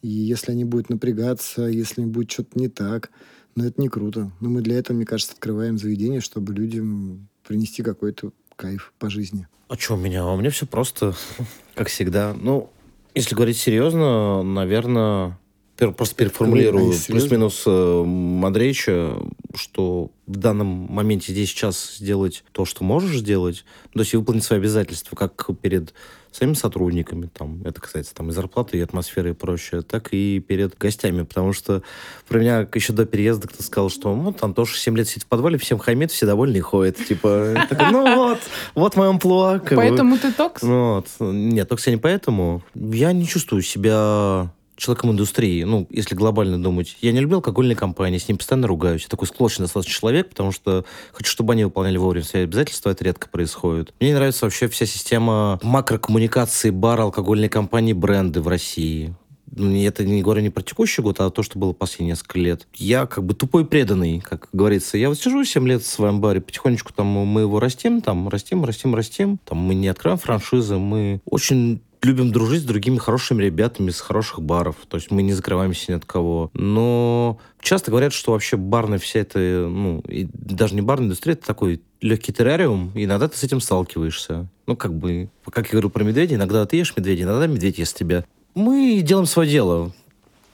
И 0.01 0.09
если 0.09 0.51
они 0.51 0.65
будут 0.65 0.89
напрягаться, 0.89 1.63
если 1.63 2.01
им 2.01 2.11
будет 2.11 2.31
что-то 2.31 2.59
не 2.59 2.67
так, 2.67 3.11
ну, 3.55 3.65
это 3.65 3.79
не 3.79 3.87
круто. 3.87 4.31
Но 4.41 4.49
мы 4.49 4.61
для 4.61 4.77
этого, 4.77 4.97
мне 4.97 5.05
кажется, 5.05 5.33
открываем 5.33 5.77
заведение, 5.77 6.19
чтобы 6.19 6.53
людям 6.53 7.29
принести 7.47 7.83
какой-то 7.83 8.33
кайф 8.55 8.93
по 8.99 9.09
жизни. 9.09 9.47
А 9.69 9.77
что 9.77 9.93
у 9.93 9.97
меня? 9.97 10.25
У 10.25 10.37
меня 10.37 10.49
все 10.49 10.65
просто, 10.65 11.13
как 11.75 11.87
всегда. 11.87 12.33
Ну, 12.33 12.69
если 13.13 13.35
говорить 13.35 13.57
серьезно, 13.57 14.41
наверное, 14.41 15.37
просто 15.77 16.15
переформулирую 16.15 16.93
плюс-минус 17.07 17.63
э, 17.65 18.03
Андрейча, 18.43 19.15
что 19.55 20.11
в 20.27 20.37
данном 20.37 20.67
моменте 20.67 21.33
здесь 21.33 21.49
сейчас 21.49 21.97
сделать 21.97 22.43
то, 22.51 22.65
что 22.65 22.83
можешь 22.83 23.17
сделать, 23.17 23.65
то 23.93 23.99
есть 23.99 24.13
выполнить 24.13 24.43
свои 24.43 24.59
обязательства, 24.59 25.15
как 25.15 25.47
перед 25.61 25.93
своими 26.31 26.53
сотрудниками, 26.53 27.29
там, 27.31 27.61
это 27.63 27.79
касается 27.79 28.15
там 28.15 28.29
и 28.29 28.31
зарплаты, 28.31 28.77
и 28.77 28.81
атмосферы 28.81 29.31
и 29.31 29.33
прочее, 29.33 29.81
так 29.81 30.09
и 30.13 30.39
перед 30.39 30.77
гостями, 30.77 31.23
потому 31.23 31.53
что 31.53 31.83
про 32.27 32.39
меня 32.39 32.67
еще 32.73 32.93
до 32.93 33.05
переезда 33.05 33.47
кто 33.47 33.61
сказал, 33.61 33.89
что 33.89 34.13
вот 34.13 34.43
Антоша 34.43 34.77
7 34.77 34.97
лет 34.97 35.07
сидит 35.07 35.23
в 35.23 35.27
подвале, 35.27 35.57
всем 35.57 35.77
хамит, 35.77 36.11
все 36.11 36.25
довольны 36.25 36.57
и 36.57 36.61
ходят. 36.61 36.97
Типа, 36.97 37.67
я 37.71 37.91
ну 37.91 38.15
вот, 38.15 38.39
вот 38.73 38.95
мой 38.95 39.09
амплуа. 39.09 39.59
как 39.59 39.71
бы». 39.71 39.75
Поэтому 39.75 40.17
ты 40.17 40.31
токс? 40.31 40.61
Ну. 40.63 41.03
Нет, 41.19 41.69
только 41.69 41.91
не 41.91 41.97
поэтому. 41.97 42.63
Я 42.73 43.11
не 43.11 43.27
чувствую 43.27 43.61
себя 43.61 44.51
человеком 44.83 45.11
индустрии, 45.11 45.63
ну, 45.63 45.87
если 45.89 46.15
глобально 46.15 46.61
думать. 46.61 46.97
Я 47.01 47.11
не 47.11 47.19
люблю 47.19 47.37
алкогольные 47.37 47.75
компании, 47.75 48.17
с 48.17 48.27
ним 48.27 48.37
постоянно 48.37 48.67
ругаюсь. 48.67 49.03
Я 49.03 49.07
такой 49.09 49.27
склочный 49.27 49.65
достаточно 49.65 49.93
человек, 49.93 50.29
потому 50.29 50.51
что 50.51 50.85
хочу, 51.13 51.31
чтобы 51.31 51.53
они 51.53 51.63
выполняли 51.63 51.97
вовремя 51.97 52.25
свои 52.25 52.43
обязательства, 52.43 52.89
это 52.89 53.03
редко 53.03 53.29
происходит. 53.29 53.93
Мне 53.99 54.09
не 54.09 54.15
нравится 54.15 54.45
вообще 54.45 54.67
вся 54.67 54.85
система 54.85 55.59
макрокоммуникации 55.63 56.69
бара, 56.69 57.03
алкогольной 57.03 57.49
компании, 57.49 57.93
бренды 57.93 58.41
в 58.41 58.47
России. 58.47 59.15
Это 59.55 60.05
не 60.05 60.21
говорю 60.21 60.41
не 60.41 60.49
про 60.49 60.63
текущий 60.63 61.01
год, 61.01 61.19
а 61.19 61.29
то, 61.29 61.43
что 61.43 61.59
было 61.59 61.73
последние 61.73 62.11
несколько 62.11 62.39
лет. 62.39 62.67
Я 62.73 63.05
как 63.05 63.23
бы 63.23 63.33
тупой 63.33 63.65
преданный, 63.65 64.19
как 64.19 64.49
говорится. 64.53 64.97
Я 64.97 65.09
вот 65.09 65.19
сижу 65.19 65.43
7 65.43 65.67
лет 65.67 65.83
в 65.83 65.87
своем 65.87 66.21
баре, 66.21 66.41
потихонечку 66.41 66.93
там 66.93 67.07
мы 67.07 67.41
его 67.41 67.59
растим, 67.59 68.01
там 68.01 68.29
растим, 68.29 68.65
растим, 68.65 68.95
растим. 68.95 69.39
Там 69.45 69.59
мы 69.59 69.75
не 69.75 69.87
открываем 69.87 70.19
франшизы, 70.19 70.77
мы 70.77 71.21
очень 71.25 71.81
любим 72.03 72.31
дружить 72.31 72.63
с 72.63 72.65
другими 72.65 72.97
хорошими 72.97 73.43
ребятами 73.43 73.89
с 73.89 74.01
хороших 74.01 74.41
баров. 74.41 74.75
То 74.87 74.97
есть 74.97 75.11
мы 75.11 75.21
не 75.21 75.33
закрываемся 75.33 75.91
ни 75.91 75.95
от 75.95 76.05
кого. 76.05 76.51
Но 76.53 77.39
часто 77.61 77.91
говорят, 77.91 78.13
что 78.13 78.33
вообще 78.33 78.57
барная 78.57 78.99
вся 78.99 79.19
эта, 79.19 79.39
ну, 79.39 79.99
и 80.07 80.27
даже 80.33 80.75
не 80.75 80.81
барная 80.81 81.05
индустрия, 81.07 81.33
это 81.33 81.45
такой 81.45 81.81
легкий 82.01 82.33
террариум, 82.33 82.91
и 82.95 83.05
иногда 83.05 83.27
ты 83.27 83.37
с 83.37 83.43
этим 83.43 83.61
сталкиваешься. 83.61 84.47
Ну, 84.67 84.75
как 84.75 84.93
бы, 84.93 85.29
как 85.49 85.67
я 85.67 85.71
говорю 85.71 85.89
про 85.89 86.03
медведя, 86.03 86.35
иногда 86.35 86.65
ты 86.65 86.77
ешь 86.77 86.93
медведя, 86.95 87.23
иногда 87.23 87.47
медведь 87.47 87.77
ест 87.77 87.97
тебя. 87.97 88.25
Мы 88.55 89.01
делаем 89.01 89.25
свое 89.25 89.49
дело. 89.49 89.91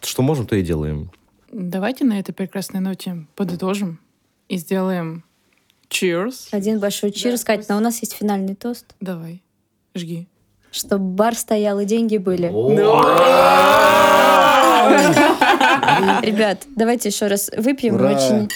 Что 0.01 0.21
можем, 0.21 0.47
то 0.47 0.55
и 0.55 0.61
делаем. 0.61 1.11
Давайте 1.51 2.05
на 2.05 2.19
этой 2.19 2.31
прекрасной 2.31 2.79
ноте 2.79 3.25
подытожим 3.35 3.99
и 4.47 4.57
сделаем 4.57 5.23
cheers. 5.89 6.47
Один 6.51 6.79
большой 6.79 7.11
чир, 7.11 7.37
Кать, 7.43 7.67
но 7.67 7.77
у 7.77 7.81
нас 7.81 8.01
есть 8.01 8.13
финальный 8.13 8.55
тост. 8.55 8.95
Давай, 9.01 9.43
жги. 9.95 10.27
Чтобы 10.71 11.05
бар 11.05 11.35
стоял 11.35 11.79
и 11.79 11.85
деньги 11.85 12.17
были. 12.17 12.47
Ребят, 16.21 16.63
давайте 16.75 17.09
еще 17.09 17.27
раз 17.27 17.49
выпьем. 17.55 17.95
Ура! 17.95 18.11
Очень, 18.11 18.49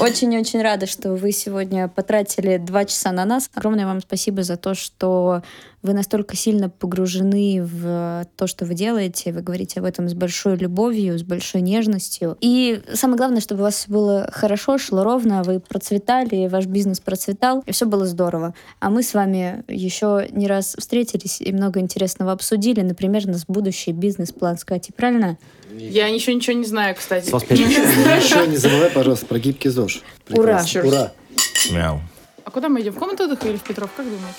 очень-очень 0.00 0.62
рада, 0.62 0.86
что 0.86 1.14
вы 1.14 1.32
сегодня 1.32 1.88
потратили 1.88 2.56
два 2.56 2.84
часа 2.84 3.12
на 3.12 3.24
нас. 3.24 3.50
Огромное 3.54 3.86
вам 3.86 4.00
спасибо 4.00 4.42
за 4.42 4.56
то, 4.56 4.74
что 4.74 5.42
вы 5.82 5.92
настолько 5.92 6.36
сильно 6.36 6.68
погружены 6.68 7.62
в 7.62 8.26
то, 8.36 8.46
что 8.46 8.64
вы 8.64 8.74
делаете. 8.74 9.32
Вы 9.32 9.42
говорите 9.42 9.80
об 9.80 9.86
этом 9.86 10.08
с 10.08 10.14
большой 10.14 10.56
любовью, 10.56 11.18
с 11.18 11.22
большой 11.22 11.60
нежностью. 11.60 12.36
И 12.40 12.82
самое 12.94 13.18
главное, 13.18 13.40
чтобы 13.40 13.60
у 13.60 13.64
вас 13.64 13.76
всё 13.76 13.92
было 13.92 14.30
хорошо, 14.32 14.78
шло 14.78 15.04
ровно, 15.04 15.42
вы 15.42 15.60
процветали, 15.60 16.48
ваш 16.48 16.66
бизнес 16.66 17.00
процветал, 17.00 17.62
и 17.66 17.72
все 17.72 17.86
было 17.86 18.06
здорово. 18.06 18.54
А 18.80 18.90
мы 18.90 19.02
с 19.02 19.14
вами 19.14 19.64
еще 19.68 20.26
не 20.32 20.46
раз 20.46 20.74
встретились 20.78 21.40
и 21.40 21.52
много 21.52 21.80
интересного 21.80 22.32
обсудили. 22.32 22.80
Например, 22.80 23.26
наш 23.26 23.42
будущий 23.46 23.92
бизнес-план 23.92 24.58
с 24.58 24.64
Катей, 24.64 24.92
правильно? 24.96 25.38
Я 25.78 26.08
еще 26.08 26.34
ничего 26.34 26.56
не 26.56 26.64
знаю, 26.64 26.94
кстати. 26.94 27.30
Сос, 27.30 27.44
еще 27.50 28.46
не 28.46 28.56
забывай, 28.56 28.90
пожалуйста, 28.90 29.26
про 29.26 29.38
гибкий 29.38 29.68
ЗОЖ. 29.68 30.02
Ура. 30.30 30.64
Ура. 30.82 31.12
Мяу. 31.70 32.00
А 32.44 32.50
куда 32.50 32.68
мы 32.68 32.80
идем? 32.80 32.92
В 32.94 32.98
комнату 32.98 33.24
отдыха 33.24 33.48
или 33.48 33.56
в 33.56 33.62
Петров? 33.62 33.90
Как 33.96 34.06
думаете? 34.06 34.34